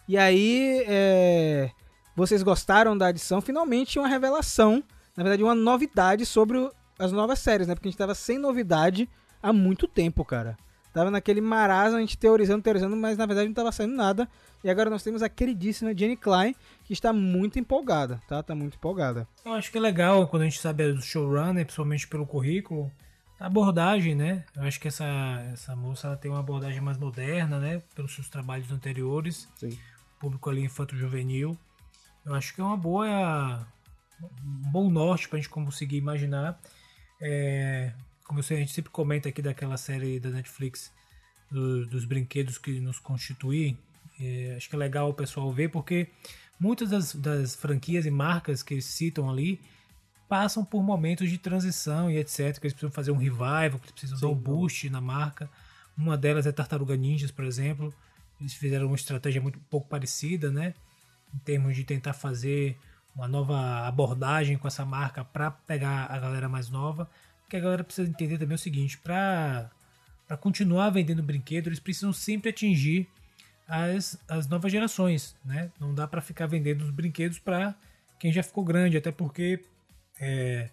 E 0.07 0.17
aí, 0.17 0.85
é, 0.87 1.73
vocês 2.15 2.41
gostaram 2.45 2.97
da 2.97 3.09
adição? 3.09 3.41
Finalmente 3.41 3.99
uma 3.99 4.07
revelação, 4.07 4.81
na 5.17 5.25
verdade 5.25 5.43
uma 5.43 5.57
novidade 5.57 6.25
sobre 6.25 6.71
as 7.01 7.11
novas 7.11 7.41
séries, 7.41 7.67
né? 7.67 7.75
Porque 7.75 7.89
a 7.89 7.91
gente 7.91 7.99
tava 7.99 8.15
sem 8.15 8.39
novidade 8.39 9.09
há 9.43 9.53
muito 9.53 9.89
tempo, 9.89 10.25
cara. 10.25 10.57
Tava 10.93 11.11
naquele 11.11 11.41
marasmo, 11.41 11.97
a 11.97 12.01
gente 12.01 12.17
teorizando, 12.17 12.63
teorizando, 12.63 12.97
mas 12.97 13.19
na 13.19 13.27
verdade 13.27 13.49
não 13.49 13.55
tava 13.55 13.73
saindo 13.73 13.97
nada. 13.97 14.29
E 14.63 14.71
agora 14.71 14.89
nós 14.89 15.03
temos 15.03 15.21
a 15.21 15.29
queridíssima 15.29 15.99
Jenny 15.99 16.17
Klein, 16.17 16.55
que 16.85 16.93
está 16.93 17.13
muito 17.13 17.59
empolgada, 17.59 18.21
tá? 18.29 18.41
Tá 18.41 18.55
muito 18.55 18.77
empolgada. 18.77 19.27
Eu 19.45 19.53
acho 19.55 19.73
que 19.73 19.79
é 19.79 19.81
legal 19.81 20.29
quando 20.29 20.43
a 20.43 20.45
gente 20.45 20.61
sabe 20.61 20.93
do 20.93 21.03
showrunner, 21.03 21.65
principalmente 21.65 22.07
pelo 22.07 22.25
currículo, 22.25 22.89
a 23.43 23.47
abordagem, 23.47 24.15
né? 24.15 24.45
Eu 24.55 24.63
acho 24.63 24.81
que 24.81 24.89
essa, 24.89 25.05
essa 25.53 25.75
moça 25.77 26.07
ela 26.07 26.17
tem 26.17 26.31
uma 26.31 26.41
abordagem 26.41 26.81
mais 26.81 26.99
moderna, 26.99 27.59
né? 27.59 27.83
Pelos 27.95 28.15
seus 28.15 28.29
trabalhos 28.29 28.71
anteriores. 28.71 29.49
Sim. 29.57 29.79
Público 30.19 30.49
ali 30.49 30.63
infanto-juvenil. 30.63 31.57
Eu 32.25 32.35
acho 32.35 32.55
que 32.55 32.61
é 32.61 32.65
uma 32.65 32.77
boa. 32.77 33.67
um 34.23 34.71
bom 34.71 34.89
norte 34.91 35.29
pra 35.29 35.39
gente 35.39 35.49
conseguir 35.49 35.97
imaginar. 35.97 36.61
É, 37.21 37.93
como 38.25 38.39
eu 38.39 38.43
sei, 38.43 38.59
a 38.59 38.61
gente 38.61 38.73
sempre 38.73 38.91
comenta 38.91 39.29
aqui 39.29 39.43
daquela 39.43 39.77
série 39.77 40.19
da 40.21 40.31
Netflix 40.31 40.93
do- 41.51 41.87
dos 41.87 42.05
brinquedos 42.05 42.59
que 42.59 42.81
nos 42.81 42.99
constituem. 42.99 43.77
É, 44.21 44.55
acho 44.57 44.69
que 44.69 44.77
é 44.77 44.79
legal 44.79 45.11
o 45.11 45.15
pessoal 45.15 45.51
ver, 45.53 45.69
porque 45.71 46.09
muitas 46.61 46.91
das, 46.91 47.15
das 47.15 47.57
franquias 47.57 48.07
e 48.07 48.11
marcas 48.11 48.63
que 48.63 48.75
eles 48.75 48.85
citam 48.85 49.29
ali 49.29 49.61
passam 50.33 50.65
por 50.65 50.83
momentos 50.83 51.29
de 51.29 51.37
transição 51.37 52.11
e 52.11 52.17
etc. 52.17 52.59
Que 52.59 52.65
eles 52.65 52.73
precisam 52.73 52.91
fazer 52.91 53.11
um 53.11 53.19
revival, 53.19 53.79
que 53.79 53.85
eles 53.85 53.91
precisam 53.91 54.19
dar 54.19 54.29
um 54.29 54.35
boost 54.35 54.89
na 54.89 54.99
marca. 54.99 55.47
Uma 55.95 56.17
delas 56.17 56.47
é 56.47 56.53
Tartaruga 56.53 56.97
Ninjas, 56.97 57.31
por 57.31 57.45
exemplo. 57.45 57.93
Eles 58.41 58.55
fizeram 58.55 58.87
uma 58.87 58.97
estratégia 58.97 59.43
muito 59.43 59.59
um 59.59 59.63
pouco 59.69 59.87
parecida, 59.89 60.51
né? 60.51 60.73
Em 61.35 61.39
termos 61.41 61.77
de 61.77 61.85
tentar 61.85 62.15
fazer 62.15 62.79
uma 63.15 63.29
nova 63.29 63.87
abordagem 63.87 64.57
com 64.57 64.67
essa 64.67 64.87
marca 64.87 65.23
para 65.23 65.51
pegar 65.51 66.07
a 66.07 66.19
galera 66.19 66.49
mais 66.49 66.71
nova. 66.71 67.11
Porque 67.43 67.59
a 67.59 67.61
galera 67.61 67.85
precisa 67.85 68.09
entender 68.09 68.39
também 68.39 68.55
o 68.55 68.59
seguinte, 68.59 68.97
para 68.97 69.71
para 70.27 70.39
continuar 70.39 70.89
vendendo 70.89 71.23
brinquedo, 71.23 71.67
eles 71.67 71.79
precisam 71.79 72.11
sempre 72.11 72.49
atingir 72.49 73.07
as, 73.69 74.19
as 74.27 74.47
novas 74.47 74.73
gerações, 74.73 75.37
né? 75.45 75.71
Não 75.79 75.95
dá 75.95 76.09
para 76.09 76.23
ficar 76.23 76.47
vendendo 76.47 76.81
os 76.81 76.91
brinquedos 76.91 77.39
para 77.39 77.75
quem 78.19 78.33
já 78.33 78.43
ficou 78.43 78.65
grande, 78.65 78.97
até 78.97 79.13
porque 79.13 79.63
é, 80.23 80.71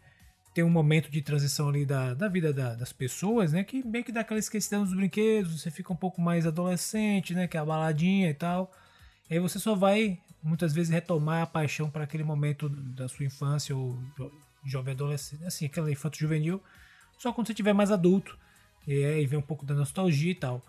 tem 0.54 0.64
um 0.64 0.70
momento 0.70 1.10
de 1.10 1.22
transição 1.24 1.70
ali 1.70 1.84
da, 1.84 2.14
da 2.14 2.28
vida 2.28 2.54
da, 2.54 2.76
das 2.76 2.94
pessoas, 2.94 3.52
né? 3.52 3.64
Que 3.64 3.84
meio 3.84 4.04
que 4.04 4.12
dá 4.12 4.22
aquela 4.22 4.40
esquecida 4.40 4.80
dos 4.80 4.94
brinquedos, 4.94 5.60
você 5.60 5.72
fica 5.72 5.92
um 5.92 5.96
pouco 5.96 6.22
mais 6.22 6.46
adolescente, 6.46 7.34
né? 7.34 7.48
Que 7.48 7.58
é 7.58 7.60
a 7.60 7.66
baladinha 7.66 8.30
e 8.30 8.34
tal. 8.34 8.72
E 9.28 9.34
aí 9.34 9.40
você 9.40 9.58
só 9.58 9.74
vai 9.74 10.20
muitas 10.44 10.72
vezes 10.72 10.92
retomar 10.92 11.42
a 11.42 11.48
paixão 11.48 11.90
para 11.90 12.04
aquele 12.04 12.24
momento 12.24 12.70
da 12.70 13.08
sua 13.08 13.26
infância 13.26 13.76
ou 13.76 13.98
jo- 14.16 14.32
jovem 14.64 14.94
adolescente, 14.94 15.44
assim, 15.46 15.66
aquela 15.66 15.92
infanto 15.92 16.18
juvenil, 16.18 16.62
só 17.18 17.34
quando 17.34 17.48
você 17.48 17.54
tiver 17.54 17.74
mais 17.74 17.92
adulto. 17.92 18.38
E 18.88 19.04
aí 19.04 19.26
vem 19.26 19.40
um 19.40 19.44
pouco 19.44 19.66
da 19.66 19.74
nostalgia 19.74 20.32
e 20.32 20.36
tal. 20.36 20.62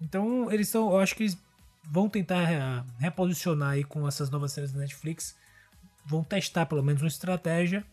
Então, 0.00 0.50
eles 0.50 0.68
são, 0.68 0.90
eu 0.90 0.98
acho 0.98 1.14
que 1.14 1.22
eles 1.22 1.38
vão 1.84 2.08
tentar 2.08 2.50
eh, 2.50 2.84
reposicionar 2.98 3.70
aí 3.70 3.84
com 3.84 4.06
essas 4.06 4.30
novas 4.30 4.52
séries 4.52 4.72
da 4.72 4.80
Netflix, 4.80 5.36
vão 6.04 6.22
testar 6.22 6.66
pelo 6.66 6.82
menos 6.82 7.02
uma 7.02 7.08
estratégia 7.08 7.84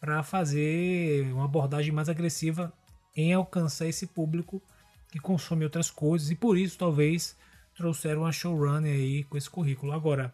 para 0.00 0.22
fazer 0.22 1.32
uma 1.32 1.44
abordagem 1.44 1.92
mais 1.92 2.08
agressiva 2.08 2.72
em 3.16 3.32
alcançar 3.32 3.86
esse 3.86 4.06
público 4.06 4.62
que 5.10 5.18
consome 5.18 5.64
outras 5.64 5.90
coisas 5.90 6.30
e 6.30 6.34
por 6.34 6.56
isso 6.56 6.78
talvez 6.78 7.36
trouxeram 7.74 8.22
uma 8.22 8.32
showrunner 8.32 8.92
aí 8.92 9.24
com 9.24 9.36
esse 9.36 9.48
currículo. 9.48 9.92
Agora, 9.92 10.32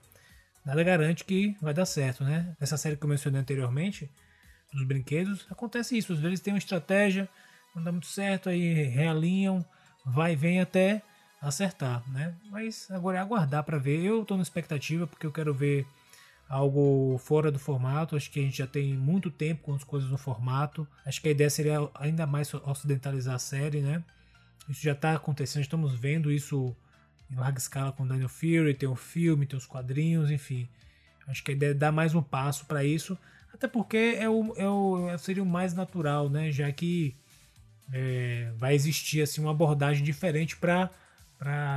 nada 0.65 0.83
garante 0.83 1.25
que 1.25 1.57
vai 1.61 1.73
dar 1.73 1.87
certo, 1.87 2.25
né? 2.25 2.57
Essa 2.61 2.77
série 2.77 2.97
que 2.97 3.05
eu 3.05 3.09
mencionei 3.09 3.41
anteriormente, 3.41 4.11
dos 4.73 4.85
brinquedos, 4.85 5.47
acontece 5.51 5.97
isso. 5.97 6.13
Às 6.13 6.19
vezes 6.19 6.41
tem 6.41 6.53
uma 6.53 6.59
estratégia, 6.59 7.29
não 7.75 7.83
dá 7.83 7.93
muito 7.93 8.07
certo, 8.07 8.49
aí 8.49 8.73
realinham, 8.85 9.65
vai 10.05 10.33
e 10.33 10.37
vem 10.37 10.61
até 10.61 11.03
acertar, 11.41 12.03
né? 12.11 12.35
Mas 12.51 12.91
agora 12.91 13.19
é 13.19 13.21
aguardar 13.21 13.63
para 13.63 13.79
ver. 13.79 14.03
Eu 14.03 14.25
tô 14.25 14.37
na 14.37 14.43
expectativa 14.43 15.07
porque 15.07 15.27
eu 15.27 15.33
quero 15.33 15.55
ver 15.55 15.87
algo 16.49 17.19
fora 17.19 17.51
do 17.51 17.59
formato. 17.59 18.17
Acho 18.17 18.31
que 18.31 18.41
a 18.41 18.43
gente 18.43 18.59
já 18.59 18.67
tem 18.67 18.95
muito 18.95 19.31
tempo 19.31 19.63
com 19.63 19.75
as 19.75 19.85
coisas 19.85 20.11
no 20.11 20.19
formato. 20.19 20.87
Acho 21.05 21.21
que 21.21 21.29
a 21.29 21.31
ideia 21.31 21.51
seria 21.51 21.79
ainda 21.95 22.27
mais 22.27 22.53
ocidentalizar 22.55 23.35
a 23.35 23.39
série, 23.39 23.81
né? 23.81 24.03
Isso 24.69 24.83
já 24.83 24.93
está 24.93 25.15
acontecendo, 25.15 25.63
estamos 25.63 25.95
vendo 25.95 26.33
isso 26.33 26.75
em 27.31 27.35
larga 27.35 27.59
escala 27.59 27.93
com 27.93 28.07
Daniel 28.07 28.29
Fury, 28.29 28.75
tem 28.75 28.89
o 28.89 28.95
filme, 28.95 29.47
tem 29.47 29.57
os 29.57 29.67
quadrinhos, 29.67 30.31
enfim. 30.31 30.69
Acho 31.27 31.43
que 31.43 31.51
a 31.51 31.55
ideia 31.55 31.71
é 31.71 31.75
dar 31.75 31.93
mais 31.93 32.15
um 32.15 32.23
passo 32.23 32.67
para 32.67 32.85
isso, 32.85 33.19
até 33.53 33.67
porque 33.67 34.17
é 34.19 34.29
o, 34.29 34.55
é 34.57 34.69
o, 34.69 35.19
seria 35.19 35.43
o 35.43 35.47
mais 35.47 35.75
natural, 35.75 36.29
né? 36.29 36.51
Já 36.51 36.71
que 36.73 37.15
é, 37.93 38.53
vai 38.57 38.75
existir 38.75 39.23
assim, 39.23 39.41
uma 39.41 39.51
abordagem 39.51 40.05
diferente 40.05 40.57
para 40.57 40.91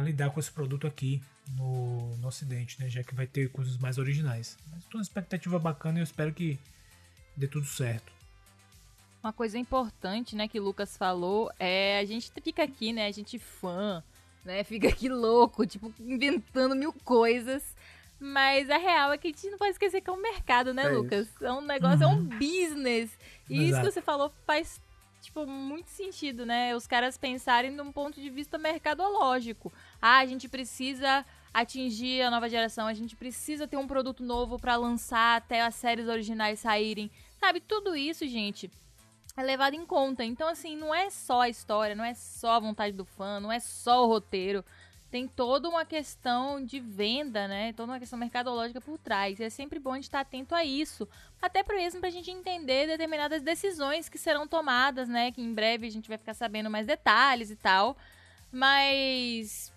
lidar 0.03 0.30
com 0.30 0.39
esse 0.39 0.51
produto 0.51 0.88
aqui 0.88 1.22
no, 1.56 2.16
no 2.18 2.28
Ocidente, 2.28 2.80
né? 2.82 2.89
Já 2.89 3.04
que 3.04 3.16
vai 3.16 3.28
ter 3.28 3.50
coisas 3.52 3.78
mais 3.78 3.98
originais. 3.98 4.58
Mas 4.72 4.84
estou 4.84 5.00
uma 5.00 5.04
expectativa 5.04 5.58
bacana 5.60 6.00
e 6.00 6.02
eu 6.02 6.04
espero 6.04 6.34
que 6.34 6.60
dê 7.36 7.48
tudo 7.48 7.66
certo. 7.66 8.12
Uma 9.24 9.34
coisa 9.34 9.58
importante, 9.58 10.36
né, 10.36 10.48
que 10.48 10.60
o 10.60 10.64
Lucas 10.64 10.95
falou 10.95 11.52
é 11.60 12.00
a 12.00 12.06
gente 12.06 12.32
fica 12.41 12.64
aqui, 12.64 12.93
né, 12.93 13.08
a 13.08 13.12
gente 13.12 13.38
fã, 13.38 14.04
né, 14.45 14.64
fica 14.64 14.88
aqui 14.88 15.10
louco, 15.10 15.66
tipo, 15.66 15.93
inventando 16.00 16.76
mil 16.76 16.93
coisas. 16.93 17.76
Mas 18.20 18.70
a 18.70 18.78
real 18.78 19.12
é 19.12 19.18
que 19.18 19.28
a 19.28 19.32
gente 19.32 19.50
não 19.50 19.58
pode 19.58 19.72
esquecer 19.72 20.02
que 20.02 20.10
é 20.10 20.14
um 20.14 20.22
mercado, 20.22 20.74
né, 20.74 20.84
É 20.86 20.89
Lucas? 20.89 21.28
É 21.41 21.52
um 21.52 21.62
negócio, 21.62 22.04
é 22.04 22.08
um 22.08 22.24
business. 22.24 23.12
E 23.50 23.56
isso 23.56 23.64
Exato. 23.70 23.88
que 23.88 23.93
você 23.93 24.02
falou 24.02 24.32
faz, 24.45 24.82
tipo, 25.22 25.45
muito 25.45 25.89
sentido, 25.89 26.45
né? 26.45 26.76
Os 26.76 26.88
caras 26.88 27.18
pensarem 27.18 27.72
num 27.72 27.91
ponto 27.91 28.20
de 28.20 28.30
vista 28.30 28.58
mercadológico. 28.58 29.72
Ah, 30.02 30.20
a 30.20 30.26
gente 30.26 30.50
precisa 30.50 31.24
atingir 31.54 32.22
a 32.22 32.32
nova 32.32 32.50
geração, 32.50 32.88
a 32.88 32.93
gente 32.93 33.16
precisa 33.16 33.68
ter 33.68 33.78
um 33.78 33.88
produto 33.88 34.24
novo 34.24 34.60
pra 34.60 34.76
lançar 34.76 35.38
até 35.38 35.62
as 35.62 35.76
séries 35.76 36.08
originais 36.08 36.60
saírem. 36.60 37.10
Sabe, 37.39 37.60
tudo 37.60 37.95
isso, 37.95 38.28
gente, 38.28 38.70
é 39.36 39.43
levado 39.43 39.76
em 39.76 39.86
conta. 39.86 40.24
Então, 40.24 40.48
assim, 40.48 40.76
não 40.76 40.93
é 40.93 41.10
só 41.10 41.41
a 41.41 41.50
história, 41.50 41.95
não 41.95 42.04
é 42.04 42.14
só 42.14 42.54
a 42.54 42.60
vontade 42.60 42.95
do 42.95 43.06
fã, 43.06 43.39
não 43.39 43.52
é 43.52 43.60
só 43.60 44.04
o 44.04 44.08
roteiro. 44.08 44.66
Tem 45.10 45.26
toda 45.26 45.70
uma 45.70 45.86
questão 45.86 46.64
de 46.64 46.82
venda, 46.82 47.48
né? 47.48 47.72
Toda 47.72 47.93
uma 47.93 48.00
questão 48.00 48.20
mercadológica 48.20 48.82
por 48.82 48.98
trás. 48.98 49.39
E 49.39 49.43
é 49.43 49.50
sempre 49.50 49.80
bom 49.80 49.91
a 49.91 49.95
gente 49.95 50.04
estar 50.04 50.20
atento 50.20 50.54
a 50.54 50.66
isso. 50.66 51.08
Até 51.41 51.64
pra 51.64 51.78
mesmo 51.78 52.02
pra 52.02 52.10
gente 52.10 52.30
entender 52.30 52.88
determinadas 52.88 53.41
decisões 53.41 54.10
que 54.10 54.18
serão 54.18 54.45
tomadas, 54.45 55.08
né? 55.08 55.32
Que 55.32 55.41
em 55.41 55.54
breve 55.54 55.88
a 55.88 55.89
gente 55.89 56.10
vai 56.10 56.18
ficar 56.18 56.34
sabendo 56.34 56.70
mais 56.70 56.86
detalhes 56.86 57.50
e 57.50 57.56
tal. 57.56 57.95
Mas 58.52 59.72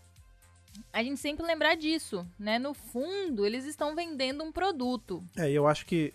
a 0.92 1.02
gente 1.02 1.18
sempre 1.20 1.44
lembrar 1.46 1.74
disso, 1.76 2.26
né? 2.38 2.58
No 2.58 2.74
fundo, 2.74 3.44
eles 3.46 3.64
estão 3.64 3.94
vendendo 3.94 4.42
um 4.44 4.52
produto. 4.52 5.22
É, 5.36 5.50
eu 5.50 5.66
acho 5.66 5.86
que, 5.86 6.12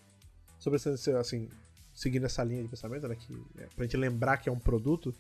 sobre 0.60 0.80
assim, 1.20 1.50
seguindo 1.94 2.26
essa 2.26 2.44
linha 2.44 2.62
de 2.64 2.70
pensamento, 2.70 3.08
né, 3.08 3.16
que 3.16 3.34
é, 3.58 3.68
pra 3.76 3.86
gente 3.86 3.98
lembrar 3.98 4.38
que 4.38 4.50
é 4.50 4.52
um 4.52 4.60
produto, 4.60 5.14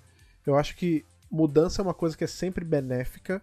eu 0.45 0.55
acho 0.57 0.75
que 0.75 1.05
mudança 1.31 1.81
é 1.81 1.83
uma 1.83 1.93
coisa 1.93 2.17
que 2.17 2.23
é 2.23 2.27
sempre 2.27 2.63
benéfica, 2.65 3.41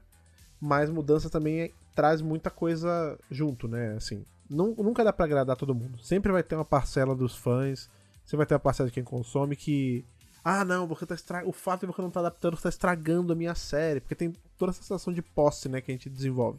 mas 0.60 0.88
mudança 0.90 1.28
também 1.30 1.60
é- 1.62 1.70
traz 1.94 2.20
muita 2.20 2.50
coisa 2.50 3.18
junto, 3.30 3.66
né, 3.66 3.94
assim, 3.96 4.24
nu- 4.48 4.74
nunca 4.78 5.02
dá 5.02 5.12
pra 5.12 5.24
agradar 5.24 5.56
todo 5.56 5.74
mundo, 5.74 5.98
sempre 6.02 6.30
vai 6.30 6.42
ter 6.42 6.54
uma 6.54 6.64
parcela 6.64 7.14
dos 7.14 7.34
fãs, 7.36 7.90
sempre 8.24 8.38
vai 8.38 8.46
ter 8.46 8.54
uma 8.54 8.60
parcela 8.60 8.88
de 8.88 8.94
quem 8.94 9.02
consome 9.04 9.56
que 9.56 10.04
ah, 10.44 10.64
não, 10.64 10.86
você 10.86 11.06
tá 11.06 11.14
estra... 11.14 11.46
o 11.46 11.52
fato 11.52 11.80
de 11.80 11.86
você 11.86 12.00
não 12.02 12.08
estar 12.08 12.20
adaptando 12.20 12.54
está 12.54 12.68
estragando 12.68 13.32
a 13.32 13.36
minha 13.36 13.54
série, 13.54 14.00
porque 14.00 14.14
tem 14.14 14.34
toda 14.58 14.70
essa 14.72 14.82
sensação 14.82 15.12
de 15.12 15.22
posse, 15.22 15.68
né, 15.68 15.80
que 15.80 15.90
a 15.90 15.94
gente 15.94 16.10
desenvolve. 16.10 16.58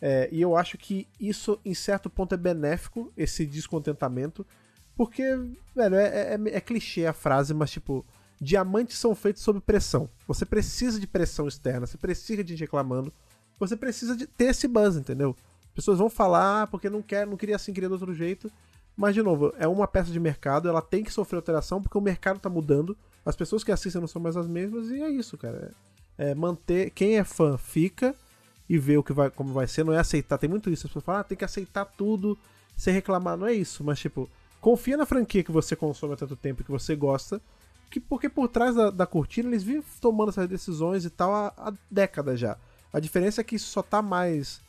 É, 0.00 0.28
e 0.30 0.40
eu 0.40 0.56
acho 0.56 0.78
que 0.78 1.08
isso, 1.18 1.58
em 1.64 1.74
certo 1.74 2.08
ponto, 2.08 2.34
é 2.34 2.38
benéfico, 2.38 3.12
esse 3.16 3.44
descontentamento, 3.46 4.46
porque, 4.96 5.22
velho, 5.74 5.96
é, 5.96 6.34
é- 6.34 6.56
é 6.56 6.60
clichê 6.60 7.06
a 7.06 7.12
frase, 7.12 7.52
mas, 7.54 7.70
tipo, 7.70 8.04
diamantes 8.40 8.98
são 8.98 9.14
feitos 9.14 9.42
sob 9.42 9.60
pressão. 9.60 10.08
Você 10.26 10.44
precisa 10.46 11.00
de 11.00 11.06
pressão 11.06 11.48
externa, 11.48 11.86
você 11.86 11.96
precisa 11.98 12.44
de 12.44 12.52
gente 12.52 12.60
reclamando, 12.60 13.12
você 13.58 13.76
precisa 13.76 14.16
de 14.16 14.26
ter 14.26 14.46
esse 14.46 14.68
buzz, 14.68 14.96
entendeu? 14.96 15.34
Pessoas 15.74 15.98
vão 15.98 16.10
falar 16.10 16.62
"Ah, 16.62 16.66
porque 16.66 16.88
não 16.90 17.02
quer, 17.02 17.26
não 17.26 17.36
queria 17.36 17.56
assim, 17.56 17.72
queria 17.72 17.88
de 17.88 17.92
outro 17.94 18.12
jeito. 18.14 18.50
Mas, 18.98 19.14
de 19.14 19.22
novo, 19.22 19.54
é 19.56 19.68
uma 19.68 19.86
peça 19.86 20.10
de 20.10 20.18
mercado, 20.18 20.68
ela 20.68 20.82
tem 20.82 21.04
que 21.04 21.12
sofrer 21.12 21.36
alteração 21.36 21.80
porque 21.80 21.96
o 21.96 22.00
mercado 22.00 22.40
tá 22.40 22.50
mudando, 22.50 22.98
as 23.24 23.36
pessoas 23.36 23.62
que 23.62 23.70
assistem 23.70 24.00
não 24.00 24.08
são 24.08 24.20
mais 24.20 24.36
as 24.36 24.48
mesmas, 24.48 24.90
e 24.90 25.00
é 25.00 25.08
isso, 25.08 25.38
cara. 25.38 25.72
É 26.18 26.34
manter. 26.34 26.90
Quem 26.90 27.16
é 27.16 27.22
fã 27.22 27.56
fica 27.56 28.12
e 28.68 28.76
vê 28.76 28.96
o 28.96 29.02
que 29.04 29.12
vai, 29.12 29.30
como 29.30 29.52
vai 29.52 29.68
ser, 29.68 29.84
não 29.84 29.92
é 29.92 30.00
aceitar. 30.00 30.36
Tem 30.36 30.50
muito 30.50 30.68
isso, 30.68 30.84
as 30.84 30.90
pessoas 30.90 31.04
falam, 31.04 31.20
ah, 31.20 31.24
tem 31.24 31.38
que 31.38 31.44
aceitar 31.44 31.84
tudo 31.84 32.36
sem 32.76 32.92
reclamar. 32.92 33.36
Não 33.36 33.46
é 33.46 33.52
isso, 33.52 33.84
mas 33.84 34.00
tipo, 34.00 34.28
confia 34.60 34.96
na 34.96 35.06
franquia 35.06 35.44
que 35.44 35.52
você 35.52 35.76
consome 35.76 36.14
há 36.14 36.16
tanto 36.16 36.34
tempo 36.34 36.64
que 36.64 36.70
você 36.72 36.96
gosta. 36.96 37.40
Que, 37.92 38.00
porque 38.00 38.28
por 38.28 38.48
trás 38.48 38.74
da, 38.74 38.90
da 38.90 39.06
cortina 39.06 39.48
eles 39.48 39.62
vivem 39.62 39.84
tomando 40.00 40.30
essas 40.30 40.48
decisões 40.48 41.04
e 41.04 41.10
tal 41.10 41.32
há, 41.32 41.52
há 41.56 41.72
décadas 41.88 42.40
já. 42.40 42.56
A 42.92 42.98
diferença 42.98 43.42
é 43.42 43.44
que 43.44 43.54
isso 43.54 43.68
só 43.68 43.80
tá 43.80 44.02
mais 44.02 44.60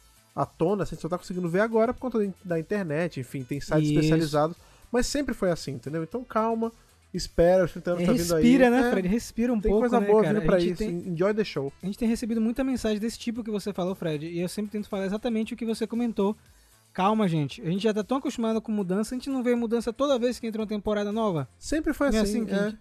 à 0.42 0.46
tona, 0.46 0.84
assim, 0.84 0.94
a 0.94 0.96
gente 0.96 1.02
só 1.02 1.10
tá 1.10 1.18
conseguindo 1.18 1.50
ver 1.50 1.60
agora 1.62 1.94
por 1.94 2.00
conta 2.00 2.18
da 2.20 2.26
in- 2.26 2.34
da 2.46 2.60
internet, 2.60 3.20
enfim, 3.20 3.44
tem 3.44 3.60
sites 3.60 3.90
Isso. 3.90 3.94
especializados. 4.00 4.56
Mas 4.92 5.06
sempre 5.08 5.34
foi 5.36 5.52
assim, 5.52 5.72
entendeu? 5.74 6.02
Então 6.04 6.24
calma, 6.24 6.72
espera, 7.14 7.66
os 7.66 7.72
30 7.72 7.92
anos 7.92 8.06
tá 8.06 8.12
vindo 8.14 8.36
aí. 8.36 8.44
respira, 8.44 8.70
né, 8.70 8.88
É, 8.88 8.92
Fred? 8.92 9.08
Respira 9.08 9.54
um 9.54 9.60
Tem 9.60 9.70
pouco, 9.72 9.82
coisa 9.88 10.00
né, 10.00 10.08
boa 10.08 10.24
cara? 10.24 10.40
vindo 10.40 10.46
pra 10.46 10.60
isso. 10.60 10.76
Tem, 10.78 10.90
Enjoy 11.10 11.34
the 11.34 11.44
show. 11.44 11.74
a 11.82 11.86
gente 11.86 11.98
tem 11.98 12.08
recebido 12.08 12.40
muita 12.40 12.64
mensagem 12.64 13.00
desse 13.00 13.20
tipo 13.20 13.44
que 13.44 13.52
você 13.52 13.74
falou, 13.74 13.94
Fred, 13.96 14.26
e 14.26 14.40
eu 14.40 14.48
sempre 14.48 14.72
tento 14.72 14.88
falar 14.90 15.06
exatamente 15.06 15.54
o 15.54 15.58
que 15.58 15.66
você 15.66 15.86
comentou. 15.86 16.36
Calma, 16.92 17.28
gente. 17.28 17.62
A 17.62 17.66
gente 17.70 17.84
já 17.84 17.94
tá 17.94 18.04
tão 18.04 18.18
acostumado 18.18 18.60
com 18.62 18.72
mudança, 18.72 19.14
a 19.14 19.18
gente 19.18 19.30
não 19.30 19.44
vê 19.44 19.54
mudança 19.56 19.94
toda 19.94 20.18
vez 20.18 20.40
que 20.40 20.48
entra 20.48 20.62
uma 20.62 20.68
temporada 20.68 21.12
nova. 21.12 21.48
Sempre 21.60 21.94
foi 21.94 22.08
é 22.08 22.10
assim. 22.10 22.20
assim 22.44 22.52
é. 22.52 22.56
a 22.56 22.64
gente- 22.70 22.80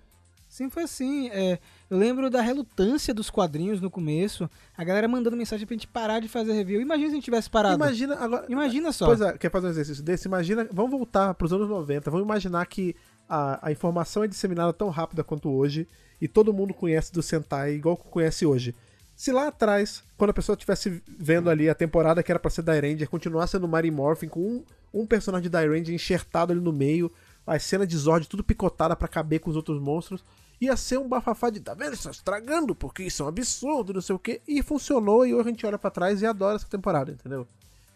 Sempre 0.58 0.74
foi 0.74 0.82
assim. 0.82 1.28
é, 1.28 1.56
eu 1.88 1.96
lembro 1.96 2.28
da 2.28 2.40
relutância 2.40 3.14
dos 3.14 3.30
quadrinhos 3.30 3.80
no 3.80 3.88
começo. 3.88 4.50
A 4.76 4.82
galera 4.82 5.06
mandando 5.06 5.36
mensagem 5.36 5.64
pra 5.64 5.74
gente 5.74 5.86
parar 5.86 6.18
de 6.18 6.26
fazer 6.26 6.52
review. 6.52 6.80
Imagina 6.80 7.10
se 7.10 7.12
a 7.12 7.14
gente 7.14 7.24
tivesse 7.24 7.48
parado. 7.48 7.76
Imagina 7.76 8.16
agora. 8.16 8.44
Imagina 8.48 8.90
só. 8.90 9.06
Pois 9.06 9.20
é, 9.20 9.38
quer 9.38 9.52
fazer 9.52 9.68
um 9.68 9.70
exercício 9.70 10.02
desse? 10.02 10.26
Imagina. 10.26 10.68
Vamos 10.72 10.90
voltar 10.90 11.32
pros 11.34 11.52
anos 11.52 11.68
90. 11.68 12.10
Vamos 12.10 12.26
imaginar 12.26 12.66
que 12.66 12.96
a, 13.28 13.68
a 13.68 13.70
informação 13.70 14.24
é 14.24 14.26
disseminada 14.26 14.72
tão 14.72 14.88
rápida 14.88 15.22
quanto 15.22 15.48
hoje 15.48 15.86
e 16.20 16.26
todo 16.26 16.52
mundo 16.52 16.74
conhece 16.74 17.12
do 17.12 17.22
Sentai 17.22 17.74
igual 17.74 17.96
que 17.96 18.08
conhece 18.08 18.44
hoje. 18.44 18.74
Se 19.14 19.30
lá 19.30 19.46
atrás, 19.46 20.02
quando 20.16 20.30
a 20.30 20.34
pessoa 20.34 20.54
estivesse 20.54 21.00
vendo 21.06 21.48
ali 21.50 21.70
a 21.70 21.74
temporada 21.74 22.20
que 22.20 22.32
era 22.32 22.38
pra 22.40 22.50
ser 22.50 22.62
da 22.62 22.72
Ranger, 22.72 23.08
continuar 23.08 23.46
sendo 23.46 23.68
Mary 23.68 23.92
Morphin 23.92 24.26
com 24.26 24.40
um, 24.40 24.64
um 24.92 25.06
personagem 25.06 25.48
da 25.48 25.60
Ranger 25.60 25.94
enxertado 25.94 26.52
ali 26.52 26.60
no 26.60 26.72
meio, 26.72 27.12
a 27.46 27.56
cena 27.60 27.86
de 27.86 27.96
Zord 27.96 28.28
tudo 28.28 28.42
picotada 28.42 28.96
pra 28.96 29.06
caber 29.06 29.38
com 29.38 29.50
os 29.50 29.56
outros 29.56 29.80
monstros, 29.80 30.24
ia 30.60 30.76
ser 30.76 30.98
um 30.98 31.08
bafafá 31.08 31.50
de, 31.50 31.60
tá 31.60 31.74
vendo? 31.74 31.96
Tá 31.96 32.10
estragando, 32.10 32.74
porque 32.74 33.02
isso 33.04 33.22
é 33.22 33.26
um 33.26 33.28
absurdo, 33.28 33.92
não 33.94 34.00
sei 34.00 34.14
o 34.14 34.18
quê. 34.18 34.40
E 34.46 34.62
funcionou, 34.62 35.26
e 35.26 35.34
hoje 35.34 35.48
a 35.48 35.50
gente 35.52 35.66
olha 35.66 35.78
pra 35.78 35.90
trás 35.90 36.20
e 36.22 36.26
adora 36.26 36.56
essa 36.56 36.66
temporada, 36.68 37.12
entendeu? 37.12 37.46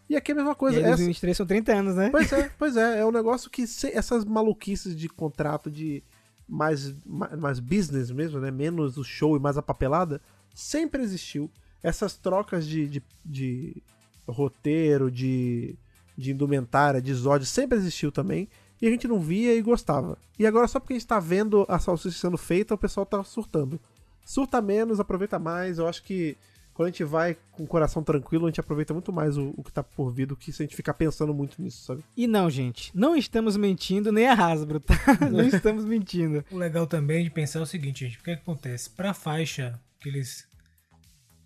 E 0.08 0.16
aqui 0.16 0.32
é 0.32 0.34
a 0.34 0.36
mesma 0.36 0.52
E 0.52 0.56
coisa. 0.56 0.76
aí, 0.78 0.82
essa- 0.84 0.90
2023 0.96 1.36
são 1.36 1.46
30 1.46 1.72
anos, 1.74 1.94
né? 1.96 2.10
Pois 2.10 2.32
é, 2.32 2.50
pois 2.58 2.76
é, 2.76 2.98
é 3.00 3.06
um 3.06 3.12
negócio 3.12 3.50
que 3.50 3.66
se- 3.66 3.90
essas 3.92 4.24
maluquices 4.24 4.94
de 4.94 5.08
contrato, 5.08 5.70
de 5.70 6.02
mais, 6.48 6.94
mais, 7.06 7.38
mais 7.38 7.58
business 7.60 8.10
mesmo, 8.10 8.38
né? 8.40 8.50
Menos 8.50 8.96
o 8.98 9.04
show 9.04 9.36
e 9.36 9.40
mais 9.40 9.56
a 9.56 9.62
papelada, 9.62 10.20
sempre 10.54 11.02
existiu. 11.02 11.50
Essas 11.82 12.16
trocas 12.16 12.66
de, 12.66 12.86
de, 12.88 13.02
de 13.24 13.82
roteiro, 14.28 15.10
de, 15.10 15.76
de 16.16 16.30
indumentária, 16.32 17.00
de 17.02 17.12
Zod, 17.14 17.44
sempre 17.46 17.78
existiu 17.78 18.12
também. 18.12 18.48
E 18.82 18.88
a 18.88 18.90
gente 18.90 19.06
não 19.06 19.20
via 19.20 19.54
e 19.54 19.62
gostava. 19.62 20.18
E 20.36 20.44
agora, 20.44 20.66
só 20.66 20.80
porque 20.80 20.94
a 20.94 20.98
gente 20.98 21.06
tá 21.06 21.20
vendo 21.20 21.64
a 21.68 21.78
salsicha 21.78 22.18
sendo 22.18 22.36
feita, 22.36 22.74
o 22.74 22.78
pessoal 22.78 23.06
tá 23.06 23.22
surtando. 23.22 23.80
Surta 24.24 24.60
menos, 24.60 24.98
aproveita 24.98 25.38
mais. 25.38 25.78
Eu 25.78 25.86
acho 25.86 26.02
que 26.02 26.36
quando 26.74 26.88
a 26.88 26.90
gente 26.90 27.04
vai 27.04 27.36
com 27.52 27.62
o 27.62 27.66
coração 27.66 28.02
tranquilo, 28.02 28.46
a 28.46 28.48
gente 28.48 28.58
aproveita 28.58 28.92
muito 28.92 29.12
mais 29.12 29.38
o, 29.38 29.54
o 29.56 29.62
que 29.62 29.70
tá 29.70 29.84
por 29.84 30.10
vir 30.10 30.26
do 30.26 30.36
que 30.36 30.50
se 30.52 30.62
a 30.62 30.64
gente 30.64 30.74
ficar 30.74 30.94
pensando 30.94 31.32
muito 31.32 31.62
nisso, 31.62 31.84
sabe? 31.84 32.02
E 32.16 32.26
não, 32.26 32.50
gente, 32.50 32.90
não 32.92 33.14
estamos 33.14 33.56
mentindo 33.56 34.10
nem 34.10 34.26
a 34.26 34.32
Hasbro, 34.32 34.80
tá? 34.80 34.96
Não 35.30 35.46
estamos 35.46 35.84
mentindo. 35.84 36.44
O 36.50 36.56
legal 36.56 36.84
também 36.84 37.22
de 37.22 37.30
pensar 37.30 37.60
é 37.60 37.62
o 37.62 37.66
seguinte, 37.66 38.04
gente, 38.04 38.18
o 38.18 38.22
que, 38.22 38.32
é 38.32 38.36
que 38.36 38.42
acontece? 38.42 38.90
Pra 38.90 39.14
faixa 39.14 39.78
que 40.00 40.08
eles, 40.08 40.44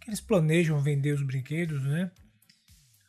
que 0.01 0.09
eles 0.09 0.23
planejam 0.23 0.81
vender 0.81 1.13
os 1.13 1.23
brinquedos, 1.23 1.83
né? 1.83 2.11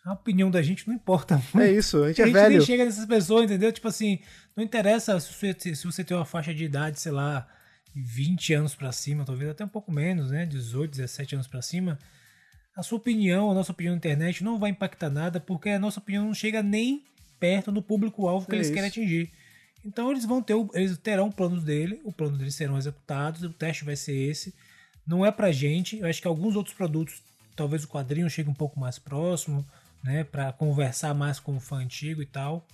A 0.08 0.14
opinião 0.14 0.50
da 0.50 0.62
gente 0.62 0.88
não 0.88 0.96
importa 0.96 1.36
muito. 1.54 1.60
É 1.60 1.72
isso, 1.72 2.02
a 2.04 2.08
gente 2.08 2.22
a 2.22 2.24
é 2.24 2.28
gente 2.28 2.34
velho. 2.36 2.58
nem 2.58 2.66
chega 2.66 2.86
nessas 2.86 3.06
pessoas, 3.06 3.44
entendeu? 3.46 3.72
Tipo 3.74 3.88
assim, 3.90 4.20
não 4.56 4.64
interessa 4.64 5.20
se 5.20 5.34
você, 5.34 5.76
se 5.76 5.86
você 5.86 6.04
tem 6.04 6.16
uma 6.16 6.26
faixa 6.26 6.54
de 6.54 6.64
idade, 6.64 7.00
sei 7.00 7.12
lá, 7.12 7.48
20 7.94 8.54
anos 8.54 8.74
pra 8.76 8.92
cima, 8.92 9.26
talvez 9.26 9.50
até 9.50 9.66
um 9.66 9.70
pouco 9.70 9.92
menos, 9.92 10.32
né? 10.32 10.46
18, 10.46 10.92
17 10.92 11.36
anos 11.36 11.48
pra 11.48 11.62
cima. 11.62 11.98
A 12.76 12.84
sua 12.84 12.98
opinião, 13.00 13.50
a 13.52 13.54
nossa 13.54 13.72
opinião 13.72 13.94
na 13.94 13.98
internet 13.98 14.44
não 14.44 14.58
vai 14.60 14.70
impactar 14.70 15.10
nada, 15.10 15.40
porque 15.40 15.70
a 15.70 15.80
nossa 15.80 16.00
opinião 16.00 16.26
não 16.26 16.34
chega 16.34 16.62
nem 16.64 17.04
perto 17.40 17.72
no 17.72 17.82
público-alvo 17.82 18.46
que 18.48 18.54
É 18.54 18.56
eles 18.58 18.68
isso. 18.68 18.74
querem 18.76 18.88
atingir. 18.90 19.32
Então 19.84 20.12
eles 20.12 20.26
vão 20.26 20.42
ter, 20.42 20.54
o- 20.54 20.70
eles 20.74 20.98
terão 20.98 21.32
planos 21.32 21.64
dele, 21.64 22.00
o 22.04 22.12
plano 22.12 22.38
deles 22.38 22.56
serão 22.56 22.78
executados, 22.78 23.42
o 23.44 23.50
teste 23.50 23.84
vai 23.84 23.96
ser 23.96 24.14
esse. 24.16 24.54
Não 25.06 25.26
é 25.26 25.32
pra 25.32 25.52
gente, 25.52 25.98
eu 26.00 26.08
acho 26.08 26.22
que 26.22 26.28
alguns 26.28 26.56
outros 26.56 26.76
produtos, 26.76 27.22
talvez 27.56 27.84
o 27.84 27.88
quadrinho 27.88 28.30
chegue 28.30 28.50
um 28.50 28.54
pouco 28.54 28.80
mais 28.80 29.00
próximo, 29.00 29.66
né, 30.04 30.24
para 30.24 30.52
conversar 30.52 31.14
mais 31.14 31.40
com 31.40 31.58
o 31.58 31.60
fã 31.60 31.78
antigo 31.78 32.22
e 32.22 32.26
tal. 32.26 32.66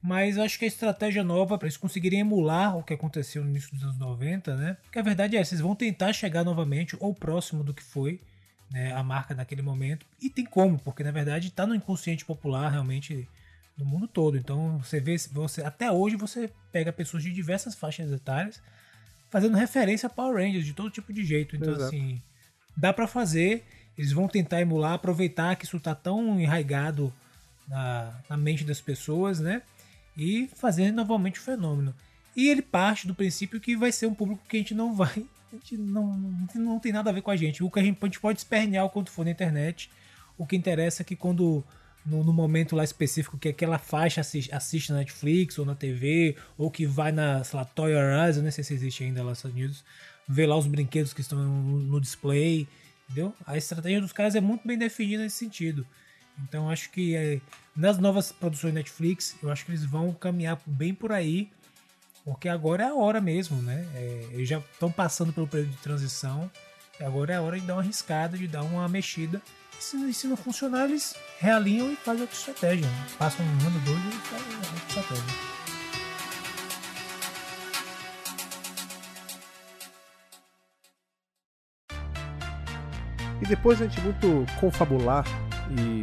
Mas 0.00 0.38
acho 0.38 0.58
que 0.58 0.64
a 0.64 0.68
estratégia 0.68 1.24
nova 1.24 1.58
para 1.58 1.66
eles 1.66 1.76
conseguirem 1.76 2.20
emular 2.20 2.76
o 2.76 2.84
que 2.84 2.94
aconteceu 2.94 3.42
no 3.42 3.50
início 3.50 3.74
dos 3.74 3.82
anos 3.82 3.98
90, 3.98 4.56
né? 4.56 4.76
Porque 4.82 4.98
a 4.98 5.02
verdade 5.02 5.36
é, 5.36 5.42
vocês 5.42 5.60
vão 5.60 5.74
tentar 5.74 6.12
chegar 6.12 6.44
novamente 6.44 6.96
ou 7.00 7.12
próximo 7.12 7.64
do 7.64 7.74
que 7.74 7.82
foi 7.82 8.20
né, 8.70 8.92
a 8.92 9.02
marca 9.02 9.34
naquele 9.34 9.62
momento. 9.62 10.06
E 10.20 10.30
tem 10.30 10.44
como, 10.44 10.78
porque 10.78 11.02
na 11.02 11.10
verdade 11.10 11.48
está 11.48 11.66
no 11.66 11.74
inconsciente 11.74 12.24
popular 12.24 12.70
realmente 12.70 13.28
no 13.76 13.84
mundo 13.84 14.06
todo. 14.06 14.36
Então 14.36 14.78
você 14.78 15.00
vê, 15.00 15.16
você 15.32 15.62
até 15.62 15.90
hoje 15.90 16.16
você 16.16 16.50
pega 16.70 16.92
pessoas 16.92 17.22
de 17.22 17.32
diversas 17.32 17.74
faixas 17.74 18.12
etárias 18.12 18.62
fazendo 19.30 19.56
referência 19.56 20.06
a 20.06 20.10
Power 20.10 20.36
Rangers 20.36 20.64
de 20.64 20.72
todo 20.72 20.90
tipo 20.90 21.12
de 21.12 21.24
jeito. 21.24 21.56
Então 21.56 21.74
Exato. 21.74 21.84
assim, 21.84 22.22
dá 22.76 22.92
para 22.92 23.06
fazer. 23.06 23.64
Eles 23.98 24.12
vão 24.12 24.28
tentar 24.28 24.60
emular, 24.60 24.92
aproveitar 24.92 25.56
que 25.56 25.64
isso 25.64 25.80
tá 25.80 25.92
tão 25.92 26.40
enraigado 26.40 27.12
na, 27.66 28.14
na 28.30 28.36
mente 28.36 28.62
das 28.62 28.80
pessoas, 28.80 29.40
né? 29.40 29.60
E 30.16 30.48
fazer 30.54 30.92
novamente 30.92 31.40
o 31.40 31.42
fenômeno. 31.42 31.92
E 32.36 32.48
ele 32.48 32.62
parte 32.62 33.08
do 33.08 33.14
princípio 33.14 33.60
que 33.60 33.76
vai 33.76 33.90
ser 33.90 34.06
um 34.06 34.14
público 34.14 34.42
que 34.48 34.56
a 34.56 34.60
gente 34.60 34.72
não 34.72 34.94
vai. 34.94 35.26
A 35.52 35.56
gente 35.56 35.76
não, 35.76 36.16
não, 36.16 36.48
não 36.54 36.78
tem 36.78 36.92
nada 36.92 37.10
a 37.10 37.12
ver 37.12 37.22
com 37.22 37.32
a 37.32 37.36
gente. 37.36 37.64
O 37.64 37.70
que 37.70 37.80
a 37.80 37.82
gente, 37.82 37.98
a 38.00 38.06
gente 38.06 38.20
pode 38.20 38.38
espernear 38.38 38.84
o 38.84 38.90
quanto 38.90 39.10
for 39.10 39.24
na 39.24 39.32
internet. 39.32 39.90
O 40.36 40.46
que 40.46 40.54
interessa 40.54 41.02
é 41.02 41.04
que 41.04 41.16
quando. 41.16 41.64
No, 42.06 42.24
no 42.24 42.32
momento 42.32 42.74
lá 42.74 42.84
específico 42.84 43.36
que 43.36 43.48
aquela 43.48 43.76
faixa 43.76 44.20
assiste, 44.22 44.54
assiste 44.54 44.92
na 44.92 44.98
Netflix 44.98 45.58
ou 45.58 45.66
na 45.66 45.74
TV, 45.74 46.36
ou 46.56 46.70
que 46.70 46.86
vai 46.86 47.12
na, 47.12 47.44
sei 47.44 47.58
lá, 47.58 47.64
Toy 47.66 47.92
R 47.92 48.30
Us, 48.30 48.36
eu 48.36 48.42
nem 48.42 48.52
sei 48.52 48.64
se 48.64 48.72
existe 48.72 49.04
ainda 49.04 49.22
lá 49.22 49.30
nos 49.30 49.38
Estados 49.38 49.54
Unidos, 49.54 49.84
vê 50.26 50.46
lá 50.46 50.56
os 50.56 50.66
brinquedos 50.66 51.12
que 51.12 51.20
estão 51.20 51.38
no, 51.38 51.80
no 51.80 52.00
display, 52.00 52.66
entendeu? 53.08 53.34
A 53.46 53.56
estratégia 53.56 54.00
dos 54.00 54.12
caras 54.12 54.34
é 54.34 54.40
muito 54.40 54.66
bem 54.66 54.76
definida 54.76 55.22
nesse 55.22 55.36
sentido. 55.36 55.86
Então 56.42 56.70
acho 56.70 56.90
que 56.90 57.16
é, 57.16 57.40
nas 57.74 57.98
novas 57.98 58.30
produções 58.30 58.74
Netflix, 58.74 59.36
eu 59.42 59.50
acho 59.50 59.64
que 59.64 59.72
eles 59.72 59.84
vão 59.84 60.12
caminhar 60.12 60.60
bem 60.66 60.94
por 60.94 61.12
aí, 61.12 61.50
porque 62.24 62.48
agora 62.48 62.84
é 62.84 62.88
a 62.88 62.94
hora 62.94 63.20
mesmo, 63.20 63.60
né? 63.62 63.86
É, 63.94 64.28
eles 64.32 64.48
já 64.48 64.58
estão 64.58 64.90
passando 64.90 65.32
pelo 65.32 65.48
período 65.48 65.70
de 65.70 65.78
transição, 65.78 66.50
agora 67.00 67.32
é 67.32 67.36
a 67.36 67.42
hora 67.42 67.58
de 67.58 67.66
dar 67.66 67.74
uma 67.74 67.82
arriscada, 67.82 68.36
de 68.36 68.46
dar 68.46 68.62
uma 68.62 68.88
mexida. 68.88 69.40
E 69.78 69.82
se, 69.82 70.14
se 70.14 70.26
não 70.26 70.36
funcionar, 70.36 70.84
eles 70.84 71.14
realinham 71.38 71.92
e 71.92 71.96
fazem 71.96 72.22
outra 72.22 72.36
estratégia. 72.36 72.86
Né? 72.86 73.06
Passam 73.18 73.44
um 73.44 73.66
ano, 73.66 73.80
dois 73.80 73.98
e 73.98 74.18
fazem 74.28 74.56
outra 74.56 74.76
estratégia. 74.88 75.67
E 83.40 83.46
depois 83.46 83.80
a 83.80 83.86
gente 83.86 84.00
muito 84.00 84.44
confabular 84.60 85.24
e 85.70 86.02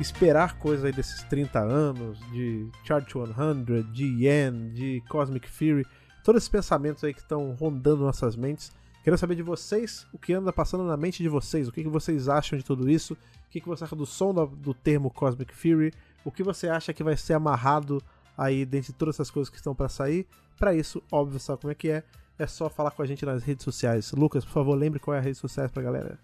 esperar 0.00 0.56
coisas 0.58 0.84
aí 0.84 0.92
desses 0.92 1.22
30 1.24 1.60
anos, 1.60 2.18
de 2.30 2.66
Charge 2.84 3.06
100, 3.12 3.92
de 3.92 4.04
Yen, 4.24 4.70
de 4.72 5.02
Cosmic 5.08 5.48
Fury, 5.48 5.86
todos 6.24 6.40
esses 6.40 6.48
pensamentos 6.48 7.04
aí 7.04 7.12
que 7.12 7.20
estão 7.20 7.54
rondando 7.54 8.02
nossas 8.02 8.36
mentes. 8.36 8.72
Quero 9.04 9.18
saber 9.18 9.34
de 9.34 9.42
vocês 9.42 10.06
o 10.12 10.18
que 10.18 10.32
anda 10.32 10.52
passando 10.52 10.84
na 10.84 10.96
mente 10.96 11.22
de 11.22 11.28
vocês, 11.28 11.68
o 11.68 11.72
que, 11.72 11.82
que 11.82 11.88
vocês 11.88 12.28
acham 12.28 12.56
de 12.56 12.64
tudo 12.64 12.88
isso, 12.88 13.14
o 13.14 13.50
que, 13.50 13.60
que 13.60 13.68
você 13.68 13.84
acha 13.84 13.96
do 13.96 14.06
som 14.06 14.32
do, 14.32 14.46
do 14.46 14.72
termo 14.72 15.10
Cosmic 15.10 15.54
Fury, 15.54 15.92
o 16.24 16.30
que 16.30 16.42
você 16.42 16.68
acha 16.68 16.92
que 16.92 17.02
vai 17.02 17.16
ser 17.16 17.34
amarrado 17.34 18.02
aí 18.36 18.64
dentre 18.64 18.92
todas 18.92 19.16
essas 19.16 19.30
coisas 19.30 19.50
que 19.50 19.56
estão 19.56 19.74
para 19.74 19.88
sair. 19.88 20.26
Para 20.58 20.74
isso, 20.74 21.02
óbvio, 21.10 21.38
sabe 21.38 21.60
como 21.60 21.72
é 21.72 21.74
que 21.74 21.90
é? 21.90 22.04
É 22.38 22.46
só 22.46 22.70
falar 22.70 22.92
com 22.92 23.02
a 23.02 23.06
gente 23.06 23.26
nas 23.26 23.42
redes 23.42 23.64
sociais. 23.64 24.12
Lucas, 24.12 24.44
por 24.44 24.52
favor, 24.52 24.74
lembre 24.74 24.98
qual 24.98 25.14
é 25.14 25.18
as 25.18 25.24
redes 25.24 25.40
sociais 25.40 25.70
pra 25.70 25.82
galera. 25.82 26.18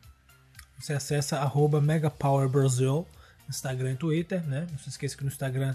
Você 0.79 0.93
acessa 0.93 1.39
arroba 1.39 1.81
MegaPowerBrasil, 1.81 3.07
Instagram 3.49 3.93
e 3.93 3.97
Twitter, 3.97 4.47
né? 4.47 4.67
Não 4.71 4.79
se 4.79 4.89
esqueça 4.89 5.17
que 5.17 5.25
no 5.25 5.29
Instagram 5.29 5.75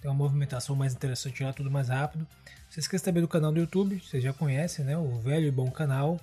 tem 0.00 0.10
uma 0.10 0.16
movimentação 0.16 0.76
mais 0.76 0.92
interessante 0.92 1.42
lá, 1.42 1.52
tudo 1.52 1.70
mais 1.70 1.88
rápido. 1.88 2.26
Não 2.44 2.70
se 2.70 2.80
esqueça 2.80 3.04
também 3.04 3.22
do 3.22 3.28
canal 3.28 3.52
do 3.52 3.60
YouTube, 3.60 4.02
vocês 4.04 4.22
já 4.22 4.32
conhecem, 4.32 4.84
né? 4.84 4.96
O 4.96 5.20
velho 5.20 5.46
e 5.46 5.50
bom 5.50 5.70
canal. 5.70 6.20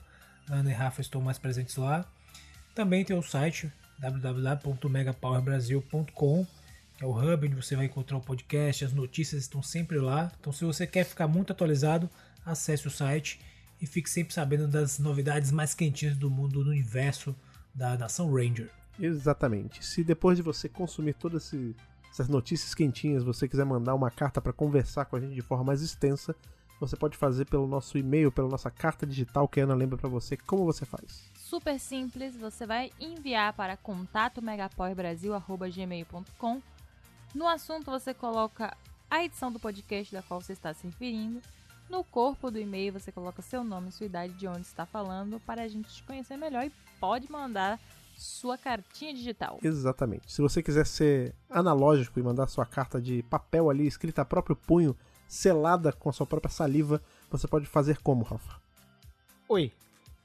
Ana 0.49 0.69
e 0.69 0.73
Rafa 0.73 1.01
estão 1.01 1.21
mais 1.21 1.37
presentes 1.37 1.75
lá. 1.75 2.05
Também 2.75 3.05
tem 3.05 3.17
o 3.17 3.21
site 3.21 3.71
www.megapowerbrasil.com, 3.99 6.47
que 6.97 7.03
é 7.03 7.07
o 7.07 7.11
hub 7.11 7.47
onde 7.47 7.55
você 7.55 7.75
vai 7.75 7.85
encontrar 7.85 8.17
o 8.17 8.21
podcast, 8.21 8.85
as 8.85 8.93
notícias 8.93 9.41
estão 9.41 9.63
sempre 9.63 9.99
lá. 9.99 10.31
Então, 10.39 10.53
se 10.53 10.65
você 10.65 10.87
quer 10.87 11.03
ficar 11.03 11.27
muito 11.27 11.51
atualizado, 11.51 12.09
acesse 12.45 12.87
o 12.87 12.91
site 12.91 13.39
e 13.81 13.87
fique 13.87 14.09
sempre 14.09 14.33
sabendo 14.33 14.67
das 14.67 14.99
novidades 14.99 15.51
mais 15.51 15.73
quentinhas 15.73 16.17
do 16.17 16.29
mundo, 16.29 16.63
do 16.63 16.69
universo 16.69 17.35
da 17.79 17.97
nação 17.97 18.29
Ranger. 18.31 18.69
Exatamente. 18.99 19.83
Se 19.85 20.03
depois 20.03 20.37
de 20.37 20.43
você 20.43 20.67
consumir 20.67 21.13
todas 21.13 21.45
esse- 21.45 21.73
essas 22.11 22.27
notícias 22.27 22.75
quentinhas, 22.75 23.23
você 23.23 23.47
quiser 23.47 23.63
mandar 23.65 23.95
uma 23.95 24.11
carta 24.11 24.41
para 24.41 24.51
conversar 24.51 25.05
com 25.05 25.15
a 25.15 25.19
gente 25.21 25.33
de 25.33 25.41
forma 25.41 25.63
mais 25.63 25.81
extensa, 25.81 26.35
você 26.77 26.97
pode 26.97 27.15
fazer 27.17 27.45
pelo 27.45 27.67
nosso 27.67 27.97
e-mail, 27.97 28.31
pela 28.31 28.49
nossa 28.49 28.69
carta 28.69 29.05
digital 29.07 29.47
que 29.47 29.61
a 29.61 29.63
Ana 29.63 29.73
lembra 29.75 29.97
para 29.97 30.09
você 30.09 30.35
como 30.35 30.65
você 30.65 30.85
faz. 30.85 31.31
Super 31.35 31.79
simples, 31.79 32.35
você 32.35 32.65
vai 32.65 32.91
enviar 32.99 33.53
para 33.53 33.77
contato 33.77 34.41
No 37.33 37.47
assunto 37.47 37.91
você 37.91 38.13
coloca 38.13 38.75
a 39.09 39.23
edição 39.23 39.51
do 39.51 39.59
podcast 39.59 40.13
da 40.13 40.21
qual 40.21 40.41
você 40.41 40.53
está 40.53 40.73
se 40.73 40.85
referindo. 40.85 41.41
No 41.89 42.03
corpo 42.03 42.51
do 42.51 42.59
e-mail 42.59 42.93
você 42.93 43.11
coloca 43.11 43.41
seu 43.41 43.63
nome, 43.63 43.91
sua 43.91 44.05
idade, 44.05 44.33
de 44.33 44.47
onde 44.47 44.61
está 44.61 44.85
falando, 44.85 45.39
para 45.39 45.63
a 45.63 45.67
gente 45.67 45.89
te 45.93 46.03
conhecer 46.03 46.37
melhor 46.37 46.65
e 46.65 46.71
pode 46.99 47.31
mandar 47.31 47.79
sua 48.15 48.57
cartinha 48.57 49.13
digital. 49.13 49.59
Exatamente. 49.63 50.31
Se 50.31 50.41
você 50.41 50.61
quiser 50.61 50.85
ser 50.85 51.33
analógico 51.49 52.19
e 52.19 52.23
mandar 52.23 52.47
sua 52.47 52.65
carta 52.65 53.01
de 53.01 53.23
papel 53.23 53.69
ali, 53.69 53.87
escrita 53.87 54.21
a 54.21 54.25
próprio 54.25 54.55
punho, 54.55 54.95
selada 55.27 55.93
com 55.93 56.09
a 56.09 56.13
sua 56.13 56.25
própria 56.25 56.51
saliva, 56.51 57.01
você 57.31 57.47
pode 57.47 57.65
fazer 57.65 57.99
como, 58.01 58.23
Rafa? 58.23 58.59
Oi. 59.47 59.71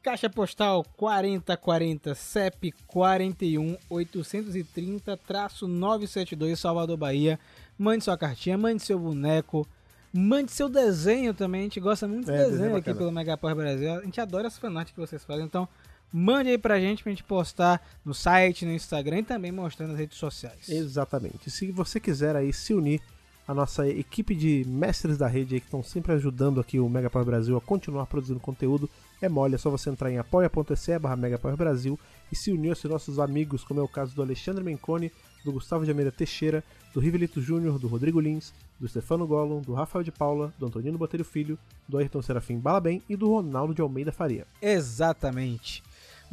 Caixa 0.02 0.28
postal 0.28 0.84
4040 0.98 2.14
CEP 2.14 2.72
41 2.86 3.78
830 3.88 5.18
972 5.62 6.60
Salvador 6.60 6.96
Bahia. 6.96 7.40
Mande 7.78 8.05
sua 8.05 8.18
cartinha, 8.18 8.59
mande 8.59 8.82
seu 8.82 8.98
boneco, 8.98 9.66
mande 10.12 10.52
seu 10.52 10.68
desenho 10.68 11.32
também. 11.32 11.62
A 11.62 11.64
gente 11.64 11.80
gosta 11.80 12.06
muito 12.06 12.26
de 12.26 12.32
É, 12.32 12.36
desenho, 12.36 12.59
desenho 12.59 12.76
aqui 12.76 12.92
pelo 12.92 13.10
Megapower 13.10 13.56
Brasil. 13.56 13.94
A 13.94 14.02
gente 14.02 14.20
adora 14.20 14.48
as 14.48 14.59
fanarts 14.59 14.92
que 14.92 15.01
vocês 15.01 15.24
fazem. 15.24 15.46
Então, 15.46 15.66
mande 16.16 16.48
aí 16.48 16.56
pra 16.56 16.78
gente 16.78 17.02
pra 17.02 17.10
gente 17.10 17.24
postar 17.24 17.84
no 18.04 18.14
site, 18.14 18.64
no 18.64 18.70
Instagram 18.70 19.18
e 19.18 19.22
também 19.24 19.50
mostrar 19.50 19.88
nas 19.88 19.98
redes 19.98 20.16
sociais. 20.16 20.68
Exatamente. 20.68 21.50
Se 21.50 21.72
você 21.72 21.98
quiser 21.98 22.36
aí 22.36 22.52
se 22.52 22.72
unir 22.72 23.00
à 23.48 23.52
nossa 23.52 23.88
equipe 23.88 24.32
de 24.32 24.64
mestres 24.64 25.18
da 25.18 25.26
rede 25.26 25.54
aí 25.54 25.60
que 25.60 25.66
estão 25.66 25.82
sempre 25.82 26.12
ajudando 26.12 26.60
aqui 26.60 26.78
o 26.78 26.88
Mega 26.88 27.10
Power 27.10 27.26
Brasil 27.26 27.56
a 27.56 27.60
continuar 27.60 28.06
produzindo 28.06 28.38
conteúdo, 28.38 28.88
é 29.20 29.28
mole, 29.28 29.56
é 29.56 29.58
só 29.58 29.68
você 29.70 29.90
entrar 29.90 30.08
em 30.08 30.18
apoia.se 30.18 30.96
barra 31.00 31.16
Brasil 31.56 31.98
e 32.30 32.36
se 32.36 32.52
unir 32.52 32.70
aos 32.70 32.84
nossos 32.84 33.18
amigos, 33.18 33.64
como 33.64 33.80
é 33.80 33.82
o 33.82 33.88
caso 33.88 34.14
do 34.14 34.22
Alexandre 34.22 34.62
Menconi, 34.62 35.10
do 35.44 35.50
Gustavo 35.50 35.84
de 35.84 35.90
Almeida 35.90 36.12
Teixeira, 36.12 36.62
do 36.92 37.00
Rivelito 37.00 37.40
Júnior, 37.40 37.76
do 37.76 37.88
Rodrigo 37.88 38.20
Lins, 38.20 38.54
do 38.78 38.86
Stefano 38.86 39.26
Gollum, 39.26 39.60
do 39.60 39.74
Rafael 39.74 40.04
de 40.04 40.12
Paula, 40.12 40.54
do 40.60 40.66
Antonino 40.66 40.96
Botelho 40.96 41.24
Filho, 41.24 41.58
do 41.88 41.98
Ayrton 41.98 42.22
Serafim 42.22 42.58
Balabem 42.58 43.02
e 43.08 43.16
do 43.16 43.28
Ronaldo 43.28 43.74
de 43.74 43.82
Almeida 43.82 44.12
Faria. 44.12 44.46
Exatamente. 44.62 45.82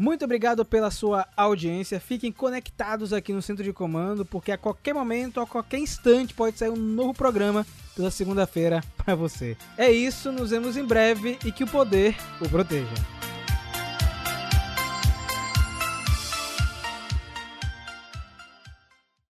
Muito 0.01 0.25
obrigado 0.25 0.65
pela 0.65 0.89
sua 0.89 1.27
audiência. 1.37 1.99
Fiquem 1.99 2.31
conectados 2.31 3.13
aqui 3.13 3.31
no 3.31 3.39
centro 3.39 3.63
de 3.63 3.71
comando, 3.71 4.25
porque 4.25 4.51
a 4.51 4.57
qualquer 4.57 4.95
momento, 4.95 5.39
a 5.39 5.45
qualquer 5.45 5.77
instante, 5.77 6.33
pode 6.33 6.57
sair 6.57 6.71
um 6.71 6.75
novo 6.75 7.13
programa 7.13 7.63
toda 7.95 8.09
segunda-feira 8.09 8.83
para 8.97 9.13
você. 9.13 9.55
É 9.77 9.91
isso, 9.91 10.31
nos 10.31 10.49
vemos 10.49 10.75
em 10.75 10.83
breve 10.83 11.37
e 11.45 11.51
que 11.51 11.63
o 11.63 11.67
poder 11.67 12.15
o 12.43 12.49
proteja. 12.49 12.95